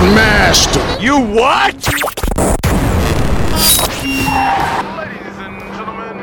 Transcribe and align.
smashed 0.00 0.74
him. 0.76 1.02
You 1.02 1.16
what? 1.20 1.74
Ladies 4.96 5.36
and 5.44 5.60
gentlemen, 5.76 6.22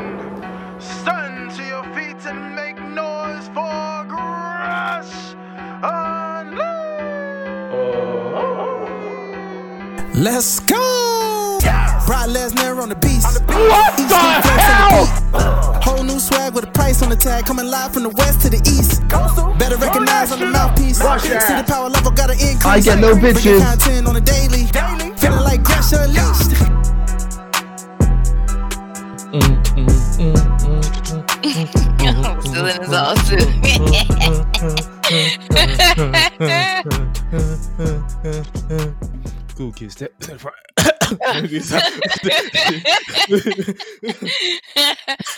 stand 0.79 1.51
to 1.51 1.63
your 1.63 1.83
feet 1.95 2.25
and 2.25 2.55
make 2.55 2.79
noise 2.81 3.47
for 3.49 4.05
Crush 4.09 5.35
Let's 10.15 10.59
go! 10.61 11.59
Brock 12.07 12.29
Lesnar 12.29 12.81
on 12.81 12.89
the 12.89 12.95
beast. 12.95 13.41
What 13.45 13.97
the 13.97 14.03
Coast 14.03 14.41
flex 14.41 14.47
on 14.47 14.59
hell? 14.59 15.05
the 15.05 15.21
beat. 15.21 15.26
Whole 16.17 16.23
new 16.23 16.35
swag 16.35 16.55
with 16.55 16.63
a 16.63 16.71
price 16.71 17.03
on 17.03 17.09
the 17.09 17.15
tag, 17.15 17.45
coming 17.45 17.67
live 17.67 17.93
from 17.93 18.01
the 18.01 18.09
west 18.09 18.41
to 18.41 18.49
the 18.49 18.57
east. 18.65 19.07
Better 19.59 19.77
recognize 19.77 20.31
on 20.31 20.39
the 20.39 20.47
mouthpiece. 20.47 20.97
City 20.97 21.63
power 21.63 21.89
level 21.89 22.09
got 22.09 22.31
an 22.31 22.39
increase. 22.39 22.65
I 22.65 22.79
get 22.79 22.97
no 22.97 23.13
bitches. 23.13 23.61
content 23.61 24.07
on 24.07 24.15
the 24.15 24.21
daily. 24.21 24.65
Feeling 25.17 25.43
like 25.43 25.61
Gresh 25.61 25.93
unleashed. 25.93 26.57
Still 32.47 32.65
in 32.65 32.81
his 32.81 32.89
Cool 39.55 39.71
kids. 39.71 39.95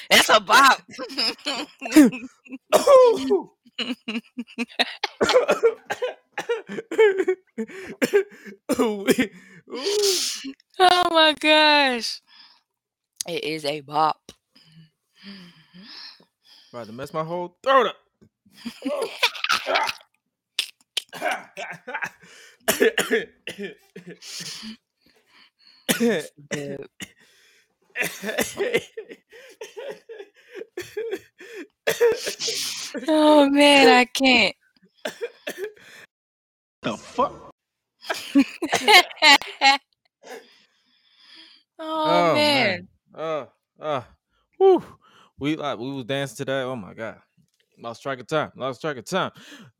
That's 0.09 0.29
a 0.29 0.39
bop. 0.39 0.81
oh 10.79 11.07
my 11.11 11.35
gosh. 11.39 12.21
It 13.27 13.43
is 13.43 13.65
a 13.65 13.81
bop. 13.81 14.31
About 16.73 16.87
to 16.87 16.93
mess 16.93 17.13
my 17.13 17.23
whole 17.23 17.57
throat 17.63 17.87
up. 17.87 17.97
Dude. 22.79 23.29
Oh 33.07 33.49
man, 33.49 33.87
I 33.87 34.05
can't. 34.05 34.55
The 36.81 36.97
fuck? 36.97 37.51
oh, 41.79 42.33
man. 42.33 42.87
Uh, 43.13 43.45
uh, 43.79 44.01
whew. 44.57 44.83
We 45.39 45.55
like 45.55 45.77
we 45.79 45.91
was 45.91 46.05
dancing 46.05 46.37
to 46.37 46.45
that. 46.45 46.63
Oh 46.63 46.75
my 46.75 46.93
god. 46.93 47.19
Lost 47.81 48.03
track 48.03 48.19
of 48.19 48.27
time. 48.27 48.51
Lost 48.55 48.81
track 48.81 48.97
of 48.97 49.05
time. 49.05 49.31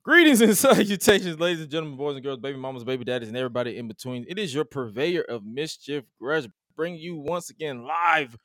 Greetings 0.03 0.41
and 0.41 0.57
salutations, 0.57 1.39
ladies 1.39 1.61
and 1.61 1.69
gentlemen, 1.69 1.97
boys 1.97 2.15
and 2.15 2.23
girls, 2.23 2.39
baby 2.39 2.57
mamas, 2.57 2.83
baby 2.83 3.03
daddies, 3.03 3.27
and 3.27 3.37
everybody 3.37 3.77
in 3.77 3.87
between. 3.87 4.25
It 4.27 4.39
is 4.39 4.53
your 4.53 4.65
purveyor 4.65 5.23
of 5.23 5.43
mischief, 5.45 6.05
Gresh, 6.19 6.45
bring 6.75 6.95
you 6.95 7.17
once 7.17 7.49
again 7.49 7.83
live. 7.83 8.37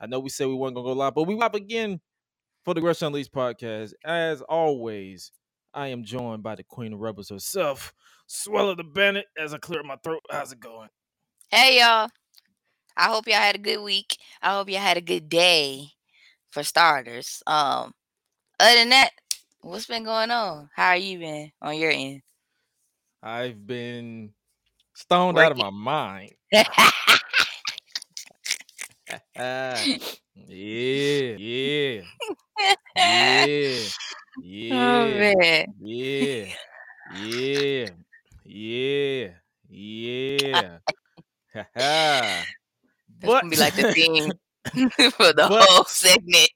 I 0.00 0.06
know 0.06 0.18
we 0.18 0.28
said 0.28 0.48
we 0.48 0.54
weren't 0.54 0.74
gonna 0.74 0.86
go 0.88 0.92
live, 0.92 1.14
but 1.14 1.24
we 1.24 1.36
live 1.36 1.54
again 1.54 2.00
for 2.64 2.74
the 2.74 2.80
Gresh 2.80 3.00
Unleashed 3.02 3.32
podcast. 3.32 3.92
As 4.04 4.42
always, 4.42 5.30
I 5.72 5.88
am 5.88 6.02
joined 6.04 6.42
by 6.42 6.56
the 6.56 6.64
Queen 6.64 6.92
of 6.92 7.00
Rebels 7.00 7.28
herself, 7.28 7.94
Suela 8.28 8.76
the 8.76 8.84
Bandit. 8.84 9.26
As 9.38 9.54
I 9.54 9.58
clear 9.58 9.82
my 9.84 9.96
throat, 10.02 10.22
how's 10.30 10.52
it 10.52 10.60
going? 10.60 10.88
Hey 11.48 11.78
y'all. 11.78 12.08
I 12.96 13.04
hope 13.08 13.26
y'all 13.26 13.36
had 13.36 13.54
a 13.54 13.58
good 13.58 13.82
week. 13.82 14.16
I 14.42 14.54
hope 14.54 14.68
y'all 14.68 14.80
had 14.80 14.96
a 14.96 15.02
good 15.02 15.28
day 15.28 15.90
for 16.50 16.64
starters. 16.64 17.42
Um 17.46 17.92
other 18.60 18.74
than 18.78 18.88
that, 18.90 19.10
what's 19.60 19.86
been 19.86 20.04
going 20.04 20.30
on? 20.30 20.70
How 20.74 20.88
are 20.90 20.96
you 20.96 21.18
been 21.18 21.52
on 21.62 21.76
your 21.78 21.90
end? 21.90 22.22
I've 23.22 23.66
been 23.66 24.32
stoned 24.94 25.38
out 25.38 25.52
of 25.52 25.58
my 25.58 25.70
mind. 25.70 26.32
Ah, 29.38 29.80
yeah, 30.34 31.36
yeah, 31.38 32.02
yeah, 32.96 33.78
oh 34.72 35.06
yeah, 35.06 35.64
yeah, 35.80 36.46
yeah, 37.14 37.88
yeah, 38.44 39.28
yeah. 39.68 40.78
That's 41.74 42.46
but 43.20 43.40
gonna 43.42 43.50
be 43.50 43.56
like 43.56 43.74
the 43.76 43.92
theme 43.94 44.32
for 45.12 45.32
the 45.32 45.46
but- 45.48 45.68
whole 45.68 45.84
segment. 45.84 46.50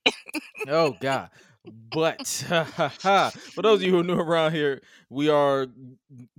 oh 0.67 0.97
god 1.00 1.31
but 1.70 2.26
for 3.00 3.62
those 3.62 3.78
of 3.78 3.82
you 3.82 3.92
who 3.92 4.00
are 4.00 4.04
new 4.04 4.14
around 4.14 4.53
here 4.53 4.81
we 5.08 5.28
are 5.28 5.66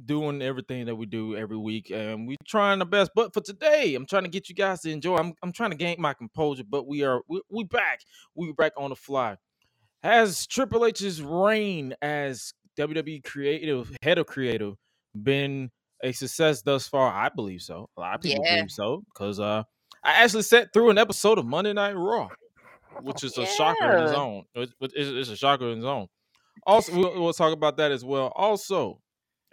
doing 0.04 0.42
everything 0.42 0.86
that 0.86 0.96
we 0.96 1.06
do 1.06 1.36
every 1.36 1.58
week 1.58 1.90
and 1.92 2.28
we're 2.28 2.38
trying 2.48 2.80
the 2.80 2.86
best. 2.86 3.12
But 3.16 3.34
for 3.34 3.42
today 3.42 3.96
i'm 3.96 4.06
trying 4.06 4.24
to 4.24 4.30
get 4.30 4.50
you 4.50 4.56
guys 4.56 4.82
to 4.82 4.90
enjoy. 4.92 5.16
I'm, 5.16 5.34
I'm 5.44 5.52
trying 5.52 5.72
to 5.72 5.78
gain 5.78 5.96
my 6.00 6.14
composure 6.14 6.64
but 6.70 6.88
we 6.88 7.04
are 7.04 7.22
we, 7.28 7.42
we 7.50 7.64
back. 7.64 8.02
We 8.36 8.52
back 8.54 8.74
on 8.78 8.90
the 8.90 8.96
fly. 8.96 9.38
Has 10.04 10.48
triple 10.48 10.86
h's 10.86 11.22
reign 11.22 11.94
as 12.02 12.54
wwe 12.78 13.24
creative 13.24 13.96
head 14.02 14.18
of 14.18 14.26
creative 14.28 14.76
been 15.22 15.70
a 16.04 16.12
success 16.12 16.62
thus 16.62 16.88
far? 16.88 17.12
I 17.14 17.30
believe 17.30 17.62
so. 17.62 17.90
A 17.98 18.02
lot 18.02 18.16
of 18.16 18.22
people 18.22 18.44
Yeah. 18.46 18.56
believe 18.56 18.72
so 18.72 19.04
because 19.14 19.40
uh 19.40 19.64
i 20.04 20.12
actually 20.24 20.44
sat 20.44 20.74
through 20.74 20.90
an 20.90 20.98
episode 20.98 21.38
of 21.38 21.46
monday 21.46 21.74
night 21.74 21.94
raw 21.96 22.28
which 23.02 23.24
is 23.24 23.38
a 23.38 23.46
shocker 23.46 23.98
in 23.98 24.08
Yeah. 24.08 24.16
own. 24.16 24.44
It's, 24.56 24.74
it's- 24.96 25.30
a 25.30 25.36
shocker 25.36 25.70
in 25.70 25.80
its 25.80 25.86
own. 25.86 26.08
Also, 26.66 26.96
we'll, 26.96 27.22
we'll 27.22 27.34
talk 27.34 27.54
about 27.54 27.78
that 27.78 27.92
as 27.92 28.04
well. 28.04 28.32
Also, 28.36 29.02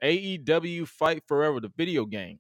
AEW 0.03 0.87
Fight 0.87 1.23
Forever, 1.27 1.61
the 1.61 1.73
video 1.77 2.05
game. 2.05 2.39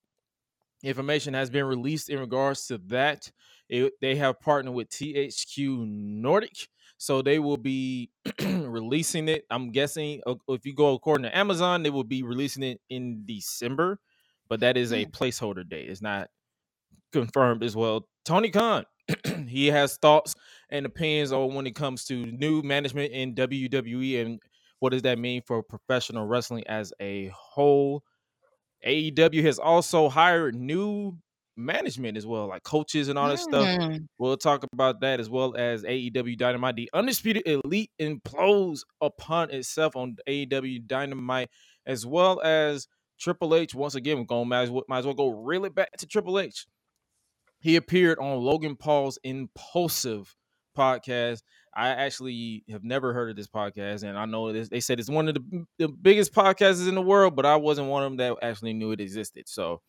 Information 0.82 1.34
has 1.34 1.50
been 1.50 1.64
released 1.64 2.08
in 2.08 2.20
regards 2.20 2.66
to 2.66 2.78
that. 2.86 3.30
It- 3.68 3.94
they 4.00 4.16
have 4.16 4.40
partnered 4.40 4.74
with 4.74 4.90
THQ 4.90 5.86
Nordic, 5.86 6.68
so 6.98 7.22
they 7.22 7.38
will 7.38 7.56
be 7.56 8.10
releasing 8.40 9.28
it. 9.28 9.44
I'm 9.50 9.70
guessing 9.70 10.20
if 10.48 10.66
you 10.66 10.74
go 10.74 10.94
according 10.94 11.24
to 11.24 11.36
Amazon, 11.36 11.82
they 11.82 11.90
will 11.90 12.04
be 12.04 12.22
releasing 12.22 12.62
it 12.62 12.80
in 12.90 13.22
December, 13.24 14.00
but 14.48 14.60
that 14.60 14.76
is 14.76 14.92
a 14.92 15.04
hmm. 15.04 15.10
placeholder 15.10 15.68
date. 15.68 15.88
It's 15.88 16.02
not 16.02 16.28
confirmed 17.12 17.62
as 17.62 17.74
well. 17.76 18.06
Tony 18.24 18.50
Khan, 18.50 18.84
he 19.46 19.66
has 19.68 19.96
thoughts 19.96 20.34
and 20.70 20.86
opinions 20.86 21.32
on 21.32 21.54
when 21.54 21.66
it 21.66 21.74
comes 21.74 22.04
to 22.06 22.26
new 22.26 22.62
management 22.62 23.12
in 23.12 23.34
WWE 23.34 24.20
and 24.20 24.40
what 24.80 24.90
does 24.90 25.02
that 25.02 25.18
mean 25.18 25.42
for 25.46 25.62
professional 25.62 26.26
wrestling 26.26 26.64
as 26.66 26.92
a 27.00 27.32
whole. 27.34 28.02
AEW 28.86 29.42
has 29.42 29.58
also 29.58 30.08
hired 30.08 30.54
new 30.54 31.16
management 31.56 32.16
as 32.16 32.24
well, 32.24 32.46
like 32.46 32.62
coaches 32.62 33.08
and 33.08 33.18
all 33.18 33.28
that 33.28 33.38
stuff. 33.38 33.66
Mm. 33.66 34.06
We'll 34.18 34.36
talk 34.36 34.64
about 34.72 35.00
that 35.00 35.18
as 35.20 35.28
well 35.28 35.56
as 35.56 35.82
AEW 35.82 36.38
Dynamite. 36.38 36.76
The 36.76 36.88
Undisputed 36.94 37.42
Elite 37.46 37.90
implodes 38.00 38.82
upon 39.00 39.50
itself 39.50 39.96
on 39.96 40.16
AEW 40.28 40.86
Dynamite, 40.86 41.50
as 41.84 42.06
well 42.06 42.40
as 42.42 42.86
Triple 43.18 43.56
H. 43.56 43.74
Once 43.74 43.96
again, 43.96 44.18
we're 44.18 44.24
going 44.24 44.44
to 44.44 44.48
might 44.48 44.62
as 44.62 44.70
well, 44.70 44.84
might 44.88 44.98
as 44.98 45.04
well 45.04 45.14
go 45.14 45.30
really 45.30 45.70
back 45.70 45.90
to 45.98 46.06
Triple 46.06 46.38
H. 46.38 46.66
He 47.60 47.76
appeared 47.76 48.18
on 48.18 48.38
Logan 48.38 48.76
Paul's 48.76 49.18
Impulsive 49.24 50.34
podcast. 50.76 51.42
I 51.74 51.88
actually 51.88 52.64
have 52.70 52.82
never 52.84 53.12
heard 53.12 53.30
of 53.30 53.36
this 53.36 53.46
podcast, 53.48 54.02
and 54.02 54.18
I 54.18 54.24
know 54.24 54.52
they 54.52 54.80
said 54.80 54.98
it's 54.98 55.10
one 55.10 55.28
of 55.28 55.34
the, 55.34 55.64
the 55.78 55.88
biggest 55.88 56.32
podcasts 56.32 56.88
in 56.88 56.94
the 56.94 57.02
world, 57.02 57.36
but 57.36 57.46
I 57.46 57.56
wasn't 57.56 57.88
one 57.88 58.02
of 58.02 58.10
them 58.10 58.16
that 58.18 58.36
actually 58.44 58.72
knew 58.72 58.92
it 58.92 59.00
existed. 59.00 59.48
So 59.48 59.80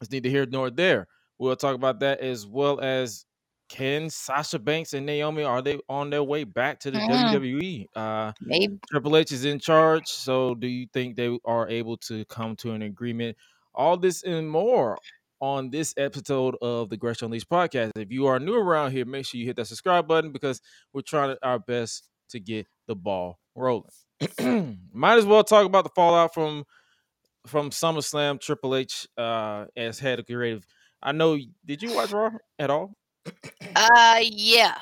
it's 0.00 0.10
neither 0.10 0.28
here 0.28 0.46
nor 0.46 0.70
there. 0.70 1.06
We'll 1.38 1.56
talk 1.56 1.74
about 1.74 2.00
that 2.00 2.20
as 2.20 2.46
well 2.46 2.80
as 2.80 3.24
can 3.68 4.08
Sasha 4.10 4.58
Banks 4.58 4.94
and 4.94 5.04
Naomi 5.04 5.42
are 5.42 5.60
they 5.60 5.78
on 5.88 6.08
their 6.10 6.24
way 6.24 6.42
back 6.44 6.80
to 6.80 6.90
the 6.90 6.98
Mhm. 6.98 7.32
WWE? 7.32 7.86
Uh, 7.94 8.32
Maybe 8.40 8.78
Triple 8.90 9.16
H 9.16 9.30
is 9.30 9.44
in 9.44 9.58
charge, 9.58 10.06
so 10.08 10.54
do 10.54 10.66
you 10.66 10.86
think 10.92 11.16
they 11.16 11.38
are 11.44 11.68
able 11.68 11.96
to 11.98 12.24
come 12.26 12.56
to 12.56 12.72
an 12.72 12.82
agreement? 12.82 13.36
All 13.74 13.96
this 13.96 14.22
and 14.22 14.50
more 14.50 14.98
on 15.40 15.70
this 15.70 15.94
episode 15.96 16.56
of 16.62 16.88
the 16.88 16.96
Gresh 16.96 17.22
Unleashed 17.22 17.48
podcast. 17.48 17.92
If 17.96 18.10
you 18.10 18.26
are 18.26 18.38
new 18.38 18.54
around 18.54 18.92
here, 18.92 19.04
make 19.04 19.26
sure 19.26 19.38
you 19.38 19.46
hit 19.46 19.56
that 19.56 19.66
subscribe 19.66 20.06
button 20.08 20.32
because 20.32 20.60
we're 20.92 21.02
trying 21.02 21.36
our 21.42 21.58
best 21.58 22.08
to 22.30 22.40
get 22.40 22.66
the 22.86 22.94
ball 22.94 23.38
rolling. 23.54 23.90
Might 24.92 25.18
as 25.18 25.26
well 25.26 25.44
talk 25.44 25.66
about 25.66 25.84
the 25.84 25.90
fallout 25.94 26.34
from 26.34 26.64
from 27.46 27.70
SummerSlam. 27.70 28.40
Triple 28.40 28.76
H 28.76 29.06
uh, 29.16 29.66
as 29.76 29.98
head 29.98 30.18
of 30.18 30.26
creative. 30.26 30.66
I 31.02 31.12
know. 31.12 31.38
Did 31.64 31.82
you 31.82 31.94
watch 31.94 32.12
Raw 32.12 32.30
at 32.58 32.70
all? 32.70 32.94
uh 33.76 34.20
yeah. 34.22 34.74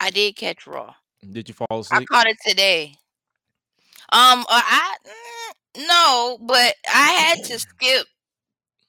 I 0.00 0.10
did 0.10 0.36
catch 0.36 0.66
Raw. 0.66 0.94
Did 1.28 1.48
you 1.48 1.54
fall 1.54 1.80
asleep? 1.80 2.02
I 2.02 2.04
caught 2.04 2.26
it 2.28 2.36
today. 2.46 2.94
Um, 4.10 4.40
uh, 4.40 4.44
I 4.48 4.96
mm, 5.06 5.86
no, 5.86 6.38
but 6.40 6.74
I 6.92 7.10
had 7.10 7.44
to 7.44 7.58
skip 7.58 8.06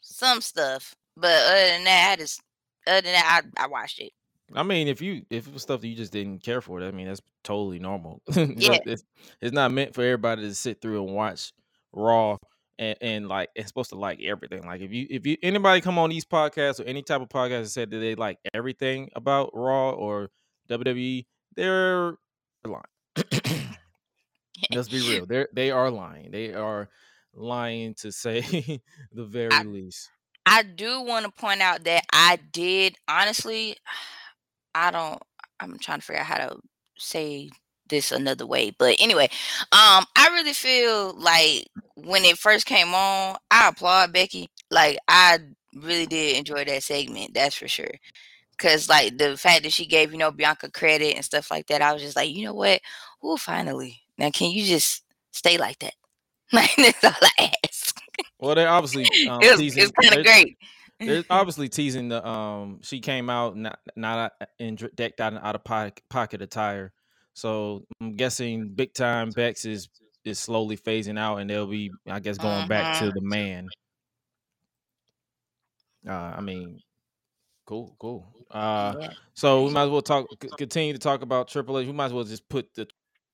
some 0.02 0.42
stuff, 0.42 0.96
but 1.20 1.32
other 1.32 1.68
than 1.68 1.84
that, 1.86 2.10
I 2.14 2.16
just 2.22 2.42
other 2.88 3.02
than 3.02 3.14
that, 3.14 3.44
I, 3.58 3.64
I 3.64 3.68
watched 3.68 4.00
it. 4.00 4.12
I 4.54 4.64
mean, 4.64 4.88
if 4.88 5.02
you 5.02 5.24
if 5.30 5.48
it 5.48 5.54
was 5.54 5.62
stuff 5.62 5.82
that 5.82 5.88
you 5.88 5.96
just 5.96 6.12
didn't 6.12 6.44
care 6.44 6.62
for, 6.62 6.82
I 6.82 6.92
mean 6.92 7.08
that's 7.08 7.22
totally 7.44 7.80
normal. 7.80 8.22
Yeah. 8.36 8.80
it's, 8.86 9.04
it's 9.42 9.54
not 9.54 9.72
meant 9.72 9.94
for 9.94 10.04
everybody 10.04 10.42
to 10.44 10.56
sit 10.56 10.82
through 10.82 11.06
and 11.06 11.14
watch 11.16 11.54
Raw 11.94 12.38
and, 12.80 12.98
and 13.02 13.28
like 13.28 13.50
it's 13.56 13.68
supposed 13.68 13.92
to 13.92 13.96
like 13.98 14.22
everything. 14.24 14.66
Like 14.66 14.82
if 14.82 14.92
you 14.92 15.06
if 15.10 15.28
you 15.28 15.38
anybody 15.44 15.82
come 15.82 16.00
on 16.00 16.10
these 16.10 16.26
podcasts 16.26 16.80
or 16.80 16.84
any 16.84 17.04
type 17.04 17.22
of 17.22 17.30
podcast 17.30 17.58
and 17.58 17.70
said 17.70 17.92
that 17.92 17.98
they 17.98 18.16
like 18.16 18.40
everything 18.54 19.10
about 19.16 19.52
Raw 19.54 19.92
or 19.92 20.30
WWE, 20.70 21.26
they're 21.56 22.16
lying. 22.66 22.84
Let's 24.74 24.90
be 24.90 25.00
real. 25.02 25.26
They 25.26 25.46
they 25.54 25.72
are 25.72 25.92
lying. 25.92 26.32
They 26.32 26.54
are 26.54 26.90
lying 27.34 27.94
to 27.96 28.12
say 28.12 28.42
the 29.14 29.26
very 29.26 29.52
I- 29.52 29.64
least. 29.64 30.10
I 30.50 30.64
do 30.64 31.02
want 31.02 31.26
to 31.26 31.32
point 31.32 31.62
out 31.62 31.84
that 31.84 32.04
I 32.12 32.40
did 32.52 32.98
honestly. 33.08 33.78
I 34.76 34.92
don't. 34.92 35.22
I'm 35.60 35.78
trying 35.80 36.00
to 36.00 36.06
figure 36.06 36.22
out 36.22 36.28
how 36.28 36.38
to 36.38 36.58
say 36.98 37.50
this 37.90 38.12
another 38.12 38.46
way, 38.46 38.72
but 38.78 38.96
anyway, 39.00 39.30
um, 39.72 40.06
I 40.16 40.30
really 40.32 40.54
feel 40.54 41.14
like 41.20 41.68
when 41.96 42.24
it 42.24 42.38
first 42.38 42.68
came 42.68 42.94
on, 42.94 43.36
I 43.52 43.70
applaud 43.70 44.14
Becky. 44.14 44.50
Like 44.72 45.00
I 45.08 45.40
really 45.76 46.06
did 46.06 46.38
enjoy 46.38 46.66
that 46.66 46.84
segment. 46.84 47.34
That's 47.34 47.56
for 47.56 47.68
sure. 47.68 47.92
Cause 48.58 48.90
like 48.90 49.18
the 49.18 49.38
fact 49.38 49.64
that 49.64 49.74
she 49.74 49.86
gave 49.88 50.12
you 50.12 50.18
know 50.20 50.32
Bianca 50.32 50.72
credit 50.72 51.16
and 51.16 51.26
stuff 51.26 51.52
like 51.52 51.68
that, 51.68 51.82
I 51.82 51.94
was 51.94 52.02
just 52.02 52.16
like, 52.16 52.30
you 52.34 52.46
know 52.46 52.54
what? 52.54 52.82
Oh, 53.24 53.38
finally. 53.38 54.02
Now 54.18 54.32
can 54.32 54.52
you 54.52 54.66
just 54.66 55.04
stay 55.32 55.58
like 55.58 55.80
that? 55.80 55.94
Like 56.54 56.76
that's 56.78 57.04
all 57.04 57.14
I. 57.40 57.54
Well, 58.40 58.56
they're 58.56 58.70
obviously 58.70 59.06
um, 59.30 59.42
it 59.42 59.52
was, 59.52 59.60
teasing. 59.60 59.84
it's 59.84 59.92
kind 59.92 60.18
of 60.20 60.26
great. 60.26 60.58
They're 61.00 61.24
obviously 61.30 61.70
teasing 61.70 62.10
the 62.10 62.26
um. 62.28 62.80
She 62.84 63.00
came 63.00 63.30
out 63.30 63.56
not 63.58 63.80
not 63.96 64.34
in 64.60 64.76
decked 64.96 65.20
out 65.22 65.34
in 65.34 65.40
out 65.40 65.56
of 65.56 65.64
pocket, 65.64 66.02
pocket 66.10 66.42
attire, 66.42 66.92
so 67.34 67.86
I'm 68.02 68.16
guessing 68.16 68.70
big 68.70 68.94
time 68.94 69.30
Bex 69.32 69.66
is 69.66 69.90
is 70.26 70.40
slowly 70.40 70.78
phasing 70.78 71.18
out, 71.18 71.38
and 71.38 71.50
they'll 71.50 71.66
be 71.68 71.92
I 72.08 72.20
guess 72.20 72.38
going 72.38 72.68
back 72.68 73.00
to 73.00 73.06
Mhm. 73.06 73.14
the 73.14 73.22
man. 73.22 73.68
Uh, 76.08 76.12
I 76.38 76.42
mean, 76.42 76.80
cool, 77.66 77.96
cool. 78.00 78.26
Uh, 78.52 79.10
so 79.34 79.66
we 79.66 79.72
might 79.72 79.84
as 79.84 79.90
well 79.90 80.02
talk 80.02 80.28
continue 80.58 80.94
to 80.94 81.00
talk 81.00 81.22
about 81.22 81.48
Triple 81.50 81.78
H. 81.80 81.88
We 81.88 81.94
might 81.94 82.06
as 82.08 82.14
well 82.14 82.24
just 82.24 82.48
put 82.50 82.74
the 82.74 82.88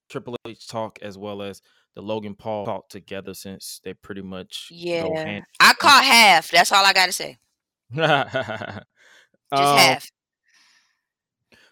Triple 0.10 0.36
H 0.48 0.68
talk 0.68 1.00
as 1.02 1.18
well 1.18 1.42
as 1.42 1.62
the 1.96 2.02
Logan 2.02 2.36
Paul 2.36 2.66
talk 2.66 2.90
together 2.90 3.34
since 3.34 3.80
they 3.84 3.94
pretty 3.94 4.22
much 4.22 4.68
go 4.70 4.76
Yeah. 4.76 5.24
hand. 5.26 5.46
I 5.60 5.74
caught 5.74 6.04
half. 6.04 6.52
That's 6.52 6.72
all 6.72 6.86
I 6.86 6.94
gotta 6.94 7.12
say. 7.14 7.38
Just 7.96 8.84
Just 9.54 9.76
half. 9.78 10.10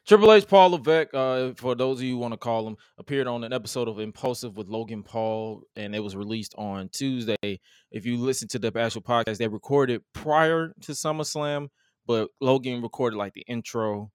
Triple 0.05 0.33
H, 0.33 0.45
Paul 0.47 0.71
Levesque, 0.71 1.13
uh, 1.13 1.53
for 1.55 1.75
those 1.75 1.99
of 1.99 2.03
you 2.03 2.15
who 2.15 2.17
want 2.19 2.33
to 2.33 2.37
call 2.37 2.67
him, 2.67 2.75
appeared 2.97 3.25
on 3.25 3.45
an 3.45 3.53
episode 3.53 3.87
of 3.87 3.99
Impulsive 3.99 4.57
with 4.57 4.67
Logan 4.67 5.01
Paul, 5.01 5.63
and 5.77 5.95
it 5.95 6.01
was 6.01 6.13
released 6.13 6.53
on 6.57 6.89
Tuesday. 6.89 7.59
If 7.89 8.05
you 8.05 8.17
listen 8.17 8.49
to 8.49 8.59
the 8.59 8.71
actual 8.77 9.01
podcast, 9.01 9.37
they 9.37 9.47
recorded 9.47 10.01
prior 10.13 10.73
to 10.81 10.91
SummerSlam, 10.91 11.69
but 12.05 12.29
Logan 12.41 12.81
recorded 12.81 13.15
like 13.15 13.33
the 13.33 13.45
intro 13.47 14.11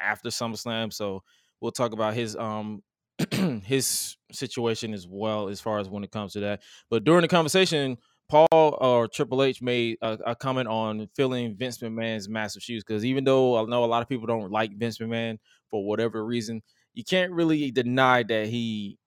after 0.00 0.30
SummerSlam. 0.30 0.94
So 0.94 1.22
we'll 1.60 1.72
talk 1.72 1.92
about 1.92 2.14
his 2.14 2.34
um 2.34 2.82
his 3.64 4.16
situation 4.32 4.94
as 4.94 5.06
well 5.06 5.48
as 5.48 5.60
far 5.60 5.78
as 5.78 5.88
when 5.88 6.04
it 6.04 6.10
comes 6.10 6.32
to 6.34 6.40
that. 6.40 6.62
But 6.90 7.04
during 7.04 7.22
the 7.22 7.28
conversation, 7.28 7.98
Paul 8.28 8.46
or 8.52 9.08
Triple 9.08 9.42
H 9.42 9.62
made 9.62 9.98
a, 10.02 10.18
a 10.26 10.36
comment 10.36 10.68
on 10.68 11.08
filling 11.16 11.56
Vince 11.56 11.78
McMahon's 11.78 12.28
massive 12.28 12.62
shoes 12.62 12.84
because 12.84 13.04
even 13.04 13.24
though 13.24 13.56
I 13.56 13.64
know 13.64 13.84
a 13.84 13.86
lot 13.86 14.02
of 14.02 14.08
people 14.08 14.26
don't 14.26 14.52
like 14.52 14.76
Vince 14.76 14.98
McMahon 14.98 15.38
for 15.70 15.84
whatever 15.86 16.24
reason, 16.24 16.62
you 16.94 17.04
can't 17.04 17.32
really 17.32 17.70
deny 17.70 18.22
that 18.24 18.46
he 18.48 18.98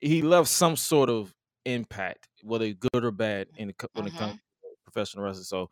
he 0.00 0.22
left 0.22 0.48
some 0.48 0.76
sort 0.76 1.10
of 1.10 1.34
impact, 1.64 2.28
whether 2.42 2.72
good 2.72 3.04
or 3.04 3.10
bad, 3.10 3.48
in 3.56 3.68
the, 3.68 3.88
when 3.94 4.06
it 4.06 4.10
comes 4.12 4.32
mm-hmm. 4.32 4.36
to 4.36 4.76
professional 4.84 5.24
wrestling. 5.24 5.44
So 5.44 5.70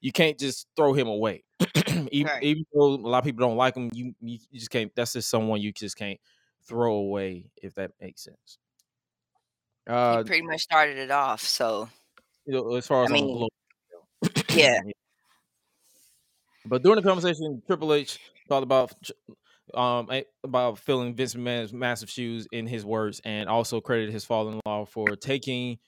you 0.00 0.12
can't 0.12 0.38
just 0.38 0.66
throw 0.76 0.92
him 0.92 1.08
away. 1.08 1.44
even, 2.10 2.32
Right. 2.32 2.42
even 2.42 2.64
though 2.72 2.94
a 2.94 2.96
lot 2.96 3.18
of 3.18 3.24
people 3.24 3.46
don't 3.46 3.56
like 3.56 3.76
him, 3.76 3.90
you 3.92 4.14
you 4.20 4.38
just 4.54 4.70
can't. 4.70 4.90
That's 4.96 5.12
just 5.12 5.28
someone 5.28 5.60
you 5.60 5.72
just 5.72 5.96
can't 5.96 6.18
throw 6.66 6.94
away 6.94 7.50
if 7.62 7.74
that 7.74 7.92
makes 8.00 8.24
sense. 8.24 8.58
Uh, 9.86 10.18
he 10.18 10.24
pretty 10.24 10.46
much 10.46 10.60
started 10.60 10.98
it 10.98 11.10
off. 11.10 11.42
So 11.42 11.88
you 12.46 12.54
know, 12.54 12.74
as 12.76 12.86
far 12.86 13.04
as 13.04 13.10
I 13.10 13.14
mean, 13.14 13.26
global 13.26 13.48
yeah. 14.50 14.80
But 16.66 16.82
during 16.82 16.96
the 16.96 17.02
conversation, 17.02 17.62
Triple 17.66 17.94
H 17.94 18.18
talked 18.48 18.62
about 18.62 18.92
um 19.72 20.10
about 20.44 20.78
filling 20.78 21.14
Vince 21.14 21.34
McMahon's 21.34 21.72
massive 21.72 22.10
shoes 22.10 22.46
in 22.52 22.66
his 22.66 22.84
words, 22.84 23.20
and 23.24 23.48
also 23.48 23.80
credited 23.80 24.12
his 24.12 24.26
father-in-law 24.26 24.84
for 24.84 25.16
taking 25.16 25.78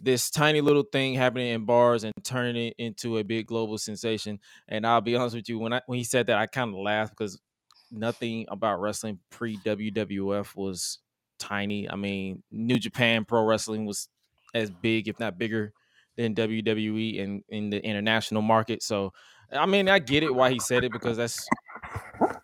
this 0.00 0.30
tiny 0.30 0.60
little 0.60 0.84
thing 0.84 1.14
happening 1.14 1.48
in 1.48 1.64
bars 1.64 2.04
and 2.04 2.12
turning 2.24 2.68
it 2.68 2.74
into 2.78 3.18
a 3.18 3.24
big 3.24 3.46
global 3.46 3.78
sensation. 3.78 4.38
And 4.68 4.86
I'll 4.86 5.00
be 5.00 5.16
honest 5.16 5.36
with 5.36 5.48
you, 5.48 5.58
when 5.58 5.72
I 5.72 5.82
when 5.86 5.98
he 5.98 6.04
said 6.04 6.26
that, 6.26 6.38
I 6.38 6.46
kind 6.46 6.70
of 6.74 6.80
laughed 6.80 7.16
because 7.16 7.40
nothing 7.90 8.46
about 8.48 8.80
wrestling 8.80 9.18
pre 9.30 9.56
WWF 9.58 10.56
was 10.56 10.98
tiny. 11.38 11.88
I 11.90 11.96
mean, 11.96 12.42
New 12.50 12.78
Japan 12.78 13.24
Pro 13.24 13.44
Wrestling 13.44 13.86
was 13.86 14.08
as 14.54 14.70
big, 14.70 15.08
if 15.08 15.18
not 15.20 15.38
bigger, 15.38 15.72
than 16.16 16.34
WWE 16.34 17.16
in 17.16 17.42
in 17.48 17.70
the 17.70 17.84
international 17.84 18.42
market. 18.42 18.82
So, 18.82 19.12
I 19.52 19.66
mean, 19.66 19.88
I 19.88 19.98
get 19.98 20.22
it 20.22 20.34
why 20.34 20.50
he 20.50 20.58
said 20.58 20.84
it 20.84 20.92
because 20.92 21.16
that's 21.16 21.46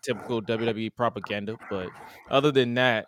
typical 0.03 0.43
WWE 0.43 0.95
propaganda. 0.95 1.57
But 1.71 1.89
other 2.31 2.53
than 2.53 2.75
that, 2.75 3.07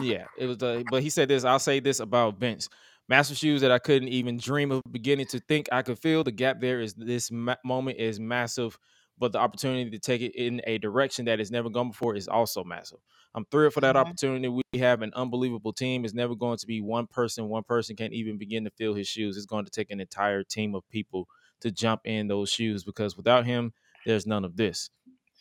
yeah, 0.00 0.26
it 0.38 0.46
was. 0.46 0.62
Uh, 0.62 0.82
but 0.90 1.02
he 1.02 1.10
said 1.10 1.28
this. 1.28 1.44
I'll 1.44 1.58
say 1.58 1.80
this 1.80 2.00
about 2.00 2.38
Vince. 2.38 2.68
Massive 3.08 3.36
shoes 3.36 3.60
that 3.62 3.72
I 3.72 3.80
couldn't 3.80 4.08
even 4.08 4.36
dream 4.36 4.70
of 4.70 4.82
beginning 4.90 5.26
to 5.26 5.40
think 5.40 5.68
I 5.72 5.82
could 5.82 5.98
feel. 5.98 6.22
The 6.22 6.30
gap 6.30 6.60
there 6.60 6.80
is 6.80 6.94
this 6.94 7.30
ma- 7.30 7.56
moment 7.64 7.98
is 7.98 8.20
massive, 8.20 8.78
but 9.20 9.32
the 9.32 9.38
opportunity 9.38 9.90
to 9.90 10.00
take 10.00 10.22
it 10.22 10.34
in 10.34 10.62
a 10.66 10.78
direction 10.78 11.26
that 11.26 11.38
has 11.38 11.52
never 11.52 11.70
gone 11.70 11.90
before 11.90 12.16
is 12.16 12.26
also 12.28 12.64
massive. 12.64 12.98
I'm 13.36 13.44
thrilled 13.44 13.74
for 13.74 13.80
that 13.82 13.94
Mhm. 13.94 13.96
opportunity. 13.96 14.48
We 14.48 14.80
have 14.80 15.02
an 15.02 15.12
unbelievable 15.14 15.72
team. 15.72 16.04
It's 16.04 16.14
never 16.14 16.34
going 16.34 16.58
to 16.58 16.66
be 16.66 16.80
one 16.80 17.06
person. 17.06 17.48
One 17.48 17.62
person 17.64 17.96
can't 17.96 18.12
even 18.14 18.38
begin 18.38 18.64
to 18.64 18.70
fill 18.70 18.94
his 18.94 19.06
shoes. 19.08 19.36
It's 19.36 19.46
going 19.46 19.66
to 19.66 19.70
take 19.70 19.90
an 19.92 20.00
entire 20.00 20.42
team 20.42 20.74
of 20.74 20.88
people 20.88 21.28
to 21.60 21.70
jump 21.70 22.02
in 22.06 22.28
those 22.28 22.50
shoes 22.50 22.84
because 22.84 23.16
without 23.16 23.46
him, 23.46 23.72
there's 24.04 24.26
none 24.26 24.44
of 24.44 24.56
this 24.56 24.90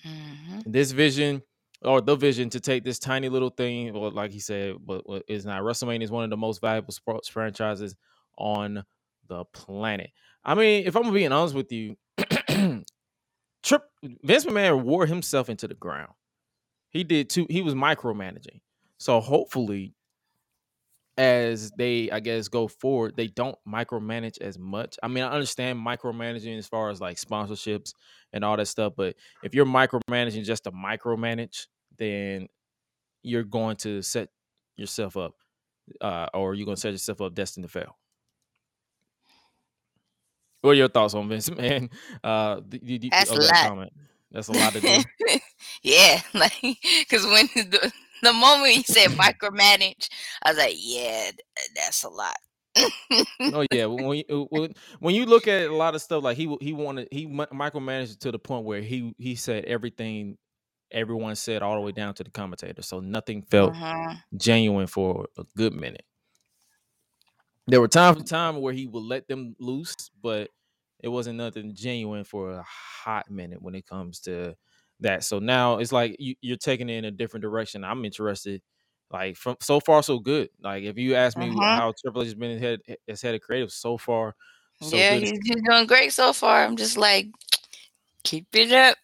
Mhm. 0.04 0.64
this 0.66 0.92
vision 0.92 1.42
or 1.84 2.02
the 2.02 2.16
vision 2.16 2.50
to 2.50 2.60
take 2.60 2.84
this 2.84 3.00
tiny 3.00 3.30
little 3.30 3.50
thing, 3.50 3.96
or 3.96 4.12
like 4.12 4.32
he 4.32 4.40
said, 4.40 4.76
but 4.86 5.04
is 5.28 5.46
not 5.46 5.62
WrestleMania 5.62 6.04
is 6.04 6.12
one 6.12 6.24
of 6.26 6.30
the 6.30 6.38
most 6.38 6.60
valuable 6.62 6.92
sports 6.92 7.28
franchises 7.30 7.96
on 8.38 8.84
the 9.28 9.46
planet. 9.46 10.12
I 10.44 10.56
mean, 10.56 10.86
if 10.86 10.96
I'm 10.96 11.14
being 11.14 11.32
honest 11.32 11.56
with 11.56 11.72
you, 11.72 11.96
Trip 13.64 13.84
Vince 14.24 14.46
McMahon 14.46 14.84
wore 14.84 15.06
himself 15.06 15.50
into 15.50 15.68
the 15.68 15.76
ground. 15.76 16.14
He 16.90 17.04
did 17.04 17.30
too. 17.30 17.46
He 17.50 17.62
was 17.62 17.76
micromanaging. 17.76 18.62
So 18.98 19.20
hopefully, 19.20 19.94
as 21.18 21.70
they 21.72 22.10
I 22.10 22.22
guess 22.22 22.48
go 22.48 22.68
forward, 22.70 23.18
they 23.18 23.28
don't 23.28 23.58
micromanage 23.68 24.40
as 24.42 24.58
much. 24.58 24.98
I 25.04 25.10
mean, 25.10 25.24
I 25.24 25.32
understand 25.32 25.86
micromanaging 25.86 26.58
as 26.58 26.68
far 26.68 26.90
as 26.90 27.02
like 27.02 27.18
sponsorships 27.18 27.94
and 28.32 28.46
all 28.46 28.56
that 28.58 28.68
stuff, 28.68 28.94
but 28.96 29.16
if 29.44 29.54
you're 29.54 29.66
micromanaging 29.66 30.46
just 30.46 30.64
to 30.64 30.72
micromanage, 30.72 31.68
then 31.98 32.48
you're 33.22 33.44
going 33.44 33.76
to 33.76 34.02
set 34.02 34.30
yourself 34.78 35.18
up, 35.18 35.34
uh, 36.00 36.28
or 36.34 36.56
you're 36.56 36.66
going 36.66 36.78
to 36.78 36.82
set 36.82 36.94
yourself 36.94 37.20
up 37.20 37.36
destined 37.36 37.66
to 37.66 37.70
fail. 37.70 37.99
What 40.62 40.72
are 40.72 40.76
your 40.76 40.90
thoughts 40.90 41.14
on 41.14 41.30
Vince, 41.30 41.50
man? 41.56 41.90
Uh, 42.24 42.62
d- 42.68 42.80
d- 42.80 42.98
d- 43.00 43.10
That's 43.10 43.32
oh, 43.32 43.36
a 43.36 43.40
that 43.40 43.54
lot. 43.56 43.68
comment. 43.70 43.94
That's 44.32 44.48
a 44.48 44.54
lot 44.54 44.74
to 44.74 44.82
do. 44.82 45.04
yeah, 45.84 46.22
like 46.34 46.54
because 46.62 47.26
when 47.26 47.48
the, 47.56 47.92
the 48.24 48.34
moment 48.34 48.74
he 48.74 48.84
said 48.84 49.12
micromanage, 49.12 50.10
I 50.44 50.52
was 50.52 50.58
like, 50.58 50.76
yeah, 50.78 51.32
that's 51.76 52.04
a 52.04 52.10
lot. 52.10 52.36
Oh 53.54 53.66
yeah, 53.72 53.86
when 53.86 54.18
you, 54.30 54.48
when 54.52 54.74
when 55.00 55.16
you 55.16 55.26
look 55.26 55.48
at 55.48 55.70
a 55.70 55.76
lot 55.76 55.96
of 55.96 56.02
stuff, 56.02 56.24
like 56.24 56.38
he 56.38 56.56
he 56.62 56.74
wanted 56.74 57.08
he 57.12 57.26
micromanaged 57.28 58.14
it 58.14 58.20
to 58.22 58.32
the 58.32 58.40
point 58.40 58.66
where 58.66 58.82
he 58.82 59.14
he 59.18 59.36
said 59.36 59.66
everything 59.66 60.38
everyone 60.92 61.36
said 61.36 61.62
all 61.62 61.76
the 61.76 61.82
way 61.82 61.92
down 61.92 62.14
to 62.16 62.24
the 62.24 62.32
commentator, 62.32 62.82
so 62.82 63.00
nothing 63.00 63.42
felt 63.44 63.74
Mhm. 63.74 64.22
genuine 64.38 64.88
for 64.88 65.28
a 65.38 65.44
good 65.56 65.74
minute. 65.74 66.06
There 67.70 67.82
were 67.82 67.88
times 67.88 68.18
from 68.18 68.26
time 68.26 68.62
where 68.62 68.74
he 68.74 68.88
would 68.88 69.04
let 69.04 69.28
them 69.28 69.56
loose, 69.60 69.96
but 70.22 70.50
it 71.02 71.08
wasn't 71.10 71.38
nothing 71.38 71.74
genuine 71.76 72.24
for 72.24 72.52
a 72.52 72.64
hot 72.64 73.30
minute 73.30 73.62
when 73.62 73.76
it 73.76 73.86
comes 73.86 74.20
to 74.22 74.56
that. 75.00 75.24
So 75.24 75.40
now 75.40 75.78
it's 75.78 75.92
like 75.92 76.16
you, 76.20 76.36
you're 76.42 76.58
taking 76.58 76.90
it 76.90 76.96
in 76.98 77.06
a 77.06 77.12
different 77.12 77.42
direction. 77.44 77.84
I'm 77.84 78.06
interested. 78.06 78.62
Like 79.12 79.38
from 79.38 79.56
so 79.62 79.80
far 79.80 80.04
so 80.04 80.20
good. 80.20 80.50
Like 80.62 80.84
if 80.84 80.98
you 80.98 81.16
ask 81.16 81.38
me 81.38 81.50
Mhm. 81.50 81.76
how 81.76 81.94
Triple 82.00 82.22
H 82.22 82.28
has 82.28 82.36
been 82.36 82.60
head 82.60 82.80
as 83.08 83.22
head 83.22 83.34
of 83.36 83.42
creative 83.42 83.72
so 83.72 83.98
far, 83.98 84.36
So 84.82 84.98
yeah, 84.98 85.16
good. 85.16 85.20
he's, 85.20 85.32
he's 85.44 85.62
doing 85.64 85.88
great 85.88 86.14
so 86.14 86.32
far. 86.34 86.64
I'm 86.64 86.76
just 86.78 86.98
like, 86.98 87.28
keep 88.24 88.48
it 88.54 88.72
up. 88.72 88.98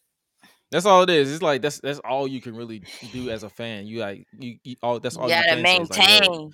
That's 0.71 0.85
all 0.85 1.03
it 1.03 1.09
is. 1.09 1.31
It's 1.31 1.41
like 1.41 1.61
that's 1.61 1.79
that's 1.79 1.99
all 1.99 2.27
you 2.27 2.41
can 2.41 2.55
really 2.55 2.83
do 3.11 3.29
as 3.29 3.43
a 3.43 3.49
fan. 3.49 3.87
You 3.87 3.99
like 3.99 4.27
you, 4.37 4.57
you 4.63 4.75
all 4.83 4.99
that's 4.99 5.15
all 5.17 5.29
You 5.29 5.35
you 5.35 5.35
gotta 5.35 5.49
can 5.49 5.65
say. 5.65 5.77
It's 5.77 5.89
like, 5.89 6.07
yo, 6.07 6.51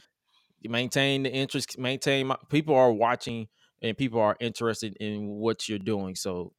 maintain. 0.69 1.23
the 1.23 1.31
interest, 1.31 1.77
maintain 1.79 2.27
my 2.27 2.37
people 2.49 2.75
are 2.75 2.91
watching 2.91 3.47
and 3.81 3.97
people 3.97 4.19
are 4.19 4.35
interested 4.39 4.95
in 4.99 5.27
what 5.27 5.67
you're 5.67 5.79
doing. 5.79 6.15
So 6.15 6.53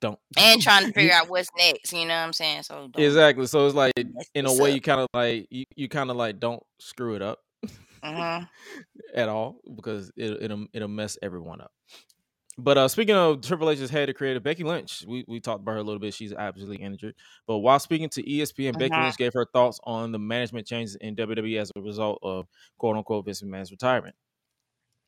don't 0.00 0.18
and 0.38 0.62
trying 0.62 0.86
to 0.86 0.92
figure 0.94 1.12
out 1.12 1.28
what's 1.28 1.48
next. 1.58 1.92
You 1.92 2.06
know 2.06 2.14
what 2.14 2.20
I'm 2.26 2.32
saying? 2.32 2.62
So 2.62 2.88
don't 2.92 3.04
exactly. 3.04 3.46
So 3.46 3.66
it's 3.66 3.74
like 3.74 3.92
in 4.34 4.46
a 4.46 4.54
way 4.54 4.70
up. 4.70 4.74
you 4.76 4.80
kind 4.80 5.00
of 5.00 5.08
like 5.12 5.46
you, 5.50 5.64
you 5.76 5.88
kind 5.88 6.10
of 6.10 6.16
like 6.16 6.38
don't 6.40 6.62
screw 6.80 7.14
it 7.16 7.22
up 7.22 7.38
Mhm. 8.02 8.48
at 9.14 9.28
all 9.28 9.60
because 9.76 10.10
it, 10.16 10.42
it'll 10.42 10.66
it'll 10.72 10.88
mess 10.88 11.18
everyone 11.22 11.60
up. 11.60 11.72
But 12.62 12.78
uh, 12.78 12.88
speaking 12.88 13.14
of 13.14 13.40
Triple 13.40 13.70
H's 13.70 13.90
head 13.90 14.08
of 14.08 14.16
creative, 14.16 14.42
Becky 14.42 14.64
Lynch, 14.64 15.04
we, 15.06 15.24
we 15.26 15.40
talked 15.40 15.62
about 15.62 15.72
her 15.72 15.78
a 15.78 15.82
little 15.82 15.98
bit. 15.98 16.14
She's 16.14 16.32
absolutely 16.32 16.76
injured. 16.76 17.14
But 17.46 17.58
while 17.58 17.78
speaking 17.78 18.08
to 18.10 18.22
ESPN, 18.22 18.78
Becky 18.78 18.94
Mhm. 18.94 19.02
Lynch 19.04 19.16
gave 19.16 19.32
her 19.34 19.46
thoughts 19.52 19.80
on 19.84 20.12
the 20.12 20.18
management 20.18 20.66
changes 20.66 20.94
in 20.96 21.14
WWE 21.16 21.58
as 21.58 21.72
a 21.76 21.80
result 21.80 22.18
of 22.22 22.46
quote 22.78 22.96
unquote 22.96 23.24
Vince 23.24 23.42
McMahon's 23.42 23.70
retirement. 23.70 24.14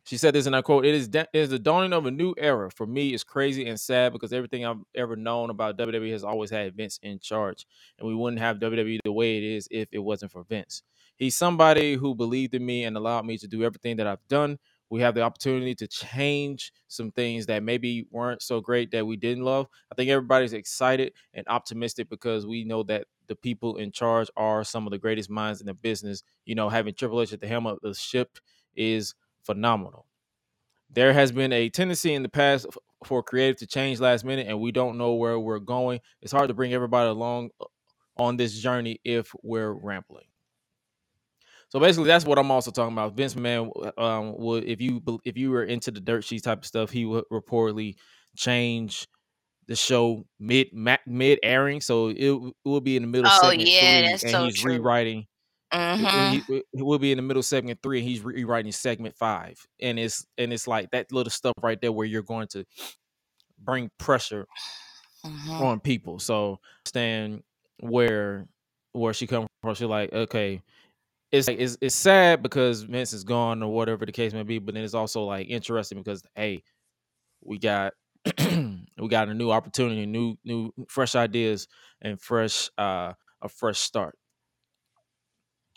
She 0.05 0.17
said 0.17 0.35
this, 0.35 0.47
and 0.47 0.57
I 0.57 0.63
quote: 0.63 0.85
"It 0.85 0.95
is 0.97 1.07
da- 1.07 1.27
it 1.33 1.39
is 1.39 1.51
the 1.51 1.61
dawning 1.61 1.93
of 1.93 2.07
a 2.07 2.11
new 2.11 2.35
era. 2.37 2.71
For 2.73 2.87
me, 2.89 3.15
it's 3.15 3.23
crazy 3.23 3.69
and 3.69 3.79
sad 3.79 4.13
because 4.13 4.33
everything 4.33 4.65
I've 4.67 4.81
ever 4.97 5.15
known 5.15 5.49
about 5.49 5.77
WWE 5.77 6.11
has 6.11 6.25
always 6.25 6.51
had 6.51 6.75
Vince 6.75 6.99
in 7.05 7.21
charge, 7.21 7.67
and 7.99 8.09
we 8.09 8.15
wouldn't 8.15 8.41
have 8.41 8.59
WWE 8.59 8.99
the 9.05 9.13
way 9.13 9.37
it 9.39 9.45
is 9.45 9.69
if 9.71 9.89
it 9.93 10.01
wasn't 10.01 10.33
for 10.33 10.43
Vince. 10.43 10.83
He's 11.17 11.37
somebody 11.37 11.95
who 11.95 12.17
believed 12.17 12.55
in 12.55 12.67
me 12.67 12.83
and 12.83 12.97
allowed 12.97 13.27
me 13.27 13.39
to 13.39 13.47
do 13.47 13.63
everything 13.63 13.97
that 13.99 14.09
I've 14.09 14.27
done. 14.27 14.59
We 14.93 15.01
have 15.01 15.15
the 15.15 15.23
opportunity 15.23 15.75
to 15.77 15.89
change 15.89 16.71
some 16.87 17.13
things 17.13 17.47
that 17.47 17.63
maybe 17.63 18.07
weren't 18.11 18.43
so 18.43 18.61
great 18.61 18.91
that 18.91 19.07
we 19.07 19.17
didn't 19.17 19.43
love. 19.43 19.67
I 19.91 19.95
think 19.95 20.11
everybody's 20.11 20.53
excited 20.53 21.15
and 21.33 21.49
optimistic 21.49 22.11
because 22.11 22.47
we 22.47 22.65
know 22.65 22.83
that 22.83 23.07
the 23.27 23.35
people 23.35 23.79
in 23.79 23.91
charge 23.91 24.29
are 24.37 24.63
some 24.63 24.87
of 24.87 24.91
the 24.91 24.99
greatest 24.99 25.31
minds 25.31 25.63
in 25.63 25.67
the 25.67 25.73
business. 25.73 26.23
You 26.45 26.57
know, 26.57 26.69
having 26.69 26.93
Triple 26.93 27.23
H 27.23 27.33
at 27.33 27.41
the 27.41 27.49
helm 27.49 27.67
of 27.67 27.79
the 27.81 27.95
ship 27.95 28.37
is 28.77 29.15
phenomenal. 29.45 30.09
There 30.91 31.15
has 31.15 31.33
been 31.33 31.55
a 31.55 31.71
tendency 31.71 32.13
in 32.13 32.23
the 32.23 32.29
past 32.29 32.67
for 33.07 33.23
creative 33.23 33.57
to 33.61 33.67
change 33.67 33.99
last 33.99 34.27
minute, 34.27 34.47
and 34.47 34.61
we 34.61 34.73
don't 34.73 34.99
know 34.99 35.15
where 35.15 35.41
we're 35.41 35.59
going. 35.59 36.01
It's 36.21 36.33
hard 36.33 36.49
to 36.49 36.55
bring 36.55 36.75
everybody 36.75 37.09
along 37.09 37.49
uh, 37.63 37.65
on 38.19 38.37
this 38.37 38.59
journey 38.59 39.01
if 39.05 39.33
we're 39.43 39.73
rambling. 39.73 40.27
So 41.73 41.81
basically, 41.81 42.09
that's 42.09 42.27
what 42.27 42.39
I'm 42.39 42.51
also 42.51 42.71
talking 42.71 42.93
about. 42.93 43.15
Vince 43.15 43.33
McMahon, 43.35 43.99
um, 43.99 44.37
would 44.37 44.65
if 44.65 44.79
you 44.79 45.01
if 45.25 45.39
you 45.39 45.51
were 45.51 45.65
into 45.65 45.91
the 45.91 46.01
dirt 46.01 46.23
sheets 46.23 46.43
type 46.43 46.59
of 46.59 46.67
stuff, 46.67 46.91
he 46.91 47.07
would 47.07 47.25
reportedly 47.33 47.97
change 48.37 49.09
the 49.69 49.75
show 49.75 50.27
mid 50.39 50.69
mid 50.75 51.39
airing, 51.43 51.81
so 51.81 52.09
it, 52.09 52.19
it 52.19 52.55
will 52.67 52.83
be 52.83 52.97
in 52.97 53.05
the 53.05 53.09
middle. 53.09 53.29
of 53.29 53.33
Oh, 53.33 53.49
segment 53.49 53.71
yeah, 53.71 54.03
three, 54.03 54.03
that's 54.03 54.23
and 54.23 54.33
so 54.33 54.45
he's 54.45 54.55
true. 54.55 54.75
rewriting 54.75 55.27
Mhm. 55.73 56.45
he, 56.47 56.63
he- 56.75 56.83
will 56.83 56.99
be 56.99 57.13
in 57.13 57.17
the 57.17 57.23
middle 57.23 57.39
of 57.41 57.47
segment 57.47 57.81
three 57.83 58.01
and 58.01 58.09
he's 58.09 58.21
rewriting 58.21 58.73
segment 58.73 59.17
five 59.17 59.57
and 59.81 59.99
it's 59.99 60.27
and 60.39 60.53
it's 60.53 60.67
like 60.67 60.91
that 60.91 61.11
little 61.13 61.31
stuff 61.31 61.55
right 61.63 61.81
there 61.81 61.93
where 61.93 62.07
you're 62.07 62.23
going 62.23 62.49
to 62.49 62.65
bring 63.59 63.91
pressure 63.99 64.47
Mhm. 65.25 65.61
on 65.63 65.81
people 65.81 66.19
so 66.19 66.59
stand 66.87 67.43
where 67.81 68.47
where 68.93 69.15
she 69.15 69.27
come 69.27 69.47
from 69.63 69.75
she's 69.75 69.87
like 69.89 70.13
okay 70.13 70.63
it's 71.33 71.49
like 71.49 71.59
it's, 71.59 71.77
it's 71.81 71.95
sad 71.95 72.43
because 72.43 72.83
Vince 72.83 73.13
is 73.13 73.25
gone 73.25 73.63
or 73.63 73.73
whatever 73.73 74.07
the 74.07 74.13
case 74.13 74.33
may 74.33 74.43
be 74.43 74.59
but 74.59 74.75
then 74.75 74.85
it's 74.85 74.95
also 74.95 75.25
like 75.25 75.49
interesting 75.49 75.99
because 75.99 76.23
hey 76.35 76.63
we 77.43 77.59
got 77.59 77.93
we 78.39 79.09
got 79.09 79.29
a 79.29 79.35
new 79.35 79.51
opportunity 79.51 80.07
new 80.07 80.37
new 80.45 80.71
fresh 80.89 81.15
ideas 81.15 81.67
and 82.03 82.21
fresh 82.21 82.71
uh 82.79 83.13
a 83.43 83.49
fresh 83.49 83.79
start 83.79 84.17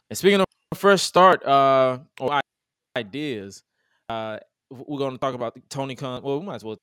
and 0.09 0.17
speaking 0.17 0.39
of 0.39 0.45
fresh 0.75 1.01
start, 1.01 1.43
uh, 1.45 1.99
or 2.19 2.41
ideas, 2.95 3.63
uh, 4.09 4.37
we're 4.69 5.09
to 5.09 5.17
talk 5.17 5.33
about 5.33 5.57
Tony 5.69 5.95
Khan. 5.95 6.21
Well, 6.23 6.39
we 6.39 6.45
might 6.45 6.55
as 6.55 6.63
well 6.63 6.77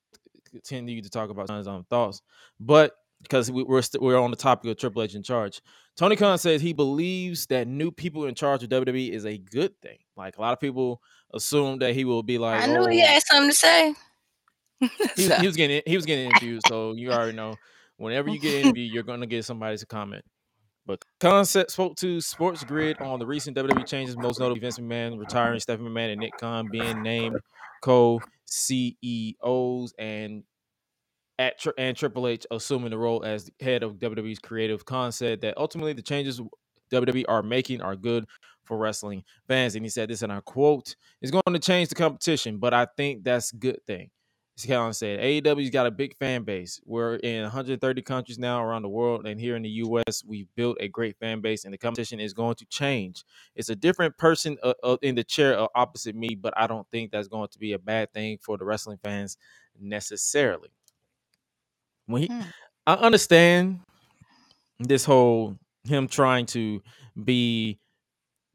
continue 0.51 1.01
to 1.01 1.09
talk 1.09 1.29
about 1.29 1.47
Khan's 1.47 1.67
own 1.67 1.85
thoughts, 1.89 2.21
but 2.59 2.93
because 3.23 3.51
we, 3.51 3.63
we're 3.63 3.81
st- 3.81 4.01
we're 4.01 4.19
on 4.19 4.29
the 4.29 4.37
topic 4.37 4.69
of 4.69 4.77
Triple 4.77 5.01
H 5.01 5.15
in 5.15 5.23
charge, 5.23 5.61
Tony 5.95 6.15
Khan 6.15 6.37
says 6.37 6.61
he 6.61 6.73
believes 6.73 7.47
that 7.47 7.67
new 7.67 7.91
people 7.91 8.25
in 8.25 8.35
charge 8.35 8.63
of 8.63 8.69
WWE 8.69 9.09
is 9.09 9.25
a 9.25 9.37
good 9.37 9.79
thing. 9.81 9.97
Like 10.15 10.37
a 10.37 10.41
lot 10.41 10.53
of 10.53 10.59
people 10.59 11.01
assume 11.33 11.79
that 11.79 11.95
he 11.95 12.05
will 12.05 12.23
be 12.23 12.37
like, 12.37 12.61
I 12.61 12.67
knew 12.67 12.79
oh, 12.79 12.87
he 12.87 13.01
had 13.01 13.23
something 13.23 13.49
to 13.49 13.55
say. 13.55 13.95
he, 14.79 14.87
So, 15.27 15.35
he 15.35 15.47
was 15.47 15.55
getting 15.55 15.81
he 15.85 15.95
was 15.95 16.05
getting 16.05 16.29
interviewed, 16.29 16.61
so 16.67 16.93
you 16.93 17.11
already 17.11 17.33
know. 17.35 17.55
Whenever 17.97 18.29
you 18.29 18.39
get 18.39 18.65
interviewed, 18.65 18.91
you're 18.91 19.03
gonna 19.03 19.27
get 19.27 19.45
somebody 19.45 19.77
to 19.77 19.85
comment. 19.85 20.25
But 20.85 21.03
Khan 21.19 21.45
said, 21.45 21.71
spoke 21.71 21.95
to 21.97 22.19
Sports 22.19 22.63
Grid 22.65 22.99
on 22.99 23.19
the 23.19 23.25
recent 23.25 23.55
WWE 23.55 23.87
changes, 23.87 24.17
most 24.17 24.39
notably 24.39 24.59
Vince 24.59 24.79
McMahon 24.79 25.17
retiring, 25.17 25.61
Stephanie 25.61 25.89
McMahon 25.89 26.11
and 26.11 26.19
Nick 26.19 26.37
Khan 26.37 26.67
being 26.69 27.01
named 27.01 27.37
co-CEOs, 27.81 28.33
and 29.97 30.43
at 31.43 31.65
and 31.77 31.95
Triple 31.95 32.27
H 32.27 32.45
assuming 32.51 32.91
the 32.91 32.97
role 32.97 33.23
as 33.23 33.49
head 33.59 33.83
of 33.83 33.95
WWE's 33.95 34.39
creative. 34.39 34.83
Said 35.11 35.41
that 35.41 35.57
ultimately 35.57 35.93
the 35.93 36.01
changes 36.01 36.41
WWE 36.91 37.25
are 37.27 37.43
making 37.43 37.81
are 37.81 37.95
good 37.95 38.25
for 38.63 38.77
wrestling 38.77 39.23
fans, 39.47 39.75
and 39.75 39.83
he 39.83 39.89
said 39.89 40.09
this, 40.09 40.21
and 40.21 40.31
I 40.31 40.39
quote: 40.41 40.95
"It's 41.21 41.31
going 41.31 41.53
to 41.53 41.59
change 41.59 41.89
the 41.89 41.95
competition, 41.95 42.57
but 42.57 42.73
I 42.73 42.87
think 42.97 43.23
that's 43.23 43.53
a 43.53 43.57
good 43.57 43.85
thing." 43.85 44.09
Khan 44.67 44.93
said, 44.93 45.19
AEW's 45.19 45.71
got 45.71 45.87
a 45.87 45.91
big 45.91 46.15
fan 46.17 46.43
base. 46.43 46.79
We're 46.85 47.15
in 47.15 47.41
130 47.41 48.01
countries 48.03 48.37
now 48.37 48.63
around 48.63 48.83
the 48.83 48.89
world, 48.89 49.25
and 49.25 49.39
here 49.39 49.55
in 49.55 49.63
the 49.63 49.69
US, 49.69 50.23
we've 50.25 50.47
built 50.55 50.77
a 50.79 50.87
great 50.87 51.17
fan 51.19 51.41
base, 51.41 51.65
and 51.65 51.73
the 51.73 51.77
competition 51.77 52.19
is 52.19 52.33
going 52.33 52.55
to 52.55 52.65
change. 52.65 53.23
It's 53.55 53.69
a 53.69 53.75
different 53.75 54.15
person 54.17 54.57
uh, 54.61 54.73
uh, 54.83 54.97
in 55.01 55.15
the 55.15 55.23
chair 55.23 55.59
uh, 55.59 55.67
opposite 55.73 56.15
me, 56.15 56.35
but 56.35 56.53
I 56.55 56.67
don't 56.67 56.87
think 56.91 57.11
that's 57.11 57.27
going 57.27 57.47
to 57.49 57.59
be 57.59 57.73
a 57.73 57.79
bad 57.79 58.13
thing 58.13 58.37
for 58.41 58.57
the 58.57 58.65
wrestling 58.65 58.99
fans 59.03 59.37
necessarily. 59.79 60.69
When 62.05 62.23
he, 62.23 62.27
Hmm. 62.27 62.41
I 62.85 62.93
understand 62.95 63.79
this 64.79 65.05
whole 65.05 65.57
him 65.85 66.07
trying 66.07 66.45
to 66.47 66.81
be 67.23 67.79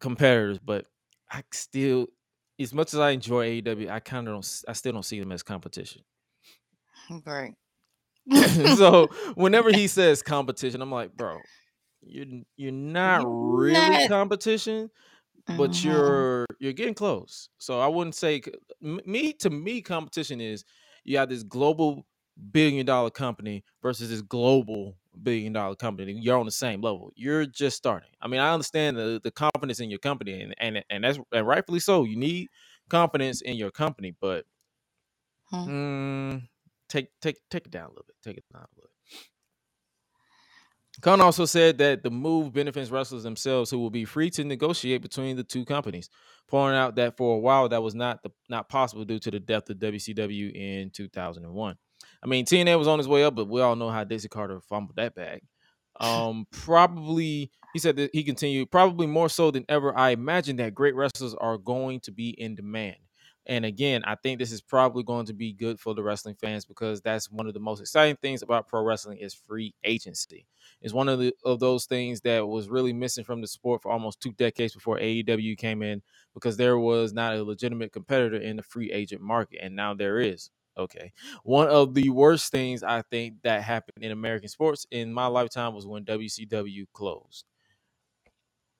competitors, 0.00 0.58
but 0.58 0.86
I 1.30 1.42
still, 1.52 2.06
as 2.60 2.72
much 2.74 2.92
as 2.94 3.00
I 3.00 3.10
enjoy 3.10 3.60
AEW, 3.62 3.90
I 3.90 4.00
kind 4.00 4.26
of 4.28 4.34
don't, 4.34 4.62
I 4.68 4.72
still 4.72 4.92
don't 4.92 5.02
see 5.04 5.20
them 5.20 5.32
as 5.32 5.42
competition. 5.42 6.02
Great. 7.24 7.54
so 8.76 9.06
whenever 9.34 9.70
he 9.72 9.86
says 9.88 10.22
competition, 10.22 10.82
I'm 10.82 10.90
like, 10.92 11.16
bro, 11.16 11.38
you're 12.02 12.26
you're 12.56 12.72
not 12.72 13.24
really 13.26 13.88
not- 13.88 14.08
competition, 14.08 14.90
but 15.46 15.70
Mhm. 15.70 15.84
you're 15.84 16.46
you're 16.60 16.72
getting 16.74 16.94
close. 16.94 17.48
So 17.58 17.80
I 17.80 17.86
wouldn't 17.86 18.14
say 18.14 18.42
me 18.82 19.32
to 19.34 19.50
me 19.50 19.80
competition 19.80 20.40
is 20.40 20.64
you 21.04 21.16
have 21.18 21.30
this 21.30 21.42
global 21.42 22.04
billion 22.52 22.86
dollar 22.86 23.10
company 23.10 23.64
versus 23.82 24.10
this 24.10 24.22
global 24.22 24.96
billion 25.22 25.52
dollar 25.52 25.74
company. 25.76 26.12
You're 26.12 26.38
on 26.38 26.46
the 26.46 26.52
same 26.52 26.80
level. 26.80 27.10
You're 27.16 27.46
just 27.46 27.76
starting. 27.76 28.10
I 28.20 28.28
mean, 28.28 28.40
I 28.40 28.52
understand 28.52 28.96
the 28.96 29.20
the 29.22 29.30
confidence 29.30 29.80
in 29.80 29.90
your 29.90 29.98
company 30.00 30.40
and 30.42 30.54
and 30.58 30.84
and 30.90 31.04
that's 31.04 31.18
and 31.32 31.46
rightfully 31.46 31.80
so. 31.80 32.04
You 32.04 32.16
need 32.16 32.48
confidence 32.88 33.40
in 33.40 33.56
your 33.56 33.70
company, 33.70 34.14
but 34.20 34.44
Hmm. 35.50 35.68
mm, 35.68 36.48
take 36.88 37.08
take 37.20 37.36
take 37.50 37.66
it 37.66 37.70
down 37.70 37.86
a 37.86 37.90
little 37.90 38.04
bit. 38.06 38.16
Take 38.22 38.38
it 38.38 38.44
down 38.52 38.62
a 38.62 38.68
little 38.76 38.88
bit. 38.88 38.90
Khan 41.00 41.20
also 41.20 41.44
said 41.44 41.78
that 41.78 42.02
the 42.02 42.10
move 42.10 42.52
benefits 42.52 42.90
wrestlers 42.90 43.22
themselves 43.22 43.70
who 43.70 43.78
will 43.78 43.90
be 43.90 44.04
free 44.04 44.30
to 44.30 44.42
negotiate 44.44 45.00
between 45.00 45.36
the 45.36 45.44
two 45.44 45.64
companies, 45.64 46.10
pointing 46.48 46.76
out 46.76 46.96
that 46.96 47.16
for 47.16 47.36
a 47.36 47.38
while 47.38 47.68
that 47.68 47.82
was 47.82 47.94
not 47.94 48.22
the, 48.24 48.30
not 48.48 48.68
possible 48.68 49.04
due 49.04 49.20
to 49.20 49.30
the 49.30 49.38
death 49.38 49.70
of 49.70 49.78
WCW 49.78 50.52
in 50.54 50.90
2001. 50.90 51.76
I 52.22 52.26
mean, 52.26 52.44
TNA 52.44 52.78
was 52.78 52.88
on 52.88 52.98
his 52.98 53.08
way 53.08 53.24
up, 53.24 53.34
but 53.34 53.48
we 53.48 53.60
all 53.60 53.76
know 53.76 53.90
how 53.90 54.04
Dixie 54.04 54.28
Carter 54.28 54.60
fumbled 54.60 54.96
that 54.96 55.14
bag. 55.14 55.42
Um, 56.00 56.46
probably 56.50 57.50
he 57.72 57.78
said 57.78 57.96
that 57.96 58.10
he 58.12 58.24
continued, 58.24 58.70
probably 58.70 59.06
more 59.06 59.28
so 59.28 59.50
than 59.50 59.64
ever. 59.68 59.96
I 59.96 60.10
imagine 60.10 60.56
that 60.56 60.74
great 60.74 60.94
wrestlers 60.94 61.34
are 61.34 61.58
going 61.58 62.00
to 62.00 62.12
be 62.12 62.30
in 62.30 62.54
demand. 62.54 62.96
And 63.46 63.64
again, 63.64 64.02
I 64.04 64.14
think 64.14 64.38
this 64.38 64.52
is 64.52 64.60
probably 64.60 65.02
going 65.02 65.24
to 65.26 65.32
be 65.32 65.54
good 65.54 65.80
for 65.80 65.94
the 65.94 66.02
wrestling 66.02 66.34
fans 66.34 66.66
because 66.66 67.00
that's 67.00 67.30
one 67.30 67.46
of 67.46 67.54
the 67.54 67.60
most 67.60 67.80
exciting 67.80 68.16
things 68.20 68.42
about 68.42 68.68
pro 68.68 68.82
wrestling 68.82 69.18
is 69.18 69.32
free 69.32 69.74
agency. 69.84 70.46
It's 70.82 70.92
one 70.92 71.08
of 71.08 71.18
the 71.18 71.32
of 71.44 71.58
those 71.58 71.86
things 71.86 72.20
that 72.22 72.46
was 72.46 72.68
really 72.68 72.92
missing 72.92 73.24
from 73.24 73.40
the 73.40 73.46
sport 73.46 73.82
for 73.82 73.90
almost 73.90 74.20
two 74.20 74.32
decades 74.32 74.74
before 74.74 74.98
AEW 74.98 75.56
came 75.56 75.82
in 75.82 76.02
because 76.34 76.58
there 76.58 76.78
was 76.78 77.14
not 77.14 77.36
a 77.36 77.42
legitimate 77.42 77.90
competitor 77.90 78.36
in 78.36 78.56
the 78.56 78.62
free 78.62 78.92
agent 78.92 79.22
market, 79.22 79.60
and 79.62 79.74
now 79.74 79.94
there 79.94 80.18
is. 80.18 80.50
Okay, 80.78 81.12
one 81.42 81.68
of 81.68 81.94
the 81.94 82.10
worst 82.10 82.52
things 82.52 82.84
I 82.84 83.02
think 83.10 83.42
that 83.42 83.62
happened 83.62 84.04
in 84.04 84.12
American 84.12 84.48
sports 84.48 84.86
in 84.92 85.12
my 85.12 85.26
lifetime 85.26 85.74
was 85.74 85.86
when 85.86 86.04
WCW 86.04 86.86
closed. 86.92 87.44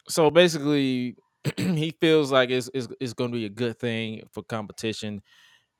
So 0.09 0.31
basically, 0.31 1.17
he 1.57 1.95
feels 2.01 2.33
like 2.33 2.51
it's, 2.51 2.71
it's, 2.75 2.89
it's 3.01 3.13
going 3.13 3.31
to 3.33 3.37
be 3.39 3.45
a 3.45 3.51
good 3.51 3.79
thing 3.79 4.23
for 4.33 4.43
competition. 4.43 5.23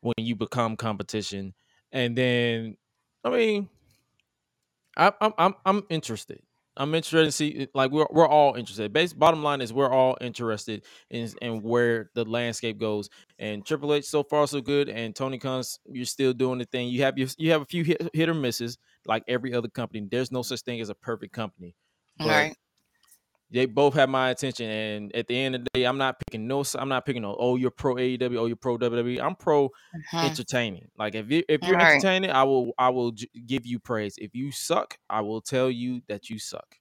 when 0.03 0.15
you 0.19 0.37
become 0.37 0.77
competition. 0.77 1.55
And 1.93 2.17
then, 2.17 2.77
I 3.25 3.31
mean, 3.31 3.69
I'm 4.97 5.13
I'm 5.39 5.55
I'm 5.65 5.83
interested. 5.89 6.43
I'm 6.79 6.95
interested 6.95 7.25
to 7.25 7.33
see 7.33 7.69
like 7.75 7.91
we're 7.91 8.07
we're 8.11 8.29
all 8.29 8.55
interested. 8.55 8.93
Base 8.93 9.13
bottom 9.13 9.43
line 9.43 9.61
is 9.61 9.73
we're 9.73 9.93
all 9.93 10.17
interested 10.21 10.85
in 11.11 11.29
in 11.43 11.61
where 11.63 12.11
the 12.15 12.25
landscape 12.25 12.79
goes. 12.79 13.11
And 13.39 13.67
Triple 13.67 13.93
H 13.95 14.05
so 14.05 14.23
far 14.23 14.47
so 14.47 14.61
good. 14.61 14.89
And 14.89 15.15
Tony 15.15 15.39
Khan's 15.39 15.79
you're 15.87 16.05
still 16.05 16.33
doing 16.33 16.59
the 16.59 16.65
thing. 16.65 16.89
You 16.89 17.03
have 17.03 17.19
your, 17.19 17.29
you 17.37 17.51
have 17.51 17.63
a 17.63 17.67
few 17.67 17.85
hit, 17.85 18.09
hit 18.15 18.29
or 18.29 18.35
misses 18.35 18.79
like 19.07 19.25
every 19.29 19.53
other 19.53 19.69
company. 19.69 20.07
There's 20.09 20.33
no 20.33 20.43
such 20.43 20.61
thing 20.63 20.81
as 20.81 20.89
a 20.89 20.95
perfect 20.95 21.33
company. 21.33 21.75
But 22.17 22.29
right. 22.29 22.57
They 23.51 23.67
both 23.67 23.95
have 23.95 24.09
my 24.09 24.31
attention. 24.31 24.69
And 24.71 25.15
at 25.17 25.27
the 25.27 25.37
end 25.39 25.55
of 25.55 25.65
the 25.65 25.71
day, 25.75 25.85
I'm 25.85 25.99
not 25.99 26.19
picking 26.21 26.47
no. 26.47 26.65
I'm 26.75 26.89
not 26.89 27.07
picking 27.07 27.23
no. 27.23 27.37
Oh, 27.39 27.57
you're 27.57 27.71
pro 27.71 27.97
AEW. 27.97 28.37
Oh, 28.39 28.47
you're 28.47 28.57
pro 28.57 28.77
WWE. 28.79 29.21
I'm 29.21 29.35
pro 29.37 29.71
Mhm. 29.95 30.25
entertaining. 30.25 30.89
Like 30.99 31.15
if 31.15 31.31
you 31.31 31.43
if 31.49 31.63
you're 31.65 31.77
Right. 31.77 31.93
entertaining, 31.95 32.31
I 32.31 32.45
will 32.45 32.73
I 32.79 32.91
will 32.91 33.13
j- 33.13 33.29
give 33.47 33.65
you 33.67 33.79
praise. 33.79 34.15
If 34.19 34.35
you 34.35 34.53
suck, 34.53 34.99
I 35.09 35.21
will 35.23 35.41
tell 35.41 35.71
you 35.71 36.03
that 36.09 36.29
you 36.31 36.39
suck. 36.39 36.77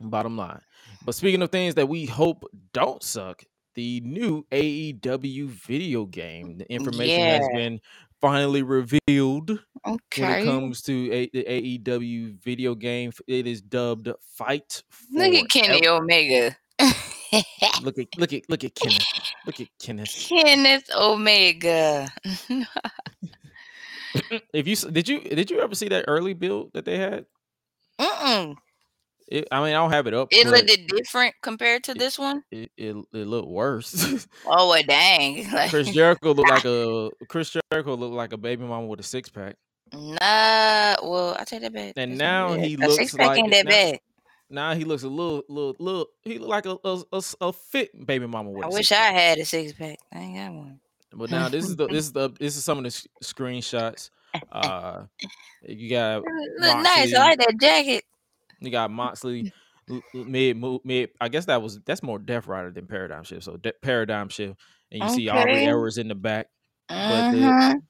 Bottom 0.00 0.36
line. 0.36 0.60
But 1.04 1.14
speaking 1.14 1.42
of 1.42 1.50
things 1.50 1.76
that 1.76 1.88
we 1.88 2.06
hope 2.06 2.44
don't 2.72 3.02
suck, 3.02 3.44
the 3.74 4.00
new 4.00 4.44
AEW 4.50 5.48
video 5.48 6.06
game, 6.06 6.58
the 6.58 6.70
information 6.70 7.24
has 7.24 7.48
been 7.48 7.80
finally 8.22 8.62
revealed 8.62 9.58
when 9.84 9.98
it 10.16 10.44
comes 10.44 10.80
to 10.82 11.12
a, 11.12 11.28
the 11.34 11.44
AEW 11.84 12.42
video 12.42 12.74
game. 12.74 13.12
It 13.26 13.46
is 13.46 13.60
dubbed 13.60 14.08
Fight 14.36 14.82
Look 15.10 15.34
at 15.34 15.50
Kenny. 15.50 15.86
Omega. 15.86 16.56
Look 17.82 17.98
at 17.98 18.08
look 18.18 18.32
at 18.34 18.42
look 18.50 18.62
at 18.62 18.74
Kenneth. 18.74 19.06
Look 19.46 19.60
at 19.60 19.68
Kenneth. 19.80 20.26
Kenneth 20.28 20.90
Omega. 20.94 22.08
If 24.52 24.66
you 24.66 24.76
did 24.76 25.08
you 25.08 25.20
did 25.20 25.50
you 25.50 25.60
ever 25.60 25.74
see 25.74 25.88
that 25.88 26.04
early 26.06 26.34
build 26.34 26.72
that 26.74 26.84
they 26.84 26.98
had? 26.98 27.24
Mm-mm. 27.98 28.56
It, 29.32 29.48
I 29.50 29.60
mean, 29.60 29.68
I 29.68 29.78
don't 29.78 29.90
have 29.92 30.06
it 30.06 30.12
up. 30.12 30.28
It 30.30 30.46
looked 30.46 30.70
different 30.88 31.34
compared 31.40 31.84
to 31.84 31.94
this 31.94 32.18
one. 32.18 32.44
it, 32.50 32.70
it, 32.76 32.94
it 33.14 33.26
looked 33.26 33.48
worse. 33.48 34.26
Oh, 34.46 34.68
well, 34.68 34.82
dang. 34.86 35.46
Chris 35.70 35.88
Jericho 35.90 36.34
looked 36.34 36.50
like 36.50 36.64
a 36.66 37.08
Chris 37.28 37.56
Jericho 37.72 37.94
looked 37.94 38.12
like 38.14 38.34
a 38.34 38.36
baby 38.36 38.64
mama 38.64 38.86
with 38.86 39.00
a 39.00 39.02
six 39.02 39.30
pack. 39.30 39.56
nah. 39.92 40.96
Well, 41.02 41.34
I 41.38 41.44
take 41.46 41.62
that 41.62 41.72
back. 41.72 41.94
And 41.96 42.12
That's 42.12 42.18
now 42.18 42.52
he 42.54 42.76
looks 42.76 42.96
six 42.96 43.14
pack 43.14 43.28
like- 43.28 43.38
ain't 43.38 43.52
that 43.52 43.64
now- 43.64 43.70
bad. 43.70 44.00
Now 44.50 44.74
he 44.74 44.84
looks 44.84 45.02
a 45.02 45.08
little 45.08 45.42
little 45.48 45.74
little. 45.78 46.06
He 46.24 46.38
look 46.38 46.50
like 46.50 46.66
a 46.66 46.76
a, 46.84 47.02
a 47.12 47.22
a 47.40 47.52
fit 47.54 48.04
baby 48.06 48.26
mama 48.26 48.50
with. 48.50 48.64
I 48.66 48.68
a 48.68 48.70
wish 48.70 48.92
I 48.92 48.96
had 48.96 49.38
a 49.38 49.46
six 49.46 49.72
pack. 49.72 49.98
I 50.12 50.18
ain't 50.18 50.36
got 50.36 50.52
one. 50.52 50.80
But 51.14 51.30
now 51.30 51.48
this 51.48 51.64
is 51.64 51.76
the 51.76 51.86
this 51.86 52.04
is 52.04 52.12
the 52.12 52.28
this 52.38 52.58
is 52.58 52.62
some 52.64 52.76
of 52.76 52.84
the 52.84 52.88
s- 52.88 53.06
screenshots. 53.24 54.10
Uh, 54.50 55.04
you 55.66 55.88
got 55.88 56.22
Look 56.22 56.26
look 56.58 56.78
nice. 56.82 57.14
I 57.14 57.18
like 57.18 57.38
that 57.38 57.54
jacket. 57.58 58.04
You 58.64 58.70
got 58.70 58.90
Moxley 58.90 59.52
mid 60.14 60.62
mid. 60.84 61.10
I 61.20 61.28
guess 61.28 61.46
that 61.46 61.62
was 61.62 61.80
that's 61.80 62.02
more 62.02 62.18
Death 62.18 62.46
Rider 62.46 62.70
than 62.70 62.86
Paradigm 62.86 63.24
Shift. 63.24 63.44
So 63.44 63.56
De- 63.56 63.72
Paradigm 63.82 64.28
Shift, 64.28 64.58
and 64.90 65.02
you 65.02 65.08
see 65.10 65.28
Aubrey 65.28 65.52
Okay. 65.52 65.66
Errors 65.66 65.98
in 65.98 66.08
the 66.08 66.14
back. 66.14 66.48
But 66.88 67.32
the- 67.32 67.82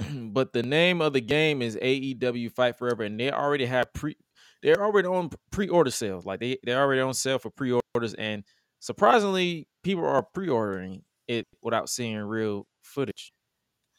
Mhm. 0.00 0.32
but 0.32 0.52
the 0.52 0.62
name 0.62 1.00
of 1.02 1.12
the 1.12 1.20
game 1.20 1.60
is 1.62 1.76
AEW 1.76 2.50
Fight 2.50 2.76
Forever, 2.78 3.02
and 3.04 3.18
they 3.20 3.30
already 3.30 3.66
have 3.66 3.92
pre. 3.92 4.16
They're 4.62 4.82
already 4.82 5.08
on 5.08 5.30
pre-order 5.50 5.90
sales. 5.90 6.24
Like 6.24 6.40
they 6.40 6.56
they're 6.62 6.80
already 6.80 7.00
on 7.00 7.14
sale 7.14 7.38
for 7.38 7.50
pre-orders, 7.50 8.14
and 8.14 8.44
surprisingly, 8.80 9.68
people 9.82 10.06
are 10.06 10.22
pre-ordering 10.22 11.02
it 11.28 11.46
without 11.62 11.88
seeing 11.88 12.18
real 12.18 12.66
footage. 12.82 13.32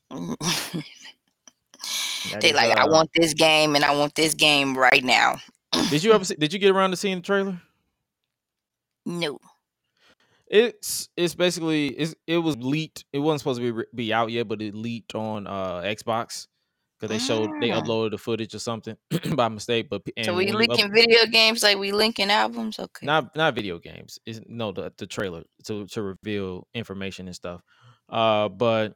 They 2.39 2.53
like, 2.53 2.71
I 2.77 2.83
uh, 2.83 2.87
want 2.89 3.09
this 3.13 3.33
game 3.33 3.75
and 3.75 3.83
I 3.83 3.93
want 3.95 4.15
this 4.15 4.33
game 4.33 4.77
right 4.77 5.03
now. 5.03 5.35
Did 5.89 6.03
you 6.03 6.13
ever 6.13 6.23
see? 6.25 6.35
Did 6.35 6.53
you 6.53 6.59
get 6.59 6.71
around 6.71 6.91
to 6.91 6.97
seeing 6.97 7.17
the 7.17 7.21
trailer? 7.23 7.61
No. 9.05 9.39
It's 10.47 11.09
it's 11.17 11.35
basically 11.35 11.87
it's, 11.87 12.13
it 12.27 12.37
was 12.37 12.57
leaked. 12.57 13.05
It 13.11 13.19
wasn't 13.19 13.39
supposed 13.41 13.61
to 13.61 13.73
be 13.73 13.83
be 13.95 14.13
out 14.13 14.29
yet, 14.29 14.47
but 14.47 14.61
it 14.61 14.75
leaked 14.75 15.15
on 15.15 15.47
uh 15.47 15.81
Xbox 15.81 16.47
because 16.99 17.09
they 17.09 17.19
showed 17.19 17.49
they 17.59 17.71
Ah. 17.71 17.81
uploaded 17.81 18.11
the 18.11 18.17
footage 18.17 18.53
or 18.53 18.59
something 18.59 18.95
by 19.35 19.47
mistake. 19.49 19.87
But 19.89 20.03
and 20.15 20.25
So 20.27 20.35
we 20.35 20.47
you 20.47 20.57
up- 20.57 20.91
video 20.91 21.25
games 21.25 21.63
like 21.63 21.77
we 21.77 21.91
linking 21.91 22.29
albums? 22.29 22.77
Okay. 22.77 23.05
not 23.05 23.35
not 23.35 23.55
video 23.55 23.79
games. 23.79 24.19
Is 24.25 24.41
no 24.47 24.71
the 24.71 24.93
the 24.97 25.07
trailer 25.07 25.43
to 25.65 25.87
to 25.87 26.01
reveal 26.03 26.67
information 26.75 27.27
and 27.27 27.35
stuff. 27.35 27.61
Uh, 28.09 28.49
but 28.49 28.95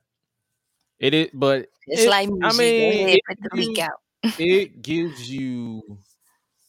it 1.00 1.14
is 1.14 1.30
but 1.34 1.68
it's 1.88 2.04
it- 2.04 2.10
like 2.10 2.30
music. 2.30 2.52
Go 2.52 2.58
mean, 2.58 3.10
it 3.10 3.22
the 3.42 3.50
leak 3.58 3.80
out. 3.80 4.00
it 4.40 4.82
gives 4.84 5.30
you 5.32 5.82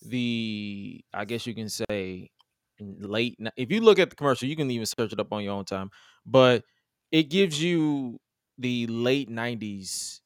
the 0.09 1.05
I 1.13 1.25
guess 1.25 1.47
you 1.47 1.55
can 1.55 1.69
say 1.69 2.31
late. 2.81 3.37
If 3.57 3.71
you 3.71 3.81
look 3.81 3.99
at 3.99 4.11
the 4.11 4.17
commercial, 4.17 4.49
you 4.49 4.57
can 4.57 4.71
even 4.71 4.87
search 4.87 5.13
it 5.13 5.21
up 5.21 5.33
on 5.33 5.43
your 5.45 5.55
own 5.55 5.65
time. 5.65 5.91
But 6.27 6.65
it 7.13 7.25
gives 7.25 7.63
you 7.63 8.21
the 8.59 8.87
late 8.87 9.29
'90s 9.31 10.21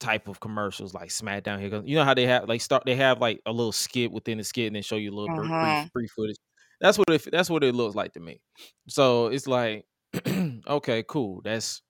type 0.00 0.28
of 0.28 0.40
commercials 0.40 0.94
like 0.94 1.10
SmackDown. 1.10 1.60
Here, 1.60 1.82
you 1.84 1.96
know 1.96 2.04
how 2.04 2.14
they 2.14 2.26
have 2.26 2.48
like 2.48 2.60
start 2.60 2.84
they 2.86 2.96
have 2.96 3.20
like 3.20 3.40
a 3.46 3.52
little 3.52 3.72
skit 3.72 4.12
within 4.12 4.38
the 4.38 4.44
skit 4.44 4.68
and 4.68 4.76
then 4.76 4.82
show 4.82 4.96
you 4.96 5.10
a 5.10 5.14
little 5.14 5.28
br- 5.30 5.48
brief, 5.58 5.78
brief 5.92 6.10
footage. 6.14 6.36
That's 6.80 6.98
what 6.98 7.08
it 7.10 7.28
that's 7.32 7.50
what 7.50 7.64
it 7.64 7.74
looks 7.74 7.94
like 7.94 8.12
to 8.14 8.20
me. 8.20 8.40
So 8.88 9.28
it's 9.28 9.46
like 9.46 9.86
okay, 10.68 11.04
cool. 11.08 11.40
That's 11.42 11.82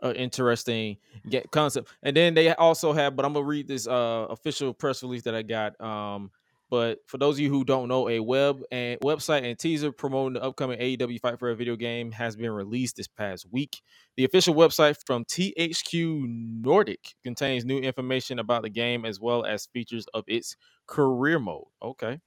an 0.00 0.16
interesting 0.16 0.96
get 1.28 1.50
concept. 1.50 1.92
And 2.02 2.16
then 2.16 2.34
they 2.34 2.52
also 2.54 2.92
have, 2.92 3.14
but 3.16 3.24
I'm 3.24 3.32
gonna 3.34 3.46
read 3.46 3.68
this 3.68 3.86
uh 3.86 4.26
official 4.30 4.74
press 4.74 5.02
release 5.02 5.22
that 5.22 5.34
I 5.34 5.42
got. 5.42 5.80
Um, 5.80 6.30
but 6.72 7.00
for 7.06 7.18
those 7.18 7.34
of 7.34 7.40
you 7.40 7.50
who 7.50 7.64
don't 7.64 7.86
know, 7.86 8.08
a 8.08 8.18
web 8.18 8.62
and 8.70 8.98
website 9.00 9.44
and 9.44 9.58
teaser 9.58 9.92
promoting 9.92 10.32
the 10.32 10.42
upcoming 10.42 10.78
AEW 10.78 11.20
Fight 11.20 11.38
Forever 11.38 11.54
video 11.54 11.76
game 11.76 12.10
has 12.12 12.34
been 12.34 12.50
released 12.50 12.96
this 12.96 13.06
past 13.06 13.44
week. 13.52 13.82
The 14.16 14.24
official 14.24 14.54
website 14.54 14.96
from 15.04 15.26
THQ 15.26 16.62
Nordic 16.62 17.14
contains 17.22 17.66
new 17.66 17.78
information 17.78 18.38
about 18.38 18.62
the 18.62 18.70
game 18.70 19.04
as 19.04 19.20
well 19.20 19.44
as 19.44 19.66
features 19.66 20.06
of 20.14 20.24
its 20.26 20.56
career 20.86 21.38
mode. 21.38 21.66
Okay. 21.82 22.18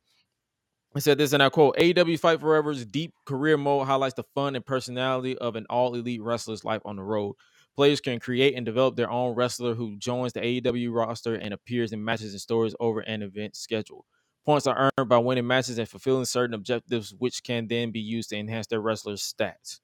I 0.95 0.99
said 0.99 1.17
this, 1.17 1.34
and 1.34 1.41
I 1.41 1.49
quote: 1.49 1.75
"AEW 1.77 2.19
Fight 2.19 2.39
Forever's 2.39 2.86
deep 2.86 3.15
career 3.25 3.58
mode 3.58 3.88
highlights 3.88 4.13
the 4.13 4.25
fun 4.36 4.55
and 4.55 4.63
personality 4.63 5.36
of 5.39 5.55
an 5.55 5.65
all 5.71 5.95
elite 5.95 6.21
wrestler's 6.21 6.63
life 6.63 6.84
on 6.86 6.97
the 6.97 7.03
road. 7.03 7.34
Players 7.75 7.99
can 7.99 8.19
create 8.19 8.55
and 8.55 8.63
develop 8.63 8.95
their 8.95 9.10
own 9.10 9.34
wrestler 9.34 9.73
who 9.73 9.97
joins 9.97 10.34
the 10.34 10.41
AEW 10.41 10.93
roster 10.93 11.34
and 11.34 11.51
appears 11.51 11.91
in 11.91 12.05
matches 12.05 12.34
and 12.34 12.39
stories 12.39 12.75
over 12.79 12.99
an 12.99 13.23
event 13.23 13.55
schedule. 13.55 14.05
Points 14.45 14.67
are 14.67 14.91
earned 14.97 15.10
by 15.10 15.17
winning 15.17 15.47
matches 15.47 15.79
and 15.79 15.89
fulfilling 15.89 16.25
certain 16.25 16.53
objectives, 16.53 17.15
which 17.17 17.43
can 17.43 17.67
then 17.67 17.91
be 17.91 17.99
used 17.99 18.29
to 18.29 18.38
enhance 18.38 18.67
their 18.67 18.79
wrestlers' 18.79 19.21
stats. 19.21 19.79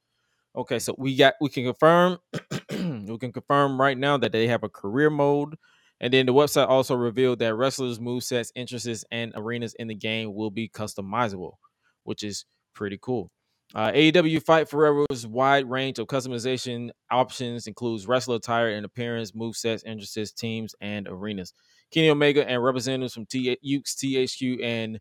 Okay, 0.56 0.80
so 0.80 0.94
we 0.98 1.16
got 1.16 1.36
we 1.42 1.50
can 1.50 1.64
confirm 1.64 2.18
we 2.72 3.18
can 3.18 3.32
confirm 3.32 3.80
right 3.80 3.98
now 3.98 4.18
that 4.18 4.32
they 4.32 4.48
have 4.48 4.64
a 4.64 4.70
career 4.70 5.10
mode. 5.10 5.56
And 6.00 6.12
then 6.12 6.26
the 6.26 6.34
website 6.34 6.68
also 6.68 6.96
revealed 6.96 7.40
that 7.40 7.56
wrestlers' 7.56 8.00
movesets, 8.00 8.52
interests, 8.56 9.06
and 9.12 9.32
arenas 9.36 9.76
in 9.76 9.88
the 9.88 9.96
game 9.96 10.34
will 10.34 10.50
be 10.50 10.68
customizable, 10.68 11.54
which 12.04 12.24
is 12.24 12.46
pretty 12.74 12.98
cool. 13.00 13.32
Uh, 13.74 13.92
AEW 13.92 14.44
Fight 14.44 14.68
Forever's 14.68 15.26
wide 15.26 15.70
range 15.70 15.98
of 16.00 16.08
customization 16.08 16.90
options 17.10 17.68
includes 17.68 18.08
wrestler 18.08 18.36
attire 18.36 18.70
and 18.70 18.86
appearance, 18.86 19.32
movesets, 19.32 19.86
interests, 19.86 20.34
teams, 20.34 20.76
and 20.82 21.08
arenas. 21.08 21.54
Kenny 21.92 22.10
Omega 22.10 22.48
and 22.48 22.64
representatives 22.64 23.14
from 23.14 23.26
T- 23.26 23.58
Yuke's, 23.66 23.96
THQ, 23.96 24.64
and 24.64 25.00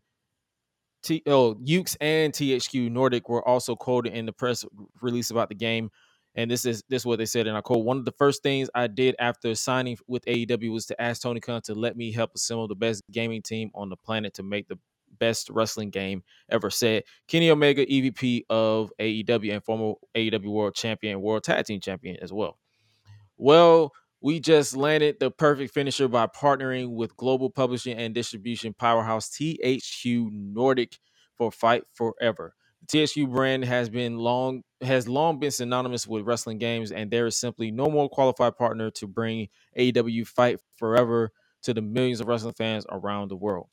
T- 1.03 1.23
oh, 1.25 1.55
Yuke's 1.55 1.97
and 1.99 2.31
THQ 2.31 2.91
Nordic 2.91 3.27
were 3.27 3.47
also 3.47 3.75
quoted 3.75 4.13
in 4.13 4.25
the 4.25 4.33
press 4.33 4.63
release 5.01 5.31
about 5.31 5.49
the 5.49 5.55
game. 5.55 5.89
And 6.35 6.49
this 6.49 6.65
is 6.65 6.83
this 6.87 7.01
is 7.01 7.05
what 7.05 7.17
they 7.17 7.25
said, 7.25 7.47
and 7.47 7.57
I 7.57 7.61
quote: 7.61 7.83
"One 7.83 7.97
of 7.97 8.05
the 8.05 8.13
first 8.13 8.41
things 8.41 8.69
I 8.73 8.87
did 8.87 9.15
after 9.19 9.53
signing 9.55 9.97
with 10.07 10.23
AEW 10.25 10.71
was 10.71 10.85
to 10.85 11.01
ask 11.01 11.21
Tony 11.21 11.41
Khan 11.41 11.61
to 11.63 11.73
let 11.73 11.97
me 11.97 12.11
help 12.11 12.31
assemble 12.35 12.67
the 12.69 12.75
best 12.75 13.03
gaming 13.11 13.41
team 13.41 13.69
on 13.75 13.89
the 13.89 13.97
planet 13.97 14.33
to 14.35 14.43
make 14.43 14.67
the 14.69 14.79
best 15.19 15.49
wrestling 15.49 15.89
game 15.89 16.23
ever." 16.49 16.69
Said 16.69 17.03
Kenny 17.27 17.49
Omega, 17.49 17.85
EVP 17.85 18.43
of 18.49 18.93
AEW 18.99 19.53
and 19.53 19.63
former 19.63 19.95
AEW 20.15 20.49
World 20.49 20.75
Champion, 20.75 21.19
World 21.19 21.43
Tag 21.43 21.65
Team 21.65 21.81
Champion 21.81 22.15
as 22.21 22.31
well. 22.31 22.57
Well, 23.37 23.91
we 24.21 24.39
just 24.39 24.77
landed 24.77 25.17
the 25.19 25.31
perfect 25.31 25.73
finisher 25.73 26.07
by 26.07 26.27
partnering 26.27 26.93
with 26.93 27.17
global 27.17 27.49
publishing 27.49 27.97
and 27.97 28.13
distribution 28.13 28.73
powerhouse 28.73 29.29
THQ 29.29 30.29
Nordic 30.31 30.99
for 31.37 31.51
Fight 31.51 31.83
Forever. 31.93 32.55
The 32.81 32.99
THQ 32.99 33.31
brand 33.31 33.65
has 33.65 33.89
been 33.89 34.17
long 34.17 34.63
has 34.81 35.07
long 35.07 35.39
been 35.39 35.51
synonymous 35.51 36.07
with 36.07 36.25
wrestling 36.25 36.59
games, 36.59 36.91
and 36.91 37.11
there 37.11 37.27
is 37.27 37.37
simply 37.39 37.71
no 37.71 37.87
more 37.87 38.09
qualified 38.09 38.57
partner 38.57 38.91
to 38.91 39.07
bring 39.07 39.49
AEW 39.77 40.27
Fight 40.27 40.59
Forever 40.77 41.31
to 41.63 41.73
the 41.73 41.81
millions 41.81 42.21
of 42.21 42.27
wrestling 42.27 42.53
fans 42.53 42.85
around 42.89 43.29
the 43.29 43.35
world. 43.35 43.67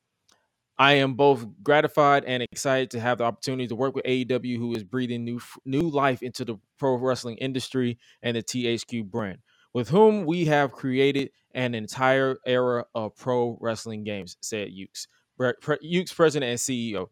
I 0.78 0.94
am 0.94 1.14
both 1.14 1.46
gratified 1.62 2.24
and 2.24 2.42
excited 2.42 2.90
to 2.92 3.00
have 3.00 3.18
the 3.18 3.24
opportunity 3.24 3.66
to 3.66 3.74
work 3.74 3.96
with 3.96 4.04
AEW, 4.04 4.58
who 4.58 4.74
is 4.76 4.84
breathing 4.84 5.24
new 5.24 5.40
new 5.64 5.82
life 5.82 6.22
into 6.22 6.44
the 6.44 6.56
pro 6.78 6.96
wrestling 6.96 7.36
industry 7.38 7.98
and 8.22 8.36
the 8.36 8.42
THQ 8.42 9.10
brand, 9.10 9.38
with 9.72 9.88
whom 9.88 10.24
we 10.24 10.46
have 10.46 10.72
created 10.72 11.30
an 11.54 11.74
entire 11.74 12.36
era 12.46 12.84
of 12.94 13.16
pro 13.16 13.58
wrestling 13.60 14.04
games," 14.04 14.36
said 14.40 14.68
Yuke's, 14.68 15.06
Yuke's 15.40 16.12
president 16.12 16.50
and 16.50 16.58
CEO. 16.58 17.08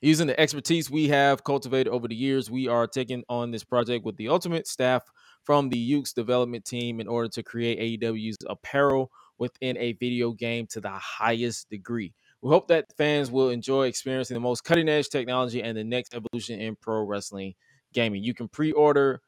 Using 0.00 0.26
the 0.26 0.38
expertise 0.38 0.90
we 0.90 1.08
have 1.08 1.44
cultivated 1.44 1.90
over 1.90 2.06
the 2.06 2.14
years, 2.14 2.50
we 2.50 2.68
are 2.68 2.86
taking 2.86 3.24
on 3.28 3.50
this 3.50 3.64
project 3.64 4.04
with 4.04 4.16
the 4.16 4.28
ultimate 4.28 4.66
staff 4.66 5.02
from 5.44 5.70
the 5.70 5.92
Yuke's 5.92 6.12
development 6.12 6.64
team 6.64 7.00
in 7.00 7.08
order 7.08 7.28
to 7.28 7.42
create 7.42 8.00
AEW's 8.00 8.36
apparel 8.46 9.10
within 9.38 9.76
a 9.78 9.92
video 9.94 10.32
game 10.32 10.66
to 10.68 10.80
the 10.80 10.90
highest 10.90 11.70
degree. 11.70 12.12
We 12.42 12.50
hope 12.50 12.68
that 12.68 12.94
fans 12.98 13.30
will 13.30 13.48
enjoy 13.48 13.86
experiencing 13.86 14.34
the 14.34 14.40
most 14.40 14.64
cutting 14.64 14.88
edge 14.90 15.08
technology 15.08 15.62
and 15.62 15.76
the 15.76 15.84
next 15.84 16.14
evolution 16.14 16.60
in 16.60 16.76
pro 16.76 17.02
wrestling 17.04 17.54
gaming. 17.94 18.22
You 18.22 18.34
can 18.34 18.48
pre 18.48 18.72
order 18.72 19.22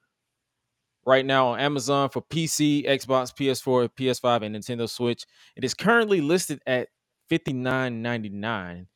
right 1.07 1.25
now 1.25 1.49
on 1.49 1.61
Amazon 1.61 2.11
for 2.11 2.21
PC, 2.21 2.87
Xbox, 2.87 3.33
PS4, 3.35 3.89
PS5, 3.97 4.45
and 4.45 4.55
Nintendo 4.57 4.89
Switch. 4.89 5.25
It 5.55 5.65
is 5.65 5.73
currently 5.73 6.21
listed 6.21 6.61
at 6.67 6.89
$59.99 7.31 8.87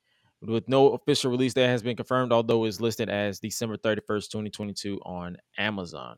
with 0.43 0.69
no 0.69 0.91
official 0.91 1.31
release 1.31 1.55
that 1.55 1.69
has 1.69 1.83
been 1.83 1.97
confirmed, 1.97 2.33
although 2.33 2.65
it's 2.65 2.81
listed 2.81 3.09
as 3.09 3.41
December 3.41 3.77
31st, 3.77 4.31
2022 4.31 5.01
on 5.05 5.37
Amazon. 5.57 6.17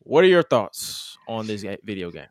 What 0.00 0.24
are 0.24 0.28
your 0.28 0.42
thoughts 0.42 1.16
on 1.26 1.46
this 1.46 1.64
video 1.82 2.10
game? 2.10 2.28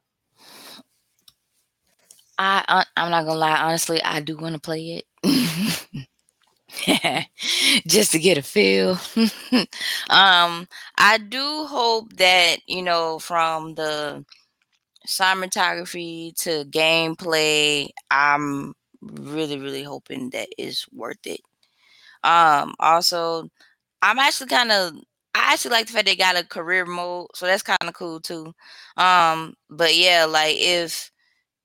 I 2.37 2.85
I'm 2.97 3.11
not 3.11 3.25
gonna 3.25 3.39
lie, 3.39 3.57
honestly, 3.57 4.03
I 4.03 4.19
do 4.19 4.35
want 4.35 4.55
to 4.55 4.61
play 4.61 5.03
it. 5.03 5.05
just 7.87 8.11
to 8.11 8.19
get 8.19 8.37
a 8.37 8.41
feel. 8.43 8.99
um, 10.09 10.67
I 10.97 11.17
do 11.27 11.65
hope 11.65 12.13
that 12.17 12.57
you 12.67 12.81
know 12.81 13.19
from 13.19 13.75
the 13.75 14.25
cinematography 15.07 16.35
to 16.43 16.65
gameplay, 16.65 17.89
I'm 18.11 18.73
really, 19.01 19.59
really 19.59 19.83
hoping 19.83 20.31
that 20.31 20.49
is 20.57 20.85
worth 20.93 21.25
it. 21.25 21.41
Um, 22.23 22.75
also, 22.79 23.49
I'm 24.01 24.19
actually 24.19 24.47
kind 24.49 24.71
of 24.71 24.93
I 25.35 25.53
actually 25.53 25.71
like 25.71 25.87
the 25.87 25.93
fact 25.93 26.07
they 26.07 26.15
got 26.17 26.37
a 26.37 26.45
career 26.45 26.85
mode, 26.85 27.27
so 27.35 27.45
that's 27.47 27.63
kind 27.63 27.79
of 27.83 27.93
cool 27.95 28.21
too. 28.21 28.53
Um, 28.97 29.55
but 29.69 29.95
yeah, 29.95 30.25
like 30.25 30.57
if 30.59 31.11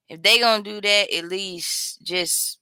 if 0.09 0.23
they 0.23 0.41
gonna 0.41 0.65
do 0.65 0.81
that, 0.83 1.13
at 1.15 1.27
least 1.27 2.03
just 2.05 2.60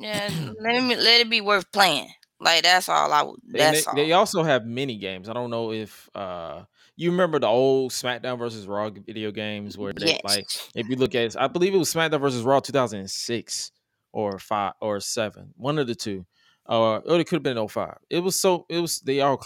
yeah, 0.00 0.30
let 0.60 0.82
me 0.82 0.96
let 0.96 1.20
it 1.20 1.30
be 1.30 1.40
worth 1.40 1.70
playing. 1.72 2.08
Like 2.40 2.62
that's 2.62 2.88
all 2.88 3.12
I 3.12 3.22
would. 3.22 3.40
That's 3.46 3.84
they, 3.84 3.90
all. 3.90 3.96
they 3.96 4.12
also 4.12 4.42
have 4.42 4.66
mini 4.66 4.96
games. 4.96 5.28
I 5.28 5.32
don't 5.32 5.50
know 5.50 5.72
if 5.72 6.08
uh 6.14 6.64
you 6.96 7.10
remember 7.10 7.38
the 7.38 7.46
old 7.46 7.92
SmackDown 7.92 8.38
versus 8.38 8.66
Raw 8.66 8.90
video 8.90 9.30
games 9.30 9.76
where 9.78 9.92
they 9.92 10.06
Yes. 10.06 10.20
like 10.24 10.46
if 10.74 10.88
you 10.88 10.96
look 10.96 11.14
at 11.14 11.40
I 11.40 11.48
believe 11.48 11.74
it 11.74 11.78
was 11.78 11.92
SmackDown 11.92 12.20
versus 12.20 12.42
Raw 12.42 12.60
2006 12.60 13.72
or 14.12 14.38
five 14.38 14.74
or 14.80 15.00
seven, 15.00 15.52
one 15.56 15.78
of 15.78 15.86
the 15.86 15.94
two. 15.94 16.26
Or 16.66 17.00
or 17.00 17.20
it 17.20 17.26
could 17.26 17.36
have 17.36 17.42
been 17.42 17.68
05. 17.68 17.98
It 18.10 18.20
was 18.20 18.38
so 18.40 18.66
it 18.68 18.80
was 18.80 19.00
they 19.00 19.20
all 19.20 19.40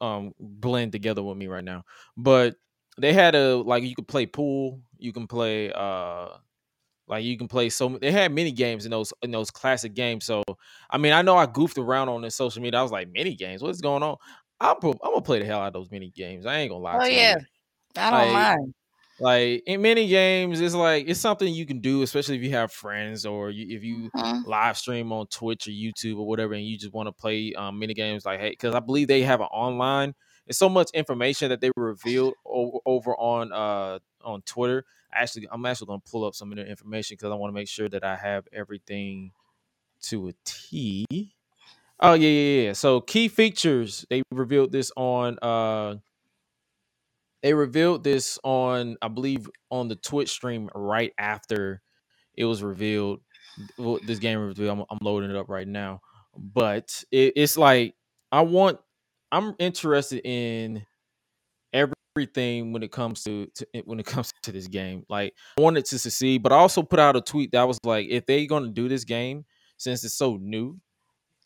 um 0.00 0.34
blend 0.38 0.92
together 0.92 1.22
with 1.22 1.36
me 1.36 1.46
right 1.46 1.64
now. 1.64 1.84
But 2.16 2.56
they 2.98 3.12
had 3.12 3.34
a 3.34 3.56
like 3.56 3.82
you 3.84 3.94
could 3.94 4.08
play 4.08 4.26
pool, 4.26 4.80
you 4.98 5.12
can 5.12 5.26
play 5.26 5.72
uh 5.72 6.28
like 7.10 7.24
you 7.24 7.36
can 7.38 7.48
play 7.48 7.70
so 7.70 7.98
they 8.00 8.12
had 8.12 8.32
mini 8.32 8.52
games 8.52 8.86
in 8.86 8.92
those 8.92 9.12
in 9.22 9.32
those 9.32 9.50
classic 9.50 9.94
games. 9.94 10.24
So 10.26 10.44
I 10.90 10.98
mean, 10.98 11.12
I 11.12 11.22
know 11.22 11.36
I 11.36 11.46
goofed 11.46 11.78
around 11.78 12.08
on 12.10 12.22
the 12.22 12.30
social 12.30 12.62
media. 12.62 12.80
I 12.80 12.84
was 12.84 12.92
like, 12.92 13.08
mini 13.10 13.36
games, 13.36 13.62
what's 13.62 13.82
going 13.82 14.02
on? 14.04 14.16
I'm 14.60 14.76
I'm 14.82 14.92
gonna 15.02 15.22
play 15.22 15.40
the 15.40 15.46
hell 15.46 15.60
out 15.60 15.68
of 15.68 15.72
those 15.74 15.90
mini 15.90 16.10
games. 16.10 16.46
I 16.46 16.58
ain't 16.60 16.70
gonna 16.70 16.82
lie 16.84 17.00
Oh 17.00 17.04
to 17.04 17.14
yeah, 17.14 17.34
you. 17.34 17.38
I 17.96 18.10
don't 18.10 18.30
Like 18.30 18.32
mind. 18.32 18.74
like 19.18 19.62
in 19.66 19.82
mini 19.82 20.08
games, 20.08 20.60
it's 20.60 20.74
like 20.74 21.08
it's 21.08 21.20
something 21.20 21.52
you 21.52 21.66
can 21.66 21.80
do, 21.80 22.02
especially 22.02 22.36
if 22.36 22.42
you 22.42 22.50
have 22.52 22.72
friends 22.72 23.26
or 23.26 23.50
you, 23.50 23.76
if 23.76 23.84
you 23.84 24.10
Mhm. 24.14 24.44
live 24.44 24.78
stream 24.78 25.12
on 25.12 25.26
Twitch 25.28 25.68
or 25.68 25.70
YouTube 25.72 26.18
or 26.18 26.26
whatever, 26.26 26.54
and 26.54 26.64
you 26.64 26.78
just 26.78 26.94
want 26.94 27.08
to 27.08 27.12
play 27.12 27.52
um, 27.54 27.78
mini 27.78 27.94
games. 27.94 28.24
Like, 28.24 28.40
hey, 28.40 28.50
because 28.50 28.74
I 28.74 28.80
believe 28.80 29.08
they 29.08 29.22
have 29.22 29.40
an 29.40 29.48
online. 29.48 30.14
It's 30.46 30.58
so 30.58 30.68
much 30.70 30.90
information 30.94 31.50
that 31.50 31.60
they 31.60 31.70
revealed 31.76 32.34
over, 32.46 32.78
over 32.86 33.16
on 33.16 33.52
uh 33.52 33.98
on 34.24 34.42
Twitter. 34.42 34.84
Actually, 35.12 35.48
I'm 35.50 35.64
actually 35.66 35.86
gonna 35.86 36.02
pull 36.10 36.24
up 36.24 36.34
some 36.34 36.52
of 36.52 36.58
the 36.58 36.66
information 36.66 37.16
because 37.16 37.32
I 37.32 37.36
want 37.36 37.50
to 37.50 37.54
make 37.54 37.68
sure 37.68 37.88
that 37.88 38.04
I 38.04 38.16
have 38.16 38.46
everything 38.52 39.32
to 40.02 40.28
a 40.28 40.32
T. 40.44 41.06
Oh 42.00 42.14
yeah, 42.14 42.28
yeah, 42.28 42.62
yeah. 42.66 42.72
So 42.72 43.00
key 43.00 43.28
features 43.28 44.06
they 44.10 44.22
revealed 44.32 44.72
this 44.72 44.92
on 44.96 45.38
uh 45.42 45.96
they 47.42 47.54
revealed 47.54 48.04
this 48.04 48.38
on 48.44 48.96
I 49.02 49.08
believe 49.08 49.48
on 49.70 49.88
the 49.88 49.96
Twitch 49.96 50.30
stream 50.30 50.68
right 50.74 51.12
after 51.18 51.82
it 52.34 52.44
was 52.44 52.62
revealed. 52.62 53.20
Well, 53.78 53.98
this 54.06 54.18
game 54.18 54.38
revealed. 54.38 54.70
I'm, 54.70 54.84
I'm 54.90 54.98
loading 55.02 55.30
it 55.30 55.36
up 55.36 55.48
right 55.48 55.68
now, 55.68 56.00
but 56.36 57.04
it, 57.10 57.34
it's 57.36 57.56
like 57.56 57.94
I 58.32 58.42
want. 58.42 58.78
I'm 59.32 59.54
interested 59.58 60.22
in 60.24 60.84
everything 62.20 62.72
when 62.72 62.82
it 62.82 62.92
comes 62.92 63.22
to, 63.24 63.46
to 63.54 63.66
when 63.84 63.98
it 63.98 64.06
comes 64.14 64.32
to 64.42 64.52
this 64.52 64.66
game. 64.66 65.04
Like 65.08 65.34
I 65.58 65.62
wanted 65.62 65.84
to 65.86 65.98
succeed, 65.98 66.42
but 66.42 66.52
I 66.52 66.56
also 66.56 66.82
put 66.82 66.98
out 66.98 67.16
a 67.16 67.20
tweet 67.20 67.52
that 67.52 67.66
was 67.66 67.78
like, 67.84 68.08
if 68.10 68.26
they're 68.26 68.46
gonna 68.46 68.68
do 68.68 68.88
this 68.88 69.04
game 69.04 69.44
since 69.76 70.04
it's 70.04 70.14
so 70.14 70.36
new, 70.36 70.78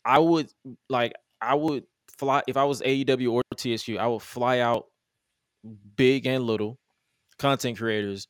I 0.03 0.19
would 0.19 0.51
like 0.89 1.13
I 1.41 1.55
would 1.55 1.85
fly 2.17 2.43
if 2.47 2.57
I 2.57 2.65
was 2.65 2.81
AEW 2.81 3.31
or 3.31 3.41
TSU, 3.55 3.97
I 3.97 4.07
would 4.07 4.21
fly 4.21 4.59
out 4.59 4.85
big 5.95 6.25
and 6.27 6.43
little 6.43 6.77
content 7.39 7.77
creators 7.77 8.27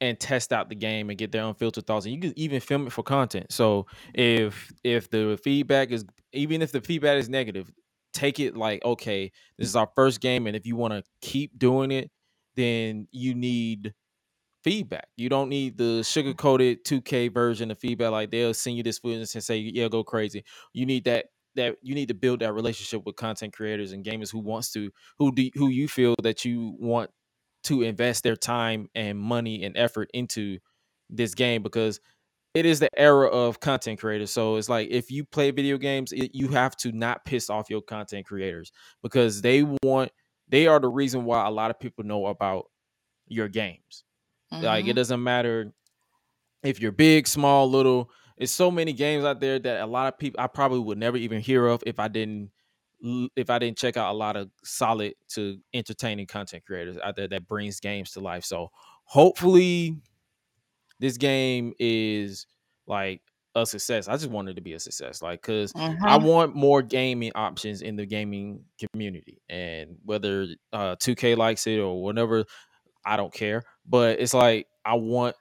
and 0.00 0.18
test 0.20 0.52
out 0.52 0.68
the 0.68 0.74
game 0.74 1.08
and 1.08 1.18
get 1.18 1.32
their 1.32 1.44
unfiltered 1.44 1.86
thoughts 1.86 2.04
and 2.04 2.14
you 2.14 2.20
can 2.20 2.32
even 2.36 2.60
film 2.60 2.86
it 2.86 2.92
for 2.92 3.02
content 3.02 3.46
so 3.50 3.86
if 4.12 4.70
if 4.84 5.08
the 5.08 5.38
feedback 5.42 5.90
is 5.90 6.04
even 6.34 6.60
if 6.60 6.70
the 6.70 6.82
feedback 6.82 7.16
is 7.16 7.30
negative 7.30 7.72
take 8.16 8.40
it 8.40 8.56
like 8.56 8.84
okay 8.84 9.30
this 9.58 9.66
mm. 9.66 9.70
is 9.70 9.76
our 9.76 9.88
first 9.94 10.20
game 10.20 10.46
and 10.46 10.56
if 10.56 10.66
you 10.66 10.76
want 10.76 10.92
to 10.92 11.02
keep 11.20 11.58
doing 11.58 11.90
it 11.90 12.10
then 12.56 13.06
you 13.12 13.34
need 13.34 13.92
feedback. 14.66 15.06
You 15.16 15.28
don't 15.28 15.48
need 15.48 15.78
the 15.78 16.00
mm. 16.00 16.12
sugar 16.12 16.34
coated 16.34 16.84
2k 16.84 17.32
version 17.32 17.70
of 17.70 17.78
feedback 17.78 18.10
like 18.10 18.32
they'll 18.32 18.52
send 18.52 18.76
you 18.76 18.82
this 18.82 18.98
footage 18.98 19.32
and 19.32 19.44
say 19.44 19.58
yeah 19.58 19.86
go 19.86 20.02
crazy. 20.02 20.44
You 20.72 20.86
need 20.86 21.04
that 21.04 21.26
that 21.54 21.76
you 21.82 21.94
need 21.94 22.08
to 22.08 22.14
build 22.14 22.40
that 22.40 22.52
relationship 22.52 23.06
with 23.06 23.14
content 23.14 23.52
creators 23.52 23.92
and 23.92 24.04
gamers 24.04 24.32
who 24.32 24.40
wants 24.40 24.72
to 24.72 24.90
who 25.18 25.32
do 25.32 25.50
who 25.54 25.68
you 25.68 25.86
feel 25.86 26.16
that 26.22 26.44
you 26.44 26.74
want 26.80 27.10
to 27.62 27.82
invest 27.82 28.24
their 28.24 28.34
time 28.34 28.88
and 28.96 29.18
money 29.18 29.62
and 29.62 29.76
effort 29.76 30.10
into 30.12 30.58
this 31.10 31.34
game 31.34 31.62
because 31.62 32.00
it 32.56 32.64
is 32.64 32.80
the 32.80 32.88
era 32.98 33.26
of 33.28 33.60
content 33.60 34.00
creators. 34.00 34.30
So 34.30 34.56
it's 34.56 34.70
like 34.70 34.88
if 34.90 35.10
you 35.10 35.26
play 35.26 35.50
video 35.50 35.76
games, 35.76 36.10
it, 36.12 36.34
you 36.34 36.48
have 36.48 36.74
to 36.78 36.90
not 36.90 37.22
piss 37.26 37.50
off 37.50 37.68
your 37.68 37.82
content 37.82 38.24
creators 38.24 38.72
because 39.02 39.42
they 39.42 39.62
want 39.82 40.10
they 40.48 40.66
are 40.66 40.80
the 40.80 40.88
reason 40.88 41.26
why 41.26 41.46
a 41.46 41.50
lot 41.50 41.70
of 41.70 41.78
people 41.78 42.02
know 42.02 42.26
about 42.28 42.70
your 43.28 43.48
games. 43.48 44.04
Like 44.50 44.86
Mhm. 44.86 44.88
it 44.88 44.92
doesn't 44.94 45.22
matter 45.22 45.74
if 46.62 46.80
you're 46.80 46.92
big, 46.92 47.28
small, 47.28 47.70
little. 47.70 48.10
It's 48.38 48.52
so 48.52 48.70
many 48.70 48.94
games 48.94 49.24
out 49.26 49.40
there 49.40 49.58
that 49.58 49.82
a 49.82 49.86
lot 49.86 50.12
of 50.12 50.18
people 50.18 50.40
I 50.40 50.46
probably 50.46 50.78
would 50.80 50.98
never 50.98 51.18
even 51.18 51.42
hear 51.42 51.66
of 51.66 51.82
if 51.86 51.98
I 51.98 52.08
didn't 52.08 52.52
if 53.36 53.50
I 53.50 53.58
didn't 53.58 53.76
check 53.76 53.98
out 53.98 54.12
a 54.14 54.16
lot 54.16 54.36
of 54.36 54.50
solid 54.64 55.14
to 55.28 55.58
entertaining 55.74 56.26
content 56.26 56.64
creators 56.64 56.96
out 57.04 57.16
there 57.16 57.28
that 57.28 57.46
brings 57.46 57.80
games 57.80 58.12
to 58.12 58.20
life. 58.20 58.44
So 58.44 58.70
hopefully 59.04 59.98
this 60.98 61.16
game 61.16 61.72
is 61.78 62.46
like 62.86 63.22
a 63.54 63.64
success. 63.66 64.08
I 64.08 64.12
just 64.16 64.30
want 64.30 64.48
it 64.48 64.54
to 64.54 64.60
be 64.60 64.74
a 64.74 64.80
success. 64.80 65.22
Like 65.22 65.42
cuz 65.42 65.72
I 66.06 66.18
Mhm. 66.18 66.22
want 66.24 66.54
more 66.54 66.82
gaming 66.82 67.32
options 67.34 67.82
in 67.82 67.96
the 67.96 68.06
gaming 68.06 68.64
community. 68.92 69.40
And 69.48 69.98
whether 70.04 70.46
uh 70.72 70.96
2K 70.96 71.34
likes 71.36 71.66
it 71.66 71.78
or 71.78 72.02
whatever, 72.02 72.44
I 73.06 73.16
don't 73.16 73.32
care. 73.32 73.62
But 73.86 74.20
it's 74.20 74.34
like 74.34 74.66
I 74.84 74.94
want 74.94 75.36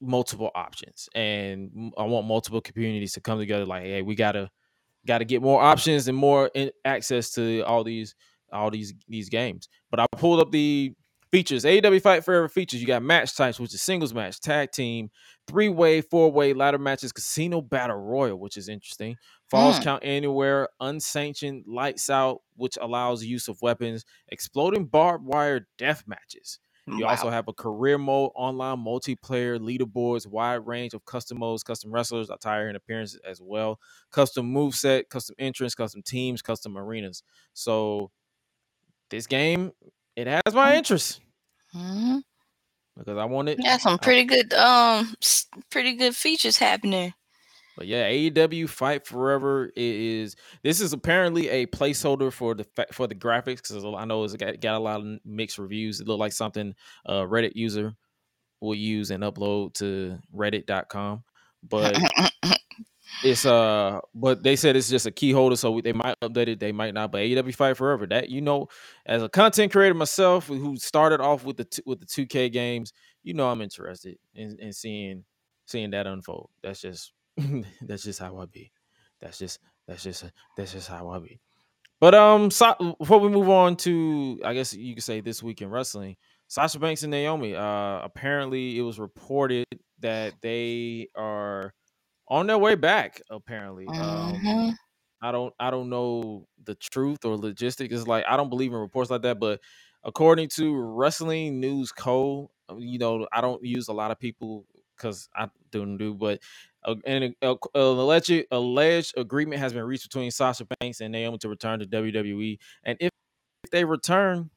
multiple 0.00 0.50
options 0.54 1.08
and 1.14 1.92
I 1.98 2.04
want 2.04 2.26
multiple 2.26 2.60
communities 2.60 3.12
to 3.14 3.20
come 3.20 3.38
together 3.38 3.66
like 3.66 3.82
hey, 3.84 4.02
we 4.02 4.14
got 4.14 4.32
to 4.32 4.50
got 5.06 5.18
to 5.18 5.24
get 5.26 5.42
more 5.42 5.60
options 5.62 6.08
and 6.08 6.16
more 6.16 6.50
in- 6.54 6.72
access 6.84 7.30
to 7.32 7.62
all 7.62 7.84
these 7.84 8.14
all 8.52 8.70
these 8.70 8.94
these 9.08 9.28
games. 9.28 9.68
But 9.90 10.00
I 10.00 10.06
pulled 10.16 10.40
up 10.40 10.50
the 10.52 10.94
features. 11.30 11.64
AEW 11.64 12.00
Fight 12.02 12.24
Forever 12.24 12.48
features. 12.48 12.80
You 12.80 12.86
got 12.86 13.02
match 13.02 13.36
types, 13.36 13.60
which 13.60 13.74
is 13.74 13.82
singles 13.82 14.12
match, 14.14 14.40
tag 14.40 14.72
team, 14.72 15.10
three 15.46 15.68
way, 15.68 16.00
four 16.00 16.30
way, 16.32 16.52
ladder 16.52 16.78
matches, 16.78 17.12
casino 17.12 17.60
battle 17.60 17.96
royal, 17.96 18.38
which 18.38 18.56
is 18.56 18.68
interesting. 18.68 19.16
Falls 19.48 19.78
Mm. 19.78 19.82
count 19.82 20.02
anywhere, 20.04 20.68
unsanctioned, 20.80 21.64
lights 21.66 22.10
out, 22.10 22.42
which 22.56 22.76
allows 22.80 23.24
use 23.24 23.48
of 23.48 23.60
weapons, 23.62 24.04
exploding 24.28 24.86
barbed 24.86 25.26
wire 25.26 25.68
death 25.78 26.04
matches. 26.06 26.58
You 26.86 27.04
Wow. 27.04 27.10
also 27.10 27.30
have 27.30 27.46
a 27.46 27.52
career 27.52 27.98
mode, 27.98 28.32
online 28.34 28.78
multiplayer, 28.78 29.58
leaderboards, 29.60 30.26
wide 30.26 30.66
range 30.66 30.92
of 30.94 31.04
custom 31.04 31.38
modes, 31.38 31.62
custom 31.62 31.92
wrestlers, 31.92 32.30
attire, 32.30 32.66
and 32.66 32.76
appearances 32.76 33.20
as 33.24 33.40
well. 33.40 33.78
Custom 34.10 34.52
moveset, 34.52 35.08
custom 35.08 35.36
entrance, 35.38 35.74
custom 35.76 36.02
teams, 36.02 36.42
custom 36.42 36.76
arenas. 36.76 37.22
So 37.52 38.10
this 39.10 39.26
game, 39.26 39.72
it 40.16 40.26
has 40.26 40.54
my 40.54 40.76
interest 40.76 41.20
hmm 41.72 42.18
because 42.96 43.18
I 43.18 43.24
want 43.24 43.48
it. 43.48 43.62
Got 43.62 43.80
some 43.80 43.98
pretty 43.98 44.24
good 44.24 44.52
um 44.54 45.14
pretty 45.70 45.94
good 45.94 46.14
features 46.14 46.56
happening. 46.56 47.12
But 47.76 47.86
yeah, 47.86 48.08
AEW 48.10 48.68
Fight 48.68 49.06
Forever 49.06 49.70
is 49.74 50.36
this 50.62 50.80
is 50.80 50.92
apparently 50.92 51.48
a 51.48 51.66
placeholder 51.66 52.32
for 52.32 52.54
the 52.54 52.66
for 52.92 53.06
the 53.06 53.14
graphics 53.14 53.56
because 53.56 53.84
I 53.84 54.04
know 54.04 54.24
it's 54.24 54.36
got, 54.36 54.60
got 54.60 54.76
a 54.76 54.80
lot 54.80 55.00
of 55.00 55.18
mixed 55.24 55.58
reviews. 55.58 56.00
It 56.00 56.06
looked 56.06 56.20
like 56.20 56.32
something 56.32 56.74
a 57.06 57.14
Reddit 57.14 57.52
user 57.54 57.94
will 58.60 58.74
use 58.74 59.10
and 59.10 59.22
upload 59.22 59.74
to 59.74 60.18
Reddit.com. 60.34 61.24
But 61.62 61.96
it's 63.22 63.44
uh, 63.44 64.00
but 64.14 64.42
they 64.42 64.56
said 64.56 64.76
it's 64.76 64.88
just 64.88 65.06
a 65.06 65.10
key 65.10 65.32
holder, 65.32 65.56
so 65.56 65.80
they 65.80 65.92
might 65.92 66.18
update 66.20 66.48
it, 66.48 66.60
they 66.60 66.72
might 66.72 66.94
not. 66.94 67.12
But 67.12 67.18
AEW 67.18 67.54
Fight 67.54 67.76
Forever, 67.76 68.06
that 68.06 68.28
you 68.30 68.40
know, 68.40 68.68
as 69.06 69.22
a 69.22 69.28
content 69.28 69.72
creator 69.72 69.94
myself, 69.94 70.46
who 70.46 70.76
started 70.76 71.20
off 71.20 71.44
with 71.44 71.56
the 71.56 71.64
t- 71.64 71.82
with 71.86 72.00
the 72.00 72.06
two 72.06 72.26
K 72.26 72.48
games, 72.48 72.92
you 73.22 73.34
know, 73.34 73.48
I'm 73.48 73.60
interested 73.60 74.16
in, 74.34 74.56
in 74.58 74.72
seeing 74.72 75.24
seeing 75.66 75.90
that 75.90 76.06
unfold. 76.06 76.50
That's 76.62 76.80
just 76.80 77.12
that's 77.82 78.04
just 78.04 78.18
how 78.18 78.38
I 78.38 78.46
be. 78.46 78.72
That's 79.20 79.38
just 79.38 79.60
that's 79.86 80.02
just 80.02 80.24
that's 80.56 80.72
just 80.72 80.88
how 80.88 81.08
I 81.08 81.18
be. 81.18 81.40
But 82.00 82.14
um, 82.14 82.50
so, 82.50 82.96
before 82.98 83.20
we 83.20 83.28
move 83.28 83.50
on 83.50 83.76
to, 83.78 84.40
I 84.44 84.54
guess 84.54 84.72
you 84.72 84.94
could 84.94 85.04
say 85.04 85.20
this 85.20 85.42
week 85.42 85.60
in 85.60 85.68
wrestling, 85.68 86.16
Sasha 86.48 86.78
Banks 86.78 87.02
and 87.02 87.10
Naomi. 87.10 87.54
Uh, 87.54 88.00
apparently 88.02 88.78
it 88.78 88.82
was 88.82 88.98
reported 88.98 89.66
that 90.00 90.32
they 90.40 91.08
are 91.14 91.74
on 92.30 92.46
their 92.46 92.58
way 92.58 92.76
back. 92.76 93.20
Apparently, 93.30 93.86
um, 93.88 94.34
Mhm. 94.34 94.76
I 95.22 95.32
don't 95.32 95.54
I 95.60 95.70
don't 95.70 95.90
know 95.90 96.48
the 96.64 96.74
truth 96.76 97.24
or 97.24 97.36
logistics. 97.36 97.94
It's 97.94 98.06
like 98.06 98.24
I 98.28 98.36
don't 98.36 98.50
believe 98.50 98.72
in 98.72 98.78
reports 98.78 99.10
like 99.10 99.22
that, 99.22 99.38
but 99.40 99.60
according 100.04 100.48
to 100.50 100.74
Wrestling 100.76 101.60
News 101.60 101.92
Co, 101.92 102.50
uh, 102.70 102.76
you 102.78 102.98
know, 102.98 103.28
I 103.32 103.40
don't 103.42 103.62
use 103.64 103.88
a 103.88 103.92
lot 103.92 104.10
of 104.12 104.18
people 104.18 104.66
because 104.96 105.28
I 105.34 105.48
don't 105.72 105.98
do, 105.98 106.14
but 106.14 106.40
uh, 106.84 106.94
an, 107.06 107.34
a, 107.42 107.50
an 107.52 107.58
alleged 107.74 108.44
alleged 108.50 109.14
agreement 109.18 109.60
has 109.60 109.72
been 109.74 109.84
reached 109.84 110.04
between 110.04 110.30
Sasha 110.30 110.66
Banks 110.80 111.00
and 111.00 111.12
Naomi 111.12 111.38
to 111.38 111.48
return 111.48 111.80
to 111.80 111.86
WWE, 111.86 112.58
and 112.84 112.96
if, 113.00 113.10
if 113.64 113.70
they 113.70 113.84
return, 113.84 114.50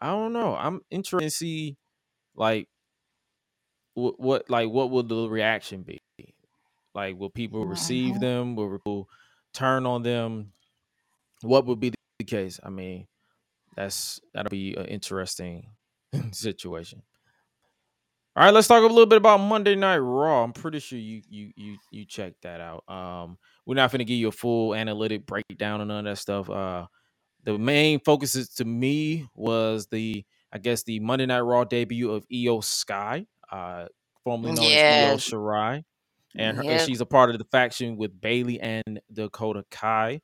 I 0.00 0.08
don't 0.08 0.32
know. 0.32 0.56
I'm 0.56 0.82
interested 0.90 1.26
to 1.26 1.30
see 1.30 1.76
like 2.34 2.68
what, 3.94 4.18
what 4.20 4.50
like 4.50 4.68
what 4.70 4.90
will 4.90 5.02
the 5.02 5.28
reaction 5.28 5.82
be? 5.82 5.98
Like, 6.98 7.16
will 7.16 7.30
people 7.30 7.64
receive 7.64 8.18
them? 8.18 8.56
Will 8.56 8.72
people 8.72 9.08
turn 9.54 9.86
on 9.86 10.02
them? 10.02 10.50
What 11.42 11.64
would 11.66 11.78
be 11.78 11.92
the 12.18 12.24
case? 12.24 12.58
I 12.60 12.70
mean, 12.70 13.06
that's 13.76 14.20
that'll 14.34 14.50
be 14.50 14.74
an 14.74 14.86
interesting 14.86 15.68
situation. 16.32 17.02
All 18.34 18.44
right, 18.44 18.52
let's 18.52 18.66
talk 18.66 18.82
a 18.82 18.86
little 18.86 19.06
bit 19.06 19.18
about 19.18 19.38
Monday 19.38 19.76
Night 19.76 19.98
Raw. 19.98 20.42
I'm 20.42 20.52
pretty 20.52 20.80
sure 20.80 20.98
you 20.98 21.22
you 21.30 21.52
you 21.54 21.76
you 21.92 22.04
checked 22.04 22.42
that 22.42 22.60
out. 22.60 22.82
Um, 22.88 23.38
we're 23.64 23.76
not 23.76 23.92
going 23.92 24.00
to 24.00 24.04
give 24.04 24.18
you 24.18 24.26
a 24.26 24.32
full 24.32 24.74
analytic 24.74 25.24
breakdown 25.24 25.80
and 25.80 25.86
none 25.86 26.04
of 26.04 26.16
that 26.16 26.20
stuff. 26.20 26.50
Uh, 26.50 26.86
the 27.44 27.56
main 27.56 28.00
focuses 28.00 28.48
to 28.54 28.64
me 28.64 29.28
was 29.36 29.86
the 29.86 30.24
I 30.52 30.58
guess 30.58 30.82
the 30.82 30.98
Monday 30.98 31.26
Night 31.26 31.42
Raw 31.42 31.62
debut 31.62 32.10
of 32.10 32.26
Iyo 32.28 32.64
Sky, 32.64 33.26
uh, 33.52 33.86
formerly 34.24 34.54
known 34.54 34.64
as 34.64 35.10
Io 35.10 35.16
Shirai, 35.16 35.84
and, 36.38 36.56
her, 36.56 36.62
and 36.62 36.70
Yep. 36.72 36.86
she's 36.86 37.00
a 37.00 37.06
part 37.06 37.30
of 37.30 37.38
the 37.38 37.44
faction 37.44 37.96
with 37.96 38.20
Bayley 38.20 38.60
and 38.60 39.00
Dakota 39.12 39.64
Kai. 39.70 40.20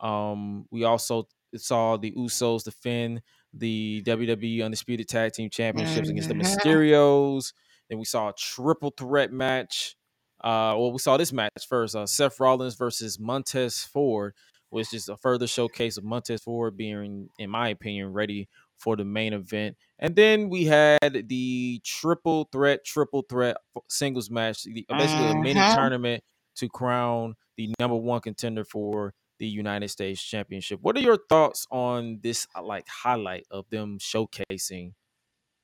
Um, 0.00 0.66
we 0.70 0.84
also 0.84 1.28
saw 1.56 1.96
the 1.96 2.12
Usos 2.12 2.64
defend 2.64 3.22
the 3.52 4.02
WWE 4.06 4.64
Undisputed 4.64 5.08
Tag 5.08 5.32
Team 5.32 5.50
Championships 5.50 6.08
against 6.08 6.28
the 6.28 6.34
Mhm. 6.34 6.42
Mysterios. 6.42 7.52
Then 7.88 7.98
we 7.98 8.04
saw 8.04 8.28
a 8.28 8.32
triple 8.38 8.92
threat 8.96 9.32
match. 9.32 9.96
Uh, 10.42 10.72
well, 10.78 10.92
we 10.92 10.98
saw 10.98 11.16
this 11.16 11.32
match 11.32 11.50
first: 11.68 11.94
uh, 11.96 12.06
Seth 12.06 12.38
Rollins 12.40 12.76
versus 12.76 13.18
Montez 13.18 13.82
Ford, 13.84 14.34
which 14.70 14.94
is 14.94 15.08
a 15.08 15.16
further 15.16 15.46
showcase 15.46 15.96
of 15.98 16.04
Montez 16.04 16.42
Ford 16.42 16.76
being, 16.76 17.28
in 17.38 17.50
my 17.50 17.68
opinion, 17.68 18.12
ready 18.12 18.48
for 18.80 18.96
the 18.96 19.04
main 19.04 19.32
event. 19.32 19.76
And 19.98 20.16
then 20.16 20.48
we 20.48 20.64
had 20.64 21.28
the 21.28 21.80
triple 21.84 22.48
threat, 22.50 22.84
triple 22.84 23.22
threat 23.28 23.58
singles 23.88 24.30
match, 24.30 24.64
the- 24.64 24.86
basically 24.88 25.28
a 25.30 25.34
mini 25.34 25.60
Mhm. 25.60 25.74
tournament 25.74 26.24
to 26.56 26.68
crown 26.68 27.36
the 27.56 27.72
number 27.78 27.96
one 27.96 28.20
contender 28.20 28.64
for 28.64 29.14
the 29.38 29.46
United 29.46 29.88
States 29.88 30.22
Championship. 30.22 30.80
What 30.82 30.96
are 30.96 31.00
your 31.00 31.18
thoughts 31.28 31.66
on 31.70 32.20
this 32.22 32.46
uh, 32.54 32.62
like 32.62 32.86
highlight 32.88 33.46
of 33.50 33.68
them 33.70 33.98
showcasing 33.98 34.94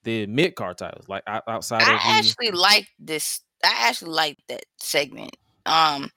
the 0.02 0.26
mid 0.26 0.54
card 0.54 0.78
titles, 0.78 1.08
like 1.08 1.22
out- 1.26 1.42
outside 1.48 1.82
of 1.82 1.88
I 1.88 1.92
the 1.92 2.00
actually 2.04 2.50
like 2.52 2.86
this. 2.98 3.40
I 3.64 3.88
actually 3.88 4.12
like 4.12 4.38
that 4.48 4.64
segment. 4.78 5.36
Um, 5.64 6.10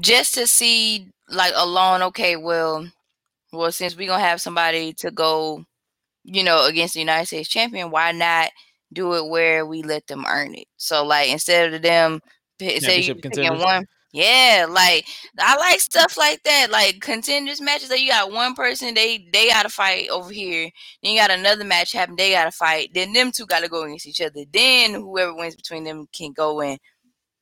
just 0.00 0.34
to 0.34 0.46
see 0.46 1.10
like 1.28 1.52
alone. 1.56 2.02
Okay, 2.02 2.36
well, 2.36 2.86
well, 3.52 3.72
since 3.72 3.96
we 3.96 4.06
gonna 4.06 4.22
have 4.22 4.40
somebody 4.40 4.92
to 4.94 5.10
go, 5.10 5.64
you 6.24 6.44
know, 6.44 6.66
against 6.66 6.94
the 6.94 7.00
United 7.00 7.26
States 7.26 7.48
champion, 7.48 7.90
why 7.90 8.12
not 8.12 8.50
do 8.92 9.14
it 9.14 9.28
where 9.28 9.66
we 9.66 9.82
let 9.82 10.06
them 10.06 10.24
earn 10.28 10.54
it? 10.54 10.66
So 10.76 11.04
like 11.04 11.30
instead 11.30 11.72
of 11.74 11.82
them, 11.82 12.20
say 12.80 13.00
you 13.00 13.14
picking 13.16 13.58
one. 13.58 13.84
Yeah, 14.12 14.66
like 14.70 15.06
I 15.38 15.56
like 15.56 15.80
stuff 15.80 16.16
like 16.16 16.42
that, 16.44 16.70
like 16.70 17.00
contenders 17.00 17.60
matches. 17.60 17.90
That 17.90 18.00
you 18.00 18.08
got 18.08 18.32
one 18.32 18.54
person, 18.54 18.94
they 18.94 19.28
they 19.32 19.48
gotta 19.48 19.68
fight 19.68 20.08
over 20.08 20.30
here. 20.32 20.70
Then 21.02 21.12
you 21.12 21.18
got 21.18 21.30
another 21.30 21.64
match 21.64 21.92
happen, 21.92 22.16
they 22.16 22.30
gotta 22.32 22.50
fight. 22.50 22.90
Then 22.94 23.12
them 23.12 23.30
two 23.32 23.46
gotta 23.46 23.68
go 23.68 23.82
against 23.82 24.06
each 24.06 24.22
other. 24.22 24.44
Then 24.50 24.94
whoever 24.94 25.34
wins 25.34 25.56
between 25.56 25.84
them 25.84 26.06
can 26.12 26.32
go 26.32 26.60
and 26.62 26.78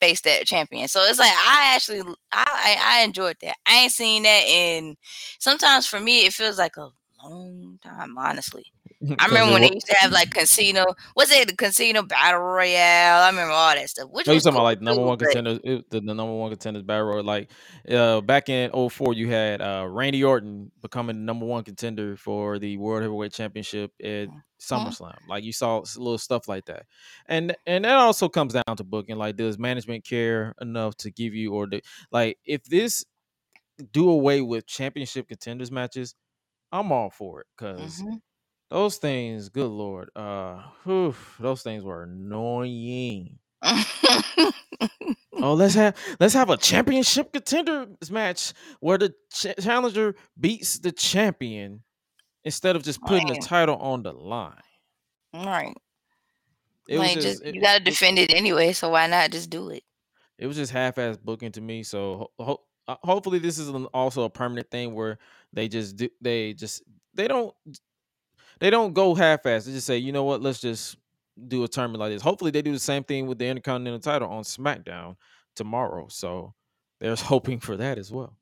face 0.01 0.21
that 0.23 0.47
champion. 0.47 0.89
So 0.89 1.03
it's 1.05 1.19
like 1.19 1.33
I 1.33 1.73
actually 1.75 2.01
I 2.33 2.45
I, 2.47 3.01
I 3.01 3.05
enjoyed 3.05 3.37
that. 3.43 3.57
I 3.67 3.83
ain't 3.85 3.93
seen 3.93 4.25
that 4.25 4.29
and 4.47 4.97
sometimes 5.39 5.87
for 5.87 6.01
me 6.01 6.27
it 6.27 6.33
feels 6.33 6.59
like 6.59 6.77
a 6.77 6.89
long 7.29 7.79
time, 7.83 8.17
honestly. 8.19 8.65
I 9.19 9.27
remember 9.27 9.53
when 9.53 9.63
they 9.63 9.71
used 9.73 9.87
to 9.87 9.97
have 9.97 10.13
like 10.13 10.31
casino, 10.31 10.85
what's 11.15 11.31
it, 11.31 11.49
the 11.49 11.57
casino 11.57 12.03
battle 12.03 12.41
royale? 12.41 13.23
I 13.23 13.29
remember 13.29 13.53
all 13.53 13.75
that 13.75 13.89
stuff. 13.91 14.09
Which 14.11 14.27
No, 14.27 14.33
you 14.33 14.37
was 14.37 14.45
talking 14.45 14.57
about 14.57 14.65
like 14.65 14.81
number 14.81 15.03
one 15.03 15.19
contenders, 15.19 15.59
it- 15.65 15.91
the, 15.91 16.01
the 16.01 16.15
number 16.15 16.33
one 16.33 16.51
contenders 16.51 16.83
battle 16.83 17.07
royale. 17.07 17.25
Like 17.25 17.51
uh, 17.91 18.21
back 18.21 18.49
in 18.49 18.71
04, 18.91 19.15
you 19.15 19.29
had 19.29 19.61
uh, 19.61 19.87
Randy 19.89 20.25
Orton 20.25 20.71
becoming 20.81 21.17
the 21.17 21.23
number 21.23 21.47
one 21.47 21.65
contender 21.65 22.17
for 22.17 22.59
the 22.59 22.77
World 22.77 23.03
Heavyweight 23.03 23.33
Championship 23.33 23.93
at 24.03 24.29
SummerSlam. 24.61 25.17
Like 25.29 25.45
you 25.45 25.53
saw 25.53 25.79
little 25.97 26.19
stuff 26.19 26.49
like 26.49 26.67
that, 26.67 26.87
and 27.27 27.57
and 27.67 27.85
that 27.85 27.97
also 27.97 28.29
comes 28.29 28.55
down 28.55 28.77
to 28.77 28.85
booking. 28.85 29.17
Like, 29.17 29.37
does 29.37 29.59
management 29.59 30.05
care 30.05 30.55
enough 30.61 30.97
to 30.99 31.11
give 31.11 31.35
you 31.35 31.53
or 31.53 31.67
the, 31.67 31.83
like 32.11 32.39
if 32.45 32.65
this 32.65 33.05
do 33.93 34.09
away 34.11 34.41
with 34.41 34.67
championship 34.67 35.29
contenders 35.29 35.71
matches? 35.71 36.15
I'm 36.73 36.93
all 36.93 37.11
for 37.11 37.41
it 37.43 37.47
because 37.57 38.03
Mhm. 38.03 38.21
those 38.71 38.97
things, 38.99 39.49
good 39.49 39.71
lord, 39.71 40.11
uh, 40.17 40.63
whew, 40.85 41.15
those 41.41 41.63
things 41.63 41.85
were 41.85 42.03
annoying. 42.05 43.39
Oh, 45.39 45.53
let's 45.55 45.75
have 45.75 45.97
let's 46.19 46.33
have 46.35 46.49
a 46.51 46.57
championship 46.57 47.33
contenders 47.33 48.11
match 48.11 48.53
where 48.81 48.97
the 48.99 49.15
ch- 49.33 49.55
challenger 49.63 50.15
beats 50.41 50.79
the 50.79 50.93
champion 50.93 51.83
instead 52.45 52.77
of 52.77 52.83
just 52.83 53.01
putting 53.03 53.27
the 53.29 53.37
title 53.37 53.77
on 53.77 54.03
the 54.03 54.13
line. 54.13 54.63
right. 55.35 55.77
It 56.89 56.99
was 56.99 57.09
like 57.09 57.15
just, 57.15 57.27
just, 57.27 57.43
it, 57.43 57.55
you 57.55 57.61
gotta 57.61 57.83
defend 57.83 58.19
it 58.19 58.33
anyway, 58.33 58.73
so 58.73 58.89
why 58.91 59.07
not 59.07 59.31
just 59.33 59.51
do 59.51 59.71
it? 59.71 59.83
it 60.39 60.47
was 60.47 60.57
just 60.57 60.73
half-ass 60.73 61.17
booking 61.17 61.53
to 61.53 61.61
me. 61.61 61.83
So 61.83 62.31
ho- 62.39 62.45
ho- 62.45 62.65
uh, 62.89 62.97
hopefully 63.03 63.39
this 63.39 63.59
is 63.59 63.69
an- 63.69 63.87
also 63.87 64.23
a 64.23 64.31
permanent 64.31 64.71
thing 64.71 64.95
where 64.95 65.19
they 65.57 65.67
just 65.67 65.97
do 65.97 66.09
they 66.21 66.53
just 66.53 66.83
they 67.15 67.27
don't 67.27 67.53
they 68.61 68.71
don't 68.71 68.93
go 68.93 69.15
half-ass. 69.15 69.65
They 69.65 69.73
just 69.73 69.87
say, 69.87 69.99
you 69.99 70.13
know 70.13 70.25
what, 70.25 70.41
let's 70.41 70.61
just 70.61 70.97
do 71.49 71.65
a 71.65 71.69
tournament 71.69 72.01
like 72.01 72.13
this. 72.13 72.23
Hopefully 72.23 72.51
they 72.51 72.63
do 72.63 72.73
the 72.73 72.79
same 72.79 73.03
thing 73.03 73.27
with 73.27 73.39
the 73.39 73.47
Intercontinental 73.47 74.01
title 74.01 74.29
on 74.29 74.45
SmackDown 74.45 75.17
tomorrow. 75.55 76.07
So 76.09 76.55
there's 77.01 77.21
hoping 77.33 77.59
for 77.59 77.77
that 77.77 77.99
as 77.99 78.13
well. 78.13 78.37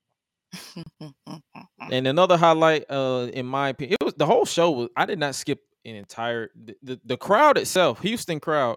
And 1.91 2.07
another 2.07 2.37
highlight, 2.37 2.85
uh, 2.91 3.29
in 3.33 3.47
my 3.47 3.71
opinion, 3.71 3.97
it 4.01 4.05
was 4.05 4.15
the 4.15 4.27
whole 4.27 4.45
show 4.45 4.71
was 4.71 4.89
I 4.97 5.07
did 5.07 5.19
not 5.19 5.35
skip 5.35 5.61
an 5.85 5.97
entire 5.97 6.51
the, 6.55 6.77
the, 6.83 7.01
the 7.05 7.17
crowd 7.17 7.59
itself, 7.59 8.01
Houston 8.01 8.41
crowd, 8.41 8.77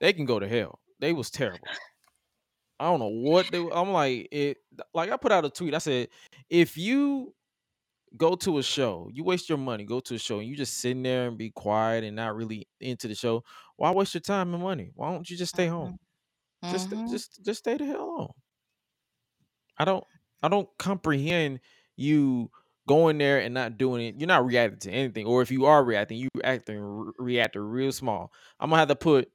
they 0.00 0.12
can 0.12 0.24
go 0.24 0.38
to 0.38 0.48
hell. 0.48 0.78
They 1.00 1.12
was 1.12 1.30
terrible. 1.30 1.66
I 2.80 2.84
don't 2.84 3.00
know 3.00 3.08
what 3.08 3.50
they 3.50 3.58
I'm 3.72 3.90
like 3.90 4.28
it 4.30 4.58
like 4.94 5.10
I 5.10 5.16
put 5.16 5.32
out 5.32 5.44
a 5.44 5.50
tweet. 5.50 5.74
I 5.74 5.78
said, 5.78 6.08
if 6.48 6.76
you 6.76 7.34
go 8.16 8.34
to 8.36 8.58
a 8.58 8.62
show. 8.62 9.08
You 9.12 9.24
waste 9.24 9.48
your 9.48 9.58
money, 9.58 9.84
go 9.84 10.00
to 10.00 10.14
a 10.14 10.18
show, 10.18 10.38
and 10.38 10.48
you 10.48 10.56
just 10.56 10.74
sitting 10.78 11.02
there 11.02 11.28
and 11.28 11.36
be 11.38 11.50
quiet 11.50 12.04
and 12.04 12.16
not 12.16 12.34
really 12.36 12.68
into 12.80 13.08
the 13.08 13.14
show. 13.14 13.44
Why 13.76 13.90
waste 13.92 14.14
your 14.14 14.20
time 14.20 14.54
and 14.54 14.62
money? 14.62 14.90
Why 14.94 15.10
don't 15.12 15.28
you 15.28 15.36
just 15.36 15.50
stay 15.50 15.66
home? 15.66 15.98
Just 16.66 16.92
Mhm. 16.92 17.08
just 17.08 17.44
just 17.44 17.60
stay 17.60 17.76
the 17.76 17.86
hell 17.86 18.16
home. 18.18 18.32
I 19.78 19.84
don't 19.84 20.04
I 20.42 20.48
don't 20.48 20.68
comprehend 20.78 21.60
you 21.96 22.50
going 22.86 23.18
there 23.18 23.40
and 23.40 23.52
not 23.54 23.76
doing 23.76 24.06
it. 24.06 24.14
You're 24.18 24.28
not 24.28 24.46
reacting 24.46 24.78
to 24.80 24.90
anything, 24.90 25.26
or 25.26 25.42
if 25.42 25.50
you 25.50 25.66
are 25.66 25.84
reacting, 25.84 26.18
you 26.18 26.28
acting 26.44 26.78
re- 26.80 27.12
reacting 27.18 27.62
real 27.62 27.92
small. 27.92 28.32
I'm 28.60 28.70
gonna 28.70 28.80
have 28.80 28.88
to 28.88 28.96
put 28.96 29.30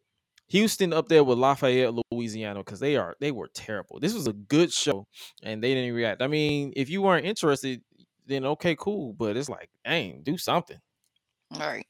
Houston 0.50 0.94
up 0.94 1.08
there 1.08 1.24
with 1.24 1.38
Lafayette, 1.38 1.94
Louisiana, 2.12 2.60
because 2.60 2.80
they 2.80 2.96
are 2.96 3.16
they 3.20 3.32
were 3.32 3.48
terrible. 3.50 4.00
This 4.00 4.14
was 4.14 4.28
a 4.28 4.34
good 4.34 4.72
show, 4.72 5.08
and 5.44 5.64
they 5.64 5.74
didn't 5.74 5.94
react. 5.96 6.22
I 6.22 6.28
mean, 6.28 6.74
if 6.76 6.90
you 6.90 7.02
weren't 7.02 7.26
interested, 7.26 7.82
then 8.28 8.46
okay, 8.46 8.76
cool. 8.76 9.14
But 9.14 9.38
it's 9.38 9.50
like, 9.50 9.70
dang, 9.86 10.22
do 10.24 10.38
something 10.38 10.80
All 11.52 11.60
right. 11.60 11.86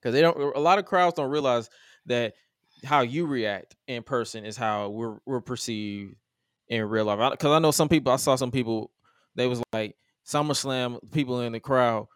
because 0.00 0.14
they 0.14 0.20
don't. 0.20 0.56
A 0.56 0.60
lot 0.60 0.78
of 0.78 0.84
crowds 0.84 1.14
don't 1.14 1.30
realize 1.30 1.70
that 2.06 2.34
how 2.84 3.00
you 3.00 3.26
react 3.26 3.76
in 3.86 4.02
person 4.02 4.44
is 4.44 4.56
how 4.56 4.88
we're 4.90 5.18
we're 5.26 5.40
perceived 5.40 6.14
in 6.68 6.84
real 6.84 7.04
life. 7.04 7.32
Because 7.32 7.52
I 7.52 7.58
know 7.58 7.70
some 7.70 7.88
people. 7.88 8.12
I 8.12 8.16
saw 8.16 8.36
some 8.36 8.50
people. 8.50 8.90
They 9.34 9.46
was 9.46 9.62
like 9.72 9.96
SummerSlam 10.26 10.98
people 11.12 11.40
in 11.40 11.52
the 11.52 11.60
crowd. 11.60 12.08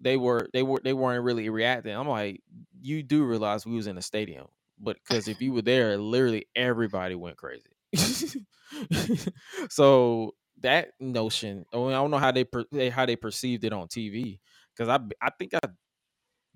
They 0.00 0.16
were 0.16 0.48
they 0.52 0.62
were 0.62 0.80
they 0.82 0.92
weren't 0.92 1.24
really 1.24 1.48
reacting. 1.48 1.94
I'm 1.94 2.08
like, 2.08 2.42
you 2.80 3.02
do 3.02 3.24
realize 3.24 3.66
we 3.66 3.76
was 3.76 3.86
in 3.86 3.98
a 3.98 4.02
stadium, 4.02 4.46
but 4.78 4.96
because 4.96 5.28
if 5.28 5.40
you 5.40 5.52
were 5.52 5.62
there, 5.62 5.96
literally 5.96 6.46
everybody 6.54 7.14
went 7.14 7.36
crazy. 7.36 7.70
so 9.70 10.34
that 10.62 10.92
notion, 11.00 11.64
I, 11.72 11.76
mean, 11.76 11.88
I 11.88 11.92
don't 11.92 12.10
know 12.10 12.18
how 12.18 12.32
they, 12.32 12.44
per, 12.44 12.64
how 12.90 13.06
they 13.06 13.16
perceived 13.16 13.64
it 13.64 13.72
on 13.72 13.88
TV. 13.88 14.40
Because 14.76 14.88
I 14.88 15.00
I 15.26 15.30
think 15.38 15.54
I 15.54 15.60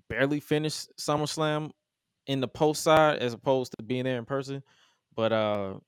barely 0.09 0.39
finished 0.39 0.89
SummerSlam 0.99 1.71
in 2.27 2.41
the 2.41 2.47
post 2.47 2.83
side 2.83 3.19
as 3.19 3.33
opposed 3.33 3.73
to 3.77 3.83
being 3.83 4.05
there 4.05 4.17
in 4.19 4.25
person. 4.25 4.63
But 5.15 5.33
uh 5.33 5.79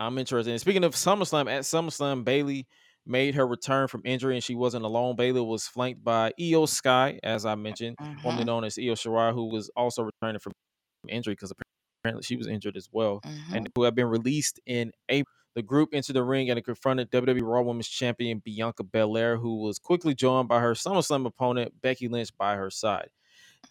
I'm 0.00 0.18
interested. 0.18 0.50
And 0.50 0.60
speaking 0.60 0.84
of 0.84 0.94
SummerSlam, 0.94 1.50
at 1.50 1.62
SummerSlam, 1.62 2.24
Bayley 2.24 2.66
made 3.06 3.34
her 3.34 3.46
return 3.46 3.88
from 3.88 4.02
injury 4.04 4.34
and 4.34 4.44
she 4.44 4.54
wasn't 4.54 4.84
alone. 4.84 5.16
Bayley 5.16 5.40
was 5.40 5.68
flanked 5.68 6.04
by 6.04 6.32
Iyo 6.40 6.68
Sky, 6.68 7.20
as 7.22 7.44
I 7.46 7.54
mentioned, 7.56 7.98
formerly 8.22 8.44
Mhm. 8.44 8.46
known 8.46 8.64
as 8.64 8.78
Io 8.78 8.94
Shirai, 8.94 9.32
who 9.34 9.46
was 9.50 9.70
also 9.76 10.02
returning 10.02 10.40
from 10.40 10.52
injury 11.08 11.34
because 11.34 11.52
apparently 12.04 12.22
she 12.24 12.36
was 12.36 12.46
injured 12.48 12.76
as 12.76 12.88
well, 12.92 13.24
and 13.50 13.68
who 13.74 13.84
had 13.84 13.94
been 13.94 14.08
released 14.08 14.60
in 14.66 14.92
April. 15.08 15.34
The 15.54 15.62
group 15.62 15.90
entered 15.92 16.14
the 16.14 16.22
ring 16.22 16.50
and 16.50 16.58
it 16.58 16.64
confronted 16.64 17.10
WWE 17.10 17.42
Raw 17.42 17.62
Women's 17.62 17.88
Champion 17.88 18.40
Bianca 18.44 18.84
Belair, 18.84 19.36
who 19.36 19.62
was 19.62 19.78
quickly 19.78 20.14
joined 20.14 20.48
by 20.48 20.60
her 20.60 20.72
SummerSlam 20.72 21.26
opponent 21.26 21.74
Becky 21.82 22.08
Lynch 22.08 22.30
by 22.38 22.56
her 22.56 22.70
side. 22.70 23.10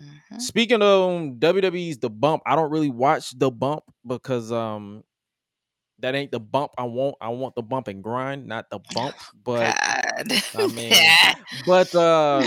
Mhm. 0.02 0.41
Speaking 0.41 0.82
of 0.82 1.39
WWE's 1.39 2.00
The 2.00 2.10
Bump, 2.10 2.44
I 2.46 2.56
don't 2.56 2.72
really 2.72 2.89
watch 2.89 3.38
The 3.38 3.52
Bump 3.52 3.84
because 4.06 4.52
um 4.52 5.04
that 6.00 6.15
ain't 6.15 6.32
the 6.32 6.39
bump 6.39 6.72
I 6.78 6.84
want. 6.84 7.15
I 7.22 7.30
want 7.30 7.56
the 7.56 7.62
bump 7.63 7.88
and 7.88 8.04
grind, 8.04 8.48
not 8.48 8.70
the 8.70 8.80
bump. 8.94 9.15
But 9.44 9.76
God. 9.76 10.32
I 10.56 10.67
mean, 10.67 10.94
but 11.65 11.94
uh 11.96 12.44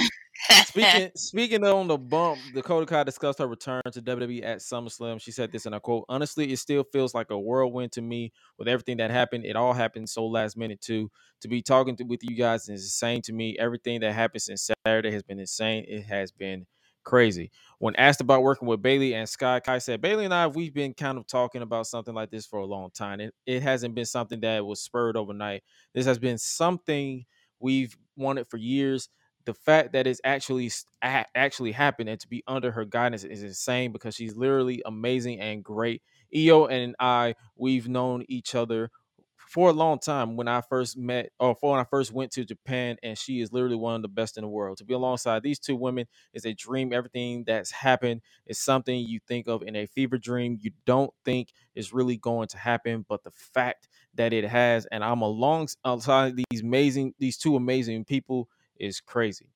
speaking 0.66 1.10
speaking 1.16 1.64
on 1.64 1.86
the 1.86 1.96
bump, 1.96 2.40
Dakota 2.54 2.86
Kai 2.86 3.04
discussed 3.04 3.38
her 3.38 3.46
return 3.46 3.82
to 3.92 4.02
WWE 4.02 4.44
at 4.44 4.58
SummerSlam. 4.58 5.20
She 5.20 5.30
said 5.30 5.52
this, 5.52 5.66
and 5.66 5.74
I 5.74 5.78
quote: 5.78 6.04
"Honestly, 6.08 6.52
it 6.52 6.58
still 6.58 6.84
feels 6.92 7.14
like 7.14 7.30
a 7.30 7.38
whirlwind 7.38 7.92
to 7.92 8.02
me 8.02 8.32
with 8.58 8.68
everything 8.68 8.96
that 8.98 9.10
happened. 9.10 9.44
It 9.44 9.56
all 9.56 9.72
happened 9.72 10.08
so 10.08 10.26
last 10.26 10.56
minute 10.56 10.80
too. 10.80 11.10
To 11.42 11.48
be 11.48 11.62
talking 11.62 11.96
to, 11.96 12.04
with 12.04 12.20
you 12.22 12.36
guys 12.36 12.62
is 12.68 12.84
insane 12.84 13.22
to 13.22 13.32
me. 13.32 13.56
Everything 13.58 14.00
that 14.00 14.12
happened 14.12 14.42
since 14.42 14.70
Saturday 14.84 15.12
has 15.12 15.22
been 15.22 15.38
insane. 15.38 15.84
It 15.88 16.02
has 16.04 16.32
been 16.32 16.66
crazy." 17.04 17.50
When 17.78 17.94
asked 17.96 18.20
about 18.20 18.42
working 18.42 18.66
with 18.66 18.82
Bayley 18.82 19.14
and 19.14 19.28
Sky, 19.28 19.60
Kai 19.60 19.78
said, 19.78 20.00
"Bayley 20.00 20.24
and 20.24 20.34
I, 20.34 20.48
we've 20.48 20.74
been 20.74 20.94
kind 20.94 21.16
of 21.18 21.26
talking 21.26 21.62
about 21.62 21.86
something 21.86 22.14
like 22.14 22.30
this 22.30 22.46
for 22.46 22.58
a 22.58 22.66
long 22.66 22.90
time. 22.90 23.20
It, 23.20 23.34
it 23.46 23.62
hasn't 23.62 23.94
been 23.94 24.06
something 24.06 24.40
that 24.40 24.66
was 24.66 24.80
spurred 24.80 25.16
overnight. 25.16 25.62
This 25.94 26.06
has 26.06 26.18
been 26.18 26.38
something 26.38 27.24
we've 27.60 27.96
wanted 28.16 28.48
for 28.48 28.56
years." 28.56 29.08
The 29.46 29.54
fact 29.54 29.92
that 29.92 30.06
it's 30.06 30.20
actually 30.24 30.70
actually 31.02 31.72
happened 31.72 32.08
and 32.08 32.18
to 32.20 32.28
be 32.28 32.42
under 32.46 32.70
her 32.72 32.84
guidance 32.84 33.24
is 33.24 33.42
insane 33.42 33.92
because 33.92 34.14
she's 34.14 34.36
literally 34.36 34.82
amazing 34.86 35.40
and 35.40 35.62
great. 35.62 36.02
Iyo 36.34 36.70
and 36.70 36.94
I, 36.98 37.34
we've 37.56 37.88
known 37.88 38.24
each 38.28 38.54
other 38.54 38.90
for 39.48 39.68
a 39.68 39.72
long 39.72 39.98
time. 39.98 40.36
When 40.36 40.48
I 40.48 40.62
first 40.62 40.96
met, 40.96 41.30
or 41.38 41.54
for 41.54 41.72
when 41.72 41.80
I 41.80 41.84
first 41.84 42.12
went 42.12 42.32
to 42.32 42.44
Japan, 42.44 42.96
and 43.02 43.16
she 43.18 43.40
is 43.40 43.52
literally 43.52 43.76
one 43.76 43.96
of 43.96 44.02
the 44.02 44.08
best 44.08 44.36
in 44.38 44.42
the 44.42 44.48
world. 44.48 44.78
To 44.78 44.84
be 44.84 44.94
alongside 44.94 45.42
these 45.42 45.58
two 45.58 45.76
women 45.76 46.06
is 46.32 46.46
a 46.46 46.54
dream. 46.54 46.92
Everything 46.92 47.44
that's 47.46 47.70
happened 47.70 48.22
is 48.46 48.58
something 48.58 48.98
you 48.98 49.20
think 49.28 49.46
of 49.46 49.62
in 49.62 49.76
a 49.76 49.86
fever 49.86 50.18
dream. 50.18 50.58
You 50.60 50.70
don't 50.86 51.12
think 51.24 51.52
is 51.74 51.92
really 51.92 52.16
going 52.16 52.48
to 52.48 52.58
happen, 52.58 53.04
but 53.08 53.22
the 53.22 53.30
fact 53.30 53.88
that 54.14 54.32
it 54.32 54.44
has, 54.44 54.86
and 54.86 55.04
I'm 55.04 55.20
alongside 55.20 56.34
these 56.50 56.62
amazing, 56.62 57.14
these 57.18 57.36
two 57.36 57.56
amazing 57.56 58.06
people 58.06 58.48
is 58.78 59.00
crazy. 59.00 59.50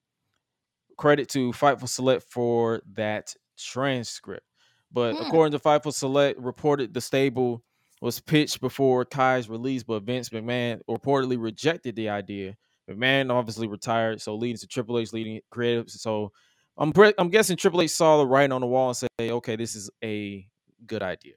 Credit 0.96 1.28
to 1.30 1.52
Fightful 1.52 1.88
Select 1.88 2.24
for 2.24 2.82
that 2.94 3.34
transcript. 3.56 4.44
But 4.90 5.14
Hmm. 5.16 5.22
according 5.22 5.52
to 5.52 5.58
Fightful 5.58 5.92
Select, 5.94 6.38
reported 6.40 6.92
the 6.94 7.00
stable 7.00 7.62
was 8.00 8.20
pitched 8.20 8.60
before 8.60 9.04
Kai's 9.04 9.48
release, 9.48 9.82
but 9.82 10.02
Vince 10.04 10.28
McMahon 10.30 10.80
reportedly 10.88 11.40
rejected 11.40 11.96
the 11.96 12.08
idea. 12.08 12.56
McMahon 12.88 13.30
obviously 13.30 13.66
retired, 13.66 14.20
so 14.20 14.34
leading 14.34 14.56
to 14.58 14.66
Triple 14.66 14.98
H 14.98 15.12
leading 15.12 15.40
creative. 15.50 15.90
So 15.90 16.32
I'm 16.76 16.92
I'm 17.18 17.28
guessing 17.28 17.56
Triple 17.56 17.82
H 17.82 17.90
saw 17.90 18.18
the 18.18 18.26
writing 18.26 18.52
on 18.52 18.60
the 18.60 18.66
wall 18.66 18.88
and 18.88 18.96
said, 18.96 19.08
"Okay, 19.20 19.56
this 19.56 19.74
is 19.74 19.90
a 20.02 20.48
good 20.86 21.02
idea." 21.02 21.34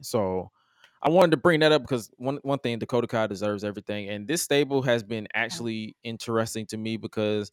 So 0.00 0.50
I 1.04 1.10
wanted 1.10 1.32
to 1.32 1.36
bring 1.36 1.60
that 1.60 1.70
up 1.72 1.82
because 1.82 2.10
one 2.16 2.38
one 2.42 2.58
thing 2.58 2.78
Dakota 2.78 3.06
Kai 3.06 3.26
deserves 3.26 3.62
everything, 3.62 4.08
and 4.08 4.26
this 4.26 4.42
stable 4.42 4.82
has 4.82 5.02
been 5.02 5.28
actually 5.34 5.94
interesting 6.02 6.66
to 6.66 6.76
me 6.78 6.96
because 6.96 7.52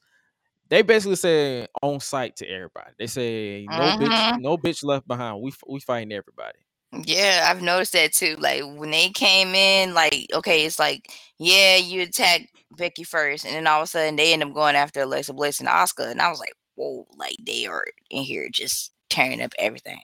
they 0.69 0.81
basically 0.81 1.17
say 1.17 1.67
on 1.81 1.99
site 1.99 2.37
to 2.37 2.47
everybody. 2.47 2.91
They 2.97 3.07
say 3.07 3.67
no 3.69 3.91
bitch, 3.91 4.09
Mhm. 4.09 4.41
no 4.41 4.57
bitch 4.57 4.83
left 4.85 5.05
behind. 5.07 5.41
We 5.41 5.51
we 5.67 5.81
fighting 5.81 6.13
everybody. 6.13 6.59
Yeah, 6.93 7.47
I've 7.49 7.61
noticed 7.61 7.93
that 7.93 8.13
too. 8.13 8.35
Like 8.39 8.63
when 8.63 8.91
they 8.91 9.09
came 9.09 9.53
in, 9.55 9.93
like 9.93 10.27
okay, 10.33 10.65
it's 10.65 10.79
like 10.79 11.11
yeah, 11.37 11.75
you 11.75 12.01
attack 12.03 12.47
Becky 12.77 13.03
first, 13.03 13.45
and 13.45 13.53
then 13.55 13.67
all 13.67 13.81
of 13.81 13.85
a 13.85 13.87
sudden 13.87 14.15
they 14.15 14.31
end 14.33 14.43
up 14.43 14.53
going 14.53 14.75
after 14.77 15.01
Alexa 15.01 15.33
Bliss 15.33 15.59
and 15.59 15.69
Asuka, 15.69 16.09
and 16.09 16.21
I 16.21 16.29
was 16.29 16.39
like, 16.39 16.53
whoa, 16.75 17.05
like 17.17 17.35
they 17.45 17.65
are 17.65 17.85
in 18.09 18.23
here 18.23 18.47
just 18.49 18.93
tearing 19.09 19.41
up 19.41 19.51
everything. 19.59 20.01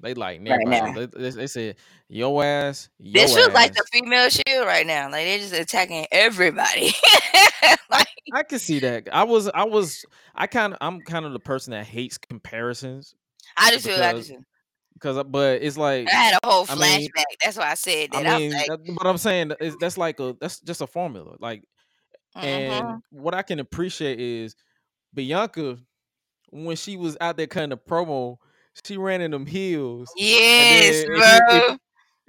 They 0.00 0.14
like 0.14 0.40
Right 0.44 0.66
now. 0.66 0.92
They, 0.92 1.06
they, 1.06 1.30
they 1.30 1.46
said 1.48 1.76
yo 2.08 2.40
ass. 2.40 2.88
Yo 2.98 3.20
This 3.20 3.34
feels 3.34 3.52
like 3.52 3.74
the 3.74 3.84
female 3.92 4.28
shield 4.30 4.66
right 4.66 4.86
now. 4.86 5.06
Like 5.10 5.24
they're 5.24 5.38
just 5.38 5.52
attacking 5.54 6.06
everybody. 6.12 6.92
like 7.90 8.06
I 8.32 8.42
can 8.44 8.58
see 8.60 8.78
that. 8.80 9.08
I 9.12 9.24
was 9.24 9.48
I 9.48 9.64
was 9.64 10.04
I 10.34 10.46
kind 10.46 10.72
of 10.74 10.78
I'm 10.80 11.00
kind 11.00 11.24
of 11.26 11.32
the 11.32 11.40
person 11.40 11.72
that 11.72 11.86
hates 11.86 12.16
comparisons 12.18 13.14
I 13.56 13.70
just 13.72 13.86
feel 13.86 14.00
I 14.02 14.12
because 14.12 14.28
just 14.28 14.40
because 14.94 15.24
but 15.28 15.62
it's 15.62 15.76
like 15.76 16.06
I 16.08 16.10
had 16.12 16.38
a 16.42 16.46
whole 16.46 16.62
I 16.64 16.74
flashback. 16.74 16.98
mean- 16.98 17.10
That's 17.42 17.56
why 17.58 17.70
I 17.70 17.74
said 17.74 18.10
I 18.12 18.22
that. 18.22 18.34
I, 18.34 18.38
mean, 18.38 18.48
was 18.50 18.54
like, 18.54 18.66
that- 18.84 18.96
but 18.96 19.06
I'm 19.06 19.18
saying 19.18 19.52
is 19.60 19.76
that's 19.80 19.98
like 19.98 20.20
a 20.20 20.36
that's 20.40 20.60
just 20.60 20.80
a 20.80 20.86
formula. 20.86 21.34
Like, 21.40 21.64
mhm. 22.36 22.42
and 22.44 23.02
what 23.10 23.34
I 23.34 23.42
can 23.42 23.58
appreciate 23.58 24.20
is 24.20 24.54
Bianca 25.14 25.78
when 26.50 26.76
she 26.76 26.96
was 26.96 27.16
out 27.20 27.36
there 27.36 27.46
cutting 27.46 27.70
the 27.70 27.76
promo, 27.76 28.36
she 28.84 28.96
ran 28.96 29.20
in 29.20 29.30
them 29.30 29.46
heels. 29.46 30.08
yes, 30.16 31.04
then 31.04 31.12
if 31.12 31.18
you- 31.18 31.24
if- 31.24 31.66
bro. 31.66 31.76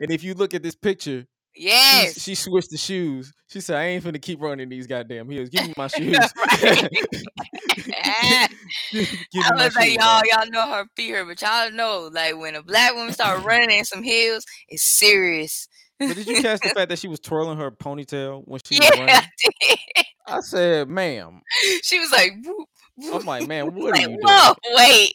And 0.01 0.12
if 0.12 0.23
you 0.23 0.33
look 0.33 0.53
at 0.53 0.63
this 0.63 0.75
picture, 0.75 1.25
she, 1.53 1.65
yes. 1.65 2.21
she 2.21 2.33
switched 2.33 2.69
the 2.69 2.77
shoes. 2.77 3.33
She 3.47 3.59
said, 3.59 3.75
"I 3.77 3.83
ain't 3.85 4.03
finna 4.03 4.21
keep 4.21 4.39
running 4.41 4.69
these 4.69 4.88
goddamn 4.88 5.29
heels. 5.29 5.49
Give 5.49 5.67
me 5.67 5.73
my 5.75 5.88
shoes. 5.97 6.17
Right. 6.17 6.89
Give 8.91 9.01
me 9.01 9.41
I 9.43 9.65
was 9.65 9.75
like, 9.75 9.89
shoes, 9.89 9.97
y'all, 9.99 10.21
y'all 10.25 10.49
know 10.49 10.71
her 10.71 10.85
fear, 10.95 11.25
but 11.25 11.41
y'all 11.41 11.69
know, 11.71 12.09
like, 12.13 12.38
when 12.38 12.55
a 12.55 12.63
black 12.63 12.93
woman 12.95 13.12
start 13.13 13.43
running 13.43 13.71
in 13.71 13.83
some 13.83 14.03
heels, 14.03 14.45
it's 14.69 14.83
serious. 14.83 15.67
But 15.99 16.15
did 16.15 16.27
you 16.27 16.35
catch 16.41 16.62
the 16.62 16.69
fact 16.69 16.89
that 16.89 16.99
she 16.99 17.09
was 17.09 17.19
twirling 17.19 17.57
her 17.57 17.71
ponytail 17.71 18.43
when 18.45 18.61
she 18.63 18.76
yeah, 18.76 18.89
was 18.91 18.99
running? 18.99 19.15
I 19.15 19.28
did. 19.43 19.80
I 20.28 20.39
said, 20.41 20.88
"Ma'am." 20.88 21.41
She 21.84 21.99
was 21.99 22.11
like, 22.11 22.32
whoop, 22.45 22.67
I'm 23.15 23.26
like, 23.26 23.47
man, 23.47 23.74
what 23.74 23.91
like, 23.91 23.93
are 23.95 24.01
you 24.01 24.07
doing? 24.07 24.19
whoa, 24.21 24.53
wait, 24.76 25.13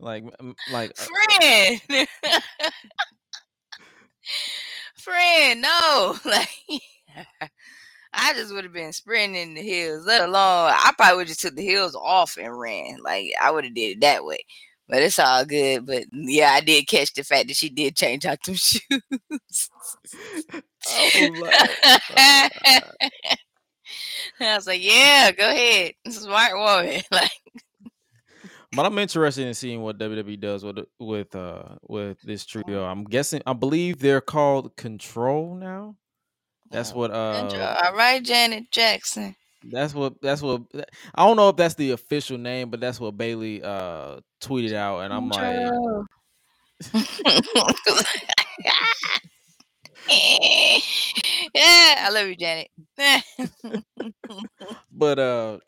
Like, 0.00 0.24
like, 0.72 0.92
uh, 0.98 1.06
friend, 1.28 1.80
friend, 4.96 5.62
no, 5.62 6.16
like. 6.24 6.48
I 8.12 8.32
just 8.34 8.52
would 8.52 8.64
have 8.64 8.72
been 8.72 8.92
sprinting 8.92 9.40
in 9.40 9.54
the 9.54 9.62
hills, 9.62 10.04
let 10.04 10.22
alone 10.22 10.72
I 10.72 10.92
probably 10.96 11.18
would 11.18 11.28
just 11.28 11.40
took 11.40 11.54
the 11.54 11.64
hills 11.64 11.94
off 11.94 12.36
and 12.36 12.58
ran. 12.58 12.98
Like 13.04 13.32
I 13.40 13.52
would 13.52 13.64
have 13.64 13.74
did 13.74 13.96
it 13.96 14.00
that 14.00 14.24
way. 14.24 14.40
But 14.88 15.02
it's 15.02 15.20
all 15.20 15.44
good. 15.44 15.86
But 15.86 16.04
yeah, 16.12 16.50
I 16.52 16.60
did 16.60 16.88
catch 16.88 17.12
the 17.14 17.22
fact 17.22 17.46
that 17.46 17.56
she 17.56 17.68
did 17.68 17.94
change 17.94 18.26
out 18.26 18.42
them 18.42 18.54
shoes. 18.56 18.80
Was 18.90 19.70
like, 21.40 21.70
uh, 22.16 22.48
I 24.40 24.56
was 24.56 24.66
like, 24.66 24.82
yeah, 24.82 25.30
go 25.30 25.48
ahead. 25.48 25.92
Smart 26.08 26.56
woman. 26.56 27.02
Like, 27.12 27.30
But 28.72 28.86
I'm 28.86 28.98
interested 28.98 29.46
in 29.46 29.54
seeing 29.54 29.82
what 29.82 29.98
WWE 29.98 30.40
does 30.40 30.64
with 30.64 30.78
with 30.98 31.34
uh 31.34 31.76
with 31.82 32.20
this 32.22 32.46
trio. 32.46 32.84
I'm 32.84 33.04
guessing 33.04 33.42
I 33.46 33.52
believe 33.52 33.98
they're 33.98 34.20
called 34.20 34.76
Control 34.76 35.56
now. 35.56 35.96
That's 36.70 36.94
what 36.94 37.10
uh 37.10 37.48
all 37.84 37.96
right, 37.96 38.22
Janet 38.22 38.70
Jackson. 38.70 39.34
that's 39.64 39.92
what 39.92 40.20
that's 40.22 40.40
what 40.40 40.62
I 41.14 41.26
don't 41.26 41.36
know 41.36 41.48
if 41.48 41.56
that's 41.56 41.74
the 41.74 41.90
official 41.90 42.38
name, 42.38 42.70
but 42.70 42.80
that's 42.80 43.00
what 43.00 43.16
Bayley 43.16 43.60
uh 43.62 44.20
tweeted 44.40 44.72
out 44.72 45.00
and 45.00 45.12
I'm 45.12 45.28
like 45.28 45.72
yeah, 51.54 51.94
I 51.98 52.10
love 52.10 52.28
you, 52.28 52.36
Janet. 52.36 52.68
but 54.92 55.18
uh 55.18 55.58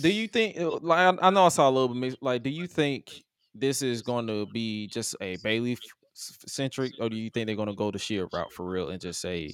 do 0.00 0.10
you 0.12 0.28
think 0.28 0.58
uh, 0.58 0.78
like 0.80 0.98
I, 0.98 1.26
I 1.28 1.30
know 1.30 1.46
I 1.46 1.48
saw 1.48 1.68
a 1.68 1.70
little 1.70 1.94
bit 1.94 2.16
like 2.22 2.42
do 2.42 2.50
you 2.50 2.66
think 2.66 3.10
this 3.54 3.82
is 3.82 4.02
going 4.02 4.26
to 4.26 4.46
be 4.46 4.86
just 4.88 5.14
a 5.20 5.36
Bayley 5.42 5.76
centric, 6.14 6.92
or 7.00 7.08
do 7.08 7.16
you 7.16 7.30
think 7.30 7.46
they're 7.46 7.56
going 7.56 7.68
to 7.68 7.74
go 7.74 7.90
the 7.90 7.98
sheer 7.98 8.26
route 8.32 8.52
for 8.52 8.64
real 8.68 8.88
and 8.90 9.00
just 9.00 9.20
say 9.20 9.50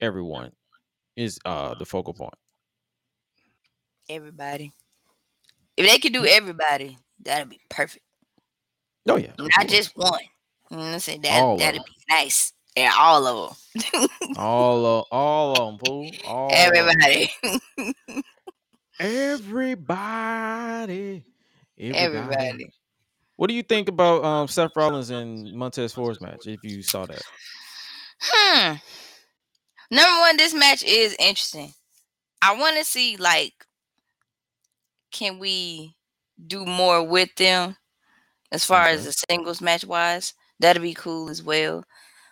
everyone 0.00 0.52
is 1.16 1.38
uh 1.44 1.74
the 1.78 1.84
focal 1.84 2.14
point? 2.14 2.34
everybody. 4.08 4.72
If 5.76 5.86
they 5.90 5.98
could 5.98 6.12
do 6.12 6.26
everybody, 6.26 6.98
that'd 7.22 7.48
be 7.48 7.60
perfect. 7.70 8.04
Oh 9.08 9.16
yeah. 9.16 9.32
Not 9.38 9.68
just 9.68 9.96
one. 9.96 10.20
You 10.70 10.76
know 10.76 10.82
what 10.84 10.92
I'm 10.94 10.98
saying? 11.00 11.22
That, 11.22 11.42
All 11.42 11.56
that'd 11.56 11.80
them. 11.80 11.84
be 11.86 12.14
nice. 12.14 12.52
Yeah, 12.76 12.92
all 12.98 13.26
of 13.26 13.56
them. 13.82 14.08
all 14.36 14.86
of 14.86 15.04
all 15.10 15.52
of 15.52 15.58
them, 15.58 15.78
fool. 15.84 16.10
All 16.26 16.50
of 16.52 16.74
'em. 16.74 18.22
Everybody. 19.02 19.96
Everybody. 21.78 21.96
Everybody. 21.98 22.34
Everybody. 22.36 22.72
What 23.36 23.48
do 23.48 23.54
you 23.54 23.62
think 23.62 23.88
about 23.88 24.24
um 24.24 24.46
Seth 24.48 24.70
Rollins 24.76 25.10
and 25.10 25.52
Montez 25.54 25.92
Ford's 25.92 26.20
match? 26.20 26.46
If 26.46 26.62
you 26.62 26.82
saw 26.82 27.06
that, 27.06 27.22
Hmm. 28.20 28.74
Number 29.90 30.20
one, 30.20 30.36
this 30.36 30.54
match 30.54 30.84
is 30.84 31.16
interesting. 31.18 31.72
I 32.40 32.54
want 32.56 32.76
to 32.78 32.84
see 32.84 33.16
like, 33.16 33.52
can 35.10 35.38
we 35.38 35.96
do 36.46 36.64
more 36.64 37.02
with 37.02 37.34
them 37.36 37.76
as 38.52 38.64
far 38.64 38.86
as 38.86 39.04
the 39.04 39.12
singles 39.28 39.60
match 39.60 39.84
wise? 39.84 40.34
That'd 40.60 40.82
be 40.82 40.94
cool 40.94 41.28
as 41.28 41.42
well. 41.42 41.84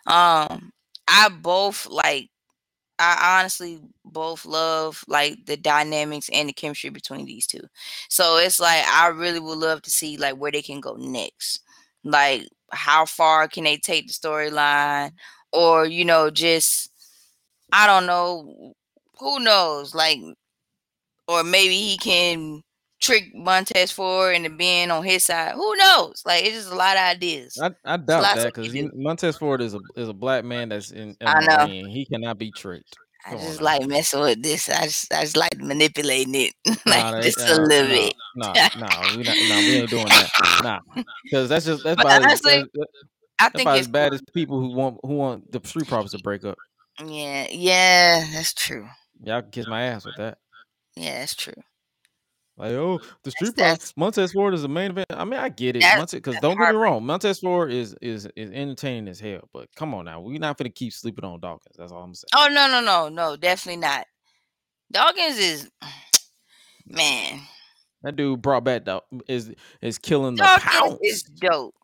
Um, 0.06 0.72
I 1.08 1.28
both 1.28 1.86
like. 1.86 2.29
I 3.00 3.40
honestly 3.40 3.80
both 4.04 4.44
love 4.44 5.04
like 5.08 5.46
the 5.46 5.56
dynamics 5.56 6.28
and 6.32 6.48
the 6.48 6.52
chemistry 6.52 6.90
between 6.90 7.26
these 7.26 7.46
two. 7.46 7.62
So 8.08 8.38
it's 8.38 8.60
like 8.60 8.84
I 8.86 9.08
really 9.08 9.40
would 9.40 9.58
love 9.58 9.82
to 9.82 9.90
see 9.90 10.16
like 10.18 10.36
where 10.36 10.52
they 10.52 10.62
can 10.62 10.80
go 10.80 10.96
next. 10.96 11.60
Like 12.04 12.48
how 12.72 13.06
far 13.06 13.48
can 13.48 13.64
they 13.64 13.78
take 13.78 14.08
the 14.08 14.12
storyline 14.14 15.12
or 15.52 15.86
you 15.86 16.04
know 16.04 16.30
just 16.30 16.90
I 17.72 17.86
don't 17.86 18.06
know 18.06 18.74
who 19.20 19.40
knows 19.40 19.94
like 19.94 20.20
or 21.28 21.44
maybe 21.44 21.76
he 21.76 21.96
can 21.96 22.62
trick 23.00 23.34
Montez 23.34 23.90
Ford 23.90 24.36
into 24.36 24.50
being 24.50 24.90
on 24.90 25.04
his 25.04 25.24
side. 25.24 25.54
Who 25.54 25.76
knows? 25.76 26.22
Like 26.24 26.44
it's 26.44 26.54
just 26.54 26.72
a 26.72 26.76
lot 26.76 26.96
of 26.96 27.02
ideas. 27.02 27.58
I, 27.60 27.70
I 27.84 27.96
doubt 27.96 28.22
that 28.36 28.54
because. 28.54 28.74
Montez 28.94 29.36
Ford 29.36 29.60
is 29.60 29.74
a 29.74 29.80
is 29.96 30.08
a 30.08 30.12
black 30.14 30.44
man 30.44 30.68
that's 30.68 30.90
in, 30.90 31.16
in 31.20 31.26
I 31.26 31.44
know. 31.44 31.66
He 31.66 32.06
cannot 32.06 32.38
be 32.38 32.50
tricked. 32.50 32.96
I 33.26 33.30
Come 33.30 33.38
on 33.38 33.44
just 33.46 33.60
now. 33.60 33.64
like 33.64 33.86
messing 33.86 34.20
with 34.20 34.42
this. 34.42 34.68
I 34.68 34.84
just 34.84 35.12
I 35.12 35.22
just 35.22 35.36
like 35.36 35.58
manipulating 35.58 36.34
it 36.34 36.54
like 36.86 37.04
Nah, 37.04 37.20
just 37.20 37.38
a 37.38 37.54
uh, 37.54 37.58
little 37.58 37.88
nah, 37.88 37.94
bit. 37.94 38.14
Nah, 38.36 38.86
nah, 38.86 39.16
we 39.16 39.22
not, 39.22 39.36
nah, 39.48 39.56
we 39.56 39.76
ain't 39.76 39.90
doing 39.90 40.06
that. 40.06 40.60
Nah, 40.62 40.78
because 41.24 41.48
that's 41.48 41.66
just 41.66 41.84
that's 41.84 42.00
about 42.00 42.12
as, 42.12 42.24
honestly, 42.24 42.54
uh, 42.54 42.58
that's, 42.58 42.70
that's 42.74 42.90
I 43.38 43.48
think 43.50 43.62
about 43.62 43.78
it's 43.78 43.86
as 43.86 43.92
bad 43.92 44.08
cool. 44.10 44.14
as 44.14 44.22
people 44.32 44.60
who 44.60 44.74
want 44.74 44.98
who 45.02 45.14
want 45.14 45.52
the 45.52 45.60
street 45.64 45.88
profits 45.88 46.12
to 46.12 46.22
break 46.22 46.44
up. 46.44 46.56
Yeah, 47.04 47.46
yeah, 47.50 48.24
that's 48.32 48.54
true. 48.54 48.86
Y'all 49.22 49.42
can 49.42 49.50
kiss 49.50 49.66
my 49.66 49.82
ass 49.82 50.04
with 50.06 50.16
that. 50.16 50.38
Yeah, 50.96 51.20
that's 51.20 51.34
true. 51.34 51.54
Like, 52.60 52.72
oh, 52.72 53.00
the 53.22 53.30
street 53.30 53.56
that's- 53.56 53.76
profits. 53.78 53.94
Montez 53.96 54.32
Ford 54.32 54.52
is 54.52 54.60
the 54.62 54.68
main 54.68 54.90
event. 54.90 55.06
I 55.10 55.24
mean, 55.24 55.40
I 55.40 55.48
get 55.48 55.76
it, 55.76 55.82
because 56.12 56.36
don't 56.40 56.58
get 56.58 56.72
me 56.72 56.76
wrong, 56.76 57.04
Montez 57.06 57.38
Ford 57.40 57.72
is 57.72 57.96
is 58.02 58.28
is 58.36 58.50
entertaining 58.50 59.08
as 59.08 59.18
hell. 59.18 59.48
But 59.54 59.68
come 59.74 59.94
on 59.94 60.04
now, 60.04 60.20
we're 60.20 60.38
not 60.38 60.58
gonna 60.58 60.68
keep 60.68 60.92
sleeping 60.92 61.24
on 61.24 61.40
Dawkins. 61.40 61.76
That's 61.78 61.90
all 61.90 62.02
I'm 62.02 62.14
saying. 62.14 62.28
Oh 62.36 62.48
no, 62.52 62.68
no, 62.68 62.82
no, 62.82 63.08
no, 63.08 63.36
definitely 63.36 63.80
not. 63.80 64.06
Dawkins 64.92 65.38
is 65.38 65.70
man. 66.86 67.40
That 68.02 68.16
dude 68.16 68.42
brought 68.42 68.64
back 68.64 68.84
the 68.84 69.00
is 69.26 69.52
is 69.80 69.96
killing 69.96 70.34
the 70.34 70.42
Dawkins 70.42 70.64
pounce. 70.70 70.98
is 71.02 71.22
dope. 71.22 71.74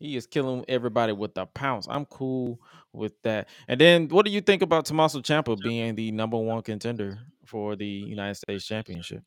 He 0.00 0.16
is 0.16 0.26
killing 0.26 0.64
everybody 0.66 1.12
with 1.12 1.34
the 1.34 1.46
pounce. 1.46 1.86
I'm 1.88 2.06
cool 2.06 2.58
with 2.92 3.12
that. 3.22 3.48
And 3.68 3.80
then, 3.80 4.08
what 4.08 4.24
do 4.24 4.32
you 4.32 4.40
think 4.40 4.62
about 4.62 4.86
Tommaso 4.86 5.20
Ciampa 5.20 5.56
being 5.62 5.94
the 5.94 6.10
number 6.10 6.38
one 6.38 6.62
contender 6.62 7.18
for 7.44 7.76
the 7.76 7.86
United 7.86 8.34
States 8.34 8.64
Championship? 8.66 9.22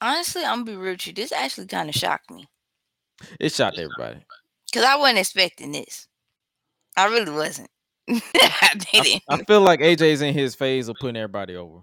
Honestly, 0.00 0.42
I'm 0.44 0.64
gonna 0.64 0.64
be 0.64 0.76
real 0.76 0.92
with 0.92 1.06
you. 1.06 1.12
This 1.12 1.32
actually 1.32 1.66
kind 1.66 1.88
of 1.88 1.94
shocked 1.94 2.30
me 2.30 2.48
It 3.38 3.52
shocked 3.52 3.78
everybody. 3.78 4.20
because 4.70 4.84
I 4.84 4.96
wasn't 4.96 5.18
expecting 5.18 5.72
this. 5.72 6.08
I 6.96 7.06
really 7.06 7.32
wasn't. 7.32 7.70
I 8.08 8.70
didn't. 8.92 9.22
I 9.28 9.44
feel 9.44 9.60
like 9.60 9.80
AJ's 9.80 10.22
in 10.22 10.34
his 10.34 10.54
phase 10.54 10.88
of 10.88 10.96
putting 11.00 11.16
everybody 11.16 11.56
over. 11.56 11.80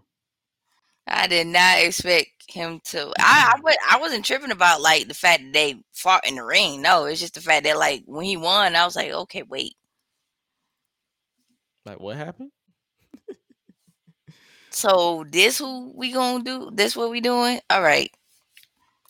I 1.08 1.28
did 1.28 1.48
not 1.48 1.80
expect 1.80 2.32
him 2.50 2.82
to. 2.86 3.14
I 3.18 3.54
I, 3.56 3.60
wa- 3.62 3.72
I 3.92 3.98
wasn't 4.00 4.26
tripping 4.26 4.52
about 4.52 4.82
like 4.82 5.08
the 5.08 5.14
fact 5.14 5.42
that 5.44 5.54
they 5.54 5.76
fought 5.94 6.28
in 6.28 6.36
the 6.36 6.44
ring. 6.44 6.82
No, 6.82 7.06
it's 7.06 7.22
just 7.22 7.36
the 7.36 7.42
fact 7.42 7.64
that 7.64 7.78
like 7.78 8.04
when 8.06 8.26
he 8.26 8.36
won, 8.36 8.76
I 8.76 8.84
was 8.86 8.96
like, 8.98 9.12
okay, 9.12 9.44
wait. 9.44 9.76
Like, 11.86 12.00
what 12.02 12.18
happened? 12.18 12.52
So 14.78 15.26
this 15.32 15.58
who 15.58 15.92
we 15.96 16.12
gonna 16.12 16.44
do? 16.44 16.70
This 16.72 16.96
what 16.96 17.10
we 17.10 17.20
doing? 17.20 17.60
All 17.68 17.82
right. 17.82 18.12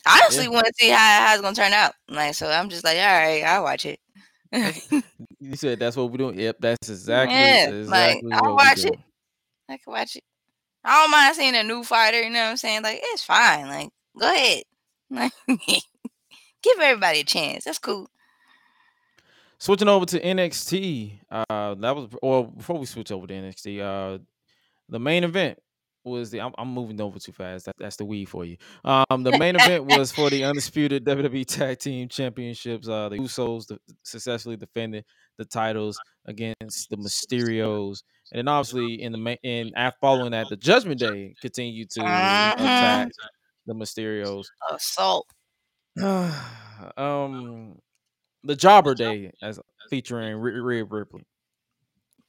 I 0.05 0.21
honestly 0.23 0.45
Yeah. 0.45 0.49
want 0.51 0.65
to 0.65 0.73
see 0.79 0.87
how, 0.87 1.25
how 1.25 1.33
it's 1.33 1.41
gonna 1.41 1.55
turn 1.55 1.73
out. 1.73 1.91
Like, 2.07 2.35
so 2.35 2.47
I'm 2.49 2.69
just 2.69 2.85
like, 2.85 2.95
all 2.97 3.03
right, 3.03 3.43
I'll 3.43 3.63
watch 3.63 3.85
it. 3.85 3.99
You 5.39 5.55
said 5.55 5.79
that's 5.79 5.97
what 5.97 6.09
we're 6.09 6.17
doing. 6.17 6.39
Yep, 6.39 6.57
that's 6.61 6.89
exactly 6.89 7.37
Yeah, 7.37 7.71
like, 7.85 8.23
I'll 8.31 8.55
watch 8.55 8.85
it. 8.85 8.97
I 9.69 9.77
can 9.77 9.91
watch 9.91 10.15
it. 10.15 10.23
I 10.85 11.01
don't 11.01 11.11
mind 11.11 11.35
seeing 11.35 11.55
a 11.55 11.63
new 11.63 11.83
fighter. 11.83 12.21
You 12.21 12.29
know 12.29 12.43
what 12.43 12.49
I'm 12.51 12.57
saying? 12.57 12.81
Like, 12.83 12.99
it's 13.03 13.23
fine. 13.23 13.67
Like, 13.67 13.89
go 14.17 14.33
ahead. 14.33 14.63
Like, 15.09 15.33
give 15.47 16.79
everybody 16.81 17.19
a 17.19 17.23
chance. 17.25 17.65
That's 17.65 17.77
cool. 17.77 18.09
Switching 19.59 19.89
over 19.89 20.05
to 20.05 20.19
NXT, 20.19 21.19
uh, 21.29 21.75
that 21.75 21.95
was 21.95 22.09
or 22.21 22.47
before 22.47 22.79
we 22.79 22.85
switch 22.85 23.11
over 23.11 23.27
to 23.27 23.33
NXT, 23.33 23.81
uh, 23.81 24.19
the 24.89 24.99
main 24.99 25.23
event 25.23 25.59
was 26.03 26.29
the. 26.31 26.39
I'm, 26.41 26.53
I'm 26.57 26.69
moving 26.69 26.99
over 27.01 27.19
too 27.19 27.31
fast. 27.33 27.65
That, 27.65 27.75
that's 27.77 27.97
the 27.97 28.05
weed 28.05 28.25
for 28.25 28.45
you. 28.45 28.57
Um, 28.85 29.23
the 29.23 29.37
main 29.37 29.55
event 29.55 29.85
was 29.97 30.11
for 30.11 30.29
the 30.29 30.43
undisputed 30.45 31.05
WWE 31.05 31.45
Tag 31.45 31.79
Team 31.79 32.07
Championships. 32.07 32.87
Uh, 32.87 33.09
the 33.09 33.17
Usos 33.17 33.67
de- 33.67 33.77
successfully 34.03 34.55
defended 34.55 35.03
the 35.37 35.45
titles 35.45 35.99
against 36.25 36.89
the 36.89 36.97
Mysterios, 36.97 38.03
and 38.31 38.39
then 38.39 38.47
obviously 38.47 39.01
in 39.01 39.11
the 39.11 39.17
main, 39.17 39.37
in 39.43 39.71
after 39.75 39.97
following 40.01 40.31
that, 40.31 40.47
the 40.49 40.57
Judgment 40.57 40.99
Day 40.99 41.33
continued 41.41 41.89
to 41.91 41.99
Mhm. 42.01 42.53
attack 42.53 43.09
the 43.65 43.73
Mysterios. 43.73 44.45
Assault. 44.71 45.27
um, 46.97 47.77
the 48.43 48.55
Jobber 48.55 48.93
Day 48.95 49.31
as 49.41 49.59
featuring 49.89 50.35
Rhea 50.37 50.83
Ripley 50.85 51.23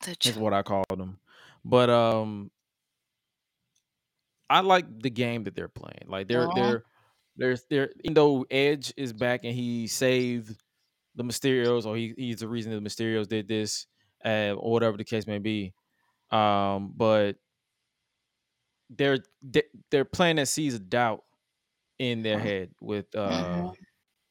The 0.03 0.17
is 0.25 0.37
what 0.37 0.53
I 0.53 0.63
called 0.63 0.87
them. 0.91 1.19
But 1.65 1.91
um, 1.91 2.51
I 4.51 4.61
like 4.61 4.87
the 5.03 5.11
game 5.11 5.45
that 5.45 5.55
they're 5.55 5.69
playing. 5.69 6.07
Like 6.07 6.29
they're 6.29 6.49
Uh-huh. 6.49 6.55
they're 6.55 6.85
they're 7.37 7.57
they're 7.71 7.91
even 8.05 8.15
though 8.15 8.47
Edge 8.51 8.93
is 8.97 9.13
back 9.13 9.45
and 9.45 9.55
he 9.55 9.87
saved 9.87 10.61
the 11.15 11.25
Mysterios 11.25 11.87
or 11.87 11.97
he, 11.97 12.15
he's 12.17 12.41
the 12.41 12.49
reason 12.49 12.73
the 12.73 12.81
Mysterios 12.81 13.29
did 13.29 13.49
this, 13.49 13.87
uh, 14.25 14.55
or 14.57 14.73
whatever 14.73 14.97
the 14.97 15.05
case 15.05 15.27
may 15.27 15.39
be. 15.39 15.75
Um, 16.31 16.93
but 16.97 17.37
they're 18.91 19.19
they- 19.43 19.69
they're 19.91 20.05
playing 20.05 20.37
that 20.37 20.49
seeds 20.49 20.75
of 20.75 20.89
doubt 20.89 21.25
in 21.99 22.23
their 22.23 22.39
head 22.39 22.73
with 22.81 23.15
uh 23.15 23.69
Mhm. 23.69 23.75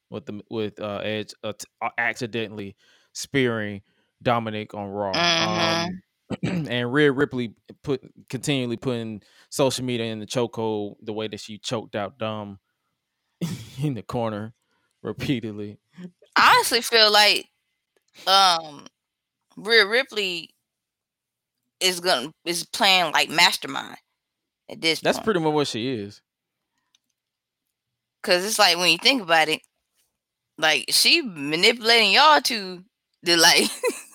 with 0.09 0.25
the 0.25 0.41
with 0.49 0.79
uh 0.79 0.99
Edge 1.03 1.33
uh, 1.43 1.53
uh, 1.81 1.89
accidentally 1.97 2.75
spearing 3.13 3.81
Dominic 4.21 4.73
on 4.73 4.89
Raw. 4.89 5.11
Mhm. 5.13 5.87
Um, 5.87 6.01
and 6.43 6.91
Rhea 6.91 7.11
Ripley 7.11 7.53
put 7.83 8.01
continually 8.29 8.77
putting 8.77 9.21
social 9.49 9.85
media 9.85 10.07
in 10.07 10.19
the 10.19 10.25
chokehold 10.25 10.95
the 11.01 11.13
way 11.13 11.27
that 11.27 11.39
she 11.39 11.57
choked 11.57 11.95
out 11.95 12.17
Dom 12.17 12.59
in 13.81 13.93
the 13.93 14.01
corner 14.01 14.53
repeatedly. 15.01 15.77
I 16.35 16.55
honestly 16.55 16.81
feel 16.81 17.11
like 17.11 17.47
um 18.25 18.85
Rhea 19.55 19.85
Ripley 19.85 20.49
is 21.79 21.99
gonna 21.99 22.31
is 22.45 22.65
playing 22.65 23.11
like 23.13 23.29
mastermind 23.29 23.97
at 24.69 24.81
this 24.81 24.99
That's 24.99 25.17
point. 25.17 25.25
pretty 25.25 25.39
much 25.39 25.53
what 25.53 25.67
she 25.67 25.89
is. 25.89 26.21
Cause 28.23 28.43
it's 28.43 28.59
like 28.59 28.77
when 28.77 28.91
you 28.91 28.97
think 28.97 29.21
about 29.21 29.47
it, 29.47 29.61
like 30.57 30.85
she 30.89 31.21
manipulating 31.21 32.11
y'all 32.11 32.41
to 32.41 32.83
the 33.23 33.37
like 33.37 33.69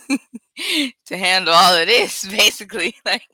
to 1.06 1.16
handle 1.16 1.54
all 1.54 1.74
of 1.74 1.86
this, 1.86 2.24
basically. 2.30 2.94
Like 3.04 3.26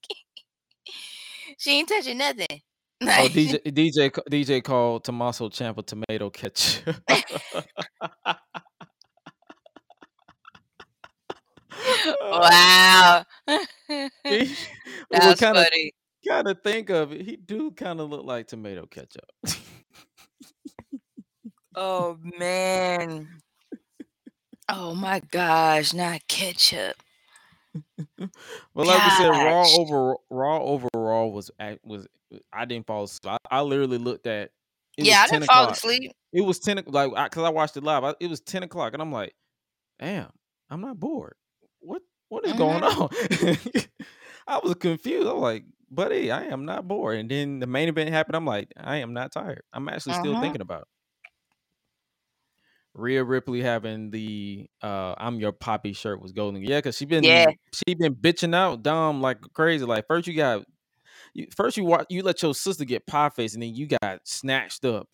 she 1.59 1.73
ain't 1.79 1.89
touching 1.89 2.19
nothing. 2.19 2.47
Oh, 3.01 3.29
DJ 3.31 3.63
DJ 3.63 4.13
ca- 4.13 4.23
DJ 4.29 4.61
called 4.61 5.05
Tommaso 5.05 5.49
Ciampa 5.51 5.87
tomato 5.87 6.31
ketchup. 6.31 6.97
wow. 12.21 13.25
He- 14.25 14.55
That's 15.11 15.27
well, 15.27 15.37
kind 15.37 15.57
of 15.59 15.65
funny. 15.65 15.93
kind 16.27 16.49
of 16.49 16.61
think 16.63 16.91
of 16.91 17.13
it. 17.13 17.21
He 17.23 17.37
do 17.37 17.71
kind 17.71 18.01
of 18.01 18.11
look 18.11 18.25
like 18.25 18.49
tomato 18.49 18.87
ketchup. 18.87 19.31
Oh 21.75 22.19
man. 22.39 23.29
Oh 24.69 24.95
my 24.95 25.21
gosh, 25.31 25.95
not 25.95 26.27
ketchup. 26.27 26.97
But 28.75 28.87
like 28.87 29.05
we 29.05 29.11
said, 29.11 29.29
Raw 29.29 29.69
over 29.69 30.17
Raw 30.31 30.63
overall 30.63 31.33
was 31.33 31.51
was 31.83 32.07
I 32.53 32.65
didn't 32.65 32.87
fall 32.87 33.05
asleep. 33.05 33.37
I, 33.51 33.59
I 33.59 33.61
literally 33.63 33.99
looked 33.99 34.27
at 34.27 34.51
it 34.99 35.07
yeah, 35.07 35.23
I 35.23 35.27
didn't 35.29 35.47
fall 35.47 35.71
asleep. 35.71 36.13
It 36.33 36.43
was 36.43 36.59
ten 36.59 36.83
like 36.87 37.11
because 37.11 37.45
I, 37.45 37.49
watched 37.49 37.77
it 37.77 37.85
live. 37.85 38.05
I, 38.05 38.15
it 38.21 38.29
was 38.29 38.41
ten 38.41 38.63
o'clock, 38.63 38.93
and 38.93 39.03
I'm 39.03 39.13
like, 39.13 39.35
damn, 39.99 40.31
I'm 40.71 40.81
not 40.81 40.99
bored. 40.99 41.35
What 41.81 42.03
what 42.29 42.45
is 42.45 42.53
going 42.53 42.83
on? 42.83 43.09
I 44.49 44.59
was 44.63 44.75
confused. 44.75 45.29
I 45.29 45.33
was 45.33 45.43
like, 45.43 45.65
buddy, 45.91 46.31
I 46.31 46.45
am 46.45 46.65
not 46.65 46.87
bored. 46.89 47.19
And 47.19 47.31
then 47.31 47.61
the 47.61 47.67
main 47.67 47.89
event 47.89 48.11
happened. 48.11 48.37
I'm 48.37 48.47
like, 48.47 48.73
I 48.77 48.97
am 48.97 49.13
not 49.13 49.33
tired. 49.33 49.63
I'm 49.73 49.89
actually 49.89 50.15
still 50.15 50.35
Mhm. 50.35 50.41
thinking 50.41 50.61
about 50.61 50.83
it. 50.83 50.89
Rhea 52.99 53.23
Ripley 53.25 53.63
having 53.63 54.11
the 54.11 54.69
uh 54.83 55.15
I'm 55.19 55.39
your 55.41 55.53
poppy 55.53 55.93
shirt 55.93 56.21
was 56.21 56.33
golden. 56.33 56.63
Yeah, 56.63 56.79
because 56.79 56.97
she 56.97 57.05
been 57.07 57.25
Yeah. 57.25 57.47
she 57.73 57.95
been 57.95 58.15
bitching 58.15 58.55
out 58.55 58.83
Dom 58.83 59.21
like 59.23 59.41
crazy. 59.55 59.85
Like 59.85 60.07
first 60.09 60.27
you 60.27 60.35
got 60.35 60.65
you, 61.35 61.47
first 61.57 61.77
you 61.77 61.85
watch 61.85 62.07
you 62.11 62.23
let 62.23 62.43
your 62.43 62.55
sister 62.55 62.85
get 62.85 63.07
pie 63.07 63.29
face 63.31 63.55
and 63.55 63.63
then 63.63 63.75
you 63.75 63.87
got 63.87 64.21
snatched 64.25 64.85
up. 64.85 65.09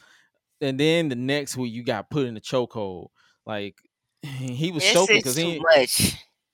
And 0.60 0.80
then 0.80 1.08
the 1.08 1.16
next 1.16 1.56
week 1.56 1.72
you 1.72 1.84
got 1.84 2.08
put 2.10 2.26
in 2.26 2.34
the 2.34 2.40
chokehold. 2.40 3.08
Like 3.46 3.76
he 4.22 4.70
was 4.72 4.82
This 4.82 4.92
choking 4.92 5.16
because 5.18 5.36
he 5.36 5.60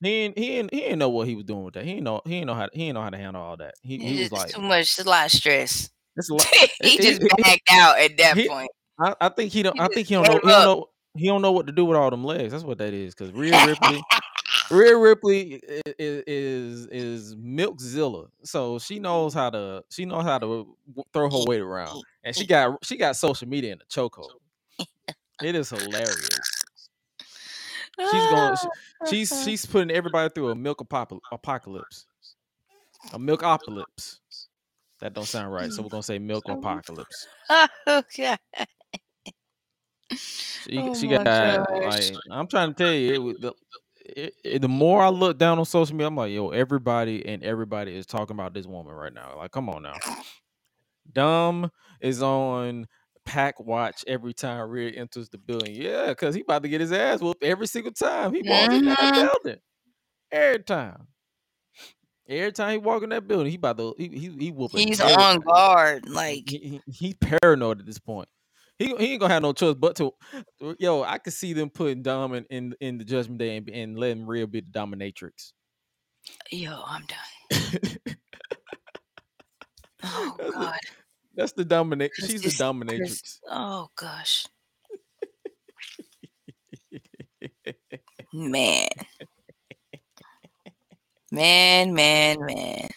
he 0.02 0.32
he 0.36 0.52
ain't, 0.56 0.72
he 0.72 0.82
ain't 0.84 0.98
know 0.98 1.10
what 1.10 1.28
he 1.28 1.34
was 1.34 1.44
doing 1.44 1.62
with 1.64 1.74
that. 1.74 1.84
He 1.84 1.92
ain't 1.92 2.02
know 2.02 2.20
he 2.24 2.36
ain't 2.36 2.46
know 2.46 2.54
how 2.54 2.66
to, 2.66 2.70
he 2.76 2.84
ain't 2.84 2.94
know 2.94 3.02
how 3.02 3.10
to 3.10 3.18
handle 3.18 3.42
all 3.42 3.56
that. 3.58 3.74
He, 3.82 3.98
he 3.98 4.20
was 4.22 4.32
like 4.32 4.48
too 4.48 4.62
much. 4.62 4.80
It's 4.80 4.98
a 4.98 5.04
lot 5.08 5.26
of 5.26 5.32
stress. 5.32 5.90
it's 6.16 6.30
a 6.30 6.34
lot. 6.34 6.46
he 6.82 6.94
it- 6.94 7.00
just 7.02 7.22
it- 7.22 7.26
it- 7.30 7.42
backed 7.42 7.68
out 7.70 7.98
at 8.00 8.16
that 8.16 8.36
he- 8.36 8.48
point. 8.48 8.70
I, 8.98 9.14
I 9.20 9.28
think 9.30 9.52
he 9.52 9.62
don't. 9.62 9.76
He 9.76 9.80
I 9.80 9.88
think 9.88 10.08
he 10.08 10.14
don't 10.14 10.26
know. 10.26 10.32
He 10.34 10.40
don't 10.40 10.48
know. 10.48 10.86
He 11.16 11.26
don't 11.26 11.42
know 11.42 11.52
what 11.52 11.66
to 11.66 11.72
do 11.72 11.84
with 11.84 11.96
all 11.96 12.10
them 12.10 12.24
legs. 12.24 12.52
That's 12.52 12.64
what 12.64 12.78
that 12.78 12.92
is. 12.94 13.14
Because 13.14 13.32
Rhea 13.32 13.66
Ripley, 13.66 14.00
Rhea 14.70 14.96
Ripley 14.96 15.54
i- 15.68 15.82
i- 15.86 15.94
is 15.98 16.86
is 16.86 17.34
Milkzilla. 17.36 18.28
So 18.44 18.78
she 18.78 18.98
knows 19.00 19.34
how 19.34 19.50
to. 19.50 19.82
She 19.90 20.04
knows 20.04 20.22
how 20.24 20.38
to 20.38 20.76
throw 21.12 21.28
her 21.30 21.44
weight 21.48 21.60
around, 21.60 22.02
and 22.24 22.34
she 22.36 22.46
got 22.46 22.78
she 22.84 22.96
got 22.96 23.16
social 23.16 23.48
media 23.48 23.72
in 23.72 23.78
the 23.78 23.84
chokehold. 23.86 24.30
It 25.42 25.54
is 25.56 25.70
hilarious. 25.70 26.38
She's 28.10 28.26
going. 28.30 28.56
She, 28.56 28.68
she's 29.10 29.44
she's 29.44 29.66
putting 29.66 29.90
everybody 29.90 30.30
through 30.32 30.50
a 30.50 30.54
milk 30.54 30.80
apocalypse. 30.80 32.06
A 33.12 33.18
milk 33.18 33.40
apocalypse. 33.42 34.20
That 35.00 35.14
don't 35.14 35.26
sound 35.26 35.52
right. 35.52 35.72
So 35.72 35.82
we're 35.82 35.88
gonna 35.88 36.02
say 36.02 36.18
milk 36.18 36.44
apocalypse. 36.48 37.26
oh 37.48 38.02
god. 38.16 38.38
She, 40.12 40.78
Oh 40.78 40.94
she 40.94 41.06
got 41.08 41.24
gosh. 41.24 41.66
like 41.82 42.16
I'm 42.30 42.46
trying 42.46 42.74
to 42.74 42.74
tell 42.74 42.92
you, 42.92 43.30
it, 43.30 43.40
the, 43.40 43.52
it, 44.04 44.34
it- 44.44 44.62
the 44.62 44.68
more 44.68 45.02
I 45.02 45.08
look 45.08 45.38
down 45.38 45.58
on 45.58 45.64
social 45.64 45.94
media, 45.94 46.08
I'm 46.08 46.16
like, 46.16 46.32
yo, 46.32 46.50
everybody 46.50 47.24
and 47.26 47.42
everybody 47.42 47.94
is 47.96 48.06
talking 48.06 48.34
about 48.36 48.52
this 48.54 48.66
woman 48.66 48.92
right 48.92 49.12
now. 49.12 49.36
Like, 49.36 49.52
come 49.52 49.68
on 49.68 49.82
now. 49.82 49.94
Dumb 51.12 51.70
is 52.00 52.22
on 52.22 52.86
pack 53.24 53.58
watch 53.60 54.04
every 54.06 54.32
time 54.34 54.68
Rhea 54.68 54.90
enters 54.92 55.28
the 55.28 55.38
building. 55.38 55.74
Yeah, 55.74 56.08
because 56.08 56.34
he 56.34 56.40
about 56.42 56.62
to 56.62 56.68
get 56.68 56.80
his 56.80 56.92
ass 56.92 57.20
whooped 57.20 57.42
every 57.42 57.66
single 57.66 57.92
time 57.92 58.32
he 58.34 58.42
walks 58.42 58.74
in 58.74 58.84
that 58.84 58.98
Mhm. 58.98 59.14
building. 59.42 59.60
Every 60.30 60.62
time. 60.62 61.06
Every 62.28 62.52
time 62.52 62.70
he 62.72 62.78
walk 62.78 63.02
in 63.02 63.08
that 63.08 63.26
building, 63.26 63.50
he 63.50 63.56
about 63.56 63.78
to 63.78 63.94
he 63.98 64.06
he, 64.08 64.28
he 64.38 64.50
whooping. 64.52 64.86
He's 64.86 65.00
on 65.00 65.40
guard. 65.40 66.08
Like 66.08 66.48
he, 66.48 66.80
he, 66.86 66.92
he 66.92 67.14
paranoid 67.14 67.80
at 67.80 67.86
this 67.86 67.98
point. 67.98 68.28
He, 68.80 68.86
he 68.96 69.12
ain't 69.12 69.20
gonna 69.20 69.34
have 69.34 69.42
no 69.42 69.52
choice 69.52 69.74
but 69.74 69.94
to. 69.96 70.14
Yo, 70.78 71.02
I 71.02 71.18
could 71.18 71.34
see 71.34 71.52
them 71.52 71.68
putting 71.68 72.02
Dom 72.02 72.32
in 72.32 72.46
in, 72.48 72.74
in 72.80 72.96
the 72.96 73.04
Judgment 73.04 73.38
Day 73.38 73.58
and, 73.58 73.68
and 73.68 73.98
letting 73.98 74.26
Rhea 74.26 74.46
be 74.46 74.60
the 74.60 74.70
dominatrix. 74.70 75.52
yo, 76.50 76.82
I'm 76.86 77.04
done. 77.06 77.90
Oh 80.02 80.34
god. 80.38 80.78
That's 81.34 81.52
the 81.52 81.62
dominate. 81.62 82.12
She's 82.14 82.40
the 82.40 82.48
dominatrix. 82.48 83.40
Oh 83.50 83.90
gosh. 83.96 84.46
Man. 88.32 88.88
Man, 91.30 91.92
man, 91.92 92.38
man. 92.46 92.88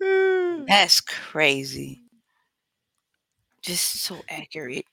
That's 0.68 1.00
crazy. 1.00 2.02
Just 3.62 4.00
so 4.00 4.20
accurate. 4.28 4.86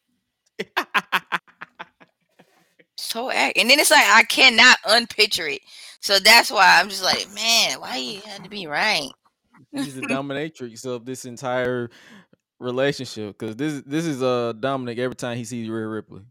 So 2.97 3.29
accurate. 3.29 3.57
And 3.57 3.69
then 3.69 3.79
it's 3.79 3.91
like 3.91 4.05
I 4.05 4.23
cannot 4.23 4.77
unpicture 4.83 5.53
it. 5.53 5.61
So 6.01 6.19
that's 6.19 6.51
why 6.51 6.79
I'm 6.79 6.89
just 6.89 7.03
like, 7.03 7.27
man, 7.33 7.79
why 7.79 7.97
you 7.97 8.21
had 8.21 8.43
to 8.43 8.49
be 8.49 8.67
right? 8.67 9.09
She's 9.75 9.95
the 9.95 10.01
dominatrix 10.13 10.85
of 10.85 11.05
this 11.05 11.25
entire 11.25 11.89
relationship 12.59 13.37
because 13.37 13.55
this 13.55 13.81
this 13.85 14.05
is 14.05 14.21
uh 14.21 14.53
Dominic 14.53 14.99
every 14.99 15.15
time 15.15 15.37
he 15.37 15.43
sees 15.43 15.69
Rhea 15.69 15.87
Ripley. 15.87 16.21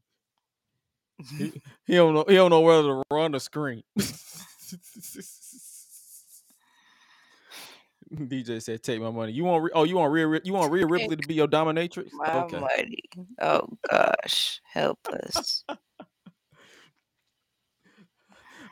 He, 1.38 1.52
he 1.86 1.96
don't 1.96 2.14
know 2.14 2.24
he 2.26 2.34
don't 2.34 2.50
know 2.50 2.60
whether 2.60 2.82
to 2.82 3.02
run 3.10 3.34
or 3.34 3.40
scream. 3.40 3.82
DJ 8.12 8.61
said, 8.62 8.82
"Take 8.82 9.00
my 9.00 9.11
money. 9.11 9.32
You 9.32 9.44
want? 9.44 9.64
Rhea- 9.64 9.72
Oh, 9.74 9.84
you 9.84 9.96
want 9.96 10.12
Rhea? 10.12 10.40
You 10.44 10.52
want 10.52 10.72
Rhea 10.72 10.86
Ripley 10.86 11.16
to 11.16 11.22
be 11.26 11.34
your 11.34 11.46
dominatrix? 11.48 12.12
My 12.12 12.42
Okay. 12.44 12.58
money. 12.58 12.98
Oh 13.40 13.68
gosh. 13.90 14.61
Help 14.64 14.98
us. 15.08 15.64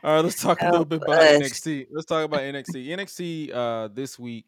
All 0.05 0.15
right, 0.15 0.21
let's 0.21 0.41
talk 0.41 0.61
a 0.61 0.65
little 0.65 0.79
Help 0.79 0.89
bit 0.91 1.03
about 1.03 1.19
us. 1.19 1.41
NXT. 1.43 1.87
Let's 1.91 2.07
talk 2.07 2.25
about 2.25 2.41
NXT. 2.41 2.87
NXT 2.89 3.53
uh 3.55 3.89
this 3.93 4.19
week. 4.19 4.47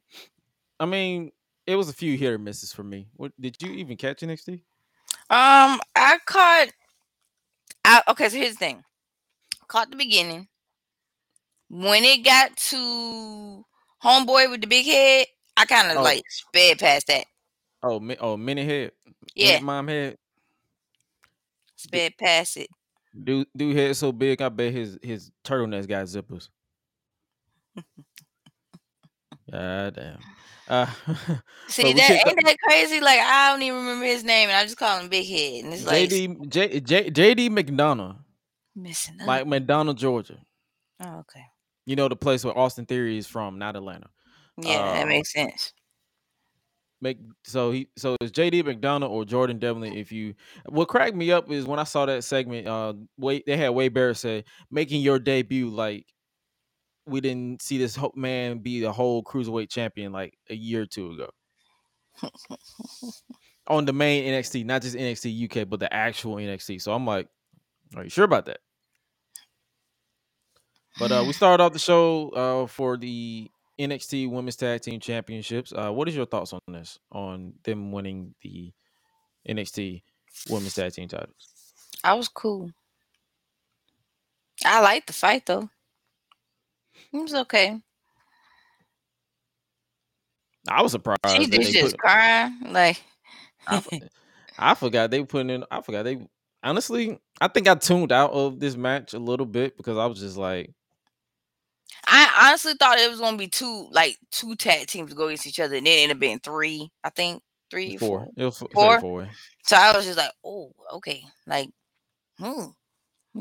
I 0.78 0.86
mean, 0.86 1.32
it 1.66 1.76
was 1.76 1.88
a 1.88 1.92
few 1.92 2.16
hit 2.16 2.32
or 2.32 2.38
misses 2.38 2.72
for 2.72 2.82
me. 2.84 3.08
What 3.16 3.32
did 3.40 3.60
you 3.60 3.70
even 3.72 3.96
catch 3.96 4.20
NXT? 4.20 4.62
Um, 5.28 5.80
I 5.94 6.18
caught. 6.26 6.68
I, 7.84 8.02
okay, 8.08 8.28
so 8.28 8.36
here's 8.36 8.52
the 8.52 8.58
thing. 8.58 8.84
Caught 9.68 9.90
the 9.90 9.96
beginning. 9.96 10.48
When 11.68 12.02
it 12.04 12.24
got 12.24 12.56
to 12.56 13.64
homeboy 14.04 14.50
with 14.50 14.60
the 14.62 14.66
big 14.66 14.86
head, 14.86 15.26
I 15.56 15.64
kind 15.66 15.90
of 15.90 15.98
Oh. 15.98 16.02
like 16.02 16.22
sped 16.28 16.78
past 16.78 17.06
that. 17.08 17.24
Oh, 17.82 17.98
mi- 18.00 18.16
oh, 18.20 18.36
mini 18.36 18.64
head. 18.64 18.92
Yeah, 19.34 19.46
Minute 19.52 19.62
mom 19.62 19.88
head. 19.88 20.16
sped 21.76 22.12
past 22.18 22.56
it. 22.56 22.68
Dude, 23.24 23.46
dude 23.56 23.76
head 23.76 23.96
so 23.96 24.12
big. 24.12 24.40
I 24.42 24.48
bet 24.48 24.72
his 24.72 24.98
his 25.02 25.30
turtlenecks 25.44 25.88
got 25.88 26.04
zippers. 26.06 26.48
God 29.50 29.94
damn. 29.96 30.18
Uh, 30.68 30.86
See 31.68 31.92
that 31.92 32.10
ain't 32.28 32.44
that 32.44 32.56
crazy? 32.62 33.00
Like 33.00 33.18
I 33.18 33.50
don't 33.50 33.62
even 33.62 33.78
remember 33.80 34.04
his 34.04 34.22
name, 34.22 34.48
and 34.48 34.56
I 34.56 34.62
just 34.62 34.76
call 34.76 35.00
him 35.00 35.08
Big 35.08 35.26
Head, 35.26 35.64
and 35.64 35.74
it's 35.74 35.84
like 35.84 36.08
JD 36.08 36.48
J, 36.48 36.80
J, 36.80 37.10
JD 37.10 37.48
McDonagh, 37.50 38.16
missing. 38.76 39.20
Up. 39.20 39.26
like 39.26 39.46
McDonough, 39.46 39.96
Georgia. 39.96 40.38
oh, 41.00 41.18
okay, 41.20 41.44
You 41.90 41.96
know 41.96 42.06
the 42.06 42.14
place 42.14 42.44
where 42.44 42.56
Austin 42.56 42.86
Theory 42.86 43.18
is 43.18 43.26
from, 43.26 43.58
not 43.58 43.74
Atlanta. 43.74 44.06
yeah, 44.58 44.92
that 44.92 45.02
Uh, 45.02 45.06
makes 45.06 45.32
sense. 45.32 45.72
Make 47.00 47.18
so 47.42 47.72
he 47.72 47.88
so 47.96 48.16
it's 48.20 48.30
JD 48.30 48.62
McDonagh 48.62 49.10
or 49.10 49.24
Jordan 49.24 49.58
Devlin. 49.58 49.94
If 49.94 50.12
you 50.12 50.34
what 50.68 50.86
cracked 50.86 51.16
me 51.16 51.32
up 51.32 51.50
is 51.50 51.64
when 51.64 51.80
I 51.80 51.82
saw 51.82 52.06
that 52.06 52.22
segment. 52.22 52.68
Uh, 52.68 52.92
wait, 53.18 53.44
they 53.44 53.56
had 53.56 53.70
Wade 53.70 53.92
Barrett 53.92 54.18
say 54.18 54.44
making 54.70 55.02
your 55.02 55.18
debut 55.18 55.68
like 55.68 56.06
we 57.06 57.20
didn't 57.20 57.60
see 57.60 57.76
this 57.76 57.98
man 58.14 58.58
be 58.58 58.80
the 58.80 58.92
whole 58.92 59.24
cruiserweight 59.24 59.68
champion 59.68 60.12
like 60.12 60.38
a 60.48 60.54
year 60.54 60.82
or 60.82 60.86
two 60.86 61.10
ago 61.10 61.30
on 63.66 63.84
the 63.84 63.92
main 63.92 64.32
NXT, 64.32 64.64
not 64.64 64.82
just 64.82 64.94
NXT 64.94 65.62
UK, 65.62 65.68
but 65.68 65.80
the 65.80 65.92
actual 65.92 66.36
NXT. 66.36 66.82
So 66.82 66.92
I'm 66.92 67.04
like, 67.04 67.26
are 67.96 68.04
you 68.04 68.10
sure 68.10 68.24
about 68.24 68.46
that? 68.46 68.60
But 71.00 71.12
uh, 71.12 71.24
we 71.26 71.32
started 71.32 71.64
off 71.64 71.72
the 71.72 71.78
show 71.78 72.28
uh, 72.30 72.66
for 72.66 72.98
the 72.98 73.50
NXT 73.80 74.30
Women's 74.30 74.56
Tag 74.56 74.82
Team 74.82 75.00
Championships. 75.00 75.72
Uh, 75.74 75.90
what 75.90 76.08
is 76.08 76.14
your 76.14 76.26
thoughts 76.26 76.52
on 76.52 76.60
this? 76.68 76.98
On 77.10 77.54
them 77.64 77.90
winning 77.90 78.34
the 78.42 78.72
NXT 79.48 80.02
Women's 80.50 80.74
Tag 80.74 80.92
Team 80.92 81.08
titles? 81.08 81.48
I 82.04 82.14
was 82.14 82.28
cool. 82.28 82.70
I 84.64 84.80
liked 84.82 85.06
the 85.06 85.14
fight 85.14 85.46
though. 85.46 85.70
It 87.12 87.16
was 87.16 87.34
okay. 87.34 87.80
I 90.68 90.82
was 90.82 90.92
surprised. 90.92 91.18
She 91.28 91.46
just 91.46 91.72
just 91.72 91.92
put, 91.92 92.00
crying 92.00 92.58
like. 92.66 93.02
I, 93.66 93.82
I 94.58 94.74
forgot 94.74 95.10
they 95.10 95.20
were 95.20 95.26
putting 95.26 95.50
in. 95.50 95.64
I 95.70 95.80
forgot 95.80 96.04
they. 96.04 96.18
Honestly, 96.62 97.18
I 97.40 97.48
think 97.48 97.68
I 97.68 97.74
tuned 97.74 98.12
out 98.12 98.32
of 98.32 98.60
this 98.60 98.76
match 98.76 99.14
a 99.14 99.18
little 99.18 99.46
bit 99.46 99.78
because 99.78 99.96
I 99.96 100.04
was 100.04 100.20
just 100.20 100.36
like, 100.36 100.74
I 102.12 102.48
honestly 102.48 102.74
thought 102.74 102.98
it 102.98 103.10
was 103.10 103.20
gonna 103.20 103.36
be 103.36 103.46
two 103.46 103.88
like 103.92 104.18
two 104.32 104.56
tag 104.56 104.88
teams 104.88 105.10
to 105.10 105.16
go 105.16 105.26
against 105.26 105.46
each 105.46 105.60
other, 105.60 105.76
and 105.76 105.86
it 105.86 105.90
ended 105.90 106.16
up 106.16 106.20
being 106.20 106.40
three. 106.40 106.90
I 107.04 107.10
think 107.10 107.40
three, 107.70 107.96
four. 107.96 108.24
four. 108.24 108.28
It 108.36 108.44
was 108.44 108.58
four. 108.58 108.68
Four? 108.72 109.00
four. 109.00 109.28
So 109.64 109.76
I 109.76 109.96
was 109.96 110.04
just 110.04 110.18
like, 110.18 110.32
oh, 110.44 110.72
okay, 110.94 111.22
like, 111.46 111.70
hmm. 112.38 112.64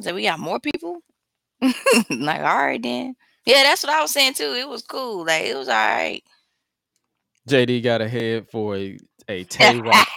So 0.01 0.13
we 0.13 0.23
got 0.23 0.39
more 0.39 0.59
people. 0.59 0.99
like, 1.61 2.41
all 2.41 2.57
right 2.57 2.81
then. 2.81 3.15
Yeah, 3.45 3.63
that's 3.63 3.83
what 3.83 3.91
I 3.91 4.01
was 4.01 4.11
saying 4.11 4.35
too. 4.35 4.53
It 4.53 4.69
was 4.69 4.83
cool. 4.83 5.25
Like, 5.25 5.45
it 5.45 5.55
was 5.55 5.67
all 5.67 5.73
right. 5.73 6.21
JD 7.49 7.83
got 7.83 8.01
a 8.01 8.07
head 8.07 8.45
for 8.51 8.75
a 8.77 8.99
a 9.27 9.43
Tay 9.45 9.79
Roc. 9.79 10.07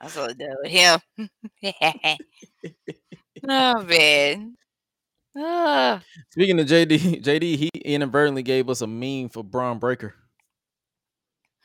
I 0.00 0.06
saw 0.06 0.28
that 0.28 0.56
with 0.62 0.70
him. 0.70 1.00
oh 3.48 3.82
man. 3.82 4.56
Ah. 5.38 6.02
Speaking 6.30 6.58
of 6.60 6.66
JD, 6.66 7.22
JD, 7.22 7.56
he 7.56 7.70
inadvertently 7.84 8.42
gave 8.42 8.68
us 8.68 8.80
a 8.80 8.86
meme 8.86 9.28
for 9.28 9.44
Bron 9.44 9.78
Breakker. 9.78 10.14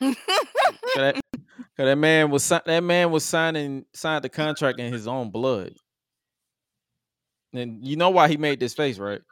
that, 0.00 1.20
that 1.76 1.98
man 1.98 2.30
was 2.30 2.48
that 2.48 2.82
man 2.84 3.10
was 3.10 3.24
signing 3.24 3.84
signed 3.94 4.24
the 4.24 4.28
contract 4.28 4.78
in 4.80 4.92
his 4.92 5.06
own 5.06 5.30
blood. 5.30 5.74
And 7.52 7.84
you 7.86 7.96
know 7.96 8.10
why 8.10 8.28
he 8.28 8.36
made 8.36 8.60
this 8.60 8.74
face, 8.74 8.98
right? 8.98 9.22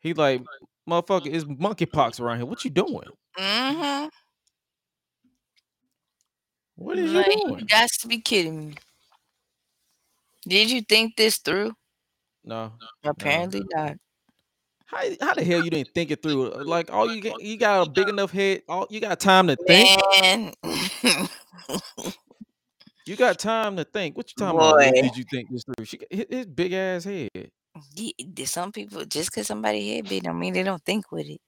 He 0.00 0.14
like, 0.14 0.42
motherfucker, 0.88 1.26
it's 1.26 1.44
monkeypox 1.44 2.20
around 2.20 2.38
here. 2.38 2.46
What 2.46 2.64
you 2.64 2.70
doing? 2.70 3.08
mm-hmm. 3.38 4.08
What 6.76 6.98
is 6.98 7.12
Like, 7.12 7.26
you 7.26 7.32
you 7.32 7.40
doing? 7.48 7.66
got 7.68 7.88
to 8.00 8.08
be 8.08 8.20
kidding 8.20 8.68
me. 8.68 8.74
Did 10.48 10.70
you 10.70 10.80
think 10.80 11.16
this 11.16 11.36
through? 11.36 11.74
No. 12.46 12.72
Apparently 13.04 13.62
not. 13.74 13.96
How, 14.86 15.02
how 15.20 15.34
the 15.34 15.44
hell 15.44 15.64
you 15.64 15.70
didn't 15.70 15.90
think 15.94 16.12
it 16.12 16.22
through? 16.22 16.52
Uh, 16.52 16.64
like 16.64 16.92
all 16.92 17.12
you 17.12 17.20
get, 17.20 17.40
you 17.42 17.56
got 17.56 17.88
a 17.88 17.90
big 17.90 18.08
enough 18.08 18.30
head. 18.30 18.62
All 18.68 18.86
you 18.88 19.00
got 19.00 19.18
time 19.18 19.48
to 19.48 19.56
think. 19.66 20.00
Man. 20.20 20.52
You 23.06 23.14
got 23.14 23.38
time 23.38 23.76
to 23.76 23.84
think. 23.84 24.16
What 24.16 24.30
you 24.30 24.34
talking 24.44 24.58
about? 24.58 24.74
Boy. 24.74 24.86
What 24.86 25.02
did 25.02 25.16
you 25.16 25.24
think 25.30 25.48
this 25.50 25.64
through? 25.64 25.84
She 25.84 25.98
his, 26.10 26.46
big 26.46 26.72
ass 26.72 27.04
head. 27.04 27.30
Some 28.44 28.72
people 28.72 29.04
just 29.04 29.30
because 29.30 29.46
somebody 29.46 29.94
head 29.94 30.08
big 30.08 30.24
don't 30.24 30.38
mean 30.38 30.54
they 30.54 30.62
don't 30.62 30.84
think 30.84 31.10
with 31.12 31.26
it. 31.26 31.40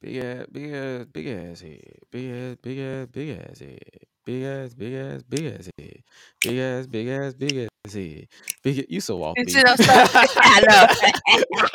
Big 0.00 0.16
ass, 0.16 0.46
big 0.50 0.72
ass, 0.72 1.06
big 1.12 1.26
ass 1.28 1.60
head. 1.60 1.94
Big 2.10 2.30
ass, 2.30 2.56
big 2.62 2.78
ass, 2.78 3.06
big 3.12 3.38
ass 3.38 3.58
head. 3.60 3.78
Big 4.24 4.42
ass, 4.44 4.74
big 4.74 4.94
ass, 4.94 5.22
big 5.22 5.46
ass 5.46 5.68
head. 5.78 6.02
Big 6.42 6.58
ass, 6.58 6.86
big 6.86 7.08
ass, 7.08 7.34
big 7.34 7.68
ass 7.86 7.94
head. 7.94 8.28
Big. 8.62 8.86
You 8.88 9.00
so 9.00 9.22
off. 9.22 9.36
You 9.38 9.44
I'm 9.44 9.76
saying? 9.76 10.06
Know. 10.68 11.66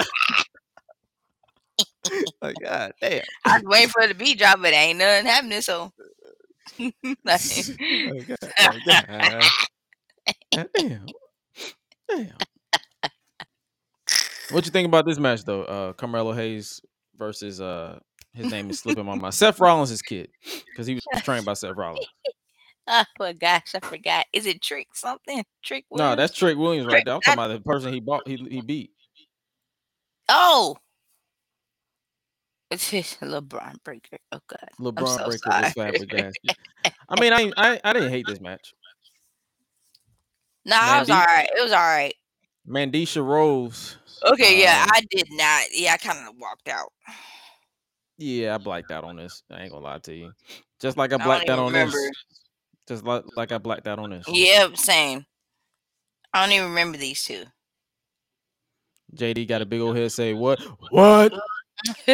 like 2.42 2.56
God 2.62 2.94
damn. 3.02 3.22
I 3.46 3.58
was 3.58 3.64
waiting 3.66 3.90
for 3.90 4.08
the 4.08 4.14
beat 4.14 4.38
drop, 4.38 4.62
but 4.62 4.74
ain't 4.74 5.00
nothing 5.00 5.26
happening. 5.26 5.62
So, 5.62 5.92
Like, 6.80 8.28
God, 8.28 8.38
like, 8.60 8.86
God. 8.86 10.70
Damn. 10.76 11.08
Damn. 12.10 12.38
What 14.52 14.66
you 14.66 14.72
think 14.72 14.88
about 14.88 15.06
this 15.06 15.18
match 15.18 15.44
though? 15.44 15.64
Uh 15.64 15.94
Carmelo 15.94 16.34
Hayes 16.34 16.82
versus 17.18 17.60
uh 17.60 18.00
his 18.34 18.52
name 18.52 18.70
is 18.70 18.80
slipping 18.80 19.06
my 19.06 19.16
mind. 19.16 19.34
Seth 19.34 19.60
Rollins' 19.60 20.02
kid. 20.02 20.30
Because 20.72 20.86
he 20.88 20.96
was 20.96 21.04
trained 21.24 21.46
by 21.46 21.54
Seth 21.54 21.76
Rollins. 21.76 22.06
Oh 22.88 23.04
my 23.20 23.34
gosh, 23.34 23.76
I 23.76 23.80
forgot. 23.80 24.26
Is 24.34 24.46
it 24.46 24.62
Trick 24.62 24.88
something? 24.94 25.44
Trick? 25.64 25.86
Williams? 25.90 26.12
No, 26.12 26.16
that's 26.16 26.34
Trick 26.38 26.58
Williams 26.58 26.88
right 26.88 26.94
Trick- 26.94 27.06
there. 27.06 27.16
I'm 27.16 27.22
talking 27.22 27.40
about 27.40 27.48
the 27.54 27.62
person 27.62 27.94
he 27.94 28.00
bought 28.00 28.28
he 28.28 28.36
he 28.36 28.62
beat. 28.62 28.92
oh. 30.30 30.78
It's 32.72 32.90
his 32.90 33.16
LeBron 33.22 33.84
breaker. 33.84 34.18
Oh 34.32 34.40
god. 34.48 34.70
LeBron 34.80 35.18
so 35.18 35.26
Breaker 35.28 35.50
was 35.50 35.74
flabbergasted. 35.74 36.58
I 37.08 37.22
mean, 37.22 37.32
I, 37.32 37.52
I 37.58 37.80
I 37.84 37.94
didn't 37.94 38.10
hate 38.10 38.26
this 38.28 38.42
match. 38.42 38.74
No, 40.66 40.76
I 40.80 41.00
was 41.00 41.10
all 41.10 41.24
right. 41.24 41.48
It 41.56 41.62
was 41.62 41.72
all 41.72 41.78
right. 41.78 42.14
Mandisha 42.68 43.24
Rose. 43.24 43.98
Okay, 44.26 44.60
yeah, 44.60 44.82
um, 44.84 44.90
I 44.94 45.02
did 45.12 45.28
not. 45.32 45.66
Yeah, 45.72 45.94
I 45.94 45.98
kind 45.98 46.28
of 46.28 46.34
walked 46.40 46.68
out. 46.68 46.92
Yeah, 48.18 48.56
I 48.56 48.58
blacked 48.58 48.92
out 48.92 49.04
on 49.04 49.18
this. 49.18 49.44
I 49.52 49.62
ain't 49.62 49.72
gonna 49.72 49.86
lie 49.86 50.00
to 50.00 50.14
you. 50.16 50.32
Just 50.82 50.98
like 50.98 51.14
I 51.14 51.18
I 51.18 51.24
blacked 51.24 51.50
out 51.50 51.60
on 51.60 51.68
remember. 51.68 51.92
this. 51.92 52.45
Just 52.88 53.04
like 53.04 53.24
like 53.36 53.52
I 53.52 53.58
blacked 53.58 53.88
out 53.88 54.00
on 54.00 54.12
this. 54.12 54.26
Yep, 54.28 54.78
same. 54.78 55.26
I 56.34 56.46
don't 56.46 56.54
even 56.54 56.70
remember 56.70 56.98
these 56.98 57.24
two. 57.24 57.44
JD 59.16 59.48
got 59.48 59.62
a 59.62 59.66
big 59.66 59.82
old 59.82 59.96
head. 59.96 60.12
Say 60.12 60.34
what? 60.34 60.60
What? 60.92 61.34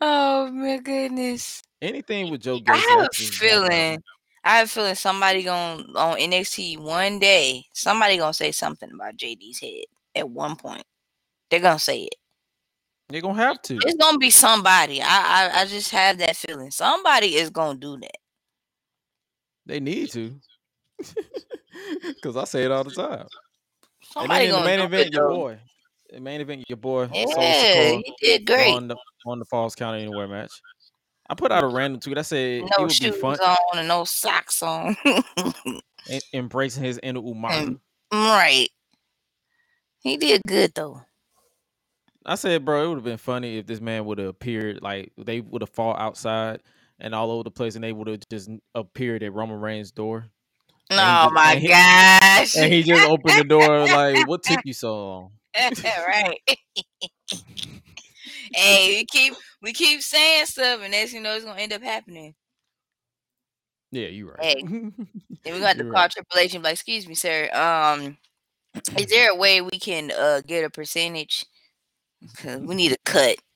oh 0.00 0.50
my 0.50 0.78
goodness. 0.78 1.62
Anything 1.80 2.30
with 2.30 2.42
Joe 2.42 2.60
I 2.66 2.76
have 2.76 2.98
a 2.98 3.02
that's 3.02 3.16
just 3.16 3.40
blacked 3.40 3.54
out. 3.54 3.70
feeling. 3.70 4.02
I 4.44 4.58
have 4.58 4.66
a 4.66 4.70
feeling 4.70 4.94
somebody 4.94 5.42
going 5.44 5.96
on 5.96 6.16
NXT 6.18 6.78
one 6.78 7.18
day. 7.18 7.64
Somebody 7.72 8.18
gonna 8.18 8.34
say 8.34 8.52
something 8.52 8.90
about 8.92 9.16
JD's 9.16 9.60
head 9.60 9.84
at 10.14 10.28
one 10.28 10.56
point. 10.56 10.84
They're 11.50 11.60
gonna 11.60 11.78
say 11.78 12.02
it. 12.02 12.14
They're 13.12 13.20
gonna 13.20 13.34
have 13.34 13.60
to. 13.62 13.76
It's 13.76 13.94
gonna 13.94 14.18
be 14.18 14.30
somebody. 14.30 15.02
I 15.02 15.06
I, 15.06 15.60
I 15.60 15.66
just 15.66 15.90
have 15.90 16.18
that 16.18 16.34
feeling. 16.34 16.70
Somebody 16.70 17.36
is 17.36 17.50
gonna 17.50 17.78
do 17.78 17.98
that. 17.98 18.16
They 19.66 19.80
need 19.80 20.10
to. 20.12 20.34
Cause 22.22 22.36
I 22.36 22.44
say 22.44 22.64
it 22.64 22.70
all 22.70 22.84
the 22.84 22.90
time. 22.90 23.20
And 23.20 23.28
Somebody 24.02 24.46
then 24.46 24.46
in 24.46 24.50
the 24.50 24.56
gonna 24.56 24.64
main 24.64 24.80
event, 24.80 25.06
it. 25.08 25.12
your 25.14 25.28
boy. 25.28 25.58
The 26.10 26.20
main 26.20 26.40
event, 26.40 26.64
your 26.68 26.76
boy. 26.76 27.08
Yeah, 27.12 27.92
he 27.92 28.14
did 28.20 28.46
great. 28.46 28.74
on 28.74 28.88
the 28.88 28.96
on 29.26 29.38
the 29.38 29.44
Falls 29.46 29.74
Count 29.74 29.96
Anywhere 29.96 30.28
match. 30.28 30.52
I 31.28 31.34
put 31.34 31.52
out 31.52 31.64
a 31.64 31.68
random 31.68 32.00
tweet. 32.00 32.18
I 32.18 32.22
said 32.22 32.62
it 32.62 32.70
No 32.78 32.88
shoes 32.88 33.16
fun 33.16 33.38
on 33.40 33.56
and 33.78 33.88
no 33.88 34.04
socks 34.04 34.62
on. 34.62 34.96
embracing 36.34 36.82
his 36.82 36.98
inner 37.02 37.20
Umaga. 37.20 37.78
right. 38.12 38.68
He 40.00 40.16
did 40.16 40.42
good 40.46 40.72
though. 40.74 41.02
I 42.24 42.34
said, 42.36 42.64
bro, 42.64 42.84
it 42.84 42.88
would 42.88 42.94
have 42.98 43.04
been 43.04 43.16
funny 43.18 43.58
if 43.58 43.66
this 43.66 43.80
man 43.80 44.04
would 44.04 44.18
have 44.18 44.28
appeared 44.28 44.80
like 44.82 45.12
they 45.18 45.40
would 45.40 45.62
have 45.62 45.70
fought 45.70 45.98
outside 45.98 46.60
and 47.00 47.14
all 47.14 47.30
over 47.32 47.42
the 47.42 47.50
place, 47.50 47.74
and 47.74 47.82
they 47.82 47.92
would 47.92 48.06
have 48.06 48.20
just 48.30 48.48
appeared 48.74 49.22
at 49.22 49.32
Roman 49.32 49.60
Reigns' 49.60 49.90
door, 49.90 50.26
Oh 50.90 50.96
just- 50.96 51.32
my 51.34 51.52
and 51.54 51.60
he- 51.60 51.68
gosh. 51.68 52.56
and 52.56 52.72
he 52.72 52.82
just 52.82 53.08
opened 53.08 53.38
the 53.38 53.44
door 53.44 53.86
like, 53.86 54.28
"What 54.28 54.42
took 54.44 54.60
you 54.64 54.72
so 54.72 54.94
long?" 55.08 55.32
right. 55.56 56.38
hey, 58.54 58.88
we 58.88 59.04
keep 59.06 59.34
we 59.60 59.72
keep 59.72 60.00
saying 60.02 60.46
stuff, 60.46 60.80
and 60.82 60.92
next 60.92 61.12
you 61.12 61.20
know 61.20 61.34
it's 61.34 61.44
gonna 61.44 61.60
end 61.60 61.72
up 61.72 61.82
happening. 61.82 62.34
Yeah, 63.90 64.08
you're 64.08 64.32
right. 64.32 64.40
Hey, 64.58 64.62
Then 65.44 65.54
we 65.54 65.60
got 65.60 65.76
to 65.76 65.82
You're 65.84 65.92
call 65.92 66.02
right. 66.02 66.10
Triple 66.10 66.38
H 66.38 66.54
and 66.54 66.62
be 66.62 66.68
like, 66.68 66.74
"Excuse 66.74 67.06
me, 67.08 67.14
sir. 67.14 67.50
Um, 67.52 68.16
is 68.96 69.06
there 69.06 69.30
a 69.30 69.36
way 69.36 69.60
we 69.60 69.78
can 69.78 70.10
uh 70.16 70.40
get 70.46 70.64
a 70.64 70.70
percentage? 70.70 71.44
'Cause 72.36 72.60
we 72.60 72.74
need 72.74 72.92
a 72.92 72.96
cut. 73.04 73.36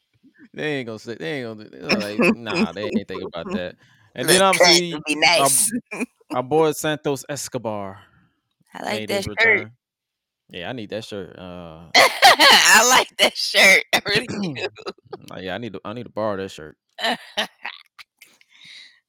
They 0.55 0.77
ain't 0.77 0.87
gonna 0.87 0.99
say. 0.99 1.15
They 1.17 1.43
ain't 1.43 1.59
gonna. 1.59 1.69
do- 1.69 1.79
like, 1.99 2.35
nah, 2.35 2.73
they 2.73 2.85
ain't 2.85 3.09
think 3.09 3.23
about 3.25 3.47
that. 3.53 3.77
And 4.15 4.27
then 4.29 4.41
obviously, 4.43 4.99
be 5.07 5.15
nice. 5.17 5.71
our 6.33 6.43
boy 6.43 6.73
Santos 6.73 7.25
Escobar 7.29 7.99
I 8.73 8.83
like 8.83 9.09
that 9.09 9.25
shirt. 9.25 9.37
return. 9.39 9.73
Yeah, 10.49 10.71
I 10.71 10.73
need 10.73 10.91
that 10.91 11.05
shirt. 11.05 11.37
Uh, 11.39 11.91
I 11.95 12.87
like 12.89 13.09
that 13.19 13.37
shirt. 13.37 13.85
I 13.93 14.01
really 14.07 14.27
do. 14.27 14.67
yeah, 15.39 15.55
I 15.55 15.59
need 15.59 15.73
to. 15.75 15.81
I 15.85 15.93
need 15.93 16.05
to 16.05 16.11
borrow 16.11 16.37
that 16.39 16.51
shirt. 16.51 16.77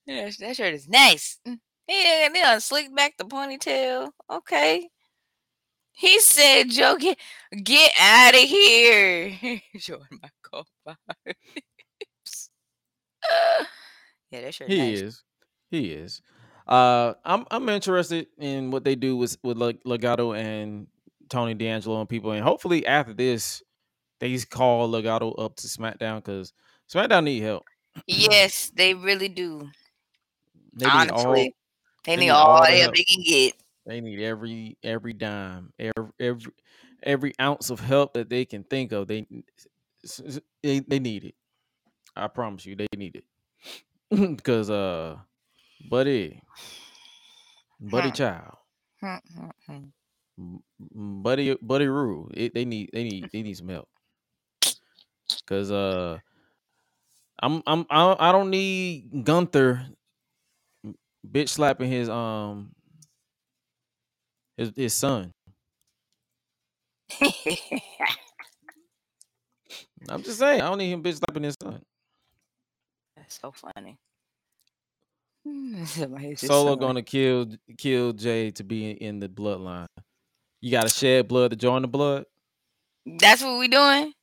Yeah, 0.06 0.30
that 0.40 0.56
shirt 0.56 0.74
is 0.74 0.88
nice. 0.88 1.40
Mm, 1.48 1.60
Yeah, 1.88 2.30
they 2.34 2.42
done 2.42 2.60
slick 2.62 2.94
back 2.96 3.16
the 3.18 3.26
ponytail. 3.26 4.10
Okay. 4.30 4.90
He 5.98 6.20
said, 6.20 6.70
Joe, 6.70 6.96
get, 6.96 7.18
get 7.64 7.92
out 8.00 8.36
of 8.36 8.42
here. 8.42 9.30
My 10.12 10.30
car 10.44 10.64
vibes. 10.88 12.50
yeah, 14.32 14.42
that 14.42 14.54
shirt 14.54 14.70
He 14.70 14.78
nice. 14.78 15.02
is. 15.02 15.24
He 15.72 15.92
is. 15.92 16.22
Uh, 16.68 17.14
I'm 17.26 17.46
I'm 17.50 17.68
interested 17.70 18.28
in 18.38 18.70
what 18.72 18.84
they 18.84 18.96
do 18.96 19.18
with 19.18 19.38
with 19.44 19.58
Leg- 19.58 19.84
Legado 19.86 20.38
and 20.38 20.86
Tony 21.30 21.54
D'Angelo 21.56 22.00
and 22.00 22.10
people, 22.10 22.32
and 22.32 22.44
hopefully 22.44 22.86
after 22.86 23.14
this, 23.14 23.64
they 24.20 24.32
just 24.34 24.50
call 24.52 24.88
Legado 24.90 25.34
up 25.40 25.56
to 25.56 25.68
SmackDown 25.68 26.18
because 26.18 26.54
SmackDown 26.94 27.24
need 27.24 27.42
help. 27.42 27.64
Yes, 28.06 28.72
they 28.76 28.94
really 28.94 29.30
do. 29.30 29.68
They 30.74 30.86
need 30.86 30.92
Honestly, 31.10 31.40
all. 31.42 31.50
they, 32.06 32.16
need 32.18 32.30
all 32.30 32.48
all 32.48 32.62
the 32.62 32.68
the 32.72 32.78
help 32.78 32.82
help. 32.82 32.96
they 32.96 33.04
can 33.04 33.24
get. 33.24 33.54
They 33.88 34.02
need 34.02 34.22
every 34.22 34.78
every 34.84 35.14
dime, 35.14 35.74
every 35.80 36.12
every 36.20 36.54
every 37.04 37.34
ounce 37.42 37.72
of 37.72 37.80
help 37.80 38.14
that 38.16 38.30
they 38.30 38.46
can 38.46 38.64
think 38.66 38.92
of. 38.92 39.08
They 39.08 39.26
they, 40.64 40.80
they 40.82 41.00
need 41.00 41.26
it. 41.26 41.36
I 42.16 42.28
promise 42.28 42.66
you, 42.66 42.76
they 42.76 42.88
need 42.98 43.16
it. 43.16 43.26
Because 44.38 44.70
uh, 44.70 45.18
buddy, 45.90 46.42
buddy 47.82 48.12
child, 48.12 48.58
buddy 50.92 51.56
buddy 51.62 51.88
rule. 51.88 52.32
It, 52.34 52.54
they 52.54 52.66
need 52.66 52.92
they 52.94 53.04
need 53.04 53.30
they 53.34 53.44
need 53.44 53.58
some 53.58 53.70
help. 53.70 53.90
Cause 55.48 55.72
uh, 55.72 56.20
I'm 57.40 57.64
I'm 57.68 57.86
I 57.90 58.16
I 58.20 58.32
don't 58.32 58.50
need 58.52 59.24
Gunther 59.24 59.88
bitch 61.30 61.50
slapping 61.50 61.90
his 61.92 62.10
um 62.10 62.74
his 64.58 64.72
his 64.76 64.94
son. 64.94 65.32
I'm 70.10 70.24
just 70.24 70.40
saying 70.40 70.62
I 70.62 70.70
don't 70.70 70.78
need 70.78 70.92
him 70.92 71.04
bitch 71.04 71.18
slapping 71.18 71.44
his 71.44 71.56
son. 71.62 71.82
That's 73.16 73.40
so 73.40 73.52
funny. 73.52 73.98
Solo 76.36 76.76
gonna 76.76 77.02
kill 77.02 77.48
kill 77.78 78.14
Jay 78.14 78.52
to 78.52 78.64
be 78.64 78.92
in, 78.92 79.20
the 79.20 79.30
bloodline. 79.30 79.88
You 80.62 80.72
gotta 80.72 80.90
shed 80.90 81.28
blood 81.28 81.52
to 81.52 81.58
join 81.58 81.82
the 81.84 81.88
blood. 81.88 82.26
That's 83.06 83.42
what 83.42 83.60
we 83.60 83.68
doing. 83.68 84.14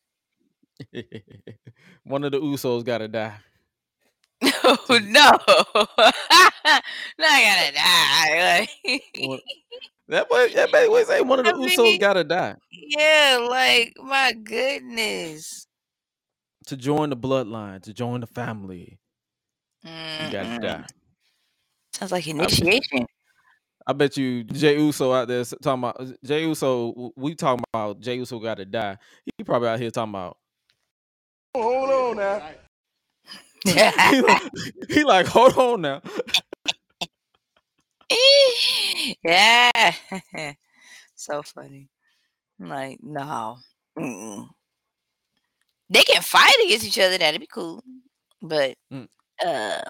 One 2.05 2.25
of 2.25 2.33
the 2.33 2.41
Usos 2.41 2.85
gotta 2.85 3.09
die. 3.09 3.37
no, 4.43 4.51
no, 4.89 4.99
no, 4.99 5.97
I 7.19 7.41
gotta 7.49 7.73
die. 7.75 8.69
That 10.09 10.29
boy, 10.29 10.49
that 10.55 10.71
boy 10.71 11.05
say 11.05 11.23
one 11.23 11.39
of 11.39 11.47
the 11.47 11.55
I 11.55 11.57
mean, 11.57 11.69
Usos 11.69 11.99
gotta 11.99 12.25
die 12.25 12.57
yeah, 12.71 13.47
like 13.49 13.95
my 14.03 14.33
goodness. 14.33 15.67
to 16.67 16.77
join 16.77 17.11
the 17.11 17.17
bloodline, 17.17 17.83
to 17.83 17.95
join 17.95 18.21
the 18.21 18.27
family. 18.27 18.99
You 19.83 19.91
gotta 20.31 20.59
die. 20.61 20.85
Sounds 21.93 22.13
like 22.13 22.27
I, 22.27 22.31
initiation. 22.31 23.07
I 23.87 23.93
bet 23.93 24.17
you 24.17 24.45
Jay 24.45 24.79
Uso 24.79 25.13
out 25.13 25.29
there 25.29 25.45
talking 25.45 25.85
about 25.85 26.01
uh, 26.01 26.13
Jay 26.25 26.43
Uso. 26.45 27.13
We 27.17 27.35
talking 27.35 27.65
about 27.73 28.01
Jay 28.01 28.17
Uso 28.17 28.39
gotta 28.39 28.65
die. 28.65 28.97
He 29.37 29.45
probably 29.45 29.69
out 29.69 29.79
here 29.79 29.91
talking 29.91 30.11
about. 30.11 30.39
Hold 31.55 31.91
on 31.91 32.17
now. 32.17 32.43
he, 34.11 34.21
like, 34.21 34.43
he 34.91 35.05
like, 35.05 35.27
hold 35.27 35.57
on 35.57 35.81
now. 35.83 36.03
yeah, 39.25 39.95
so 41.15 41.43
funny. 41.43 41.89
I'm 42.61 42.69
like, 42.69 42.99
no, 43.03 43.59
Mm-mm. 43.99 44.49
they 45.91 46.03
can 46.03 46.23
fight 46.23 46.55
against 46.65 46.87
each 46.87 46.99
other. 46.99 47.19
That'd 47.19 47.41
be 47.41 47.47
cool, 47.47 47.83
but 48.43 48.77
Mm. 48.93 49.09
uh, 49.45 49.81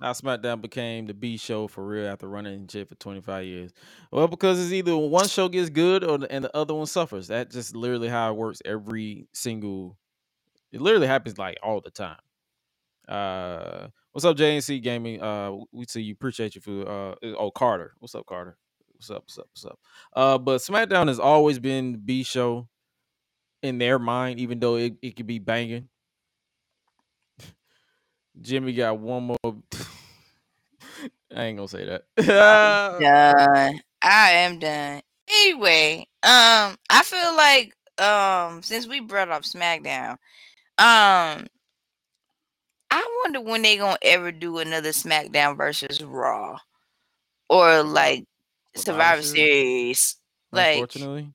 How 0.00 0.12
SmackDown 0.12 0.60
became 0.60 1.06
the 1.06 1.14
B 1.14 1.36
show 1.36 1.68
for 1.68 1.86
real 1.86 2.06
after 2.08 2.28
running 2.28 2.54
in 2.54 2.68
shit 2.68 2.88
for 2.88 2.94
25 2.96 3.44
years. 3.44 3.72
Well, 4.10 4.28
because 4.28 4.60
it's 4.62 4.72
either 4.72 4.96
one 4.96 5.28
show 5.28 5.48
gets 5.48 5.70
good 5.70 6.04
or 6.04 6.18
the, 6.18 6.30
and 6.32 6.44
the 6.44 6.56
other 6.56 6.74
one 6.74 6.86
suffers. 6.86 7.28
That 7.28 7.50
just 7.50 7.76
literally 7.76 8.08
how 8.08 8.30
it 8.32 8.36
works 8.36 8.62
every 8.64 9.28
single. 9.32 9.96
It 10.72 10.80
literally 10.80 11.06
happens 11.06 11.38
like 11.38 11.58
all 11.62 11.80
the 11.80 11.90
time. 11.90 12.18
Uh, 13.08 13.88
what's 14.12 14.24
up, 14.24 14.36
JNC 14.36 14.82
Gaming? 14.82 15.22
Uh, 15.22 15.52
we 15.72 15.84
see 15.86 16.02
you. 16.02 16.12
Appreciate 16.12 16.54
you 16.54 16.60
for 16.60 16.88
uh. 16.88 17.14
Oh, 17.38 17.50
Carter. 17.50 17.94
What's 17.98 18.14
up, 18.14 18.26
Carter? 18.26 18.56
What's 18.94 19.10
up? 19.10 19.24
What's 19.24 19.38
up? 19.38 19.46
What's 19.52 19.64
up? 19.64 19.78
Uh, 20.14 20.38
but 20.38 20.60
SmackDown 20.60 21.08
has 21.08 21.18
always 21.18 21.58
been 21.58 21.92
the 21.92 21.98
B 21.98 22.22
show 22.22 22.68
in 23.62 23.78
their 23.78 23.98
mind, 23.98 24.38
even 24.38 24.60
though 24.60 24.76
it, 24.76 24.94
it 25.02 25.16
could 25.16 25.26
be 25.26 25.38
banging. 25.38 25.88
Jimmy 28.40 28.72
got 28.74 28.98
one 28.98 29.24
more. 29.24 29.36
I 31.34 31.44
ain't 31.44 31.56
gonna 31.56 31.68
say 31.68 31.86
that. 31.86 32.02
done. 32.16 33.80
I 34.02 34.30
am 34.32 34.58
done. 34.58 35.02
Anyway, 35.28 36.06
um, 36.22 36.76
I 36.90 37.02
feel 37.04 37.36
like 37.36 37.74
um, 37.98 38.62
since 38.62 38.86
we 38.86 39.00
brought 39.00 39.30
up 39.30 39.42
SmackDown, 39.42 40.16
um, 40.78 41.46
wonder 43.22 43.40
when 43.40 43.62
they 43.62 43.76
gonna 43.76 43.98
ever 44.02 44.32
do 44.32 44.58
another 44.58 44.90
SmackDown 44.90 45.56
versus 45.56 46.02
Raw, 46.02 46.58
or 47.48 47.82
like 47.82 48.24
Survivor 48.76 49.22
Survivor 49.22 49.22
Series, 49.22 50.16
like 50.52 50.76
Unfortunately, 50.76 51.32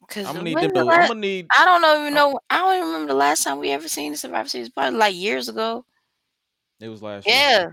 because 0.00 0.26
I'm 0.26 0.34
gonna 0.36 0.44
need. 0.44 0.74
To, 0.74 0.80
I'm 0.80 0.86
gonna 0.86 1.14
need. 1.14 1.46
I 1.56 1.64
don't 1.64 1.82
know 1.82 2.00
even 2.00 2.14
know. 2.14 2.40
I 2.50 2.58
don't 2.58 2.76
even 2.76 2.86
remember 2.88 3.12
the 3.12 3.18
last 3.18 3.44
time 3.44 3.58
we 3.58 3.70
ever 3.70 3.88
seen 3.88 4.12
the 4.12 4.18
Survivor 4.18 4.48
Series. 4.48 4.70
Probably 4.70 4.98
like 4.98 5.14
years 5.14 5.48
ago. 5.48 5.84
It 6.80 6.88
was 6.88 7.02
last 7.02 7.26
year. 7.26 7.36
Yeah, 7.36 7.68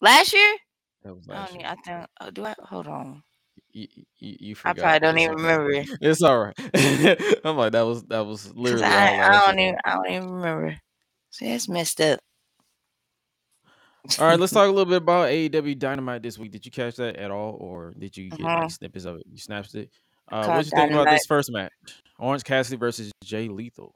last 0.00 0.32
year. 0.32 0.56
That 1.04 1.14
was 1.14 1.28
I 1.28 1.32
last 1.32 1.50
don't. 1.50 1.60
year. 1.60 1.68
e- 1.68 1.70
I 1.70 1.74
think. 1.76 2.06
Oh, 2.20 2.30
do 2.30 2.44
I? 2.44 2.54
Hold 2.60 2.86
on. 2.86 3.22
You, 3.72 3.88
you, 4.18 4.36
you 4.40 4.54
I 4.64 4.72
probably 4.74 4.98
don't 5.00 5.18
even 5.18 5.36
remember. 5.36 5.84
It's 6.00 6.22
all 6.22 6.38
right. 6.38 6.54
I'm 7.44 7.56
like 7.56 7.72
that 7.72 7.82
was 7.82 8.02
that 8.04 8.26
was 8.26 8.52
literally 8.54 8.96
all 8.96 9.20
I, 9.20 9.38
I 9.38 9.46
don't 9.46 9.58
even 9.58 9.76
I 9.84 9.94
don't 9.94 10.10
even 10.10 10.30
remember. 10.30 10.76
See, 11.30 11.48
that's 11.50 11.68
messed 11.68 12.00
up. 12.00 12.20
All 14.18 14.26
right, 14.26 14.38
let's 14.38 14.52
talk 14.52 14.66
a 14.68 14.70
little 14.72 14.84
bit 14.84 14.98
about 14.98 15.28
AEW 15.30 15.78
Dynamite 15.78 16.22
this 16.22 16.38
week. 16.38 16.52
Did 16.52 16.64
you 16.66 16.70
catch 16.72 16.96
that 16.96 17.16
at 17.16 17.30
all, 17.30 17.56
or 17.60 17.94
did 17.98 18.16
you 18.16 18.30
get 18.30 18.46
Uh-huh. 18.46 18.68
snippets 18.68 19.04
of 19.04 19.16
it? 19.16 19.24
You 19.30 19.38
snapped 19.38 19.74
it. 19.74 19.90
Uh, 20.30 20.50
what 20.50 20.64
you 20.64 20.70
think 20.70 20.92
about 20.92 21.08
this 21.08 21.26
first 21.26 21.50
match? 21.52 21.72
Orange 22.18 22.44
Cassidy 22.44 22.76
versus 22.76 23.10
Jay 23.24 23.48
Lethal. 23.48 23.94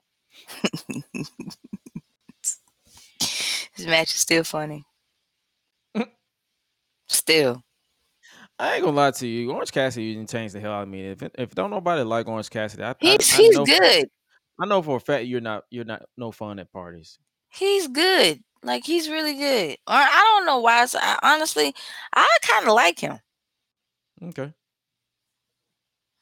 This 3.76 3.86
match 3.86 4.14
is 4.14 4.20
still 4.20 4.44
funny. 4.44 4.84
still. 7.08 7.62
I 8.58 8.74
ain't 8.76 8.84
gonna 8.84 8.96
lie 8.96 9.10
to 9.10 9.26
you. 9.26 9.52
Orange 9.52 9.70
Cassidy 9.72 10.14
didn't 10.14 10.30
change 10.30 10.52
the 10.52 10.60
hell 10.60 10.72
out 10.72 10.82
of 10.84 10.88
me. 10.88 11.06
If 11.08 11.22
if 11.34 11.54
don't 11.54 11.70
nobody 11.70 12.02
like 12.02 12.26
Orange 12.26 12.48
Cassidy, 12.50 12.82
I, 12.82 12.90
I, 12.90 12.94
He's 13.00 13.32
I 13.34 13.36
he's 13.36 13.54
know 13.56 13.66
for- 13.66 13.78
good. 13.78 14.08
I 14.58 14.66
know 14.66 14.80
for 14.82 14.96
a 14.96 15.00
fact 15.00 15.26
you're 15.26 15.40
not 15.42 15.64
you're 15.70 15.84
not 15.84 16.02
no 16.16 16.32
fun 16.32 16.58
at 16.58 16.72
parties. 16.72 17.18
He's 17.50 17.88
good. 17.88 18.42
Like 18.62 18.84
he's 18.84 19.08
really 19.10 19.34
good. 19.34 19.72
Or 19.86 19.94
I 19.94 20.34
don't 20.36 20.46
know 20.46 20.58
why. 20.60 20.86
So 20.86 20.98
I, 21.00 21.18
honestly, 21.22 21.74
I 22.14 22.26
kind 22.42 22.66
of 22.66 22.72
like 22.74 22.98
him. 22.98 23.18
Okay. 24.22 24.52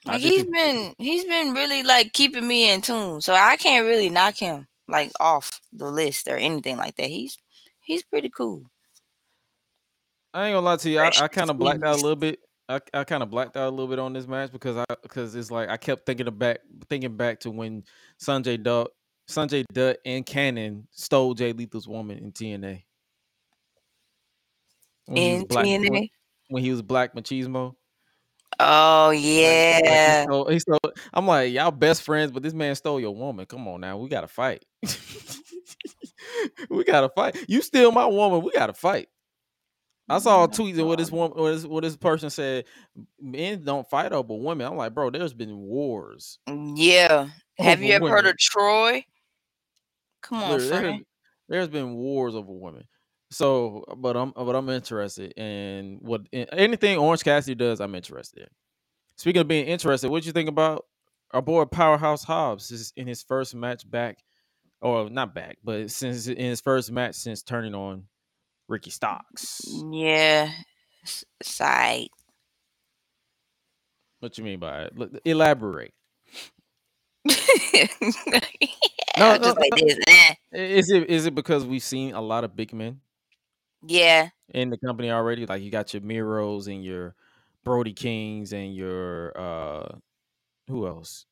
I 0.07 0.13
Like 0.13 0.21
he's 0.21 0.45
been 0.45 0.95
he's 0.99 1.25
been 1.25 1.55
really 1.55 1.83
like 1.85 2.13
keeping 2.13 2.47
me 2.47 2.71
in 2.73 2.81
tune. 2.83 3.21
So 3.21 3.33
I 3.35 3.57
can't 3.57 3.87
really 3.87 4.11
knock 4.11 4.35
him 4.37 4.67
like 4.89 5.13
off 5.21 5.61
the 5.73 5.91
list 5.91 6.27
or 6.29 6.37
anything 6.37 6.77
like 6.77 6.97
that. 6.97 7.07
He's 7.07 7.39
he's 7.81 8.03
pretty 8.03 8.29
cool. 8.29 8.65
I 10.35 10.47
ain't 10.49 10.55
gonna 10.55 10.61
lie 10.67 10.77
to 10.77 10.91
you. 10.91 10.99
I, 11.01 11.11
I 11.21 11.29
kind 11.29 11.49
of 11.49 11.59
blacked 11.59 11.83
out 11.85 11.95
a 11.95 12.03
little 12.03 12.17
bit. 12.17 12.41
I, 12.69 12.81
I 12.93 13.05
kind 13.05 13.23
of 13.23 13.31
blacked 13.31 13.57
out 13.57 13.69
a 13.69 13.71
little 13.71 13.87
bit 13.87 13.99
on 13.99 14.13
this 14.13 14.27
match 14.27 14.51
because 14.51 14.77
I 14.77 14.85
because 15.03 15.35
it's 15.37 15.51
like 15.51 15.69
I 15.69 15.77
kept 15.77 16.05
thinking 16.07 16.27
back 16.37 16.59
thinking 16.89 17.17
back 17.17 17.39
to 17.41 17.51
when 17.51 17.85
Sonjay 18.21 18.61
Dutt 18.63 18.89
Sonjay 19.31 19.65
Dutt 19.73 19.99
and 20.05 20.27
Cannon 20.27 20.89
stole 20.91 21.35
Jay 21.35 21.53
Lethal's 21.53 21.87
woman 21.87 22.19
in 22.19 22.33
TNA. 22.33 22.83
When 25.07 25.17
In 25.19 25.47
black, 25.47 25.65
TNA. 25.67 26.11
when 26.49 26.63
he 26.65 26.71
was 26.71 26.83
black 26.83 27.15
machismo. 27.15 27.75
Oh 28.59 29.09
Like- 29.09 29.17
like 29.17 29.19
he 29.21 29.43
yeah. 29.43 30.23
stole- 30.25 30.49
he 30.49 30.59
stole- 30.59 30.79
I'm 31.13 31.27
like, 31.27 31.53
y'all 31.53 31.71
best 31.71 32.03
friends, 32.03 32.31
but 32.33 32.43
this 32.43 32.55
man 32.55 32.75
stole 32.77 32.99
your 33.01 33.15
woman. 33.15 33.47
Come 33.47 33.69
on 33.69 33.81
now, 33.83 33.99
we 33.99 34.09
gotta 34.09 34.29
fight. 34.29 34.65
we 36.71 36.85
gotta 36.85 37.09
fight. 37.11 37.37
You 37.49 37.61
steal 37.63 37.93
my 37.93 38.07
woman, 38.07 38.43
we 38.43 38.53
gotta 38.53 38.73
fight. 38.75 39.09
I 40.09 40.19
saw 40.19 40.45
a 40.45 40.49
tweet 40.49 40.77
where 40.77 40.97
this 40.97 41.11
woman, 41.11 41.39
where 41.39 41.55
this, 41.55 41.65
where 41.65 41.81
this 41.81 41.97
person 41.97 42.29
said, 42.29 42.65
"Men 43.21 43.65
don't 43.65 43.89
fight 43.89 44.13
over 44.13 44.35
women." 44.35 44.67
I'm 44.67 44.77
like, 44.77 44.93
bro, 44.93 45.11
there's 45.11 45.33
been 45.33 45.57
wars. 45.57 46.39
Mm, 46.49 46.75
yeah. 46.77 47.29
Have 47.59 47.83
you 47.83 47.93
ever 47.95 48.09
heard 48.09 48.27
of 48.27 48.37
Troy? 48.37 49.05
Come 50.23 50.43
on, 50.43 50.51
Literally, 50.59 50.83
there, 50.83 50.99
there's 51.49 51.69
been 51.69 51.95
wars 51.95 52.35
over 52.35 52.53
women. 52.53 52.85
So, 53.31 53.85
but 53.97 54.17
I'm 54.17 54.33
but 54.37 54.55
I'm 54.55 54.69
interested 54.69 55.33
in 55.39 55.99
what 56.01 56.23
in 56.33 56.47
anything 56.51 56.99
Orange 56.99 57.25
Cassidy 57.25 57.55
does. 57.55 57.81
I'm 57.81 57.95
interested 57.95 58.41
in. 58.41 58.49
Speaking 59.17 59.41
of 59.41 59.49
being 59.49 59.67
interested, 59.67 60.11
what 60.11 60.23
do 60.23 60.27
you 60.27 60.33
think 60.33 60.49
about 60.49 60.85
our 61.33 61.43
boy 61.43 61.65
Powerhouse 61.65 62.25
Hobbs 62.25 62.71
is 62.71 62.93
in 62.97 63.07
his 63.07 63.23
first 63.23 63.55
match 63.55 63.89
back, 63.91 64.19
or 64.81 65.09
not 65.09 65.35
back, 65.35 65.59
but 65.65 65.91
since 65.91 66.27
in 66.27 66.37
his 66.37 66.61
first 66.61 66.93
match 66.93 67.15
since 67.15 67.43
turning 67.43 67.75
on 67.75 68.05
Ricky 68.69 68.91
Starks. 68.91 69.85
Yeah. 69.93 70.51
s- 71.05 71.25
Side. 71.43 72.09
What 74.21 74.39
you 74.39 74.45
mean 74.45 74.59
by 74.61 74.85
it? 74.85 74.97
Look, 74.99 75.13
Elaborate. 75.25 75.95
no, 77.25 77.33
No, 79.17 79.37
just 79.43 79.57
no, 79.57 79.57
like 79.59 79.75
this. 79.75 79.99
eh. 80.09 80.35
Is 80.53 80.91
it 80.91 81.11
is 81.11 81.27
it 81.27 81.35
because 81.35 81.65
we've 81.67 81.83
seen 81.83 82.15
a 82.15 82.21
lot 82.21 82.45
of 82.45 82.57
big 82.57 82.73
men 82.73 83.01
Yeah, 83.87 84.31
in 84.53 84.71
the 84.71 84.79
company 84.79 85.11
already? 85.11 85.47
Like 85.47 85.63
you 85.63 85.71
got 85.71 85.93
your 85.93 86.03
Miros 86.03 86.67
and 86.73 86.85
your 86.85 87.15
Brody 87.65 87.93
Kings 87.93 88.53
and 88.53 88.75
your 88.75 89.39
uh 89.39 89.97
who 90.69 90.87
else? 90.87 91.27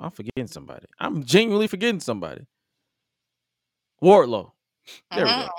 I'm 0.00 0.10
forgetting 0.10 0.46
somebody. 0.46 0.86
I'm 0.98 1.24
genuinely 1.24 1.66
forgetting 1.68 2.00
somebody. 2.00 2.46
Wardlow. 4.02 4.52
There 5.14 5.28
we 5.28 5.34
mhm, 5.34 5.36
go. 5.36 5.50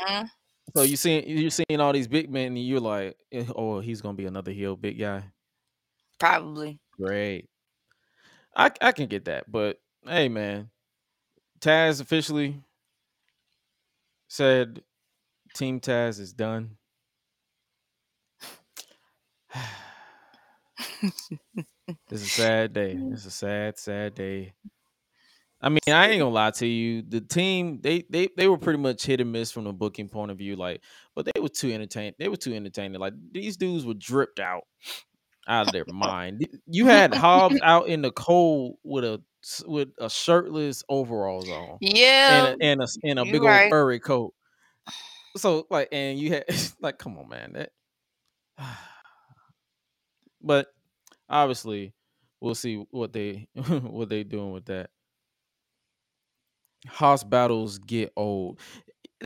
So 0.76 0.82
you 0.84 0.98
seeing 0.98 1.28
you're 1.28 1.50
seeing 1.52 1.80
all 1.80 1.94
these 1.94 2.08
big 2.08 2.30
men 2.30 2.48
and 2.48 2.66
you're 2.66 2.82
like, 2.82 3.18
eh, 3.32 3.46
oh, 3.56 3.80
he's 3.80 4.02
gonna 4.02 4.18
be 4.18 4.26
another 4.26 4.52
heel 4.52 4.76
big 4.76 5.00
guy. 5.00 5.24
probably. 6.20 6.80
Great. 7.00 7.50
I 8.56 8.72
I 8.82 8.92
can 8.92 9.08
get 9.08 9.26
that, 9.26 9.50
but 9.50 9.80
hey, 10.06 10.28
man, 10.28 10.70
Taz 11.62 12.02
officially 12.02 12.62
said 14.28 14.82
Team 15.54 15.80
Taz 15.80 16.20
is 16.20 16.34
done. 16.34 16.78
it's 21.04 21.32
a 22.12 22.18
sad 22.18 22.74
day. 22.74 22.98
It's 23.12 23.26
a 23.26 23.32
sad, 23.32 23.78
sad 23.80 24.16
day. 24.16 24.54
I 25.66 25.70
mean, 25.70 25.80
I 25.88 26.10
ain't 26.10 26.20
gonna 26.20 26.30
lie 26.30 26.52
to 26.52 26.68
you. 26.68 27.02
The 27.02 27.22
team 27.22 27.80
they 27.82 28.04
they 28.08 28.30
they 28.38 28.48
were 28.48 28.60
pretty 28.60 28.78
much 28.78 29.04
hit 29.04 29.20
and 29.20 29.32
miss 29.32 29.52
from 29.52 29.64
the 29.64 29.74
booking 29.74 30.10
point 30.10 30.30
of 30.30 30.38
view. 30.38 30.56
Like, 30.56 30.84
but 31.16 31.26
they 31.26 31.42
were 31.42 31.50
too 31.50 31.72
entertaining. 31.72 32.14
They 32.20 32.28
were 32.28 32.38
too 32.38 32.54
entertaining. 32.54 33.02
Like 33.02 33.14
these 33.32 33.58
dudes 33.58 33.84
were 33.84 33.96
dripped 33.96 34.40
out 34.40 34.66
out 35.48 35.66
of 35.66 35.74
their 35.74 35.86
mind. 35.92 36.48
You 36.68 36.86
had 36.86 37.14
Hobbs 37.16 37.60
out 37.64 37.88
in 37.88 38.04
the 38.04 38.12
cold 38.12 38.78
with 38.84 39.04
a 39.04 39.24
with 39.66 39.90
a 40.00 40.08
shirtless 40.08 40.84
overalls 40.88 41.50
on 41.50 41.80
Yeah, 41.82 42.54
and 42.62 42.62
a, 42.62 42.66
and 42.66 42.82
a 42.84 42.88
and 43.04 43.20
a 43.20 43.26
big 43.26 43.42
right. 43.42 43.64
old 43.64 43.72
furry 43.72 44.00
coat. 44.00 44.36
So 45.36 45.66
like, 45.72 45.90
and 45.92 46.20
you 46.20 46.34
had 46.34 46.46
like, 46.80 47.00
come 47.00 47.18
on, 47.18 47.28
man. 47.28 47.54
That, 47.54 47.72
but 50.44 50.68
obviously, 51.28 51.96
we'll 52.40 52.54
see 52.54 52.86
what 52.92 53.14
they 53.14 53.48
what 53.56 54.10
they 54.10 54.24
doing 54.24 54.52
with 54.52 54.66
that. 54.66 54.92
House 56.88 57.24
battles 57.24 57.78
get 57.80 58.12
old. 58.16 58.60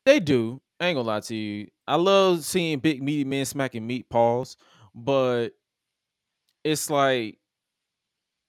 They 0.05 0.19
do. 0.19 0.61
I 0.79 0.87
ain't 0.87 0.97
gonna 0.97 1.07
lie 1.07 1.19
to 1.21 1.35
you. 1.35 1.67
I 1.87 1.95
love 1.95 2.45
seeing 2.45 2.79
big 2.79 3.03
meaty 3.03 3.25
men 3.25 3.45
smacking 3.45 3.85
meat 3.87 4.09
paws, 4.09 4.57
but 4.95 5.49
it's 6.63 6.89
like 6.89 7.39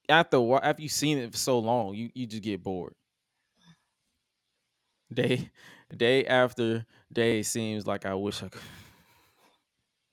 after 0.09 0.41
while, 0.41 0.61
after 0.63 0.83
you've 0.83 0.93
seen 0.93 1.19
it 1.19 1.33
for 1.33 1.39
so 1.39 1.59
long, 1.59 1.95
you 1.95 2.11
you 2.15 2.27
just 2.27 2.43
get 2.43 2.63
bored. 2.63 2.95
Day 5.13 5.51
day 5.97 6.25
after 6.27 6.87
day 7.13 7.43
seems 7.43 7.87
like 7.87 8.07
I 8.07 8.15
wish 8.15 8.43
I 8.43 8.49
could. 8.49 8.61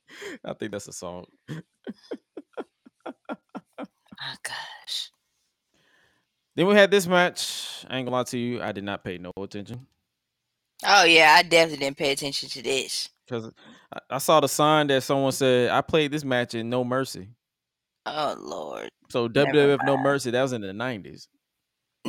I 0.44 0.52
think 0.54 0.72
that's 0.72 0.88
a 0.88 0.92
song. 0.92 1.24
Oh 4.20 4.34
gosh. 4.42 4.67
Then 6.58 6.66
we 6.66 6.74
had 6.74 6.90
this 6.90 7.06
match. 7.06 7.84
I 7.88 7.98
ain't 7.98 8.06
gonna 8.06 8.16
lie 8.16 8.24
to 8.24 8.36
you. 8.36 8.60
I 8.60 8.72
did 8.72 8.82
not 8.82 9.04
pay 9.04 9.16
no 9.16 9.30
attention 9.40 9.86
Oh 10.84 11.04
yeah, 11.04 11.36
I 11.38 11.44
definitely 11.44 11.84
didn't 11.84 11.98
pay 11.98 12.10
attention 12.10 12.48
to 12.48 12.62
this. 12.62 13.08
because 13.24 13.52
I, 13.92 14.00
I 14.10 14.18
saw 14.18 14.40
the 14.40 14.48
sign 14.48 14.88
that 14.88 15.04
someone 15.04 15.30
said 15.30 15.70
I 15.70 15.80
played 15.82 16.10
this 16.10 16.24
match 16.24 16.56
in 16.56 16.68
No 16.68 16.82
Mercy. 16.82 17.28
Oh 18.06 18.34
lord. 18.40 18.88
So 19.08 19.28
Never 19.28 19.52
WWF 19.52 19.86
No 19.86 19.98
Mercy, 19.98 20.32
that 20.32 20.42
was 20.42 20.52
in 20.52 20.62
the 20.62 20.72
nineties. 20.72 21.28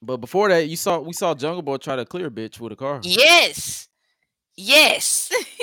But 0.00 0.18
before 0.18 0.48
that, 0.48 0.68
you 0.68 0.76
saw 0.76 1.00
we 1.00 1.12
saw 1.12 1.34
Jungle 1.34 1.62
Boy 1.62 1.78
try 1.78 1.96
to 1.96 2.04
clear 2.04 2.28
a 2.28 2.30
bitch 2.30 2.60
with 2.60 2.72
a 2.72 2.76
car. 2.76 3.00
yes. 3.02 3.88
Yes. 4.56 5.32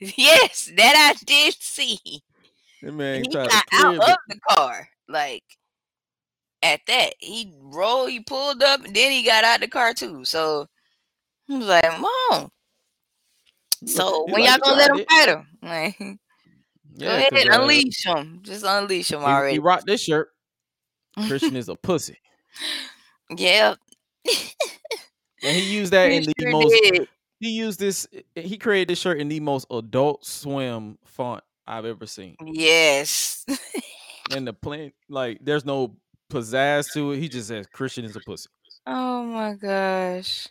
yes, 0.00 0.72
that 0.76 1.14
I 1.16 1.24
did 1.24 1.54
see. 1.60 2.00
That 2.84 2.92
man 2.92 3.22
he 3.22 3.28
got 3.28 3.50
out 3.72 3.94
of 3.96 4.16
the 4.28 4.40
car. 4.50 4.88
Like 5.08 5.42
at 6.62 6.80
that. 6.86 7.14
He 7.18 7.52
rolled, 7.60 8.10
he 8.10 8.20
pulled 8.20 8.62
up, 8.62 8.84
and 8.84 8.94
then 8.94 9.10
he 9.10 9.22
got 9.22 9.44
out 9.44 9.60
the 9.60 9.68
car 9.68 9.94
too. 9.94 10.24
So 10.24 10.66
he 11.46 11.56
was 11.56 11.66
like, 11.66 11.84
Mom. 12.00 12.50
So 13.86 14.24
He's 14.26 14.32
when 14.34 14.42
like, 14.42 14.50
y'all 14.50 14.58
gonna 14.60 14.76
let 14.76 14.90
him 14.90 14.98
it." 14.98 15.08
fight 15.10 15.28
him? 15.28 15.46
Like, 15.62 15.98
go 15.98 16.16
Yeah, 16.96 17.16
ahead, 17.16 17.32
'cause, 17.32 17.46
uh, 17.46 17.62
unleash 17.62 18.04
him. 18.04 18.40
Just 18.42 18.64
unleash 18.66 19.10
him 19.12 19.20
he, 19.20 19.24
already. 19.24 19.54
he 19.54 19.58
rocked 19.58 19.86
this 19.86 20.02
shirt. 20.02 20.28
Christian 21.26 21.56
is 21.56 21.68
a 21.70 21.74
pussy, 21.74 22.18
yeah. 23.34 23.76
and 25.42 25.56
he 25.56 25.62
used 25.62 25.92
that 25.94 26.10
He 26.10 26.18
in 26.18 26.24
the 26.24 26.34
sure 26.38 26.50
most. 26.50 26.82
did. 26.82 27.08
He 27.40 27.50
used 27.50 27.80
this. 27.80 28.06
He 28.34 28.58
created 28.58 28.88
this 28.88 28.98
shirt 28.98 29.20
in 29.20 29.28
the 29.28 29.40
most 29.40 29.66
Adult 29.70 30.26
Swim 30.26 30.98
font 31.06 31.42
I've 31.66 31.84
ever 31.84 32.06
seen. 32.06 32.36
Yes. 32.44 33.44
And 34.34 34.46
the 34.46 34.54
plain 34.54 34.92
like, 35.10 35.38
there's 35.42 35.66
no 35.66 35.96
pizzazz 36.32 36.90
to 36.94 37.12
it. 37.12 37.18
He 37.18 37.28
just 37.28 37.48
says 37.48 37.66
Christian 37.66 38.06
is 38.06 38.16
a 38.16 38.20
pussy. 38.20 38.48
oh 38.86 39.22
my 39.24 39.52
gosh. 39.54 40.48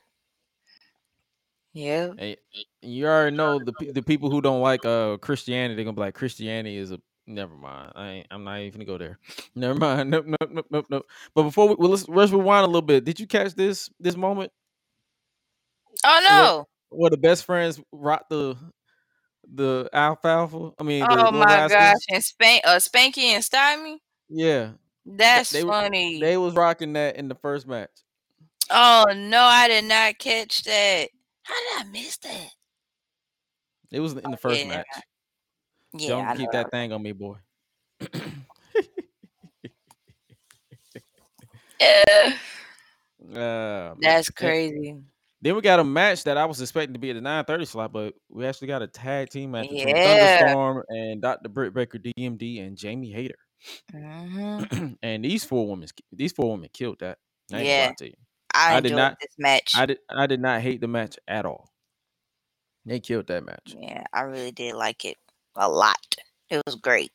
Yeah. 1.73 2.11
And 2.19 2.37
you 2.83 3.07
already 3.07 3.35
know 3.35 3.57
the 3.59 3.73
the 3.91 4.03
people 4.03 4.29
who 4.29 4.41
don't 4.41 4.61
like 4.61 4.85
uh 4.85 5.17
Christianity, 5.17 5.73
they're 5.75 5.85
gonna 5.85 5.95
be 5.95 6.01
like 6.01 6.13
Christianity 6.13 6.77
is 6.77 6.91
a 6.91 6.99
never 7.25 7.55
mind. 7.55 7.93
I 7.95 8.07
ain't, 8.09 8.27
I'm 8.29 8.43
not 8.43 8.59
even 8.59 8.81
gonna 8.81 8.85
go 8.85 8.97
there. 8.99 9.17
Never 9.55 9.73
mind. 9.75 10.11
Nope, 10.11 10.25
nope, 10.27 10.49
nope, 10.51 10.67
nope, 10.69 10.85
nope. 10.89 11.05
But 11.33 11.43
before 11.43 11.69
we 11.69 11.75
well, 11.75 11.89
let's 11.89 12.07
let's 12.07 12.31
rewind 12.31 12.65
a 12.65 12.67
little 12.67 12.81
bit. 12.83 13.05
Did 13.05 13.19
you 13.19 13.25
catch 13.25 13.55
this 13.55 13.89
this 13.99 14.15
moment 14.15 14.51
Oh 16.05 16.19
no. 16.23 16.67
where 16.89 17.09
the 17.09 17.17
best 17.17 17.45
friends 17.45 17.81
rock 17.91 18.27
the 18.29 18.55
the 19.51 19.89
alfalfa? 19.93 20.71
I 20.79 20.83
mean, 20.83 21.05
Oh 21.09 21.31
my 21.31 21.67
gosh. 21.67 22.01
And 22.09 22.23
spank 22.23 22.61
uh 22.65 22.77
Spanky 22.77 23.23
and 23.23 23.43
Stymie? 23.43 24.01
Yeah, 24.29 24.71
That's 25.05 25.51
they 25.51 25.61
funny. 25.61 26.19
they 26.19 26.37
was 26.37 26.53
rocking 26.55 26.93
that 26.93 27.15
in 27.15 27.27
the 27.27 27.35
first 27.35 27.67
match. 27.67 27.91
oh 28.69 29.05
no, 29.15 29.41
I 29.41 29.67
did 29.67 29.85
not 29.85 30.17
catch 30.17 30.63
that. 30.63 31.09
How 31.43 31.53
did 31.53 31.87
I 31.87 31.91
miss 31.91 32.17
that? 32.17 32.49
It 33.91 33.99
was 33.99 34.13
in 34.13 34.31
the 34.31 34.37
first 34.37 34.61
yeah, 34.61 34.67
match. 34.67 34.87
Yeah, 35.93 36.07
Don't 36.07 36.25
I 36.27 36.35
keep 36.35 36.51
that 36.51 36.71
thing 36.71 36.91
on 36.91 37.01
me, 37.01 37.11
boy. 37.11 37.35
Yeah, 41.79 42.37
Uh, 43.35 43.95
That's 43.99 44.29
crazy. 44.29 44.97
Then 45.43 45.55
we 45.55 45.61
got 45.61 45.81
a 45.81 45.83
match 45.83 46.23
that 46.23 46.37
I 46.37 46.45
was 46.45 46.61
expecting 46.61 46.93
to 46.93 46.99
be 46.99 47.09
at 47.09 47.15
the 47.15 47.19
9:30 47.21 47.67
slot, 47.67 47.91
but 47.91 48.13
we 48.29 48.45
actually 48.45 48.69
got 48.69 48.81
a 48.81 48.87
tag 48.87 49.29
team 49.29 49.51
match 49.51 49.69
between 49.69 49.89
Yeah. 49.89 50.37
Thunderstorm 50.39 50.83
and 50.87 51.21
Dr. 51.21 51.49
Britt 51.49 51.73
Baker, 51.73 51.99
DMD, 51.99 52.65
and 52.65 52.77
Jamie 52.77 53.11
Hayter. 53.11 53.35
hmm 53.91 54.63
and 55.03 55.25
these 55.25 55.43
four 55.43 55.67
women, 55.67 55.89
these 56.13 56.31
four 56.31 56.51
women 56.51 56.69
killed 56.71 56.99
that. 57.01 57.17
I 57.51 57.61
Yeah. 57.61 57.91
to 57.97 58.05
you. 58.07 58.13
I, 58.55 58.77
I 58.77 58.79
did 58.79 58.95
not- 58.95 59.17
this 59.19 59.35
match. 59.37 59.73
I 59.75 59.85
did, 59.85 59.99
I 60.09 60.27
did 60.27 60.39
not 60.39 60.61
hate 60.61 60.79
the 60.79 60.87
match 60.87 61.17
at 61.27 61.45
all. 61.45 61.69
They 62.85 63.01
killed 63.01 63.27
that 63.27 63.45
match. 63.45 63.75
yeah, 63.77 64.05
I 64.13 64.21
really 64.21 64.51
did 64.51 64.75
like 64.75 65.03
it 65.03 65.17
a 65.57 65.69
lot. 65.69 65.97
It 66.49 66.61
was 66.65 66.75
great. 66.75 67.11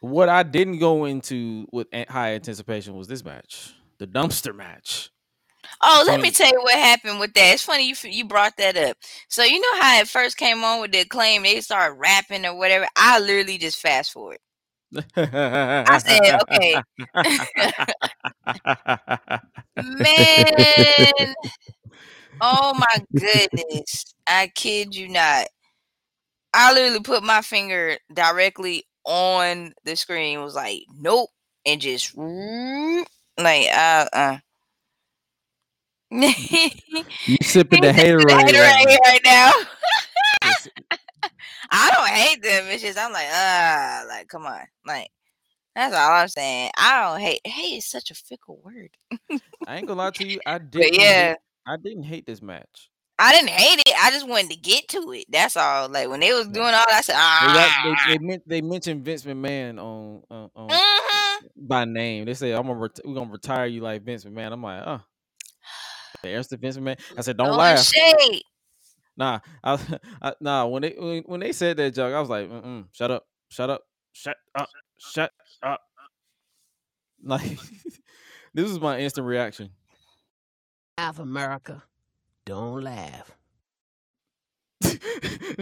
What 0.00 0.28
I 0.28 0.42
didn't 0.42 0.80
go 0.80 1.04
into 1.04 1.68
with 1.70 1.86
high 2.08 2.34
anticipation 2.34 2.96
was 2.96 3.06
this 3.06 3.24
match, 3.24 3.72
the 3.98 4.06
dumpster 4.08 4.52
match. 4.52 5.10
Oh, 5.80 6.04
let 6.06 6.20
me 6.20 6.30
tell 6.30 6.48
you 6.50 6.60
what 6.62 6.74
happened 6.74 7.20
with 7.20 7.32
that. 7.34 7.54
It's 7.54 7.62
funny 7.64 7.88
you 7.88 7.94
you 8.04 8.24
brought 8.24 8.56
that 8.58 8.76
up. 8.76 8.96
So 9.28 9.42
you 9.44 9.60
know 9.60 9.80
how 9.80 10.00
it 10.00 10.08
first 10.08 10.36
came 10.36 10.62
on 10.64 10.80
with 10.80 10.92
the 10.92 11.04
claim 11.04 11.42
they 11.42 11.60
started 11.60 11.94
rapping 11.98 12.44
or 12.46 12.56
whatever. 12.56 12.86
I 12.96 13.18
literally 13.20 13.58
just 13.58 13.78
fast 13.78 14.12
forward. 14.12 14.38
I 15.88 15.98
said, 15.98 16.34
okay. 16.42 16.82
Man, 19.80 21.34
oh 22.40 22.74
my 22.74 22.98
goodness! 23.16 24.14
I 24.26 24.50
kid 24.54 24.94
you 24.94 25.08
not. 25.08 25.46
I 26.54 26.72
literally 26.72 27.00
put 27.00 27.22
my 27.22 27.42
finger 27.42 27.96
directly 28.12 28.84
on 29.04 29.72
the 29.84 29.96
screen. 29.96 30.40
Was 30.42 30.54
like, 30.54 30.82
nope, 30.98 31.30
and 31.66 31.80
just 31.80 32.16
like, 32.16 33.66
uh, 33.72 34.06
uh. 34.12 34.38
you 37.26 37.36
sipping 37.42 37.80
the 37.80 37.92
hater 37.92 38.18
right, 38.18 38.44
right 38.52 38.98
right, 39.06 39.20
now. 39.24 39.50
I 41.70 41.90
don't 41.90 42.08
hate 42.08 42.42
them. 42.42 42.64
It's 42.66 42.82
just 42.82 42.98
I'm 42.98 43.12
like, 43.12 43.28
ah, 43.30 44.04
like 44.08 44.28
come 44.28 44.44
on, 44.44 44.60
like 44.86 45.08
that's 45.74 45.94
all 45.94 46.12
I'm 46.12 46.28
saying. 46.28 46.70
I 46.76 47.00
don't 47.02 47.20
hate. 47.20 47.40
Hate 47.46 47.78
is 47.78 47.86
such 47.86 48.10
a 48.10 48.14
fickle 48.14 48.60
word. 48.62 48.90
I 49.66 49.76
ain't 49.76 49.86
gonna 49.86 49.98
lie 49.98 50.10
to 50.10 50.26
you. 50.26 50.38
I 50.44 50.58
didn't. 50.70 50.94
yeah, 50.94 51.28
hate, 51.30 51.36
I 51.66 51.76
didn't 51.82 52.02
hate 52.04 52.26
this 52.26 52.42
match. 52.42 52.90
I 53.18 53.32
didn't 53.32 53.50
hate 53.50 53.80
it. 53.86 53.94
I 54.02 54.10
just 54.10 54.28
wanted 54.28 54.50
to 54.50 54.56
get 54.56 54.88
to 54.88 55.12
it. 55.12 55.26
That's 55.30 55.56
all. 55.56 55.88
Like 55.88 56.08
when 56.10 56.20
they 56.20 56.32
was 56.34 56.46
doing 56.48 56.66
all 56.66 56.72
that, 56.72 56.88
I 56.90 57.00
said, 57.00 57.14
They, 57.14 57.18
ah. 57.20 57.82
got, 57.84 58.20
they, 58.20 58.26
they, 58.26 58.40
they 58.46 58.60
mentioned 58.60 59.04
Vince 59.04 59.24
McMahon 59.24 59.78
on 59.78 60.22
on, 60.30 60.50
on 60.56 60.68
Mhm. 60.68 61.48
by 61.56 61.84
name. 61.86 62.26
They 62.26 62.34
say 62.34 62.52
I'm 62.52 62.66
gonna 62.66 62.74
ret- 62.80 63.00
we're 63.04 63.14
gonna 63.14 63.30
retire 63.30 63.66
you 63.66 63.80
like 63.80 64.02
Vince 64.02 64.24
McMahon. 64.24 64.52
I'm 64.52 64.62
like, 64.62 64.82
oh, 64.86 65.00
there's 66.22 66.48
the 66.48 66.56
Vince 66.56 66.76
McMahon. 66.76 67.00
I 67.16 67.20
said, 67.22 67.36
don't 67.36 67.48
Throwing 67.48 67.58
laugh. 67.58 67.86
shade. 67.86 68.42
Nah, 69.16 69.40
I, 69.64 69.78
I 70.22 70.34
nah. 70.40 70.66
When 70.66 70.82
they 70.82 70.94
when, 70.98 71.22
when 71.24 71.40
they 71.40 71.52
said 71.52 71.76
that 71.76 71.94
joke, 71.94 72.14
I 72.14 72.20
was 72.20 72.30
like, 72.30 72.48
Mm-mm, 72.48 72.86
shut 72.92 73.10
up, 73.10 73.24
shut 73.48 73.70
up, 73.70 73.82
shut 74.12 74.36
up, 74.54 74.68
shut 74.98 75.30
up. 75.62 75.80
Like 77.22 77.58
this 78.54 78.70
is 78.70 78.80
my 78.80 78.98
instant 79.00 79.26
reaction. 79.26 79.70
Laugh, 80.98 81.18
America. 81.18 81.82
Don't 82.44 82.82
laugh. 82.82 83.30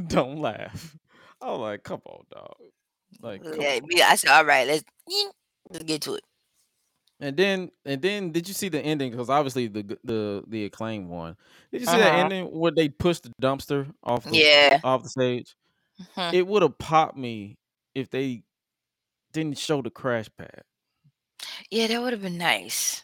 don't 0.07 0.41
laugh. 0.41 0.97
I 1.43 1.51
was 1.51 1.59
like, 1.61 1.83
come 1.83 2.01
on, 2.07 2.25
dog. 2.33 2.55
Like, 3.21 3.43
come 3.45 3.61
Yeah, 3.61 3.75
on. 3.77 3.87
me- 3.87 4.03
I 4.03 4.15
said, 4.15 4.31
all 4.31 4.45
right, 4.45 4.67
let's 4.67 4.85
let's 5.71 5.85
get 5.85 6.03
to 6.03 6.15
it. 6.15 6.25
And 7.21 7.37
then 7.37 7.71
and 7.85 8.01
then 8.01 8.33
did 8.33 8.49
you 8.49 8.55
see 8.55 8.69
the 8.71 8.81
ending? 8.81 9.11
Because 9.11 9.29
obviously 9.29 9.67
the 9.69 9.99
the 10.05 10.43
the 10.49 10.65
acclaim 10.65 11.09
one. 11.09 11.37
Did 11.71 11.83
you 11.83 11.87
see 11.87 11.99
that 11.99 12.15
Uh-huh. 12.15 12.17
ending 12.17 12.47
where 12.47 12.73
they 12.75 12.89
pushed 12.89 13.25
the 13.25 13.33
dumpster 13.43 13.93
off 14.03 14.25
the 14.25 14.37
Yeah. 14.37 14.79
off 14.83 15.03
the 15.03 15.11
stage? 15.11 15.55
Mhm. 16.17 16.35
It 16.35 16.47
would 16.47 16.63
have 16.63 16.79
popped 16.79 17.17
me 17.17 17.59
if 17.95 18.09
they 18.11 18.43
didn't 19.33 19.59
show 19.59 19.83
the 19.83 19.91
crash 19.91 20.29
pad. 20.39 20.63
Yeah, 21.71 21.87
that 21.89 22.01
would 22.03 22.13
have 22.13 22.23
been 22.23 22.39
nice. 22.39 23.03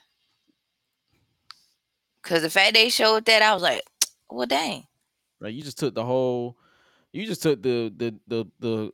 Cause 2.22 2.42
the 2.42 2.50
fact 2.50 2.74
they 2.74 2.88
showed 2.88 3.24
that, 3.26 3.42
I 3.42 3.54
was 3.54 3.62
like, 3.62 3.82
well, 4.30 4.46
dang. 4.46 4.86
Right? 5.40 5.54
You 5.54 5.62
just 5.62 5.78
took 5.78 5.94
the 5.94 6.04
whole. 6.04 6.56
You 7.12 7.26
just 7.26 7.42
took 7.42 7.62
the 7.62 7.92
the 7.96 8.14
the 8.26 8.46
the. 8.58 8.92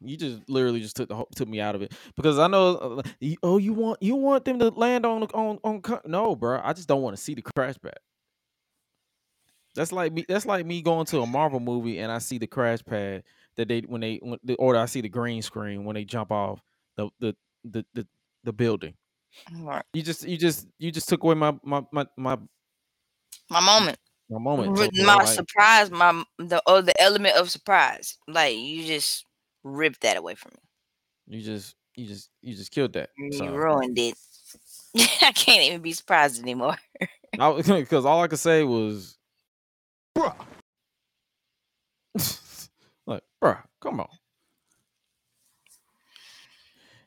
You 0.00 0.16
just 0.16 0.48
literally 0.48 0.80
just 0.80 0.94
took 0.96 1.08
the 1.08 1.16
whole, 1.16 1.28
took 1.34 1.48
me 1.48 1.60
out 1.60 1.74
of 1.74 1.82
it 1.82 1.92
because 2.16 2.38
I 2.38 2.46
know. 2.48 2.76
uh, 2.76 3.02
Oh, 3.42 3.58
you 3.58 3.72
want 3.72 4.02
you 4.02 4.14
want 4.14 4.44
them 4.44 4.58
to 4.58 4.68
land 4.70 5.04
on 5.06 5.20
the- 5.20 5.26
on 5.34 5.58
on 5.64 5.82
no, 6.04 6.36
bro. 6.36 6.60
I 6.62 6.72
just 6.74 6.86
don't 6.88 7.02
want 7.02 7.16
to 7.16 7.22
see 7.22 7.34
the 7.34 7.42
crash 7.42 7.76
pad. 7.82 7.94
That's 9.74 9.92
like 9.92 10.12
me. 10.12 10.24
That's 10.26 10.46
like 10.46 10.64
me 10.64 10.80
going 10.80 11.04
to 11.06 11.20
a 11.20 11.26
Marvel 11.26 11.60
movie 11.60 11.98
and 11.98 12.10
I 12.10 12.18
see 12.18 12.38
the 12.38 12.46
crash 12.46 12.82
pad 12.84 13.24
that 13.56 13.68
they 13.68 13.80
when 13.80 14.00
they 14.00 14.16
when, 14.22 14.38
the- 14.42 14.54
or 14.56 14.74
I 14.76 14.86
see 14.86 15.02
the 15.02 15.08
green 15.08 15.42
screen 15.42 15.84
when 15.84 15.94
they 15.94 16.04
jump 16.04 16.32
off 16.32 16.60
the 16.96 17.10
the 17.20 17.36
the 17.64 17.84
the, 17.94 18.06
the 18.44 18.52
building. 18.52 18.94
Right. 19.54 19.84
You 19.92 20.02
just 20.02 20.26
you 20.26 20.38
just 20.38 20.66
you 20.78 20.90
just 20.90 21.08
took 21.08 21.22
away 21.22 21.34
my 21.34 21.54
my 21.62 21.84
my 21.92 22.06
my, 22.16 22.38
My 23.50 23.60
moment. 23.60 23.98
my 24.30 24.38
moment. 24.38 24.92
My 25.04 25.16
like- 25.16 25.26
surprise, 25.28 25.90
my 25.90 26.24
the 26.38 26.62
or 26.66 26.80
the 26.80 26.98
element 27.00 27.36
of 27.36 27.50
surprise. 27.50 28.16
Like 28.26 28.56
you 28.56 28.86
just 28.86 29.25
ripped 29.66 30.02
that 30.02 30.16
away 30.16 30.34
from 30.34 30.52
me. 30.54 31.36
You 31.38 31.42
just 31.42 31.74
you 31.94 32.06
just 32.06 32.30
you 32.42 32.54
just 32.54 32.70
killed 32.70 32.92
that. 32.94 33.10
You 33.16 33.50
ruined 33.50 33.98
it. 33.98 34.14
I 35.22 35.32
can't 35.32 35.62
even 35.64 35.82
be 35.82 35.92
surprised 35.92 36.40
anymore. 36.40 36.76
because 37.32 38.04
all 38.04 38.22
I 38.22 38.28
could 38.28 38.38
say 38.38 38.62
was, 38.62 39.18
Bruh. 40.16 40.34
like, 43.06 43.22
bruh, 43.42 43.62
come 43.80 44.00
on. 44.00 44.08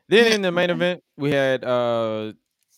Then 0.08 0.32
in 0.32 0.42
the 0.42 0.52
main 0.52 0.70
event, 0.70 1.02
we 1.16 1.30
had 1.30 1.64
uh 1.64 2.32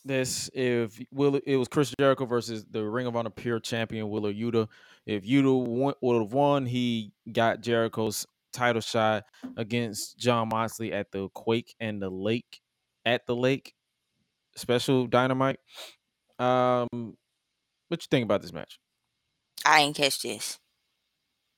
this 0.04 0.50
if 0.54 1.00
Will 1.12 1.36
it 1.36 1.56
was 1.56 1.68
Chris 1.68 1.94
Jericho 1.98 2.26
versus 2.26 2.64
the 2.70 2.84
Ring 2.84 3.06
of 3.06 3.16
Honor 3.16 3.30
Pure 3.30 3.60
Champion 3.60 4.08
Wheeler 4.10 4.32
Yuta. 4.32 4.68
If 5.06 5.24
Yuta 5.24 5.64
won, 5.66 5.94
would 6.00 6.22
have 6.22 6.32
won, 6.32 6.66
he 6.66 7.12
got 7.30 7.60
Jericho's 7.60 8.26
title 8.52 8.80
shot 8.80 9.24
against 9.56 10.18
Jon 10.18 10.48
Moxley 10.48 10.92
at 10.92 11.10
the 11.12 11.28
Quake 11.30 11.74
and 11.80 12.00
the 12.00 12.10
Lake 12.10 12.60
at 13.04 13.26
the 13.26 13.36
Lake 13.36 13.74
special 14.56 15.06
Dynamite. 15.06 15.58
Um, 16.38 17.16
what 17.88 18.02
you 18.02 18.08
think 18.10 18.24
about 18.24 18.42
this 18.42 18.52
match? 18.52 18.78
I 19.64 19.80
ain't 19.80 19.96
catch 19.96 20.22
this. 20.22 20.58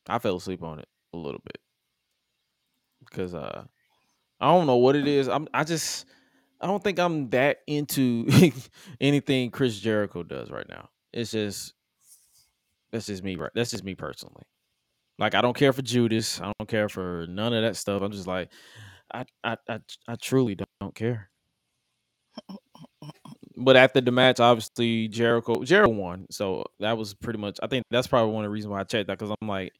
I 0.08 0.18
fell 0.18 0.36
asleep 0.36 0.62
on 0.62 0.78
it 0.78 0.88
a 1.12 1.16
little 1.16 1.40
bit 1.44 1.58
because 3.04 3.34
uh 3.34 3.64
I 4.40 4.46
don't 4.46 4.66
know 4.66 4.76
what 4.76 4.96
it 4.96 5.06
is. 5.06 5.28
I'm 5.28 5.48
I 5.54 5.64
just 5.64 6.06
I 6.60 6.66
don't 6.66 6.82
think 6.82 6.98
I'm 6.98 7.30
that 7.30 7.58
into 7.66 8.28
anything 9.00 9.50
Chris 9.50 9.78
Jericho 9.78 10.22
does 10.22 10.50
right 10.50 10.68
now. 10.68 10.88
It's 11.12 11.30
just 11.30 11.74
that's 12.92 13.06
just 13.06 13.22
me 13.24 13.36
right. 13.36 13.50
That's 13.54 13.70
just 13.70 13.84
me 13.84 13.94
personally. 13.94 14.44
Like 15.18 15.34
I 15.34 15.40
don't 15.40 15.56
care 15.56 15.72
for 15.72 15.82
Judas. 15.82 16.40
I 16.40 16.52
don't 16.58 16.68
care 16.68 16.88
for 16.88 17.26
none 17.28 17.52
of 17.52 17.62
that 17.62 17.76
stuff. 17.76 18.02
I'm 18.02 18.12
just 18.12 18.26
like 18.26 18.50
I 19.12 19.24
I 19.42 19.56
I, 19.68 19.80
I 20.08 20.16
truly 20.16 20.56
don't 20.80 20.94
care. 20.94 21.30
But 23.56 23.76
after 23.76 24.00
the 24.00 24.10
match, 24.10 24.40
obviously 24.40 25.08
Jericho 25.08 25.62
Jericho 25.62 25.92
won, 25.92 26.26
so 26.30 26.64
that 26.80 26.98
was 26.98 27.14
pretty 27.14 27.38
much. 27.38 27.58
I 27.62 27.68
think 27.68 27.84
that's 27.90 28.08
probably 28.08 28.34
one 28.34 28.44
of 28.44 28.48
the 28.48 28.52
reasons 28.52 28.72
why 28.72 28.80
I 28.80 28.84
checked 28.84 29.06
that 29.06 29.18
because 29.18 29.34
I'm 29.40 29.48
like, 29.48 29.72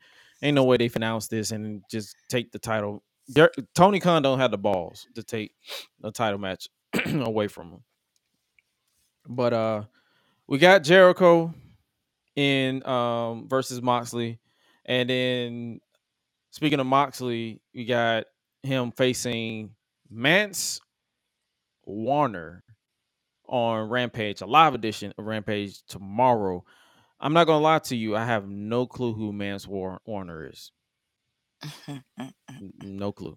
ain't 0.43 0.55
no 0.55 0.65
way 0.65 0.77
they 0.77 0.91
announce 0.95 1.27
this 1.27 1.51
and 1.51 1.83
just 1.91 2.15
take 2.29 2.53
the 2.53 2.59
title. 2.61 3.03
Jer- 3.35 3.51
Tony 3.75 3.99
Khan 3.99 4.23
don't 4.23 4.39
have 4.39 4.53
the 4.53 4.59
balls 4.59 5.09
to 5.17 5.23
take 5.25 5.53
a 6.05 6.13
title 6.13 6.39
match 6.39 6.69
away 7.07 7.49
from 7.49 7.71
him. 7.73 7.83
But 9.27 9.53
uh, 9.53 9.83
we 10.47 10.59
got 10.59 10.85
Jericho 10.85 11.53
in 12.37 12.87
um 12.87 13.49
versus 13.49 13.83
Moxley, 13.83 14.39
and 14.87 15.11
then 15.11 15.81
speaking 16.51 16.81
of 16.81 16.87
Moxley, 16.87 17.61
we 17.75 17.85
got 17.87 18.27
him 18.63 18.93
facing 18.93 19.71
Mance 20.11 20.81
Warner 21.87 22.65
on 23.49 23.89
Rampage, 23.91 24.43
a 24.43 24.47
live 24.47 24.75
edition 24.75 25.15
of 25.19 25.27
Rampage 25.27 25.83
tomorrow. 25.89 26.65
I'm 27.21 27.35
not 27.35 27.47
gonna 27.47 27.63
lie 27.65 27.81
to 27.81 27.97
you, 27.97 28.17
I 28.17 28.25
have 28.27 28.49
no 28.49 28.87
clue 28.87 29.15
who 29.15 29.33
Mance 29.33 29.67
War- 29.69 30.01
Warner 30.07 30.51
is. 30.51 30.73
No 32.83 33.13
clue. 33.13 33.37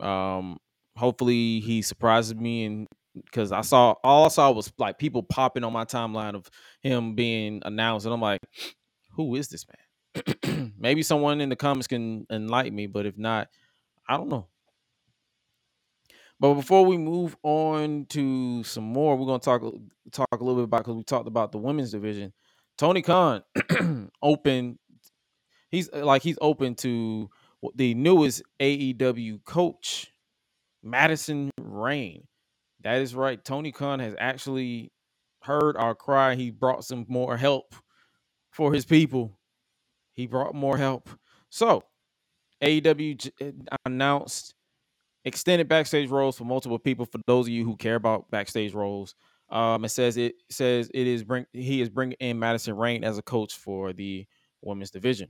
Um, 0.00 0.58
hopefully 0.96 1.60
he 1.60 1.82
surprises 1.82 2.34
me 2.34 2.64
and 2.64 2.88
because 3.24 3.52
I 3.52 3.62
saw 3.62 3.94
all 4.04 4.26
I 4.26 4.28
saw 4.28 4.50
was 4.52 4.72
like 4.78 4.98
people 4.98 5.22
popping 5.22 5.64
on 5.64 5.72
my 5.72 5.84
timeline 5.84 6.34
of 6.34 6.48
him 6.82 7.14
being 7.14 7.62
announced, 7.64 8.06
and 8.06 8.14
I'm 8.14 8.20
like, 8.20 8.40
who 9.16 9.36
is 9.36 9.48
this 9.48 9.66
man? 9.68 9.85
Maybe 10.78 11.02
someone 11.02 11.40
in 11.40 11.48
the 11.48 11.56
comments 11.56 11.86
can 11.86 12.26
enlighten 12.30 12.74
me, 12.74 12.86
but 12.86 13.06
if 13.06 13.16
not, 13.18 13.48
I 14.08 14.16
don't 14.16 14.28
know. 14.28 14.48
But 16.38 16.54
before 16.54 16.84
we 16.84 16.98
move 16.98 17.36
on 17.42 18.06
to 18.10 18.62
some 18.64 18.84
more, 18.84 19.16
we're 19.16 19.26
gonna 19.26 19.38
talk 19.38 19.62
talk 20.12 20.28
a 20.32 20.44
little 20.44 20.56
bit 20.56 20.64
about 20.64 20.78
because 20.78 20.96
we 20.96 21.02
talked 21.02 21.28
about 21.28 21.52
the 21.52 21.58
women's 21.58 21.92
division. 21.92 22.32
Tony 22.76 23.02
Khan 23.02 23.42
open. 24.22 24.78
He's 25.70 25.90
like 25.92 26.22
he's 26.22 26.38
open 26.40 26.74
to 26.76 27.30
the 27.74 27.94
newest 27.94 28.42
AEW 28.60 29.44
coach, 29.44 30.12
Madison 30.82 31.50
Rayne. 31.58 32.26
That 32.82 33.00
is 33.00 33.14
right. 33.14 33.42
Tony 33.42 33.72
Khan 33.72 33.98
has 34.00 34.14
actually 34.18 34.92
heard 35.42 35.76
our 35.76 35.94
cry. 35.94 36.34
He 36.34 36.50
brought 36.50 36.84
some 36.84 37.06
more 37.08 37.36
help 37.36 37.74
for 38.50 38.72
his 38.72 38.84
people. 38.84 39.35
He 40.16 40.26
brought 40.26 40.54
more 40.54 40.76
help. 40.78 41.10
So 41.50 41.82
AEW 42.62 43.30
uh, 43.40 43.76
announced 43.84 44.54
extended 45.24 45.68
backstage 45.68 46.10
roles 46.10 46.38
for 46.38 46.44
multiple 46.44 46.78
people. 46.78 47.06
For 47.06 47.20
those 47.26 47.46
of 47.46 47.50
you 47.50 47.64
who 47.64 47.76
care 47.76 47.96
about 47.96 48.30
backstage 48.30 48.72
roles, 48.74 49.14
um, 49.50 49.84
it 49.84 49.90
says 49.90 50.16
it 50.16 50.34
says 50.50 50.90
it 50.94 51.06
is 51.06 51.22
bring 51.22 51.46
he 51.52 51.80
is 51.80 51.88
bringing 51.88 52.16
in 52.20 52.38
Madison 52.38 52.76
Rayne 52.76 53.04
as 53.04 53.18
a 53.18 53.22
coach 53.22 53.54
for 53.54 53.92
the 53.92 54.26
women's 54.62 54.90
division. 54.90 55.28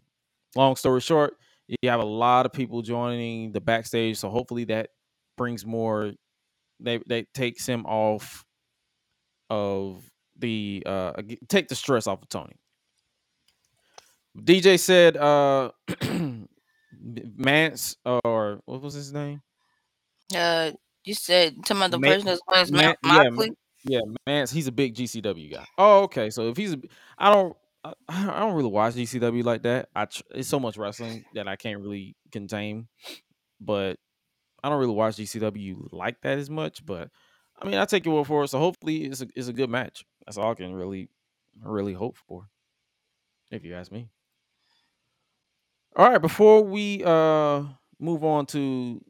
Long 0.54 0.76
story 0.76 1.00
short, 1.00 1.36
you 1.68 1.90
have 1.90 2.00
a 2.00 2.04
lot 2.04 2.46
of 2.46 2.52
people 2.52 2.80
joining 2.80 3.52
the 3.52 3.60
backstage, 3.60 4.16
so 4.16 4.30
hopefully 4.30 4.64
that 4.64 4.90
brings 5.36 5.66
more. 5.66 6.12
They 6.80 7.00
they 7.06 7.24
takes 7.34 7.66
him 7.66 7.84
off 7.86 8.44
of 9.50 10.02
the 10.38 10.82
uh 10.86 11.12
take 11.48 11.68
the 11.68 11.74
stress 11.74 12.06
off 12.06 12.22
of 12.22 12.28
Tony. 12.28 12.56
DJ 14.44 14.76
said 14.76 15.16
uh 15.16 15.70
Mance 17.36 17.96
or 18.04 18.60
what 18.64 18.82
was 18.82 18.94
his 18.94 19.12
name? 19.12 19.42
Uh, 20.34 20.72
you 21.04 21.14
said 21.14 21.54
some 21.66 21.82
of 21.82 21.90
the 21.90 21.98
person 22.00 22.26
that's 22.26 22.40
going 22.48 22.62
is 22.62 22.72
Ma- 22.72 22.94
Ma- 23.02 23.22
yeah, 23.22 23.46
Yeah, 23.84 24.00
Mance, 24.26 24.50
he's 24.50 24.66
a 24.66 24.72
big 24.72 24.94
GCW 24.94 25.52
guy. 25.52 25.66
Oh, 25.78 26.02
okay. 26.04 26.30
So 26.30 26.48
if 26.48 26.56
he's, 26.56 26.72
a, 26.74 26.80
I 27.18 27.32
don't, 27.32 27.56
I, 27.84 27.92
I 28.08 28.40
don't 28.40 28.54
really 28.54 28.70
watch 28.70 28.94
GCW 28.94 29.44
like 29.44 29.62
that. 29.62 29.88
I 29.94 30.06
tr- 30.06 30.22
it's 30.34 30.48
so 30.48 30.58
much 30.58 30.76
wrestling 30.76 31.24
that 31.34 31.46
I 31.46 31.56
can't 31.56 31.80
really 31.80 32.16
contain. 32.32 32.88
But 33.60 33.98
I 34.62 34.68
don't 34.68 34.80
really 34.80 34.94
watch 34.94 35.16
GCW 35.16 35.88
like 35.92 36.20
that 36.22 36.38
as 36.38 36.50
much. 36.50 36.84
But 36.84 37.10
I 37.60 37.66
mean, 37.66 37.78
I 37.78 37.84
take 37.84 38.04
your 38.04 38.16
word 38.16 38.26
for 38.26 38.44
it. 38.44 38.48
So 38.48 38.58
hopefully, 38.58 39.04
it's 39.04 39.22
a 39.22 39.28
it's 39.34 39.48
a 39.48 39.52
good 39.52 39.70
match. 39.70 40.04
That's 40.26 40.38
all 40.38 40.50
I 40.50 40.54
can 40.54 40.74
really 40.74 41.08
really 41.62 41.94
hope 41.94 42.16
for. 42.28 42.48
if 43.50 43.64
you 43.64 43.74
ask 43.74 43.90
me. 43.92 44.08
All 45.96 46.10
right, 46.10 46.20
before 46.20 46.62
we 46.62 47.02
uh 47.04 47.62
move 47.98 48.22
on 48.22 48.44
to 48.46 49.02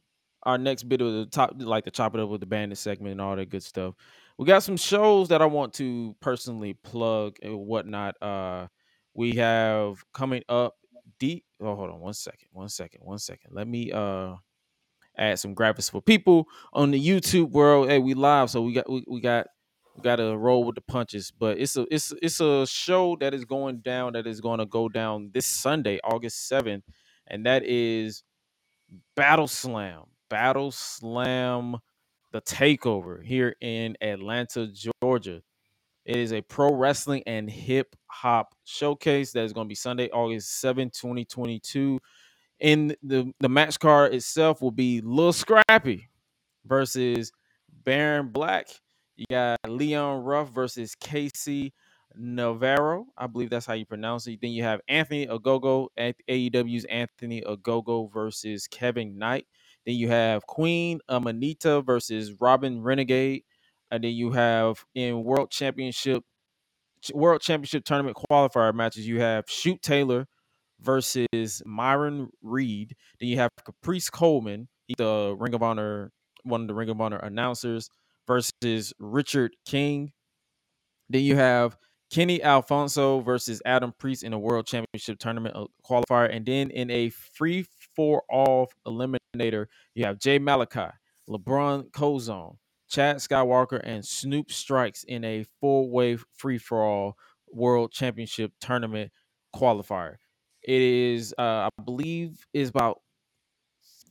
our 0.44 0.56
next 0.56 0.84
bit 0.84 1.00
of 1.00 1.12
the 1.12 1.26
top, 1.26 1.54
like 1.56 1.84
the 1.84 1.90
chop 1.90 2.14
it 2.14 2.20
up 2.20 2.28
with 2.28 2.38
the 2.38 2.46
bandit 2.46 2.78
segment 2.78 3.10
and 3.10 3.20
all 3.20 3.34
that 3.34 3.50
good 3.50 3.64
stuff, 3.64 3.96
we 4.38 4.46
got 4.46 4.62
some 4.62 4.76
shows 4.76 5.26
that 5.30 5.42
I 5.42 5.46
want 5.46 5.72
to 5.74 6.14
personally 6.20 6.74
plug 6.74 7.38
and 7.42 7.58
whatnot. 7.58 8.14
Uh, 8.22 8.68
we 9.14 9.32
have 9.32 10.04
coming 10.14 10.44
up 10.48 10.74
deep. 11.18 11.44
Oh, 11.60 11.74
hold 11.74 11.90
on 11.90 11.98
one 11.98 12.14
second, 12.14 12.50
one 12.52 12.68
second, 12.68 13.00
one 13.02 13.18
second. 13.18 13.50
Let 13.50 13.66
me 13.66 13.90
uh 13.90 14.36
add 15.18 15.40
some 15.40 15.56
graphics 15.56 15.90
for 15.90 16.00
people 16.00 16.46
on 16.72 16.92
the 16.92 17.04
YouTube 17.04 17.50
world. 17.50 17.88
Hey, 17.88 17.98
we 17.98 18.14
live, 18.14 18.48
so 18.48 18.62
we 18.62 18.74
got 18.74 18.88
we, 18.88 19.02
we 19.08 19.20
got 19.20 19.48
we 19.96 20.02
got 20.02 20.16
to 20.16 20.36
roll 20.36 20.64
with 20.64 20.74
the 20.74 20.82
punches. 20.82 21.32
But 21.36 21.58
it's 21.58 21.76
a 21.76 21.86
it's 21.90 22.12
it's 22.22 22.40
a 22.40 22.66
show 22.66 23.16
that 23.20 23.34
is 23.34 23.44
going 23.44 23.78
down 23.78 24.12
that 24.14 24.26
is 24.26 24.40
going 24.40 24.58
to 24.58 24.66
go 24.66 24.88
down 24.88 25.30
this 25.32 25.46
Sunday, 25.46 25.98
August 26.04 26.48
seventh, 26.48 26.84
and 27.26 27.46
that 27.46 27.64
is 27.64 28.22
Battle 29.14 29.48
Slam. 29.48 30.04
Battle 30.28 30.72
Slam, 30.72 31.76
the 32.32 32.40
Takeover 32.40 33.22
here 33.22 33.54
in 33.60 33.96
Atlanta, 34.00 34.68
Georgia. 35.02 35.42
It 36.04 36.16
is 36.16 36.32
a 36.32 36.40
pro 36.42 36.72
wrestling 36.72 37.22
and 37.26 37.50
hip 37.50 37.96
hop 38.06 38.54
showcase 38.64 39.32
that 39.32 39.44
is 39.44 39.52
going 39.52 39.66
to 39.66 39.68
be 39.68 39.74
Sunday, 39.74 40.08
August 40.10 40.60
7, 40.60 40.90
2022. 40.90 41.98
And 42.60 42.96
the, 43.02 43.32
the 43.40 43.48
match 43.48 43.78
card 43.78 44.14
itself 44.14 44.62
will 44.62 44.70
be 44.70 45.00
Lil 45.00 45.32
Scrappy 45.32 46.08
versus 46.64 47.32
Baron 47.84 48.28
Black. 48.28 48.68
You 49.16 49.24
got 49.30 49.58
Leon 49.66 50.24
Ruff 50.24 50.50
versus 50.50 50.94
Casey 50.94 51.72
Navarro. 52.14 53.06
I 53.16 53.26
believe 53.26 53.50
that's 53.50 53.66
how 53.66 53.74
you 53.74 53.86
pronounce 53.86 54.26
it. 54.26 54.40
Then 54.40 54.50
you 54.50 54.62
have 54.62 54.80
Anthony 54.88 55.26
Ogogo 55.26 55.88
at 55.96 56.16
AEW's 56.28 56.84
Anthony 56.84 57.42
Ogogo 57.42 58.12
versus 58.12 58.66
Kevin 58.66 59.18
Knight. 59.18 59.46
Then 59.86 59.94
you 59.94 60.08
have 60.08 60.46
Queen 60.46 61.00
Aminata 61.10 61.84
versus 61.84 62.32
Robin 62.40 62.82
Renegade. 62.82 63.44
And 63.90 64.02
then 64.02 64.12
you 64.12 64.32
have 64.32 64.84
in 64.94 65.22
World 65.22 65.50
Championship 65.50 66.24
World 67.14 67.40
Championship 67.40 67.84
Tournament 67.84 68.16
qualifier 68.16 68.74
matches, 68.74 69.06
you 69.06 69.20
have 69.20 69.44
Shoot 69.48 69.80
Taylor 69.82 70.26
versus 70.80 71.62
Myron 71.64 72.30
Reed. 72.42 72.94
Then 73.20 73.28
you 73.28 73.36
have 73.36 73.50
Caprice 73.64 74.10
Coleman, 74.10 74.68
the 74.98 75.36
Ring 75.38 75.54
of 75.54 75.62
Honor, 75.62 76.12
one 76.42 76.62
of 76.62 76.68
the 76.68 76.74
Ring 76.74 76.88
of 76.88 77.00
Honor 77.00 77.18
announcers, 77.18 77.90
versus 78.26 78.92
Richard 78.98 79.56
King. 79.64 80.12
Then 81.08 81.22
you 81.22 81.36
have 81.36 81.76
Kenny 82.10 82.42
Alfonso 82.42 83.20
versus 83.20 83.60
Adam 83.64 83.92
Priest 83.98 84.22
in 84.22 84.32
a 84.32 84.38
World 84.38 84.66
Championship 84.66 85.18
Tournament 85.18 85.56
qualifier. 85.88 86.34
And 86.34 86.46
then 86.46 86.70
in 86.70 86.90
a 86.90 87.10
free 87.10 87.66
for 87.94 88.22
all 88.30 88.70
eliminator, 88.86 89.66
you 89.94 90.04
have 90.04 90.18
Jay 90.18 90.38
Malachi, 90.38 90.92
LeBron 91.28 91.92
Cozone, 91.92 92.56
Chad 92.88 93.16
Skywalker, 93.16 93.80
and 93.82 94.04
Snoop 94.04 94.52
Strikes 94.52 95.04
in 95.04 95.24
a 95.24 95.44
four 95.60 95.88
way 95.88 96.18
free 96.36 96.58
for 96.58 96.84
all 96.84 97.16
World 97.48 97.92
Championship 97.92 98.52
Tournament 98.60 99.10
qualifier. 99.54 100.16
It 100.62 100.82
is, 100.82 101.34
uh, 101.38 101.68
I 101.68 101.82
believe, 101.84 102.44
is 102.52 102.68
about 102.68 103.00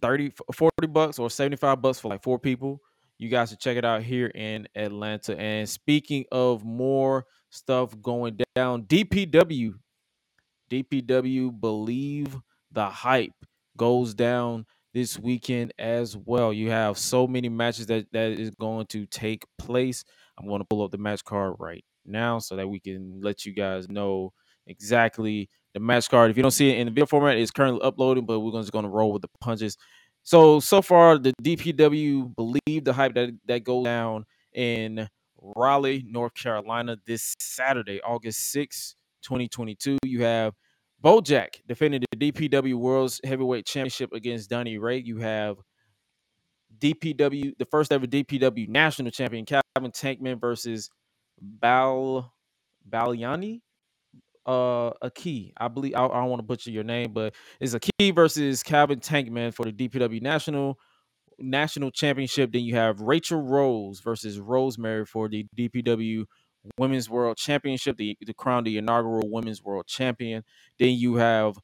30, 0.01 0.33
40 0.53 0.87
bucks 0.87 1.19
or 1.19 1.29
75 1.29 1.81
bucks 1.81 1.99
for 1.99 2.09
like 2.09 2.23
four 2.23 2.39
people. 2.39 2.81
You 3.17 3.29
guys 3.29 3.49
should 3.49 3.59
check 3.59 3.77
it 3.77 3.85
out 3.85 4.03
here 4.03 4.27
in 4.27 4.67
Atlanta. 4.75 5.37
And 5.37 5.67
speaking 5.69 6.25
of 6.31 6.65
more 6.65 7.25
stuff 7.49 7.99
going 8.01 8.39
down, 8.55 8.83
DPW, 8.83 9.73
DPW 10.69 11.59
believe 11.59 12.37
the 12.71 12.89
hype 12.89 13.31
goes 13.77 14.13
down 14.13 14.65
this 14.93 15.17
weekend 15.19 15.73
as 15.79 16.17
well. 16.17 16.51
You 16.51 16.71
have 16.71 16.97
so 16.97 17.27
many 17.27 17.49
matches 17.49 17.85
that 17.87 18.07
that 18.11 18.31
is 18.31 18.51
going 18.51 18.87
to 18.87 19.05
take 19.05 19.43
place. 19.57 20.03
I'm 20.37 20.47
going 20.47 20.61
to 20.61 20.65
pull 20.65 20.83
up 20.83 20.91
the 20.91 20.97
match 20.97 21.23
card 21.23 21.55
right 21.59 21.83
now 22.05 22.39
so 22.39 22.55
that 22.55 22.67
we 22.67 22.79
can 22.79 23.21
let 23.21 23.45
you 23.45 23.53
guys 23.53 23.89
know 23.89 24.33
exactly 24.67 25.49
the 25.73 25.79
match 25.79 26.09
card. 26.09 26.31
If 26.31 26.37
you 26.37 26.43
don't 26.43 26.51
see 26.51 26.69
it 26.69 26.79
in 26.79 26.87
the 26.87 26.91
video 26.91 27.05
format, 27.05 27.37
it's 27.37 27.51
currently 27.51 27.81
uploading, 27.81 28.25
but 28.25 28.39
we're 28.39 28.59
just 28.59 28.71
going 28.71 28.85
to 28.85 28.89
roll 28.89 29.11
with 29.11 29.21
the 29.21 29.29
punches. 29.41 29.77
So 30.25 30.59
so 30.59 30.81
far, 30.81 31.19
the 31.19 31.33
DPW 31.41 32.35
believe 32.35 32.83
the 32.83 32.93
hype 32.93 33.13
that 33.13 33.29
that 33.45 33.63
goes 33.63 33.85
down 33.85 34.25
in 34.53 35.07
Raleigh, 35.39 36.03
North 36.07 36.33
Carolina, 36.33 36.97
this 37.05 37.35
Saturday, 37.39 38.01
August 38.01 38.51
6, 38.51 38.95
2022. 39.21 39.99
You 40.03 40.23
have 40.23 40.55
Bojack 41.03 41.61
defending 41.67 42.01
the 42.11 42.31
DPW 42.31 42.73
World's 42.73 43.21
Heavyweight 43.23 43.67
Championship 43.67 44.13
against 44.13 44.49
Donnie 44.49 44.79
Ray. 44.79 44.97
You 44.97 45.17
have 45.17 45.57
DPW, 46.79 47.55
the 47.59 47.65
first 47.65 47.93
ever 47.93 48.07
DPW 48.07 48.67
National 48.67 49.11
Champion, 49.11 49.45
Calvin 49.45 49.91
Tankman 49.91 50.41
versus 50.41 50.89
Bal 51.39 52.33
Baliani. 52.89 53.61
Uh, 54.45 54.91
a 55.01 55.09
key. 55.09 55.53
I 55.57 55.67
believe 55.67 55.95
I, 55.95 56.05
I 56.05 56.21
don't 56.21 56.29
want 56.29 56.39
to 56.39 56.45
butcher 56.45 56.69
your 56.69 56.83
name, 56.83 57.13
but 57.13 57.33
it's 57.59 57.73
a 57.73 57.79
key 57.79 58.11
versus 58.11 58.61
Calvin 58.61 58.99
Tankman 58.99 59.53
for 59.53 59.65
the 59.65 59.71
DPW 59.71 60.21
National 60.21 60.79
National 61.39 61.89
Championship. 61.91 62.51
Then 62.51 62.63
you 62.63 62.75
have 62.75 63.01
Rachel 63.01 63.41
Rose 63.41 64.01
versus 64.01 64.39
Rosemary 64.39 65.05
for 65.05 65.27
the 65.27 65.47
DPW 65.57 66.25
Women's 66.77 67.09
World 67.09 67.37
Championship, 67.37 67.97
the, 67.97 68.17
the 68.25 68.33
crown 68.33 68.63
the 68.63 68.77
inaugural 68.77 69.29
Women's 69.29 69.63
World 69.63 69.87
Champion. 69.87 70.43
Then 70.79 70.95
you 70.95 71.15
have 71.15 71.57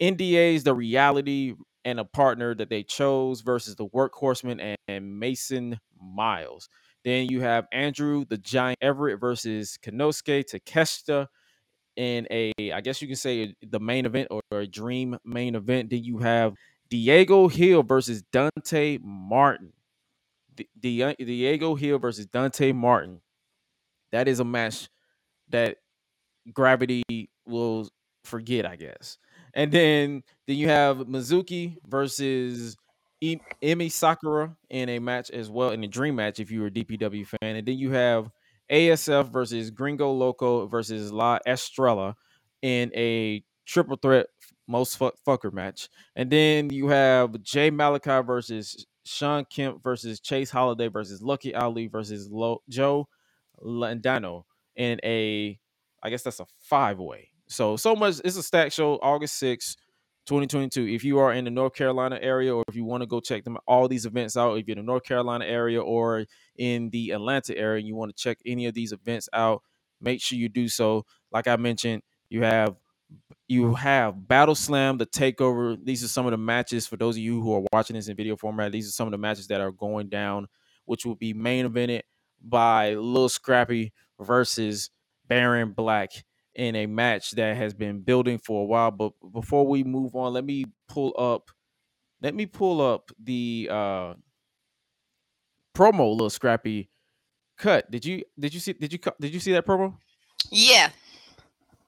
NDA's 0.00 0.64
the 0.64 0.74
reality 0.74 1.54
and 1.84 2.00
a 2.00 2.04
partner 2.04 2.54
that 2.54 2.70
they 2.70 2.82
chose 2.82 3.42
versus 3.42 3.76
the 3.76 3.86
workhorseman 3.86 4.60
and, 4.60 4.76
and 4.88 5.18
Mason 5.18 5.78
Miles. 6.00 6.68
Then 7.04 7.28
you 7.28 7.42
have 7.42 7.66
Andrew 7.72 8.24
the 8.24 8.38
Giant 8.38 8.78
Everett 8.80 9.20
versus 9.20 9.78
Konosuke 9.82 10.44
Takeshita 10.44 11.26
in 11.96 12.26
a, 12.30 12.52
I 12.72 12.80
guess 12.80 13.00
you 13.00 13.08
can 13.08 13.16
say 13.16 13.54
the 13.62 13.80
main 13.80 14.06
event 14.06 14.28
or, 14.30 14.40
a 14.52 14.66
dream 14.66 15.18
main 15.24 15.54
event. 15.54 15.90
Then 15.90 16.04
you 16.04 16.18
have 16.18 16.54
Diego 16.90 17.48
Hill 17.48 17.82
versus 17.82 18.22
Dante 18.32 18.98
Martin. 19.02 19.72
Di- 20.80 21.14
Diego 21.18 21.74
Hill 21.74 21.98
versus 21.98 22.26
Dante 22.26 22.72
Martin. 22.72 23.20
That 24.12 24.28
is 24.28 24.38
a 24.40 24.44
match 24.44 24.88
that 25.48 25.78
gravity 26.52 27.02
will 27.46 27.88
forget, 28.24 28.66
I 28.66 28.76
guess. 28.76 29.18
And 29.54 29.72
then 29.72 30.22
then 30.46 30.56
you 30.56 30.68
have 30.68 30.98
Mizuki 30.98 31.76
versus 31.86 32.76
Emi 33.22 33.90
Sakura 33.90 34.54
in 34.70 34.88
a 34.88 34.98
match 34.98 35.30
as 35.30 35.48
well 35.48 35.70
in 35.70 35.82
a 35.82 35.88
dream 35.88 36.16
match 36.16 36.40
if 36.40 36.50
you're 36.50 36.66
a 36.66 36.70
DPW 36.70 37.26
fan. 37.26 37.56
And 37.56 37.66
then 37.66 37.78
you 37.78 37.92
have 37.92 38.30
ASF 38.74 39.32
versus 39.32 39.70
Gringo 39.70 40.10
Loco 40.10 40.66
versus 40.66 41.12
La 41.12 41.38
Estrella 41.46 42.16
in 42.60 42.90
a 42.96 43.44
triple 43.66 43.96
threat 43.96 44.26
most 44.66 44.98
fuck, 44.98 45.14
fucker 45.26 45.52
match. 45.52 45.88
And 46.16 46.28
then 46.30 46.70
you 46.70 46.88
have 46.88 47.40
Jay 47.42 47.70
Malachi 47.70 48.26
versus 48.26 48.84
Sean 49.04 49.44
Kemp 49.44 49.82
versus 49.82 50.18
Chase 50.20 50.50
Holiday 50.50 50.88
versus 50.88 51.22
Lucky 51.22 51.54
Ali 51.54 51.86
versus 51.86 52.28
Lo- 52.30 52.62
Joe 52.68 53.08
Landano 53.62 54.44
in 54.74 54.98
a, 55.04 55.58
I 56.02 56.10
guess 56.10 56.22
that's 56.22 56.40
a 56.40 56.46
five 56.60 56.98
way. 56.98 57.28
So, 57.46 57.76
so 57.76 57.94
much. 57.94 58.20
It's 58.24 58.36
a 58.36 58.42
stack 58.42 58.72
show, 58.72 58.94
August 59.02 59.40
6th, 59.40 59.76
2022. 60.26 60.88
If 60.88 61.04
you 61.04 61.18
are 61.18 61.32
in 61.32 61.44
the 61.44 61.50
North 61.50 61.74
Carolina 61.74 62.18
area 62.20 62.54
or 62.54 62.64
if 62.68 62.74
you 62.74 62.84
want 62.84 63.02
to 63.02 63.06
go 63.06 63.20
check 63.20 63.44
them 63.44 63.58
all 63.68 63.86
these 63.86 64.06
events 64.06 64.36
out, 64.36 64.58
if 64.58 64.66
you're 64.66 64.76
in 64.76 64.84
the 64.84 64.90
North 64.90 65.04
Carolina 65.04 65.44
area 65.44 65.80
or 65.80 66.24
in 66.56 66.90
the 66.90 67.10
Atlanta 67.10 67.56
area 67.56 67.78
and 67.78 67.86
you 67.88 67.94
want 67.94 68.14
to 68.14 68.22
check 68.22 68.38
any 68.46 68.66
of 68.66 68.74
these 68.74 68.92
events 68.92 69.28
out, 69.32 69.62
make 70.00 70.20
sure 70.20 70.38
you 70.38 70.48
do 70.48 70.68
so. 70.68 71.04
Like 71.32 71.48
I 71.48 71.56
mentioned, 71.56 72.02
you 72.28 72.42
have 72.42 72.76
you 73.46 73.74
have 73.74 74.26
Battle 74.26 74.54
Slam, 74.54 74.98
the 74.98 75.06
Takeover. 75.06 75.78
These 75.82 76.02
are 76.02 76.08
some 76.08 76.26
of 76.26 76.30
the 76.30 76.38
matches 76.38 76.86
for 76.86 76.96
those 76.96 77.16
of 77.16 77.22
you 77.22 77.40
who 77.42 77.54
are 77.54 77.62
watching 77.72 77.94
this 77.94 78.08
in 78.08 78.16
video 78.16 78.36
format. 78.36 78.72
These 78.72 78.88
are 78.88 78.92
some 78.92 79.06
of 79.06 79.12
the 79.12 79.18
matches 79.18 79.46
that 79.48 79.60
are 79.60 79.70
going 79.70 80.08
down, 80.08 80.48
which 80.86 81.04
will 81.04 81.14
be 81.14 81.32
main 81.32 81.68
evented 81.68 82.02
by 82.42 82.94
Lil 82.94 83.28
Scrappy 83.28 83.92
versus 84.20 84.90
Baron 85.26 85.72
Black 85.72 86.10
in 86.54 86.76
a 86.76 86.86
match 86.86 87.32
that 87.32 87.56
has 87.56 87.74
been 87.74 88.00
building 88.00 88.38
for 88.38 88.62
a 88.62 88.66
while. 88.66 88.90
But 88.90 89.12
before 89.32 89.66
we 89.66 89.84
move 89.84 90.14
on, 90.14 90.32
let 90.32 90.44
me 90.44 90.66
pull 90.88 91.14
up. 91.18 91.50
Let 92.22 92.34
me 92.34 92.46
pull 92.46 92.80
up 92.80 93.10
the 93.22 93.68
uh 93.70 94.14
promo 95.74 96.10
little 96.10 96.30
Scrappy 96.30 96.90
cut. 97.58 97.90
Did 97.90 98.04
you 98.04 98.22
did 98.38 98.54
you 98.54 98.60
see 98.60 98.72
did 98.72 98.92
you 98.92 98.98
did 99.20 99.34
you 99.34 99.40
see 99.40 99.52
that 99.52 99.66
promo? 99.66 99.94
Yeah, 100.50 100.90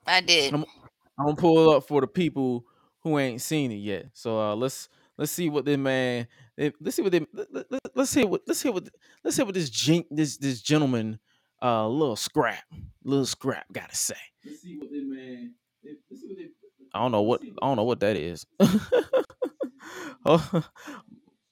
I 0.06 0.20
did. 0.20 0.54
I'm, 0.54 0.64
I'm 1.18 1.26
gonna 1.26 1.36
pull 1.36 1.70
it 1.70 1.76
up 1.76 1.86
for 1.86 2.00
the 2.00 2.06
people 2.06 2.64
who 3.02 3.18
ain't 3.18 3.40
seen 3.40 3.72
it 3.72 3.76
yet. 3.76 4.06
So 4.12 4.38
uh 4.38 4.56
let's 4.56 4.88
let's 5.18 5.32
see 5.32 5.48
what 5.48 5.64
this 5.64 5.78
man 5.78 6.26
let's 6.80 6.96
see 6.96 7.02
what 7.02 7.12
they 7.12 7.26
let, 7.32 7.46
let, 7.52 7.80
let's 7.94 8.10
see 8.10 8.24
what 8.24 8.42
let's 8.46 8.60
see 8.60 8.70
what 8.70 8.88
let's 9.24 9.36
see 9.36 9.42
what 9.42 9.54
this 9.54 9.70
gen, 9.70 10.04
this 10.10 10.36
this 10.36 10.60
gentleman 10.60 11.18
uh 11.62 11.86
little 11.88 12.16
scrap 12.16 12.64
little 13.04 13.26
scrap 13.26 13.66
gotta 13.72 13.94
say. 13.94 14.14
Let's 14.44 14.62
see 14.62 14.76
what 14.78 14.90
this 14.90 15.04
man 15.04 15.54
let's 15.84 16.00
I 16.94 17.00
don't 17.00 17.12
know 17.12 17.22
what 17.22 17.42
I 17.42 17.66
don't 17.66 17.76
know 17.76 17.84
what 17.84 18.00
that 18.00 18.16
is. 18.16 18.46
oh, 20.24 20.64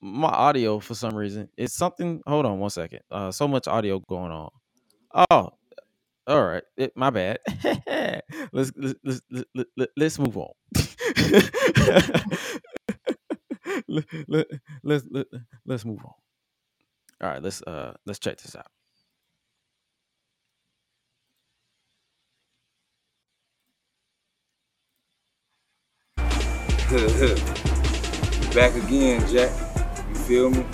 my 0.05 0.29
audio 0.29 0.79
for 0.81 0.95
some 0.95 1.15
reason 1.15 1.49
it's 1.57 1.73
something. 1.75 2.21
Hold 2.27 2.45
on 2.45 2.59
one 2.59 2.69
second. 2.69 3.01
Uh, 3.11 3.31
so 3.31 3.49
much 3.49 3.67
audio 3.67 4.01
going 4.01 4.31
on. 4.31 4.51
Oh, 5.31 5.51
all 6.27 6.45
right. 6.45 6.63
It, 6.77 6.93
my 6.95 7.09
bad. 7.09 7.39
let's 8.53 8.71
let's 8.77 8.95
let's 9.03 9.21
let's, 9.31 9.71
let, 9.77 9.89
let's 9.97 10.19
move 10.19 10.37
on. 10.37 10.51
let, 13.89 14.05
let, 14.29 14.47
let's 14.83 15.07
let, 15.11 15.27
let's 15.65 15.85
move 15.87 16.01
on. 16.05 16.13
All 17.23 17.31
right, 17.31 17.43
let's 17.43 17.63
uh 17.63 17.95
let's 18.05 18.19
check 18.19 18.37
this 18.37 18.55
out. 18.55 18.67
Back 28.55 28.75
again, 28.75 29.27
Jack. 29.33 29.74
You 30.27 30.51
feel 30.51 30.51
me? 30.51 30.65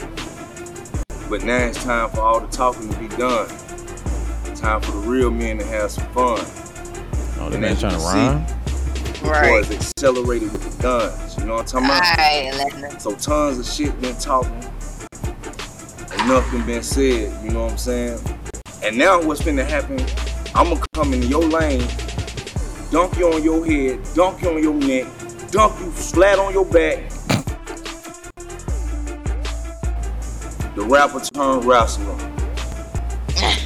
But 1.28 1.42
now 1.42 1.56
it's 1.56 1.82
time 1.82 2.08
for 2.10 2.20
all 2.20 2.38
the 2.38 2.46
talking 2.48 2.88
to 2.88 2.98
be 2.98 3.08
done. 3.08 3.48
Time 4.54 4.80
for 4.80 4.92
the 4.92 4.98
real 4.98 5.32
men 5.32 5.58
to 5.58 5.64
have 5.64 5.90
some 5.90 6.04
fun. 6.12 6.38
Oh, 7.40 7.48
the 7.48 7.54
And 7.54 7.60
man 7.60 7.76
trying 7.76 7.98
to 7.98 7.98
rhyme. 7.98 8.46
The 9.22 9.28
Right. 9.28 9.50
boys 9.50 9.70
accelerated 9.72 10.52
with 10.52 10.76
the 10.76 10.82
guns. 10.82 11.36
You 11.36 11.46
know 11.46 11.54
what 11.54 11.74
I'm 11.74 11.82
talking 11.82 11.86
about? 11.86 12.02
Alright, 12.02 12.54
Atlanta. 12.54 13.00
So 13.00 13.12
tons 13.16 13.58
of 13.58 13.66
shit 13.66 14.00
been 14.00 14.14
talking. 14.16 14.52
Enough 16.24 16.48
been 16.52 16.64
been 16.66 16.82
said, 16.84 17.32
you 17.42 17.50
know 17.50 17.64
what 17.64 17.72
I'm 17.72 17.78
saying? 17.78 18.20
And 18.84 18.96
now 18.96 19.20
what's 19.20 19.44
gonna 19.44 19.64
happen, 19.64 19.98
I'ma 20.54 20.76
come 20.94 21.12
in 21.12 21.22
your 21.22 21.42
lane, 21.42 21.86
dunk 22.92 23.18
you 23.18 23.32
on 23.32 23.42
your 23.42 23.66
head, 23.66 23.98
dunk 24.14 24.42
you 24.42 24.50
on 24.50 24.62
your 24.62 24.74
neck, 24.74 25.06
dunk 25.50 25.80
you 25.80 25.90
flat 25.90 26.38
on 26.38 26.52
your 26.52 26.66
back. 26.66 27.10
The 30.80 30.86
rapper 30.86 31.20
turned 31.20 31.66
wrestler. 31.66 32.16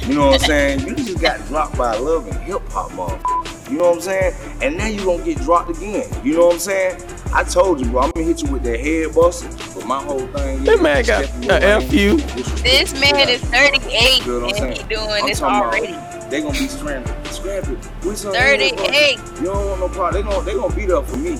You 0.05 0.15
know 0.15 0.31
what 0.31 0.41
I'm 0.41 0.47
saying? 0.47 0.79
You 0.81 0.95
just 0.95 1.21
got 1.21 1.39
dropped 1.47 1.77
by 1.77 1.95
love 1.95 2.27
and 2.27 2.37
hip 2.43 2.61
hop, 2.67 2.91
motherfucker. 2.91 3.71
You 3.71 3.77
know 3.77 3.85
what 3.85 3.95
I'm 3.95 4.01
saying? 4.01 4.33
And 4.61 4.77
now 4.77 4.87
you 4.87 5.05
gonna 5.05 5.23
get 5.23 5.37
dropped 5.37 5.69
again. 5.69 6.11
You 6.25 6.33
know 6.33 6.47
what 6.47 6.55
I'm 6.55 6.59
saying? 6.59 7.01
I 7.33 7.45
told 7.45 7.79
you, 7.79 7.85
bro, 7.85 8.01
I'm 8.01 8.11
gonna 8.11 8.25
hit 8.25 8.43
you 8.43 8.51
with 8.51 8.63
that 8.63 8.81
head 8.81 9.15
buster. 9.15 9.47
But 9.73 9.87
my 9.87 10.03
whole 10.03 10.27
thing 10.27 10.59
is 10.59 10.65
That 10.65 10.81
man 10.81 11.05
got 11.05 11.23
step 11.23 11.41
in 11.41 11.51
a 11.51 11.53
your 11.53 11.63
F 11.63 11.93
you. 11.93 12.17
This 12.17 12.99
man 12.99 13.15
shit 13.15 13.29
is 13.29 13.43
out 13.53 13.77
of 13.77 13.83
you. 13.85 13.91
38 13.91 14.25
what 14.25 14.35
I'm 14.35 14.43
and 14.43 14.45
he 14.45 14.75
saying? 14.75 14.87
doing 14.89 15.09
I'm 15.09 15.27
this 15.29 15.39
talking 15.39 15.55
about 15.55 15.73
already. 15.73 16.29
They 16.29 16.41
gonna 16.41 16.59
be 16.59 16.67
scrambling. 16.67 17.25
Scrap 17.27 17.67
it. 17.69 18.05
We 18.05 18.15
some 18.17 18.33
head 18.33 18.59
38. 18.59 18.75
buster. 18.75 19.35
You 19.41 19.45
don't 19.53 19.69
want 19.69 19.79
no 19.79 19.87
problem. 19.87 20.21
They 20.21 20.29
gonna 20.29 20.43
they 20.43 20.53
gonna 20.53 20.75
beat 20.75 20.91
up 20.91 21.07
for 21.07 21.15
me. 21.15 21.39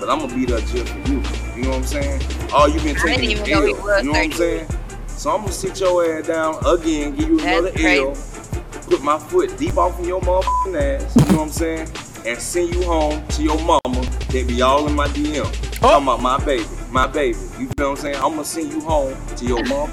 But 0.00 0.10
I'm 0.10 0.18
gonna 0.18 0.34
beat 0.34 0.50
up 0.50 0.64
just 0.64 0.88
for 0.92 0.98
you. 1.08 1.22
You 1.54 1.62
know 1.62 1.70
what 1.70 1.76
I'm 1.76 1.84
saying? 1.84 2.22
All 2.52 2.68
you 2.68 2.80
been 2.80 2.96
I 2.96 3.06
didn't 3.06 3.20
taking 3.20 3.30
is 3.30 3.40
even 3.40 3.50
know 3.52 3.66
he 3.66 3.72
was 3.74 4.02
You 4.02 4.12
know 4.12 4.18
what 4.18 4.24
I'm 4.24 4.32
saying? 4.32 4.77
So 5.18 5.34
I'm 5.34 5.40
gonna 5.40 5.50
sit 5.52 5.80
your 5.80 6.04
ass 6.16 6.28
down 6.28 6.64
again, 6.64 7.16
give 7.16 7.28
you 7.28 7.38
That's 7.38 7.58
another 7.58 7.72
crazy. 7.72 8.04
L, 8.04 8.14
put 8.88 9.02
my 9.02 9.18
foot 9.18 9.58
deep 9.58 9.76
off 9.76 9.98
in 9.98 10.04
your 10.04 10.20
motherfucking 10.20 10.80
ass, 10.80 11.16
you 11.16 11.32
know 11.32 11.38
what 11.38 11.42
I'm 11.46 11.48
saying? 11.50 11.88
And 12.24 12.38
send 12.38 12.72
you 12.72 12.84
home 12.84 13.26
to 13.26 13.42
your 13.42 13.58
mama. 13.58 14.06
They 14.28 14.44
be 14.44 14.62
all 14.62 14.86
in 14.86 14.94
my 14.94 15.08
DM. 15.08 15.40
Oh. 15.40 15.50
Talking 15.72 16.04
about 16.04 16.22
my 16.22 16.44
baby, 16.44 16.64
my 16.92 17.08
baby. 17.08 17.36
You 17.58 17.66
feel 17.76 17.90
what 17.90 17.90
I'm 17.90 17.96
saying? 17.96 18.14
I'm 18.14 18.30
gonna 18.30 18.44
send 18.44 18.72
you 18.72 18.80
home 18.80 19.16
to 19.34 19.44
your 19.44 19.64
mom, 19.64 19.92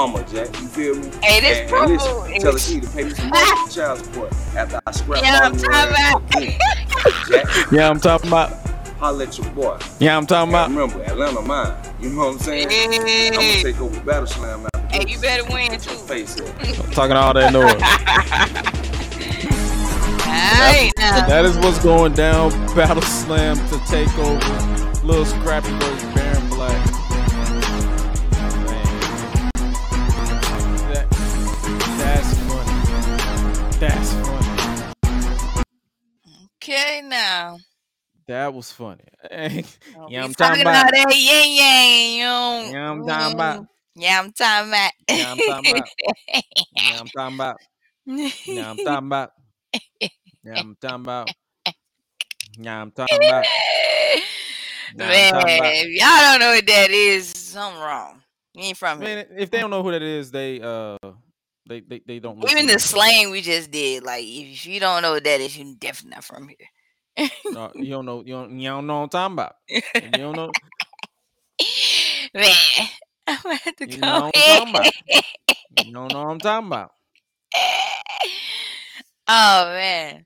mama, 0.00 0.26
Jack. 0.32 0.48
You 0.60 0.66
feel 0.66 0.96
me? 0.96 1.12
Hey, 1.22 1.40
this 1.40 1.58
and, 1.58 1.70
promo 1.70 1.84
and 1.84 1.92
listen, 1.92 2.40
tell 2.40 2.52
the 2.52 2.58
kid 2.58 2.82
to 2.82 2.96
pay 2.96 3.04
me 3.04 3.10
some 3.10 3.30
motherfucking 3.30 3.72
child 3.76 3.98
support 4.00 4.32
after 4.56 4.80
I 4.84 4.90
scrap 4.90 5.22
Yeah, 5.22 5.36
all 5.36 5.42
I'm 5.44 5.54
your 5.54 5.70
talking 5.70 5.94
ass 5.94 6.14
about. 6.90 7.28
Jack, 7.28 7.70
Yeah, 7.70 7.88
I'm 7.88 8.00
talking 8.00 8.26
about. 8.26 8.69
Holla 9.00 9.24
at 9.24 9.38
your 9.38 9.50
boy. 9.52 9.78
Yeah, 9.98 10.16
I'm 10.16 10.26
talking 10.26 10.50
about. 10.50 10.68
remember, 10.68 11.02
Atlanta 11.02 11.40
mine. 11.40 11.74
You 12.00 12.10
know 12.10 12.26
what 12.26 12.32
I'm 12.34 12.38
saying? 12.38 12.68
I'm 12.70 13.32
gonna 13.32 13.62
take 13.62 13.80
over 13.80 13.98
Battle 14.02 14.26
Slam 14.26 14.66
after 14.66 14.88
hey, 14.88 15.06
you 15.08 15.18
better 15.18 15.44
win 15.50 15.70
too. 15.80 15.90
Face 15.90 16.36
it. 16.36 16.54
I'm 16.84 16.90
talking 16.92 17.16
all 17.16 17.32
that 17.32 17.52
noise. 17.52 17.72
Alright. 20.30 20.92
That 20.96 21.44
is 21.46 21.56
what's 21.58 21.82
going 21.82 22.12
down. 22.12 22.50
Battle 22.74 23.02
Slam 23.02 23.56
to 23.68 23.78
take 23.86 24.16
over. 24.18 25.06
Little 25.06 25.24
Scrappy 25.24 25.70
versus 25.70 26.14
Baron 26.14 26.48
Black. 26.50 26.86
Man. 28.66 28.84
That, 30.92 31.06
that's 31.98 32.38
funny. 32.46 32.74
That's 33.78 34.12
funny. 34.12 35.64
Okay 36.62 37.00
now. 37.02 37.58
That 38.30 38.54
was 38.54 38.70
funny. 38.70 39.02
Yeah, 39.32 40.22
I'm 40.22 40.32
talking 40.34 40.62
about- 40.62 40.88
about 40.88 40.92
that 40.92 41.16
yang. 41.16 42.70
Yeah, 42.72 42.90
I'm 42.90 43.04
talking 43.04 43.34
about. 43.34 43.66
Yeah, 43.96 44.20
I'm 44.20 44.32
talking 44.32 44.68
about. 44.68 44.92
Yeah, 45.08 45.30
I'm 45.32 45.38
talking 45.38 45.70
about. 45.74 45.96
Yeah, 46.76 47.00
I'm 47.00 47.06
talking 47.08 47.34
about. 47.34 47.60
Yeah, 48.06 48.70
I'm 48.70 48.76
talking 48.76 49.06
about. 49.06 49.30
Yeah, 50.44 50.60
I'm 50.60 50.76
talking 50.76 51.00
about. 51.00 51.28
Yeah, 52.56 52.80
I'm 52.82 52.90
talking 52.92 53.18
about. 53.18 53.44
Yeah, 54.96 55.30
I'm 55.32 55.32
talking 55.32 55.60
Man, 55.60 55.72
if 55.74 56.00
y'all 56.00 56.20
don't 56.20 56.38
know 56.40 56.50
what 56.50 56.66
that 56.66 56.90
is, 56.92 57.28
something 57.28 57.80
wrong. 57.80 58.22
You 58.54 58.62
ain't 58.62 58.76
from 58.76 59.00
here. 59.00 59.26
If 59.36 59.50
they 59.50 59.58
don't 59.58 59.70
know 59.70 59.82
who 59.82 59.90
that 59.90 60.02
is, 60.02 60.30
they 60.30 60.60
uh, 60.60 60.98
they 61.68 61.80
they, 61.80 62.00
they 62.06 62.18
don't. 62.20 62.48
Even 62.48 62.66
the 62.66 62.78
slang 62.78 63.30
we 63.30 63.40
just 63.40 63.72
did, 63.72 64.04
like 64.04 64.24
if 64.24 64.66
you 64.66 64.78
don't 64.78 65.02
know 65.02 65.14
what 65.14 65.24
that 65.24 65.40
is, 65.40 65.56
you 65.58 65.74
definitely 65.74 66.14
not 66.14 66.22
from 66.24 66.46
here. 66.46 66.68
Uh, 67.56 67.68
you 67.76 67.90
don't 67.90 68.06
know. 68.06 68.22
You 68.24 68.34
don't. 68.34 68.58
You 68.58 68.68
don't 68.70 68.86
know 68.86 68.98
what 69.00 69.02
I'm 69.02 69.08
talking 69.10 69.34
about. 69.34 69.56
You 69.68 70.22
don't 70.22 70.36
know. 70.36 70.52
Man, 72.34 72.54
I'm 73.26 73.38
gonna 73.42 73.56
have 73.56 73.76
to 73.76 73.88
You 73.90 73.96
go 73.96 74.06
know 74.06 74.20
what 74.20 74.36
I'm 74.36 74.42
talking 74.42 74.70
about. 74.74 74.92
You 75.84 75.92
don't 75.92 76.12
know 76.12 76.22
what 76.24 76.30
I'm 76.30 76.38
talking 76.40 76.66
about. 76.68 76.90
oh 79.28 79.64
man. 79.74 80.24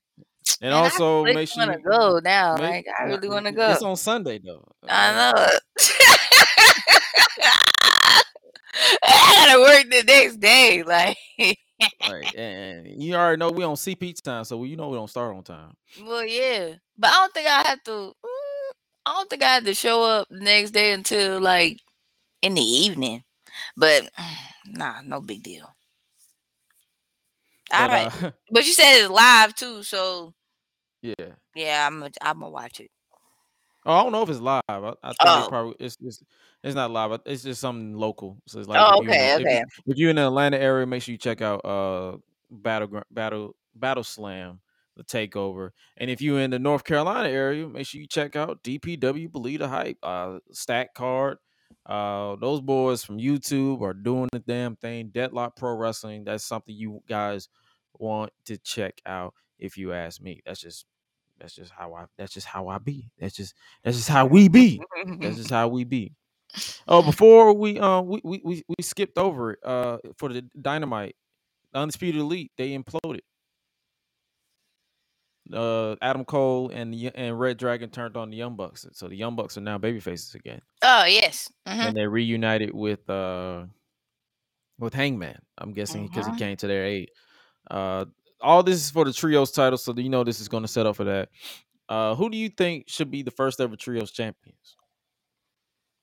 And 0.60 0.70
Man, 0.70 0.72
I 0.72 0.76
also 0.76 1.22
really 1.22 1.34
make 1.34 1.48
sure 1.48 1.64
you 1.64 1.78
go 1.82 2.20
now. 2.22 2.54
make- 2.56 2.62
Like 2.62 2.86
I 2.98 3.04
really 3.04 3.28
want 3.28 3.46
to 3.46 3.52
go. 3.52 3.70
It's 3.70 3.82
on 3.82 3.96
Sunday 3.96 4.38
though. 4.44 4.64
Uh, 4.82 4.86
I 4.90 5.32
know. 5.32 5.48
I 9.02 9.46
gotta 9.46 9.60
work 9.60 9.90
the 9.90 10.02
next 10.06 10.40
day. 10.40 10.82
Like, 10.82 11.16
Right, 12.08 12.34
and 12.34 13.02
you 13.02 13.14
already 13.14 13.38
know 13.38 13.50
we 13.50 13.64
on 13.64 13.74
CP 13.76 14.20
time, 14.22 14.44
so 14.44 14.62
you 14.64 14.76
know 14.76 14.88
we 14.88 14.96
don't 14.96 15.08
start 15.10 15.34
on 15.34 15.42
time. 15.42 15.72
well, 16.04 16.24
yeah, 16.24 16.74
but 16.98 17.10
I 17.10 17.14
don't 17.14 17.34
think 17.34 17.48
I 17.48 17.62
have 17.68 17.82
to. 17.84 17.90
mm, 17.90 18.72
I 19.06 19.12
don't 19.14 19.30
think 19.30 19.42
I 19.42 19.54
have 19.54 19.64
to 19.64 19.74
show 19.74 20.02
up 20.04 20.28
the 20.30 20.40
next 20.40 20.70
day 20.72 20.92
until 20.92 21.40
like 21.40 21.80
in 22.42 22.54
the 22.54 22.62
evening. 22.62 23.24
But 23.76 24.10
nah, 24.66 25.00
no 25.02 25.20
big 25.20 25.42
deal. 25.42 25.74
All 27.72 27.88
But, 27.88 27.90
right, 27.90 28.12
uh, 28.24 28.30
but 28.50 28.66
you 28.66 28.72
said 28.72 29.00
it's 29.00 29.10
live 29.10 29.54
too, 29.54 29.82
so 29.82 30.34
yeah. 31.02 31.34
yeah, 31.54 31.86
I'm 31.86 32.00
gonna 32.00 32.10
I'm 32.22 32.40
gonna 32.40 32.50
watch 32.50 32.80
it. 32.80 32.90
Oh, 33.86 33.92
I 33.92 34.02
don't 34.02 34.12
know 34.12 34.22
if 34.22 34.28
it's 34.30 34.40
live. 34.40 34.62
I, 34.68 34.94
I 35.02 35.12
think 35.12 35.18
Oh. 35.20 35.40
it 35.40 35.48
probably 35.48 35.74
it's, 35.78 35.96
it's 36.00 36.22
it's 36.62 36.74
not 36.74 36.90
live. 36.90 37.20
It's 37.26 37.42
just 37.42 37.60
something 37.60 37.94
local. 37.94 38.38
So 38.46 38.58
it's 38.58 38.68
like 38.68 38.80
Oh, 38.80 38.98
if 38.98 39.08
okay, 39.08 39.34
if 39.36 39.50
you- 39.50 39.58
okay. 39.58 39.64
If 39.86 39.96
you're 39.98 40.10
in 40.10 40.16
the 40.16 40.26
Atlanta 40.26 40.58
area, 40.58 40.86
make 40.86 41.02
sure 41.02 41.12
you 41.12 41.18
check 41.18 41.40
out 41.42 41.64
uh 41.64 42.16
Battle 42.50 43.02
Battle 43.10 43.56
Battle 43.74 44.04
Slam, 44.04 44.60
the 44.96 45.04
Takeover. 45.04 45.70
And 45.96 46.10
if 46.10 46.20
you're 46.20 46.40
in 46.40 46.50
the 46.50 46.58
North 46.58 46.84
Carolina 46.84 47.28
area, 47.28 47.66
make 47.68 47.86
sure 47.86 48.00
you 48.00 48.06
check 48.06 48.36
out 48.36 48.62
DPW 48.62 49.30
Believe 49.30 49.60
the 49.60 49.68
Hype, 49.68 49.98
uh 50.02 50.38
Stack 50.52 50.94
Card. 50.94 51.38
Uh, 51.86 52.36
those 52.36 52.60
boys 52.60 53.04
from 53.04 53.18
YouTube 53.18 53.82
are 53.82 53.92
doing 53.92 54.28
the 54.32 54.38
damn 54.38 54.76
thing. 54.76 55.10
Deadlock 55.12 55.56
Pro 55.56 55.74
Wrestling. 55.74 56.24
That's 56.24 56.44
something 56.44 56.74
you 56.74 57.02
guys 57.08 57.48
want 57.98 58.32
to 58.46 58.56
check 58.58 59.00
out. 59.06 59.34
If 59.58 59.76
you 59.76 59.92
ask 59.92 60.20
me, 60.20 60.42
that's 60.46 60.60
just 60.60 60.86
that's 61.38 61.54
just 61.54 61.72
how 61.72 61.94
I 61.94 62.06
that's 62.16 62.32
just 62.32 62.46
how 62.46 62.68
I 62.68 62.78
be. 62.78 63.10
That's 63.18 63.34
just 63.34 63.54
that's 63.82 63.96
just 63.96 64.08
how 64.08 64.26
we 64.26 64.48
be. 64.48 64.80
That's 65.20 65.36
just 65.36 65.50
how 65.50 65.68
we 65.68 65.84
be. 65.84 66.12
Oh, 66.86 67.02
before 67.02 67.52
we 67.52 67.78
uh 67.78 68.00
we 68.00 68.20
we 68.24 68.40
we, 68.44 68.62
we 68.68 68.82
skipped 68.82 69.18
over 69.18 69.52
it 69.52 69.58
uh 69.64 69.98
for 70.16 70.32
the 70.32 70.42
dynamite, 70.60 71.16
the 71.72 71.80
undisputed 71.80 72.20
elite 72.20 72.52
they 72.56 72.76
imploded. 72.76 73.20
Uh, 75.52 75.94
Adam 76.00 76.24
Cole 76.24 76.70
and 76.70 76.92
the 76.94 77.10
and 77.14 77.38
Red 77.38 77.58
Dragon 77.58 77.90
turned 77.90 78.16
on 78.16 78.30
the 78.30 78.36
Young 78.36 78.56
Bucks, 78.56 78.86
so 78.92 79.08
the 79.08 79.16
Young 79.16 79.36
Bucks 79.36 79.58
are 79.58 79.60
now 79.60 79.76
baby 79.76 80.00
faces 80.00 80.34
again, 80.34 80.62
oh 80.82 81.04
yes. 81.04 81.52
hmm 81.66 81.80
and 81.82 81.96
they 81.96 82.06
reunited 82.06 82.72
with 82.72 83.08
uh 83.10 83.66
with 84.78 84.94
Hangman. 84.94 85.38
I'm 85.58 85.72
guessing 85.72 86.06
because 86.06 86.26
Mhm. 86.26 86.32
he 86.32 86.38
came 86.38 86.56
to 86.56 86.66
their 86.66 86.84
aid. 86.84 87.10
Uh, 87.70 88.06
all 88.40 88.62
this 88.62 88.76
is 88.76 88.90
for 88.90 89.04
the 89.04 89.12
trios 89.12 89.52
title, 89.52 89.78
so 89.78 89.92
you 89.96 90.08
know 90.08 90.24
this 90.24 90.40
is 90.40 90.48
going 90.48 90.62
to 90.64 90.68
set 90.68 90.86
up 90.86 90.96
for 90.96 91.04
that. 91.04 91.28
Uh, 91.88 92.14
who 92.14 92.30
do 92.30 92.36
you 92.38 92.48
think 92.48 92.88
should 92.88 93.10
be 93.10 93.22
the 93.22 93.30
first 93.30 93.60
ever 93.60 93.76
trios 93.76 94.10
champions? 94.10 94.76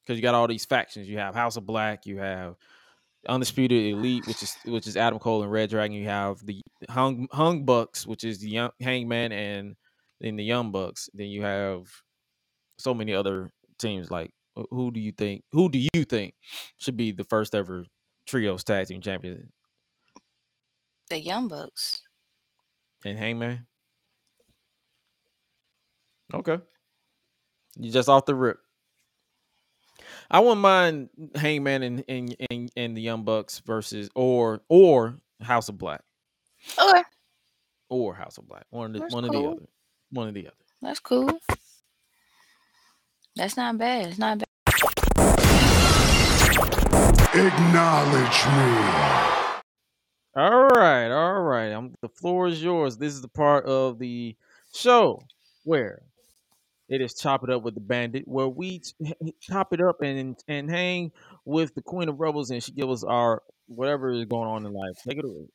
Because 0.04 0.18
you 0.18 0.22
got 0.22 0.36
all 0.36 0.48
these 0.48 0.66
factions. 0.66 1.10
You 1.10 1.18
have 1.18 1.36
House 1.36 1.58
of 1.58 1.66
Black. 1.66 2.06
You 2.06 2.18
have 2.20 2.56
Undisputed 3.28 3.94
Elite, 3.94 4.26
which 4.28 4.42
is 4.42 4.58
which 4.66 4.88
is 4.88 4.98
Adam 4.98 5.20
Cole 5.20 5.44
and 5.44 5.52
Red 5.52 5.70
Dragon. 5.70 5.96
You 5.96 6.08
have 6.08 6.46
the 6.46 6.62
Hung 6.90 7.28
Hung 7.32 7.66
Bucks, 7.66 8.08
which 8.08 8.24
is 8.24 8.40
the 8.40 8.50
young, 8.50 8.72
Hangman 8.80 9.32
and 9.32 9.76
then 10.22 10.36
the 10.36 10.44
Young 10.44 10.72
Bucks, 10.72 11.10
then 11.14 11.28
you 11.28 11.42
have 11.42 11.88
so 12.78 12.94
many 12.94 13.14
other 13.14 13.52
teams. 13.80 14.12
Like, 14.12 14.32
who 14.70 14.92
do 14.92 15.00
you 15.00 15.12
think? 15.12 15.44
Who 15.52 15.70
do 15.70 15.80
you 15.94 16.04
think 16.06 16.36
should 16.78 16.96
be 16.96 17.12
the 17.12 17.24
first 17.24 17.56
ever 17.56 17.86
trios 18.28 18.64
tag 18.64 18.88
team 18.88 19.02
champion? 19.02 19.52
The 21.10 21.20
Young 21.20 21.48
Bucks. 21.48 22.02
And 23.04 23.18
Hangman. 23.18 23.66
Okay, 26.34 26.60
you 27.78 27.92
just 27.92 28.08
off 28.08 28.26
the 28.26 28.36
rip. 28.36 28.58
I 30.34 30.40
wouldn't 30.40 30.62
mind 30.62 31.10
Hangman 31.36 31.84
and 31.84 32.06
and 32.08 32.36
and, 32.50 32.72
and 32.78 32.96
the 32.96 33.02
Young 33.02 33.24
Bucks 33.24 33.60
versus 33.60 34.10
or 34.16 34.62
or 34.70 35.18
House 35.42 35.68
of 35.68 35.78
Black 35.78 36.02
Okay, 36.80 37.04
or 37.90 38.16
House 38.16 38.38
of 38.38 38.48
Black. 38.48 38.66
One 38.70 38.88
of 38.88 38.94
the 38.94 39.00
That's 39.00 39.14
one 39.14 39.26
of 39.26 39.32
the 39.32 39.40
other. 39.40 39.68
One 40.12 40.30
of 40.30 40.34
the 40.34 40.48
other. 40.48 40.56
that's 40.82 41.02
cool. 41.02 41.30
That's 43.36 43.58
not 43.58 43.78
bad. 43.78 44.08
It's 44.08 44.18
not 44.18 44.38
bad. 44.38 44.48
Acknowledge 47.34 48.46
me. 48.46 49.62
All 50.36 50.68
right, 50.68 51.12
all 51.12 51.42
right. 51.42 51.72
I'm, 51.72 51.94
the 52.02 52.08
floor 52.08 52.48
is 52.48 52.64
yours. 52.64 52.96
This 52.96 53.14
is 53.14 53.22
the 53.22 53.28
part 53.28 53.66
of 53.66 54.00
the 54.00 54.36
show 54.74 55.22
where 55.66 56.04
it 56.92 57.02
is 57.02 57.14
chop 57.14 57.44
it 57.44 57.50
up 57.50 57.64
with 57.64 57.74
the 57.74 57.80
bandit, 57.80 58.28
where 58.28 58.50
we 58.50 58.82
chop 59.42 59.74
it 59.74 59.82
up 59.82 60.02
and 60.02 60.38
and 60.48 60.70
hang 60.70 61.12
with 61.46 61.74
the 61.74 61.82
Queen 61.82 62.10
of 62.10 62.20
Rebels, 62.20 62.52
and 62.52 62.62
she 62.62 62.74
give 62.74 62.90
us 62.90 63.04
our 63.04 63.42
whatever 63.68 64.12
is 64.12 64.26
going 64.26 64.50
on 64.50 64.66
in 64.66 64.74
life. 64.74 64.98
Take 65.08 65.18
it 65.18 65.26
away. 65.26 65.48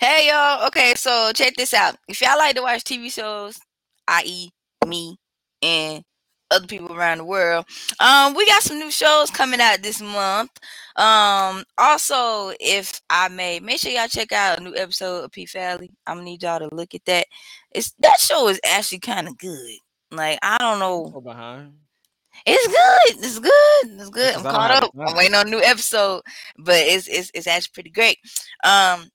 Hey 0.00 0.28
y'all. 0.28 0.66
Okay, 0.66 0.94
so 0.96 1.30
check 1.32 1.54
this 1.54 1.74
out. 1.74 1.96
If 2.08 2.20
y'all 2.20 2.38
like 2.38 2.56
to 2.56 2.62
watch 2.62 2.82
TV 2.82 3.12
shows, 3.12 3.58
i.e., 4.08 4.50
me 4.86 5.16
and 5.62 6.02
other 6.50 6.66
people 6.66 6.92
around 6.92 7.18
the 7.18 7.24
world, 7.24 7.66
um, 8.00 8.34
we 8.34 8.44
got 8.46 8.62
some 8.62 8.78
new 8.78 8.90
shows 8.90 9.30
coming 9.30 9.60
out 9.60 9.80
this 9.80 10.00
month. 10.00 10.50
Um, 10.96 11.64
also, 11.78 12.52
if 12.58 13.00
I 13.10 13.28
may, 13.28 13.60
make 13.60 13.78
sure 13.78 13.92
y'all 13.92 14.08
check 14.08 14.32
out 14.32 14.58
a 14.58 14.62
new 14.62 14.74
episode 14.74 15.24
of 15.24 15.30
P 15.30 15.46
Valley. 15.46 15.92
I'm 16.04 16.16
gonna 16.16 16.24
need 16.24 16.42
y'all 16.42 16.58
to 16.58 16.74
look 16.74 16.96
at 16.96 17.04
that. 17.04 17.26
It's 17.70 17.92
that 18.00 18.18
show 18.18 18.48
is 18.48 18.60
actually 18.64 19.00
kind 19.00 19.28
of 19.28 19.38
good. 19.38 19.78
Like 20.10 20.38
I 20.42 20.56
don't 20.58 20.78
know, 20.78 21.10
Go 21.10 21.20
behind. 21.20 21.72
it's 22.46 22.66
good. 22.66 23.24
It's 23.24 23.38
good. 23.38 24.00
It's 24.00 24.10
good. 24.10 24.34
I'm 24.36 24.42
'cause 24.42 24.46
I 24.54 24.68
don't 24.68 24.80
caught 24.80 24.84
up. 24.84 25.08
I'm 25.10 25.16
waiting 25.16 25.34
on 25.34 25.46
a 25.46 25.50
new 25.50 25.60
episode, 25.62 26.22
but 26.58 26.76
it's 26.76 27.08
it's 27.08 27.30
it's 27.34 27.46
actually 27.46 27.72
pretty 27.74 27.90
great. 27.90 28.18
Um, 28.64 29.08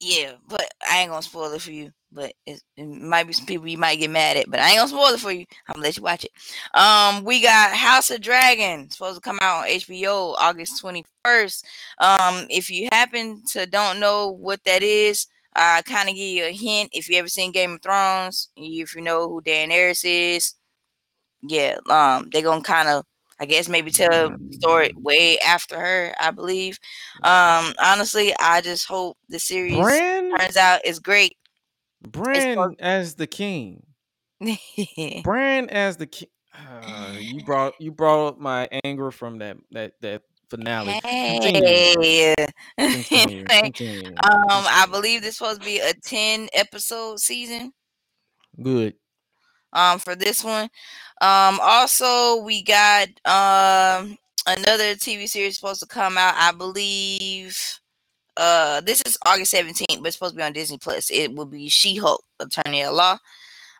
yeah, 0.00 0.32
but 0.48 0.68
I 0.88 1.00
ain't 1.00 1.10
gonna 1.10 1.22
spoil 1.22 1.52
it 1.52 1.60
for 1.62 1.72
you. 1.72 1.92
But 2.10 2.32
it, 2.46 2.62
it 2.76 2.86
might 2.86 3.26
be 3.26 3.34
some 3.34 3.44
people 3.44 3.68
you 3.68 3.76
might 3.76 3.98
get 3.98 4.10
mad 4.10 4.38
at, 4.38 4.48
but 4.50 4.60
I 4.60 4.68
ain't 4.70 4.76
gonna 4.78 4.88
spoil 4.88 5.12
it 5.12 5.20
for 5.20 5.32
you. 5.32 5.44
I'm 5.68 5.74
gonna 5.74 5.84
let 5.84 5.96
you 5.98 6.02
watch 6.02 6.24
it. 6.24 6.30
Um, 6.72 7.22
we 7.24 7.42
got 7.42 7.72
House 7.76 8.10
of 8.10 8.22
Dragon 8.22 8.88
supposed 8.90 9.16
to 9.16 9.20
come 9.20 9.38
out 9.42 9.64
on 9.64 9.68
HBO 9.68 10.34
August 10.38 10.82
21st. 10.82 11.64
Um, 11.98 12.46
if 12.48 12.70
you 12.70 12.88
happen 12.92 13.42
to 13.48 13.66
don't 13.66 14.00
know 14.00 14.30
what 14.30 14.64
that 14.64 14.82
is, 14.82 15.26
I 15.58 15.82
kind 15.82 16.08
of 16.08 16.14
give 16.14 16.24
you 16.24 16.44
a 16.44 16.52
hint. 16.52 16.90
If 16.92 17.08
you 17.08 17.16
ever 17.18 17.28
seen 17.28 17.50
Game 17.50 17.72
of 17.72 17.82
Thrones, 17.82 18.48
if 18.56 18.94
you 18.94 19.02
know 19.02 19.28
who 19.28 19.42
Daenerys 19.42 20.02
is, 20.04 20.54
yeah, 21.42 21.78
um, 21.90 22.28
they're 22.30 22.42
gonna 22.42 22.62
kind 22.62 22.88
of, 22.88 23.04
I 23.40 23.46
guess, 23.46 23.68
maybe 23.68 23.90
tell 23.90 24.32
a 24.32 24.36
story 24.52 24.92
way 24.96 25.38
after 25.40 25.78
her. 25.78 26.14
I 26.20 26.30
believe. 26.30 26.78
Um, 27.24 27.74
honestly, 27.82 28.32
I 28.40 28.60
just 28.60 28.86
hope 28.86 29.16
the 29.28 29.40
series 29.40 29.76
Bran, 29.76 30.36
turns 30.38 30.56
out 30.56 30.84
is 30.84 31.00
great. 31.00 31.36
Bran 32.02 32.76
as 32.78 33.16
the 33.16 33.26
king. 33.26 33.82
Bran 35.24 35.68
as 35.70 35.96
the 35.96 36.06
king. 36.06 36.28
Uh, 36.54 37.14
you 37.18 37.44
brought 37.44 37.74
you 37.80 37.90
brought 37.90 38.28
up 38.28 38.38
my 38.38 38.68
anger 38.84 39.10
from 39.10 39.38
that 39.38 39.56
that 39.72 39.92
that 40.00 40.22
finale. 40.50 40.98
Hey. 41.04 41.38
Continue. 41.40 42.34
Anyway, 43.10 43.72
Continue. 43.72 44.08
um, 44.22 44.64
I 44.68 44.86
believe 44.90 45.22
this 45.22 45.38
supposed 45.38 45.60
to 45.60 45.66
be 45.66 45.78
a 45.80 45.92
10 45.94 46.48
episode 46.54 47.18
season. 47.20 47.72
Good. 48.62 48.94
um 49.72 49.98
for 49.98 50.14
this 50.16 50.42
one. 50.44 50.68
Um 51.20 51.58
also 51.62 52.42
we 52.42 52.62
got 52.62 53.08
um 53.24 54.16
another 54.46 54.94
TV 54.94 55.28
series 55.28 55.56
supposed 55.56 55.80
to 55.80 55.86
come 55.86 56.16
out, 56.18 56.34
I 56.36 56.52
believe. 56.52 57.58
Uh 58.36 58.80
this 58.82 59.02
is 59.06 59.18
August 59.26 59.52
17th, 59.54 59.98
but 59.98 60.06
it's 60.08 60.16
supposed 60.16 60.34
to 60.34 60.38
be 60.38 60.42
on 60.44 60.52
Disney 60.52 60.78
Plus. 60.78 61.10
It 61.10 61.34
will 61.34 61.46
be 61.46 61.68
She-Hulk, 61.68 62.22
Attorney 62.40 62.82
at 62.82 62.94
Law. 62.94 63.18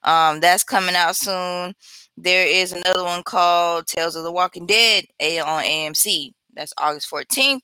Um 0.05 0.41
that's 0.41 0.65
coming 0.65 0.95
out 0.97 1.17
soon. 1.17 1.75
There 2.17 2.47
is 2.47 2.73
another 2.73 3.05
one 3.05 3.23
called 3.23 3.87
Tales 3.87 4.17
of 4.17 4.25
the 4.25 4.33
Walking 4.33 4.67
Dead 4.67 5.05
A 5.21 5.39
on 5.41 5.63
AMC. 5.65 6.33
That's 6.59 6.75
August 6.79 7.11
14th. 7.11 7.61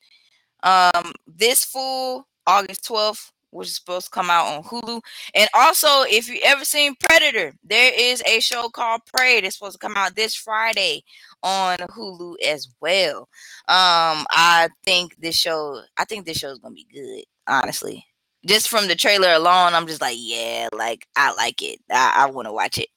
Um 0.62 1.12
This 1.26 1.64
Fool 1.64 2.26
August 2.46 2.84
12th, 2.84 3.30
which 3.50 3.68
is 3.68 3.76
supposed 3.76 4.06
to 4.06 4.10
come 4.10 4.30
out 4.30 4.46
on 4.46 4.62
Hulu. 4.64 5.00
And 5.34 5.48
also, 5.54 6.02
if 6.02 6.28
you 6.28 6.40
ever 6.44 6.64
seen 6.64 6.94
Predator, 6.96 7.54
there 7.62 7.92
is 7.96 8.22
a 8.26 8.40
show 8.40 8.68
called 8.68 9.02
Prey 9.06 9.40
that's 9.40 9.56
supposed 9.56 9.80
to 9.80 9.86
come 9.86 9.96
out 9.96 10.16
this 10.16 10.34
Friday 10.34 11.02
on 11.42 11.78
Hulu 11.78 12.34
as 12.46 12.68
well. 12.80 13.28
Um, 13.68 14.26
I 14.30 14.68
think 14.84 15.16
this 15.18 15.36
show, 15.36 15.80
I 15.96 16.04
think 16.04 16.26
this 16.26 16.38
show 16.38 16.50
is 16.50 16.58
gonna 16.58 16.74
be 16.74 16.86
good, 16.92 17.24
honestly. 17.46 18.04
Just 18.46 18.68
from 18.68 18.88
the 18.88 18.94
trailer 18.94 19.32
alone, 19.32 19.72
I'm 19.72 19.86
just 19.86 20.02
like, 20.02 20.16
yeah, 20.18 20.68
like 20.76 21.06
I 21.16 21.32
like 21.34 21.62
it. 21.62 21.80
I, 21.90 22.24
I 22.26 22.30
want 22.30 22.46
to 22.46 22.52
watch 22.52 22.76
it. 22.76 22.88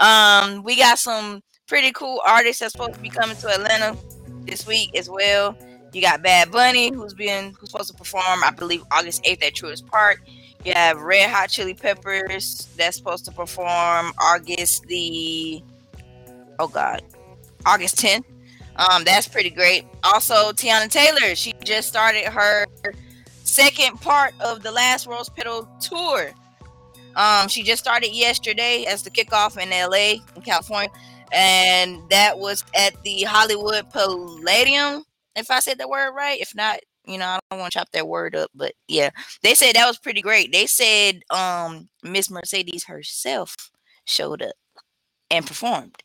Um, 0.00 0.64
we 0.64 0.76
got 0.76 0.98
some 0.98 1.40
pretty 1.68 1.92
cool 1.92 2.20
artists 2.26 2.60
that's 2.60 2.72
supposed 2.72 2.94
to 2.94 3.00
be 3.00 3.10
coming 3.10 3.36
to 3.36 3.48
Atlanta 3.48 3.96
this 4.48 4.66
week 4.66 4.96
as 4.96 5.08
well. 5.08 5.56
You 5.92 6.02
got 6.02 6.22
Bad 6.22 6.50
Bunny, 6.50 6.92
who's 6.92 7.14
been 7.14 7.54
who's 7.58 7.70
supposed 7.70 7.90
to 7.90 7.96
perform, 7.96 8.44
I 8.44 8.50
believe, 8.50 8.82
August 8.90 9.24
8th 9.24 9.42
at 9.42 9.54
Truist 9.54 9.86
Park. 9.86 10.22
You 10.64 10.72
have 10.74 11.00
Red 11.00 11.30
Hot 11.30 11.48
Chili 11.48 11.74
Peppers 11.74 12.68
that's 12.76 12.96
supposed 12.96 13.24
to 13.26 13.32
perform 13.32 14.12
August 14.20 14.84
the 14.86 15.62
oh 16.58 16.68
god, 16.68 17.02
August 17.64 17.96
10th. 17.96 18.24
Um, 18.76 19.02
that's 19.04 19.26
pretty 19.26 19.50
great. 19.50 19.84
Also, 20.04 20.52
Teyana 20.52 20.88
Taylor, 20.88 21.34
she 21.34 21.52
just 21.64 21.88
started 21.88 22.24
her 22.24 22.66
second 23.42 24.00
part 24.00 24.34
of 24.40 24.62
the 24.62 24.70
Last 24.70 25.06
Rose 25.06 25.28
Petal 25.28 25.68
tour. 25.80 26.32
Um, 27.16 27.48
she 27.48 27.62
just 27.64 27.82
started 27.82 28.14
yesterday 28.14 28.84
as 28.86 29.02
the 29.02 29.10
kickoff 29.10 29.60
in 29.60 29.70
LA, 29.70 30.22
in 30.36 30.42
California, 30.42 30.90
and 31.32 32.08
that 32.10 32.38
was 32.38 32.64
at 32.74 33.02
the 33.04 33.22
Hollywood 33.22 33.90
Palladium. 33.90 35.04
If 35.36 35.50
I 35.50 35.60
said 35.60 35.78
the 35.78 35.88
word 35.88 36.12
right, 36.14 36.40
if 36.40 36.54
not, 36.54 36.80
you 37.06 37.18
know, 37.18 37.26
I 37.26 37.38
don't 37.50 37.60
want 37.60 37.72
to 37.72 37.78
chop 37.78 37.90
that 37.92 38.08
word 38.08 38.34
up, 38.36 38.50
but 38.54 38.74
yeah, 38.86 39.10
they 39.42 39.54
said 39.54 39.74
that 39.74 39.86
was 39.86 39.98
pretty 39.98 40.20
great. 40.20 40.52
They 40.52 40.66
said 40.66 41.22
um 41.30 41.88
Miss 42.02 42.30
Mercedes 42.30 42.84
herself 42.84 43.54
showed 44.04 44.42
up 44.42 44.54
and 45.30 45.46
performed 45.46 45.96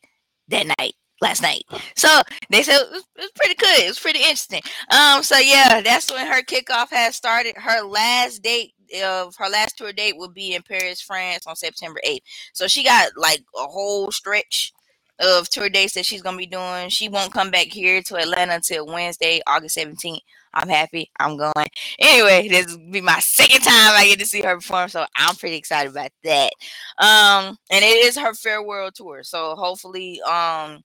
that 0.49 0.67
night, 0.79 0.93
last 1.21 1.41
night. 1.41 1.63
So 1.95 2.21
they 2.49 2.63
said 2.63 2.81
it 2.81 2.91
was, 2.91 3.03
it 3.17 3.21
was 3.21 3.31
pretty 3.35 3.55
good. 3.55 3.79
It 3.79 3.87
was 3.87 3.99
pretty 3.99 4.19
interesting. 4.19 4.61
Um, 4.91 5.23
so 5.23 5.37
yeah, 5.37 5.81
that's 5.81 6.11
when 6.11 6.27
her 6.27 6.43
kickoff 6.43 6.89
has 6.91 7.15
started. 7.15 7.55
Her 7.57 7.81
last 7.81 8.41
date 8.41 8.73
of 9.03 9.35
her 9.37 9.49
last 9.49 9.77
tour 9.77 9.93
date 9.93 10.17
will 10.17 10.29
be 10.29 10.53
in 10.55 10.61
Paris, 10.61 11.01
France 11.01 11.47
on 11.47 11.55
September 11.55 11.99
8th. 12.07 12.21
So 12.53 12.67
she 12.67 12.83
got 12.83 13.11
like 13.17 13.41
a 13.55 13.63
whole 13.63 14.11
stretch 14.11 14.73
of 15.19 15.49
tour 15.49 15.69
dates 15.69 15.93
that 15.93 16.05
she's 16.05 16.21
gonna 16.21 16.37
be 16.37 16.45
doing. 16.45 16.89
She 16.89 17.09
won't 17.09 17.33
come 17.33 17.51
back 17.51 17.67
here 17.67 18.01
to 18.03 18.15
Atlanta 18.15 18.55
until 18.55 18.85
Wednesday, 18.85 19.41
August 19.47 19.77
17th. 19.77 20.21
I'm 20.53 20.69
happy. 20.69 21.09
I'm 21.19 21.37
going. 21.37 21.67
Anyway, 21.99 22.47
this 22.47 22.71
will 22.71 22.91
be 22.91 23.01
my 23.01 23.19
second 23.19 23.61
time 23.61 23.93
I 23.95 24.05
get 24.07 24.19
to 24.19 24.25
see 24.25 24.41
her 24.41 24.55
perform, 24.55 24.89
so 24.89 25.05
I'm 25.17 25.35
pretty 25.35 25.55
excited 25.55 25.91
about 25.91 26.11
that. 26.23 26.53
Um, 26.99 27.57
and 27.71 27.83
it 27.83 28.05
is 28.05 28.17
her 28.17 28.33
farewell 28.33 28.91
tour, 28.91 29.23
so 29.23 29.55
hopefully, 29.55 30.21
um, 30.21 30.83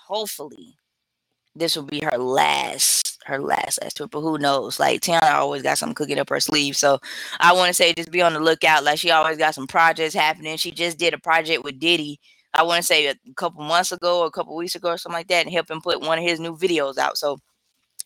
hopefully, 0.00 0.76
this 1.54 1.76
will 1.76 1.84
be 1.84 2.00
her 2.00 2.18
last, 2.18 3.18
her 3.26 3.38
last 3.38 3.80
last 3.82 3.96
tour. 3.98 4.08
But 4.08 4.22
who 4.22 4.38
knows? 4.38 4.80
Like 4.80 5.00
Teyana 5.00 5.34
always 5.34 5.62
got 5.62 5.78
something 5.78 5.94
cooking 5.94 6.18
up 6.18 6.30
her 6.30 6.40
sleeve, 6.40 6.76
so 6.76 6.98
I 7.38 7.52
want 7.52 7.68
to 7.68 7.74
say 7.74 7.92
just 7.94 8.10
be 8.10 8.22
on 8.22 8.32
the 8.32 8.40
lookout. 8.40 8.82
Like 8.84 8.98
she 8.98 9.10
always 9.12 9.38
got 9.38 9.54
some 9.54 9.68
projects 9.68 10.14
happening. 10.14 10.56
She 10.56 10.72
just 10.72 10.98
did 10.98 11.14
a 11.14 11.18
project 11.18 11.62
with 11.62 11.78
Diddy. 11.78 12.18
I 12.54 12.62
want 12.64 12.82
to 12.82 12.86
say 12.86 13.06
a 13.06 13.14
couple 13.36 13.62
months 13.64 13.92
ago 13.92 14.20
or 14.20 14.26
a 14.26 14.30
couple 14.30 14.56
weeks 14.56 14.74
ago 14.74 14.90
or 14.90 14.98
something 14.98 15.18
like 15.18 15.28
that, 15.28 15.44
and 15.44 15.52
help 15.52 15.70
him 15.70 15.80
put 15.80 16.00
one 16.00 16.18
of 16.18 16.24
his 16.24 16.40
new 16.40 16.56
videos 16.56 16.98
out. 16.98 17.16
So 17.18 17.38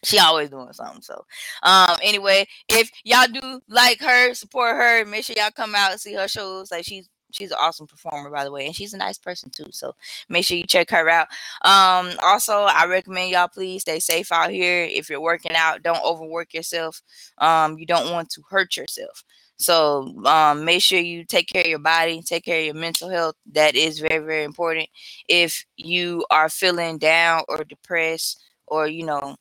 she 0.05 0.19
always 0.19 0.51
doing 0.51 0.73
something. 0.73 1.03
So, 1.03 1.25
um, 1.63 1.97
anyway, 2.03 2.47
if 2.69 2.91
y'all 3.05 3.27
do 3.29 3.61
like 3.69 4.01
her, 4.01 4.35
support 4.35 4.77
her, 4.77 5.05
make 5.05 5.25
sure 5.25 5.37
y'all 5.37 5.51
come 5.51 5.75
out 5.75 5.93
and 5.93 6.01
see 6.01 6.15
her 6.15 6.29
shows. 6.29 6.71
Like 6.71 6.85
she's 6.85 7.09
she's 7.33 7.51
an 7.51 7.59
awesome 7.61 7.87
performer, 7.87 8.31
by 8.31 8.45
the 8.45 8.53
way, 8.53 8.67
and 8.67 8.75
she's 8.75 8.95
a 8.95 8.99
nice 8.99 9.19
person 9.19 9.51
too. 9.51 9.67
So 9.71 9.95
make 10.29 10.45
sure 10.45 10.57
you 10.57 10.65
check 10.67 10.91
her 10.91 11.09
out. 11.09 11.29
Um, 11.63 12.13
also, 12.23 12.53
I 12.53 12.87
recommend 12.87 13.31
y'all 13.31 13.49
please 13.49 13.83
stay 13.83 13.99
safe 14.01 14.33
out 14.33 14.51
here. 14.51 14.85
If 14.85 15.11
you're 15.11 15.21
working 15.21 15.53
out, 15.55 15.83
don't 15.83 16.03
overwork 16.05 16.55
yourself. 16.55 17.03
Um, 17.39 17.79
you 17.79 17.87
don't 17.87 18.13
want 18.13 18.31
to 18.31 18.43
hurt 18.51 18.77
yourself. 18.77 19.25
So 19.59 20.15
um, 20.27 20.65
make 20.65 20.83
sure 20.83 20.99
you 20.99 21.25
take 21.25 21.49
care 21.49 21.63
of 21.63 21.69
your 21.69 21.79
body, 21.79 22.23
take 22.23 22.45
care 22.45 22.61
of 22.61 22.67
your 22.67 22.75
mental 22.75 23.09
health. 23.09 23.37
That 23.53 23.75
is 23.75 24.01
very, 24.01 24.25
very 24.25 24.45
important. 24.45 24.89
If 25.29 25.65
you 25.77 26.25
are 26.31 26.49
feeling 26.49 26.99
down 26.99 27.43
or 27.49 27.65
depressed, 27.65 28.43
or 28.67 28.89
you 28.89 29.05
know, 29.07 29.37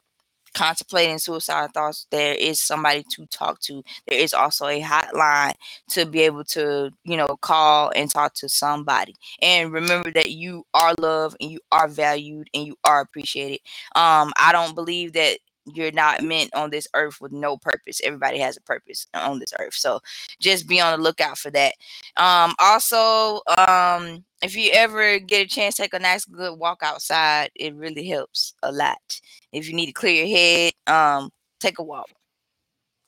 contemplating 0.53 1.19
suicide 1.19 1.71
thoughts, 1.73 2.07
there 2.11 2.33
is 2.33 2.61
somebody 2.61 3.03
to 3.11 3.25
talk 3.27 3.59
to. 3.61 3.83
There 4.07 4.17
is 4.17 4.33
also 4.33 4.67
a 4.67 4.81
hotline 4.81 5.53
to 5.89 6.05
be 6.05 6.21
able 6.21 6.45
to, 6.45 6.91
you 7.03 7.17
know, 7.17 7.37
call 7.41 7.91
and 7.95 8.09
talk 8.09 8.33
to 8.35 8.49
somebody. 8.49 9.15
And 9.41 9.71
remember 9.71 10.11
that 10.11 10.31
you 10.31 10.65
are 10.73 10.95
loved 10.97 11.37
and 11.41 11.51
you 11.51 11.59
are 11.71 11.87
valued 11.87 12.49
and 12.53 12.65
you 12.65 12.77
are 12.85 13.01
appreciated. 13.01 13.59
Um, 13.95 14.31
I 14.37 14.51
don't 14.53 14.75
believe 14.75 15.13
that 15.13 15.39
you're 15.73 15.91
not 15.91 16.23
meant 16.23 16.53
on 16.53 16.69
this 16.69 16.87
earth 16.93 17.19
with 17.19 17.31
no 17.31 17.57
purpose. 17.57 18.01
Everybody 18.03 18.39
has 18.39 18.57
a 18.57 18.61
purpose 18.61 19.07
on 19.13 19.39
this 19.39 19.53
earth. 19.59 19.73
So 19.73 19.99
just 20.39 20.67
be 20.67 20.79
on 20.79 20.97
the 20.97 21.03
lookout 21.03 21.37
for 21.37 21.51
that. 21.51 21.73
Um, 22.17 22.53
also, 22.59 23.41
um, 23.57 24.23
if 24.41 24.55
you 24.55 24.71
ever 24.73 25.19
get 25.19 25.45
a 25.45 25.49
chance, 25.49 25.75
take 25.75 25.93
a 25.93 25.99
nice 25.99 26.25
good 26.25 26.57
walk 26.59 26.81
outside. 26.83 27.49
It 27.55 27.75
really 27.75 28.07
helps 28.07 28.53
a 28.61 28.71
lot. 28.71 29.19
If 29.51 29.67
you 29.67 29.73
need 29.73 29.87
to 29.87 29.93
clear 29.93 30.25
your 30.25 30.37
head, 30.37 30.73
um, 30.87 31.31
take 31.59 31.79
a 31.79 31.83
walk. 31.83 32.09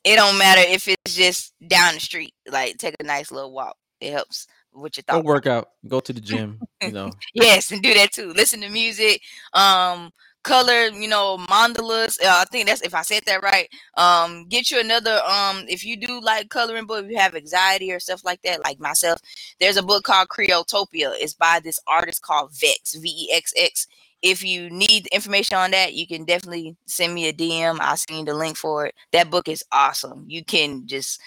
It 0.03 0.15
don't 0.15 0.37
matter 0.37 0.61
if 0.61 0.87
it's 0.87 1.15
just 1.15 1.53
down 1.67 1.95
the 1.95 1.99
street. 1.99 2.33
Like 2.49 2.77
take 2.77 2.95
a 2.99 3.03
nice 3.03 3.31
little 3.31 3.51
walk. 3.51 3.75
It 3.99 4.13
helps 4.13 4.47
with 4.73 4.97
your 4.97 5.03
thoughts. 5.03 5.21
Go 5.21 5.27
work 5.27 5.47
out. 5.47 5.69
Go 5.87 5.99
to 5.99 6.13
the 6.13 6.21
gym. 6.21 6.59
You 6.81 6.91
know. 6.93 7.11
yes, 7.33 7.71
and 7.71 7.81
do 7.81 7.93
that 7.93 8.13
too. 8.13 8.31
Listen 8.33 8.61
to 8.61 8.69
music. 8.69 9.21
Um, 9.53 10.11
color, 10.47 10.87
you 10.87 11.09
know, 11.09 11.37
mandalas. 11.37 12.23
Uh, 12.23 12.29
I 12.41 12.45
think 12.49 12.67
that's 12.67 12.81
if 12.81 12.95
I 12.95 13.01
said 13.01 13.23
that 13.25 13.43
right. 13.43 13.69
Um, 13.95 14.47
get 14.47 14.71
you 14.71 14.79
another. 14.79 15.19
Um, 15.27 15.65
if 15.67 15.85
you 15.85 15.97
do 15.97 16.21
like 16.21 16.49
coloring 16.49 16.85
book, 16.85 17.03
if 17.03 17.11
you 17.11 17.17
have 17.17 17.35
anxiety 17.35 17.91
or 17.91 17.99
stuff 17.99 18.23
like 18.23 18.41
that, 18.43 18.63
like 18.63 18.79
myself, 18.79 19.19
there's 19.59 19.77
a 19.77 19.83
book 19.83 20.05
called 20.05 20.29
Creotopia. 20.29 21.11
It's 21.19 21.33
by 21.33 21.59
this 21.61 21.79
artist 21.85 22.21
called 22.21 22.51
Vex 22.53 22.95
V 22.95 23.07
E 23.07 23.33
X 23.33 23.53
X. 23.57 23.87
If 24.21 24.43
you 24.43 24.69
need 24.69 25.07
information 25.07 25.57
on 25.57 25.71
that, 25.71 25.93
you 25.93 26.07
can 26.07 26.23
definitely 26.23 26.75
send 26.87 27.13
me 27.13 27.27
a 27.27 27.33
DM. 27.33 27.77
I'll 27.81 27.97
send 27.97 28.19
you 28.19 28.25
the 28.25 28.33
link 28.33 28.57
for 28.57 28.87
it. 28.87 28.95
That 29.11 29.29
book 29.29 29.47
is 29.49 29.63
awesome. 29.71 30.25
You 30.27 30.43
can 30.45 30.87
just 30.87 31.19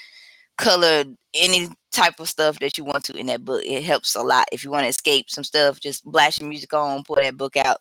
color 0.56 1.04
any 1.34 1.68
type 1.92 2.20
of 2.20 2.28
stuff 2.28 2.58
that 2.60 2.76
you 2.76 2.84
want 2.84 3.04
to 3.04 3.16
in 3.16 3.26
that 3.26 3.44
book. 3.44 3.62
It 3.64 3.84
helps 3.84 4.14
a 4.14 4.22
lot. 4.22 4.46
If 4.50 4.64
you 4.64 4.70
want 4.70 4.84
to 4.84 4.88
escape 4.88 5.30
some 5.30 5.44
stuff, 5.44 5.78
just 5.78 6.04
blast 6.04 6.40
your 6.40 6.48
music 6.48 6.72
on, 6.72 7.04
pull 7.04 7.16
that 7.16 7.36
book 7.36 7.56
out, 7.56 7.78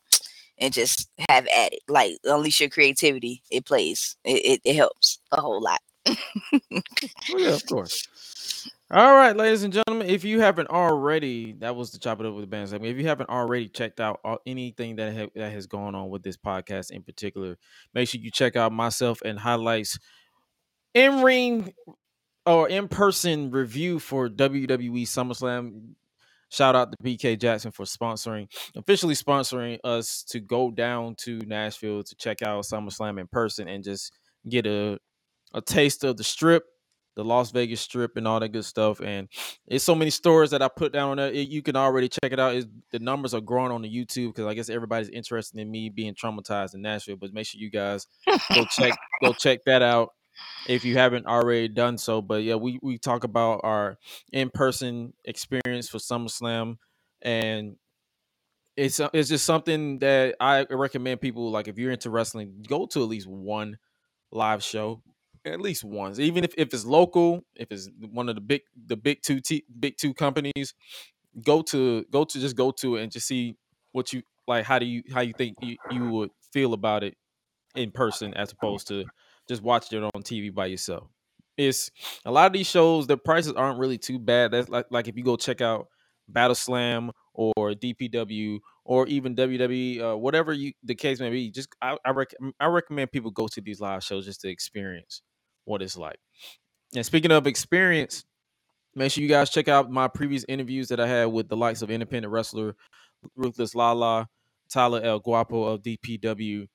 and 0.59 0.73
just 0.73 1.09
have 1.29 1.47
at 1.47 1.73
it. 1.73 1.81
Like 1.87 2.17
unleash 2.23 2.59
your 2.59 2.69
creativity. 2.69 3.43
It 3.49 3.65
plays. 3.65 4.15
It, 4.23 4.45
it, 4.45 4.61
it 4.63 4.75
helps 4.75 5.19
a 5.31 5.41
whole 5.41 5.61
lot. 5.61 5.81
Oh, 7.31 7.37
yeah, 7.37 7.53
of 7.53 7.65
course. 7.67 8.07
All 8.91 9.13
right, 9.13 9.37
ladies 9.37 9.61
and 9.61 9.71
gentlemen, 9.71 10.09
if 10.09 10.23
you 10.23 10.41
haven't 10.41 10.69
already, 10.71 11.53
that 11.59 11.75
was 11.75 11.91
the 11.91 11.99
chop 11.99 12.19
it 12.19 12.25
up 12.25 12.33
with 12.33 12.41
the 12.41 12.47
band 12.47 12.69
segment. 12.69 12.91
If 12.91 12.99
you 12.99 13.07
haven't 13.07 13.29
already 13.29 13.67
checked 13.67 13.99
out 13.99 14.19
anything 14.47 14.95
that 14.95 15.15
ha- 15.15 15.29
that 15.35 15.51
has 15.51 15.67
gone 15.67 15.93
on 15.93 16.09
with 16.09 16.23
this 16.23 16.37
podcast 16.37 16.89
in 16.89 17.03
particular, 17.03 17.55
make 17.93 18.09
sure 18.09 18.19
you 18.19 18.31
check 18.31 18.55
out 18.55 18.71
myself 18.71 19.21
and 19.23 19.37
highlights 19.37 19.99
in 20.95 21.21
ring 21.21 21.71
or 22.47 22.67
in 22.67 22.87
person 22.87 23.51
review 23.51 23.99
for 23.99 24.27
WWE 24.27 25.03
SummerSlam. 25.03 25.89
Shout 26.49 26.75
out 26.75 26.91
to 26.91 26.97
BK 27.03 27.39
Jackson 27.39 27.71
for 27.71 27.85
sponsoring, 27.85 28.47
officially 28.75 29.13
sponsoring 29.15 29.77
us 29.83 30.23
to 30.29 30.39
go 30.39 30.71
down 30.71 31.15
to 31.19 31.37
Nashville 31.45 32.03
to 32.03 32.15
check 32.15 32.41
out 32.41 32.63
SummerSlam 32.63 33.19
in 33.19 33.27
person 33.27 33.67
and 33.67 33.83
just 33.83 34.11
get 34.49 34.65
a 34.65 34.97
a 35.53 35.61
taste 35.61 36.03
of 36.03 36.15
the 36.17 36.23
strip, 36.23 36.63
the 37.15 37.23
Las 37.23 37.51
Vegas 37.51 37.81
strip, 37.81 38.17
and 38.17 38.27
all 38.27 38.39
that 38.39 38.49
good 38.49 38.65
stuff. 38.65 38.99
And 39.01 39.27
it's 39.67 39.83
so 39.83 39.95
many 39.95 40.11
stores 40.11 40.51
that 40.51 40.61
I 40.61 40.67
put 40.67 40.93
down 40.93 41.09
on 41.11 41.17
there. 41.17 41.31
It- 41.31 41.49
you 41.49 41.61
can 41.63 41.75
already 41.75 42.07
check 42.07 42.31
it 42.31 42.39
out. 42.39 42.55
It's, 42.55 42.67
the 42.91 42.99
numbers 42.99 43.33
are 43.33 43.41
growing 43.41 43.71
on 43.71 43.81
the 43.81 43.89
YouTube 43.89 44.27
because 44.35 44.45
I 44.45 44.53
guess 44.53 44.69
everybody's 44.69 45.09
interested 45.09 45.59
in 45.59 45.69
me 45.71 45.89
being 45.89 46.13
traumatized 46.13 46.75
in 46.75 46.81
Nashville. 46.83 47.15
But 47.15 47.33
make 47.33 47.47
sure 47.47 47.59
you 47.59 47.71
guys 47.71 48.05
go 48.53 48.63
check 48.71 48.93
go 49.23 49.33
check 49.33 49.59
that 49.65 49.81
out 49.81 50.09
if 50.67 50.85
you 50.85 50.97
haven't 50.97 51.25
already 51.25 51.67
done 51.67 51.97
so. 51.97 52.21
But 52.21 52.43
yeah, 52.43 52.55
we 52.55 52.79
we 52.81 52.97
talk 52.97 53.23
about 53.23 53.61
our 53.63 53.97
in 54.31 54.49
person 54.49 55.13
experience 55.25 55.89
for 55.89 55.97
SummerSlam, 55.97 56.77
and 57.21 57.75
it's 58.77 58.99
uh, 58.99 59.09
it's 59.13 59.29
just 59.29 59.45
something 59.45 59.99
that 59.99 60.35
I 60.39 60.65
recommend 60.69 61.21
people 61.21 61.51
like 61.51 61.67
if 61.67 61.77
you're 61.77 61.91
into 61.91 62.09
wrestling, 62.09 62.65
go 62.67 62.85
to 62.87 63.01
at 63.01 63.09
least 63.09 63.27
one 63.27 63.77
live 64.31 64.63
show 64.63 65.01
at 65.45 65.61
least 65.61 65.83
once, 65.83 66.19
even 66.19 66.43
if, 66.43 66.53
if 66.57 66.73
it's 66.73 66.85
local, 66.85 67.43
if 67.55 67.71
it's 67.71 67.89
one 67.99 68.29
of 68.29 68.35
the 68.35 68.41
big 68.41 68.61
the 68.87 68.97
big 68.97 69.21
two 69.21 69.39
t- 69.39 69.65
big 69.79 69.97
two 69.97 70.13
companies, 70.13 70.73
go 71.45 71.61
to 71.63 72.05
go 72.11 72.23
to 72.23 72.39
just 72.39 72.55
go 72.55 72.71
to 72.71 72.97
it 72.97 73.03
and 73.03 73.11
just 73.11 73.27
see 73.27 73.55
what 73.91 74.11
you 74.13 74.21
like. 74.47 74.65
How 74.65 74.79
do 74.79 74.85
you 74.85 75.03
how 75.13 75.21
you 75.21 75.33
think 75.33 75.57
you, 75.61 75.77
you 75.91 76.09
would 76.09 76.31
feel 76.51 76.73
about 76.73 77.03
it 77.03 77.15
in 77.75 77.91
person 77.91 78.33
as 78.33 78.51
opposed 78.51 78.87
to 78.87 79.05
just 79.49 79.61
watching 79.63 80.01
it 80.01 80.11
on 80.15 80.23
TV 80.23 80.53
by 80.53 80.67
yourself. 80.67 81.07
It's 81.57 81.91
a 82.23 82.31
lot 82.31 82.47
of 82.47 82.53
these 82.53 82.67
shows. 82.67 83.07
The 83.07 83.17
prices 83.17 83.53
aren't 83.53 83.79
really 83.79 83.97
too 83.97 84.19
bad. 84.19 84.51
That's 84.51 84.69
like 84.69 84.85
like 84.91 85.09
if 85.09 85.17
you 85.17 85.23
go 85.23 85.35
check 85.35 85.59
out 85.59 85.87
Battle 86.29 86.55
Slam 86.55 87.11
or 87.33 87.53
DPW 87.73 88.59
or 88.85 89.07
even 89.07 89.35
WWE, 89.35 90.01
uh, 90.01 90.17
whatever 90.17 90.53
you 90.53 90.71
the 90.83 90.95
case 90.95 91.19
may 91.19 91.29
be. 91.29 91.51
Just 91.51 91.69
I 91.81 91.97
I, 92.05 92.11
rec- 92.11 92.35
I 92.59 92.67
recommend 92.67 93.11
people 93.11 93.31
go 93.31 93.47
to 93.49 93.61
these 93.61 93.81
live 93.81 94.03
shows 94.03 94.25
just 94.25 94.41
to 94.41 94.49
experience 94.49 95.21
what 95.65 95.81
it's 95.81 95.97
like. 95.97 96.19
And 96.95 97.05
speaking 97.05 97.31
of 97.31 97.45
experience, 97.45 98.23
make 98.95 99.11
sure 99.11 99.21
you 99.21 99.29
guys 99.29 99.49
check 99.49 99.67
out 99.67 99.91
my 99.91 100.07
previous 100.07 100.45
interviews 100.47 100.87
that 100.89 100.99
I 100.99 101.07
had 101.07 101.25
with 101.25 101.49
the 101.49 101.57
likes 101.57 101.81
of 101.81 101.91
independent 101.91 102.31
wrestler 102.31 102.75
Ruthless 103.35 103.75
Lala, 103.75 104.27
Tyler 104.71 105.01
El 105.03 105.19
Guapo 105.19 105.63
of 105.63 105.81
DPW. 105.81 106.67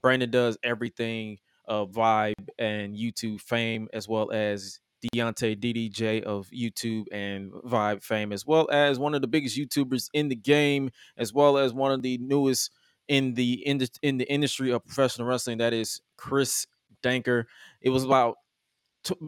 Brandon 0.00 0.30
does 0.30 0.56
everything 0.62 1.38
Vibe 1.70 2.48
and 2.58 2.96
YouTube 2.96 3.40
fame, 3.40 3.88
as 3.92 4.08
well 4.08 4.30
as 4.30 4.80
Deontay 5.14 5.58
DDJ 5.58 6.22
of 6.22 6.48
YouTube 6.50 7.04
and 7.10 7.52
Vibe 7.52 8.02
fame, 8.02 8.32
as 8.32 8.46
well 8.46 8.68
as 8.70 8.98
one 8.98 9.14
of 9.14 9.22
the 9.22 9.28
biggest 9.28 9.56
YouTubers 9.56 10.08
in 10.12 10.28
the 10.28 10.36
game, 10.36 10.90
as 11.16 11.32
well 11.32 11.56
as 11.56 11.72
one 11.72 11.92
of 11.92 12.02
the 12.02 12.18
newest 12.18 12.70
in 13.08 13.34
the 13.34 13.54
in 13.66 13.78
the, 13.78 13.88
in 14.02 14.18
the 14.18 14.30
industry 14.30 14.70
of 14.70 14.84
professional 14.84 15.26
wrestling. 15.26 15.58
That 15.58 15.72
is 15.72 16.00
Chris 16.16 16.66
Danker. 17.02 17.44
It 17.80 17.90
was 17.90 18.04
about 18.04 18.36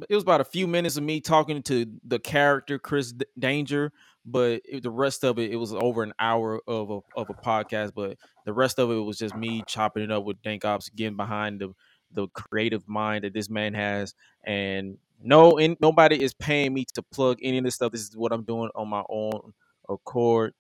it 0.09 0.15
was 0.15 0.23
about 0.23 0.41
a 0.43 0.45
few 0.45 0.67
minutes 0.67 0.97
of 0.97 1.03
me 1.03 1.21
talking 1.21 1.63
to 1.63 1.87
the 2.05 2.19
character 2.19 2.79
Chris 2.79 3.15
Danger, 3.39 3.93
but 4.25 4.61
it, 4.67 4.83
the 4.83 4.91
rest 4.91 5.25
of 5.25 5.39
it 5.39 5.51
it 5.51 5.57
was 5.57 5.73
over 5.73 6.03
an 6.03 6.13
hour 6.19 6.61
of 6.67 6.91
a 6.91 7.01
of 7.17 7.31
a 7.31 7.35
podcast. 7.35 7.93
But 7.95 8.19
the 8.45 8.53
rest 8.53 8.79
of 8.79 8.91
it 8.91 8.97
was 8.97 9.19
just 9.19 9.35
me 9.35 9.63
chopping 9.67 10.03
it 10.03 10.13
up 10.13 10.25
with 10.25 10.43
Dank 10.43 10.65
Ops, 10.65 10.91
getting 10.91 11.17
behind 11.17 11.61
the 11.61 11.73
the 12.15 12.29
creative 12.29 12.89
mind 12.89 13.25
that 13.25 13.35
this 13.35 13.51
man 13.51 13.75
has, 13.75 14.15
and 14.45 14.99
no, 15.23 15.59
and 15.59 15.77
nobody 15.81 16.23
is 16.23 16.35
paying 16.35 16.75
me 16.75 16.85
to 16.95 17.03
plug 17.03 17.39
any 17.43 17.59
of 17.59 17.65
this 17.65 17.75
stuff. 17.77 17.93
This 17.93 18.03
is 18.03 18.17
what 18.17 18.33
I'm 18.33 18.45
doing 18.45 18.71
on 18.75 18.89
my 18.89 19.03
own 19.09 19.53
accord. 19.89 20.55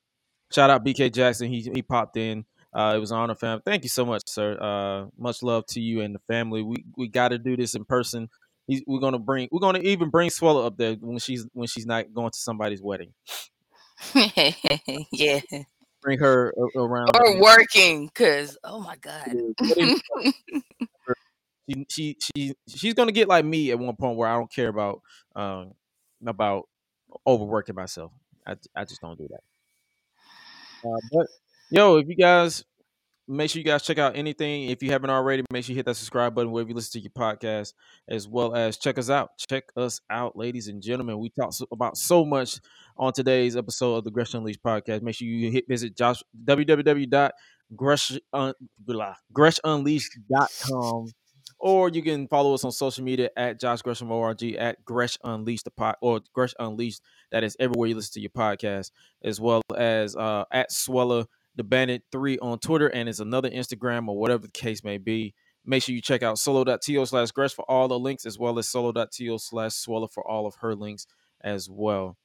Shout 0.52 0.70
out 0.70 0.84
BK 0.84 1.12
Jackson. 1.12 1.48
He 1.48 1.62
he 1.62 1.82
popped 1.82 2.16
in. 2.16 2.44
Uh, 2.74 2.94
it 2.96 2.98
was 2.98 3.10
an 3.10 3.18
honor, 3.18 3.34
fam. 3.34 3.60
Thank 3.64 3.82
you 3.82 3.90
so 3.90 4.06
much, 4.06 4.22
sir. 4.26 4.58
Uh, 4.58 5.10
much 5.18 5.42
love 5.42 5.66
to 5.66 5.80
you 5.80 6.00
and 6.00 6.14
the 6.14 6.20
family. 6.20 6.62
We 6.62 6.84
we 6.96 7.08
got 7.08 7.28
to 7.28 7.38
do 7.38 7.56
this 7.56 7.74
in 7.74 7.84
person. 7.84 8.28
He's, 8.66 8.82
we're 8.86 9.00
gonna 9.00 9.18
bring. 9.18 9.48
We're 9.50 9.60
gonna 9.60 9.80
even 9.80 10.08
bring 10.08 10.30
Suela 10.30 10.66
up 10.66 10.76
there 10.76 10.94
when 10.94 11.18
she's 11.18 11.46
when 11.52 11.66
she's 11.68 11.86
not 11.86 12.14
going 12.14 12.30
to 12.30 12.38
somebody's 12.38 12.80
wedding. 12.80 13.12
yeah. 15.12 15.40
Bring 16.00 16.18
her 16.18 16.52
around. 16.74 17.10
Or 17.14 17.40
working, 17.40 18.10
cause 18.14 18.56
oh 18.64 18.80
my 18.80 18.96
god. 18.96 19.36
she 21.68 21.86
she 21.88 22.16
she 22.20 22.54
she's 22.68 22.94
gonna 22.94 23.12
get 23.12 23.28
like 23.28 23.44
me 23.44 23.70
at 23.70 23.78
one 23.78 23.96
point 23.96 24.16
where 24.16 24.28
I 24.28 24.34
don't 24.34 24.52
care 24.52 24.68
about 24.68 25.00
um 25.34 25.72
about 26.26 26.68
overworking 27.26 27.74
myself. 27.74 28.12
I 28.46 28.56
I 28.74 28.84
just 28.84 29.00
don't 29.00 29.18
do 29.18 29.28
that. 29.30 30.88
Uh, 30.88 30.98
but 31.12 31.26
yo, 31.70 31.96
if 31.96 32.08
you 32.08 32.16
guys 32.16 32.64
make 33.28 33.50
sure 33.50 33.60
you 33.60 33.64
guys 33.64 33.82
check 33.82 33.98
out 33.98 34.16
anything. 34.16 34.68
If 34.68 34.82
you 34.82 34.90
haven't 34.90 35.10
already, 35.10 35.44
make 35.50 35.64
sure 35.64 35.72
you 35.72 35.76
hit 35.76 35.86
that 35.86 35.94
subscribe 35.94 36.34
button 36.34 36.50
wherever 36.50 36.68
you 36.68 36.74
listen 36.74 37.00
to 37.00 37.04
your 37.04 37.12
podcast, 37.12 37.74
as 38.08 38.28
well 38.28 38.54
as 38.54 38.78
check 38.78 38.98
us 38.98 39.10
out. 39.10 39.30
Check 39.38 39.64
us 39.76 40.00
out, 40.10 40.36
ladies 40.36 40.68
and 40.68 40.82
gentlemen. 40.82 41.18
We 41.18 41.30
talked 41.30 41.62
about 41.70 41.96
so 41.96 42.24
much 42.24 42.58
on 42.96 43.12
today's 43.12 43.56
episode 43.56 43.96
of 43.96 44.04
the 44.04 44.10
Gresh 44.10 44.34
Unleashed 44.34 44.62
podcast. 44.62 45.02
Make 45.02 45.14
sure 45.14 45.28
you 45.28 45.50
hit 45.50 45.64
visit 45.68 45.96
Josh 45.96 46.22
www.gresh 46.44 48.18
un, 48.32 48.54
blah, 48.78 49.14
greshunleashed.com 49.32 51.08
or 51.62 51.88
you 51.88 52.02
can 52.02 52.26
follow 52.26 52.52
us 52.52 52.64
on 52.64 52.72
social 52.72 53.04
media 53.04 53.30
at 53.36 53.58
Josh 53.60 53.80
Gresham 53.82 54.10
ORG 54.10 54.42
at 54.54 54.84
Gresh 54.84 55.16
Unleashed 55.24 55.64
the 55.64 55.70
pod 55.70 55.94
or 56.02 56.20
Gresh 56.34 56.52
Unleashed. 56.58 57.00
That 57.30 57.44
is 57.44 57.56
everywhere 57.60 57.88
you 57.88 57.94
listen 57.94 58.12
to 58.14 58.20
your 58.20 58.30
podcast, 58.30 58.90
as 59.24 59.40
well 59.40 59.62
as 59.74 60.16
uh, 60.16 60.44
at 60.50 60.70
Suela 60.70 61.26
the 61.54 61.64
Bandit 61.64 62.02
Three 62.10 62.38
on 62.40 62.58
Twitter, 62.58 62.88
and 62.88 63.08
it's 63.08 63.20
another 63.20 63.48
Instagram 63.48 64.08
or 64.08 64.18
whatever 64.18 64.42
the 64.42 64.50
case 64.52 64.82
may 64.84 64.98
be. 64.98 65.34
Make 65.64 65.84
sure 65.84 65.94
you 65.94 66.02
check 66.02 66.24
out 66.24 66.38
solo.to 66.38 67.06
slash 67.06 67.30
Gresh 67.30 67.54
for 67.54 67.64
all 67.70 67.86
the 67.86 67.98
links, 67.98 68.26
as 68.26 68.36
well 68.38 68.58
as 68.58 68.68
solo.to 68.68 69.38
slash 69.38 69.70
Suela 69.72 70.10
for 70.12 70.26
all 70.28 70.46
of 70.46 70.56
her 70.56 70.74
links 70.74 71.06
as 71.42 71.70
well. 71.70 72.16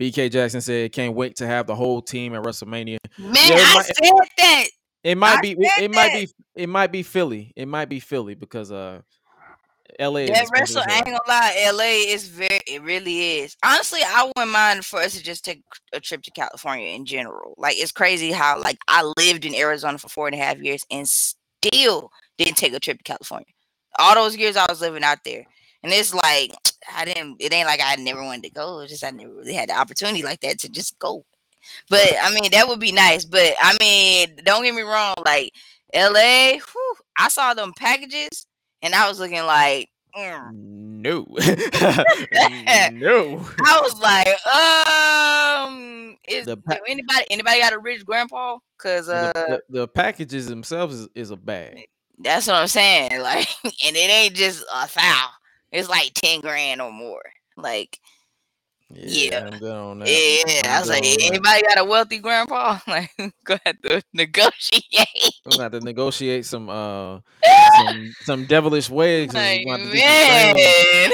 BK 0.00 0.30
Jackson 0.30 0.60
said, 0.60 0.92
"Can't 0.92 1.14
wait 1.14 1.36
to 1.36 1.46
have 1.46 1.66
the 1.66 1.74
whole 1.74 2.00
team 2.02 2.34
at 2.34 2.42
WrestleMania." 2.42 2.98
Man, 3.18 3.34
Yeah, 3.34 3.56
I 3.56 3.74
might- 3.74 3.86
said 3.86 4.12
that. 4.38 4.64
It 5.08 5.16
might 5.16 5.38
I 5.38 5.40
be. 5.40 5.56
said 5.62 5.84
It 5.84 5.90
might 5.90 6.12
be. 6.12 6.28
It 6.54 6.68
might 6.68 6.92
be 6.92 7.02
Philly. 7.02 7.52
It 7.56 7.66
might 7.66 7.88
be 7.88 7.98
Philly 7.98 8.34
because 8.34 8.70
uh, 8.70 9.00
L.A. 9.98 10.26
wrestle, 10.52 10.82
I 10.86 10.96
ain't 10.96 11.06
gonna 11.06 11.18
lie, 11.26 11.70
LA 11.72 12.12
is 12.12 12.28
very, 12.28 12.60
it 12.66 12.82
really 12.82 13.38
is. 13.38 13.56
Honestly, 13.64 14.00
I 14.04 14.24
wouldn't 14.24 14.52
mind 14.52 14.84
for 14.84 15.00
us 15.00 15.16
to 15.16 15.22
just 15.22 15.46
take 15.46 15.62
a 15.94 16.00
trip 16.00 16.22
to 16.24 16.30
California 16.32 16.88
in 16.88 17.06
general. 17.06 17.54
Like, 17.56 17.78
it's 17.78 17.90
crazy 17.90 18.30
how, 18.32 18.60
like, 18.60 18.78
I 18.86 19.10
lived 19.16 19.46
in 19.46 19.54
Arizona 19.54 19.96
for 19.96 20.08
four 20.08 20.26
and 20.28 20.34
a 20.34 20.38
half 20.38 20.58
years 20.58 20.84
and 20.90 21.08
still 21.08 22.10
didn't 22.36 22.58
take 22.58 22.74
a 22.74 22.80
trip 22.80 22.98
to 22.98 23.04
California. 23.04 23.46
All 23.98 24.14
those 24.14 24.36
years 24.36 24.56
I 24.56 24.66
was 24.68 24.82
living 24.82 25.04
out 25.04 25.18
there. 25.24 25.46
And 25.82 25.92
it's 25.92 26.12
like, 26.12 26.52
I 26.94 27.06
didn't, 27.06 27.36
it 27.40 27.52
ain't 27.52 27.66
like 27.66 27.80
I 27.82 27.96
never 27.96 28.22
wanted 28.22 28.42
to 28.44 28.50
go. 28.50 28.80
It's 28.80 28.92
just 28.92 29.04
I 29.04 29.10
never 29.10 29.32
really 29.32 29.54
had 29.54 29.70
the 29.70 29.78
opportunity 29.78 30.22
like 30.22 30.40
that 30.40 30.58
to 30.60 30.68
just 30.68 30.98
go. 30.98 31.24
But 31.90 32.12
I 32.22 32.32
mean, 32.32 32.50
that 32.52 32.68
would 32.68 32.80
be 32.80 32.92
nice. 32.92 33.24
But 33.24 33.54
I 33.60 33.76
mean, 33.80 34.36
don't 34.44 34.62
get 34.64 34.74
me 34.74 34.82
wrong, 34.82 35.14
like, 35.24 35.52
LA, 35.94 36.52
whew, 36.52 36.94
I 37.18 37.28
saw 37.28 37.54
them 37.54 37.72
packages 37.76 38.46
and 38.82 38.94
I 38.94 39.08
was 39.08 39.18
looking 39.18 39.44
like, 39.44 39.88
mm. 40.16 40.52
No, 41.00 41.26
no. 42.92 43.46
I 43.64 43.80
was 43.80 44.00
like, 44.00 44.28
um, 45.68 46.16
is 46.28 46.46
pa- 46.66 46.78
anybody 46.88 47.24
anybody 47.30 47.60
got 47.60 47.72
a 47.72 47.78
rich 47.78 48.04
grandpa? 48.04 48.58
Cause 48.78 49.06
The, 49.06 49.12
uh, 49.14 49.32
the, 49.48 49.62
the 49.68 49.88
packages 49.88 50.48
themselves 50.48 50.94
is, 50.96 51.08
is 51.14 51.30
a 51.30 51.36
bag. 51.36 51.86
that's 52.18 52.48
what 52.48 52.56
I'm 52.56 52.66
saying. 52.68 53.20
Like, 53.22 53.48
and 53.64 53.96
it 53.96 54.10
ain't 54.10 54.34
just 54.34 54.64
a 54.74 54.88
foul. 54.88 55.30
It's 55.70 55.88
like 55.88 56.14
ten 56.14 56.40
grand 56.40 56.80
or 56.82 56.90
more. 56.92 57.22
Like, 57.56 58.00
Yeah. 58.90 59.50
I'm 59.52 59.58
that. 59.98 60.08
yeah. 60.08 60.72
I 60.72 60.74
I'm 60.76 60.80
was 60.80 60.88
like, 60.88 61.04
anybody 61.04 61.62
got 61.62 61.78
a 61.78 61.84
wealthy 61.84 62.18
grandpa? 62.18 62.78
Like, 62.86 63.10
go 63.44 63.54
ahead 63.54 63.76
to 63.84 64.02
negotiate. 64.14 64.82
We're 65.44 65.50
gonna 65.50 65.62
have 65.64 65.72
to 65.72 65.80
negotiate 65.80 66.46
some 66.46 66.68
uh 66.70 67.18
some 67.76 68.12
some 68.22 68.46
devilish. 68.46 68.88
'cause 69.26 69.34
like, 69.34 69.62
We're 69.66 69.76
gonna, 69.76 69.84
do 69.92 69.98
some 69.98 70.06
man. 70.56 71.10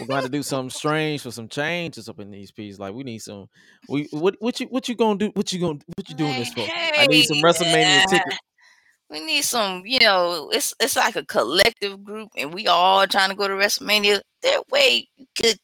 we're 0.00 0.06
gonna 0.06 0.14
have 0.14 0.24
to 0.24 0.30
do 0.30 0.42
something 0.42 0.70
strange 0.70 1.22
for 1.22 1.30
some 1.32 1.48
changes 1.48 2.08
up 2.08 2.20
in 2.20 2.30
these 2.30 2.52
pieces. 2.52 2.78
Like 2.78 2.94
we 2.94 3.02
need 3.02 3.18
some. 3.18 3.46
We 3.88 4.08
what 4.12 4.36
what 4.38 4.60
you 4.60 4.66
what 4.66 4.88
you 4.88 4.94
gonna 4.94 5.18
do? 5.18 5.30
What 5.34 5.52
you 5.52 5.58
gonna 5.60 5.78
what 5.96 6.08
you 6.08 6.14
doing 6.14 6.34
this 6.38 6.52
for? 6.52 6.60
I 6.60 7.06
need 7.08 7.24
some 7.24 7.38
WrestleMania 7.38 8.04
uh, 8.04 8.06
tickets. 8.06 8.38
We 9.08 9.20
need 9.24 9.42
some, 9.42 9.82
you 9.84 10.00
know, 10.00 10.50
it's 10.52 10.74
it's 10.80 10.96
like 10.96 11.14
a 11.16 11.24
collective 11.24 12.02
group, 12.04 12.28
and 12.36 12.52
we 12.52 12.66
all 12.66 13.06
trying 13.06 13.30
to 13.30 13.36
go 13.36 13.46
to 13.46 13.54
WrestleMania. 13.54 14.20
That 14.42 14.62
way, 14.70 15.08
you 15.16 15.26
could, 15.40 15.58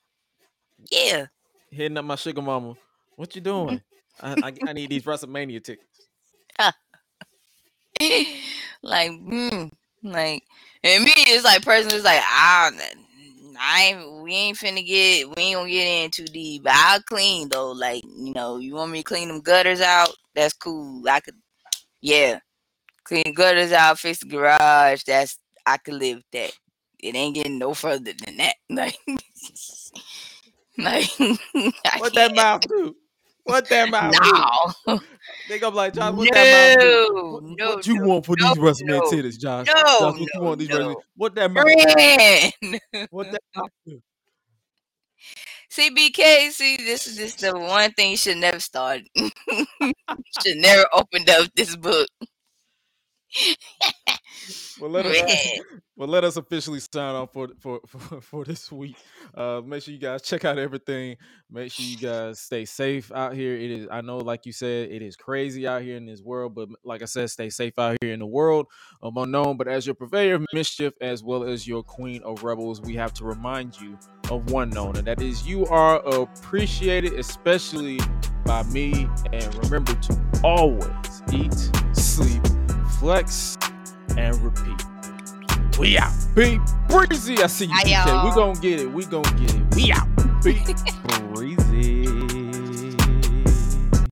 yeah. 0.90 1.26
Hitting 1.72 1.96
up 1.96 2.04
my 2.04 2.16
sugar 2.16 2.42
mama. 2.42 2.74
What 3.16 3.34
you 3.34 3.40
doing? 3.40 3.80
I, 4.20 4.36
I 4.42 4.52
I 4.68 4.72
need 4.74 4.90
these 4.90 5.04
WrestleMania 5.04 5.64
tickets. 5.64 6.06
like, 8.82 9.10
mm, 9.10 9.70
like, 10.02 10.42
and 10.84 11.04
me, 11.04 11.12
it's 11.16 11.44
like 11.44 11.64
personally, 11.64 11.96
it's 11.96 12.04
like, 12.04 12.20
I, 12.20 12.70
I 13.58 14.20
we 14.22 14.34
ain't 14.34 14.58
finna 14.58 14.86
get, 14.86 15.34
we 15.34 15.42
ain't 15.42 15.56
gonna 15.56 15.70
get 15.70 15.86
in 15.86 16.10
too 16.10 16.26
deep. 16.26 16.64
But 16.64 16.74
I'll 16.74 17.02
clean 17.02 17.48
though. 17.48 17.72
Like, 17.72 18.04
you 18.04 18.34
know, 18.34 18.58
you 18.58 18.74
want 18.74 18.92
me 18.92 18.98
to 18.98 19.04
clean 19.04 19.28
them 19.28 19.40
gutters 19.40 19.80
out? 19.80 20.10
That's 20.34 20.52
cool. 20.52 21.02
I 21.08 21.20
could, 21.20 21.36
yeah, 22.02 22.40
clean 23.04 23.32
gutters 23.34 23.72
out, 23.72 23.98
fix 23.98 24.18
the 24.18 24.26
garage. 24.26 25.04
That's 25.04 25.38
I 25.64 25.78
could 25.78 25.94
live 25.94 26.22
that. 26.32 26.52
It 26.98 27.14
ain't 27.14 27.34
getting 27.34 27.58
no 27.58 27.72
further 27.72 28.12
than 28.12 28.36
that. 28.36 28.56
Like, 28.68 28.98
like, 30.84 31.10
What 31.96 32.14
that 32.14 32.34
mouth 32.34 32.66
do? 32.68 32.96
What 33.44 33.68
that 33.70 33.88
mouth 33.90 34.20
do? 34.20 34.46
No, 34.86 35.00
They 35.48 35.58
gonna 35.58 35.72
be 35.72 35.76
like, 35.76 35.94
Josh, 35.94 36.14
what 36.14 36.32
that 36.32 36.48
mouth 36.50 36.76
do? 36.78 37.00
no, 37.14 37.22
What, 37.28 37.44
no, 37.58 37.66
what 37.66 37.86
you 37.86 37.98
no, 37.98 38.00
want 38.00 38.26
for 38.26 38.36
no, 38.38 38.54
these 38.54 38.58
WrestleMania 38.58 39.02
no, 39.02 39.02
titties, 39.02 39.38
Josh? 39.38 39.68
no, 39.68 39.82
Josh, 39.98 40.18
what 40.18 40.34
you 40.34 40.40
want 40.40 40.58
these 40.60 40.70
no. 40.70 40.96
What 41.16 41.34
that 41.36 41.50
mouth? 41.52 41.76
Friend. 41.80 42.52
What 43.10 43.30
that 43.32 43.42
mouth 43.56 43.70
do? 43.86 44.02
CBK, 45.70 46.50
see, 46.50 46.76
this 46.76 47.06
is 47.06 47.16
just 47.16 47.40
the 47.40 47.58
one 47.58 47.92
thing 47.92 48.10
you 48.12 48.16
should 48.16 48.38
never 48.38 48.60
start. 48.60 49.02
should 50.42 50.56
never 50.58 50.86
opened 50.92 51.30
up 51.30 51.48
this 51.56 51.76
book. 51.76 52.08
Well, 54.80 54.90
let 54.90 55.06
us 55.06 55.60
well 55.96 56.08
let 56.08 56.24
us 56.24 56.36
officially 56.36 56.80
sign 56.80 57.14
off 57.14 57.32
for 57.32 57.48
for 57.60 57.80
for, 57.86 58.20
for 58.20 58.44
this 58.44 58.70
week. 58.72 58.96
Uh, 59.34 59.60
make 59.64 59.82
sure 59.82 59.94
you 59.94 60.00
guys 60.00 60.22
check 60.22 60.44
out 60.44 60.58
everything. 60.58 61.16
Make 61.50 61.72
sure 61.72 61.84
you 61.84 61.96
guys 61.98 62.40
stay 62.40 62.64
safe 62.64 63.12
out 63.12 63.34
here. 63.34 63.54
It 63.54 63.70
is 63.70 63.88
I 63.90 64.00
know, 64.00 64.18
like 64.18 64.46
you 64.46 64.52
said, 64.52 64.90
it 64.90 65.02
is 65.02 65.16
crazy 65.16 65.66
out 65.66 65.82
here 65.82 65.96
in 65.96 66.06
this 66.06 66.20
world, 66.22 66.54
but 66.54 66.68
like 66.84 67.02
I 67.02 67.06
said, 67.06 67.30
stay 67.30 67.50
safe 67.50 67.78
out 67.78 67.96
here 68.00 68.12
in 68.12 68.20
the 68.20 68.26
world 68.26 68.66
of 69.00 69.16
unknown. 69.16 69.56
But 69.56 69.68
as 69.68 69.86
your 69.86 69.94
purveyor 69.94 70.34
of 70.36 70.46
mischief, 70.52 70.94
as 71.00 71.22
well 71.22 71.44
as 71.44 71.66
your 71.66 71.82
queen 71.82 72.22
of 72.22 72.42
rebels, 72.42 72.80
we 72.80 72.94
have 72.96 73.12
to 73.14 73.24
remind 73.24 73.80
you 73.80 73.98
of 74.30 74.50
one 74.50 74.70
known, 74.70 74.96
and 74.96 75.06
that 75.06 75.20
is 75.20 75.46
you 75.46 75.66
are 75.66 75.98
appreciated, 76.00 77.12
especially 77.14 78.00
by 78.44 78.62
me. 78.64 79.08
And 79.32 79.54
remember 79.64 79.94
to 79.94 80.40
always 80.42 81.22
eat, 81.32 81.54
sleep, 81.92 82.42
flex, 83.02 83.58
and 84.16 84.36
repeat. 84.36 84.80
We 85.76 85.98
out. 85.98 86.12
Be 86.36 86.60
breezy. 86.88 87.36
I 87.42 87.48
see 87.48 87.64
you, 87.64 87.72
Bye, 87.72 87.82
DK. 87.82 87.86
We 87.86 87.90
y'all. 87.90 88.34
gonna 88.34 88.60
get 88.60 88.78
it. 88.80 88.92
We 88.92 89.04
gonna 89.06 89.32
get 89.40 89.54
it. 89.56 89.74
We 89.74 89.90
out. 89.90 90.06
Be 90.44 90.62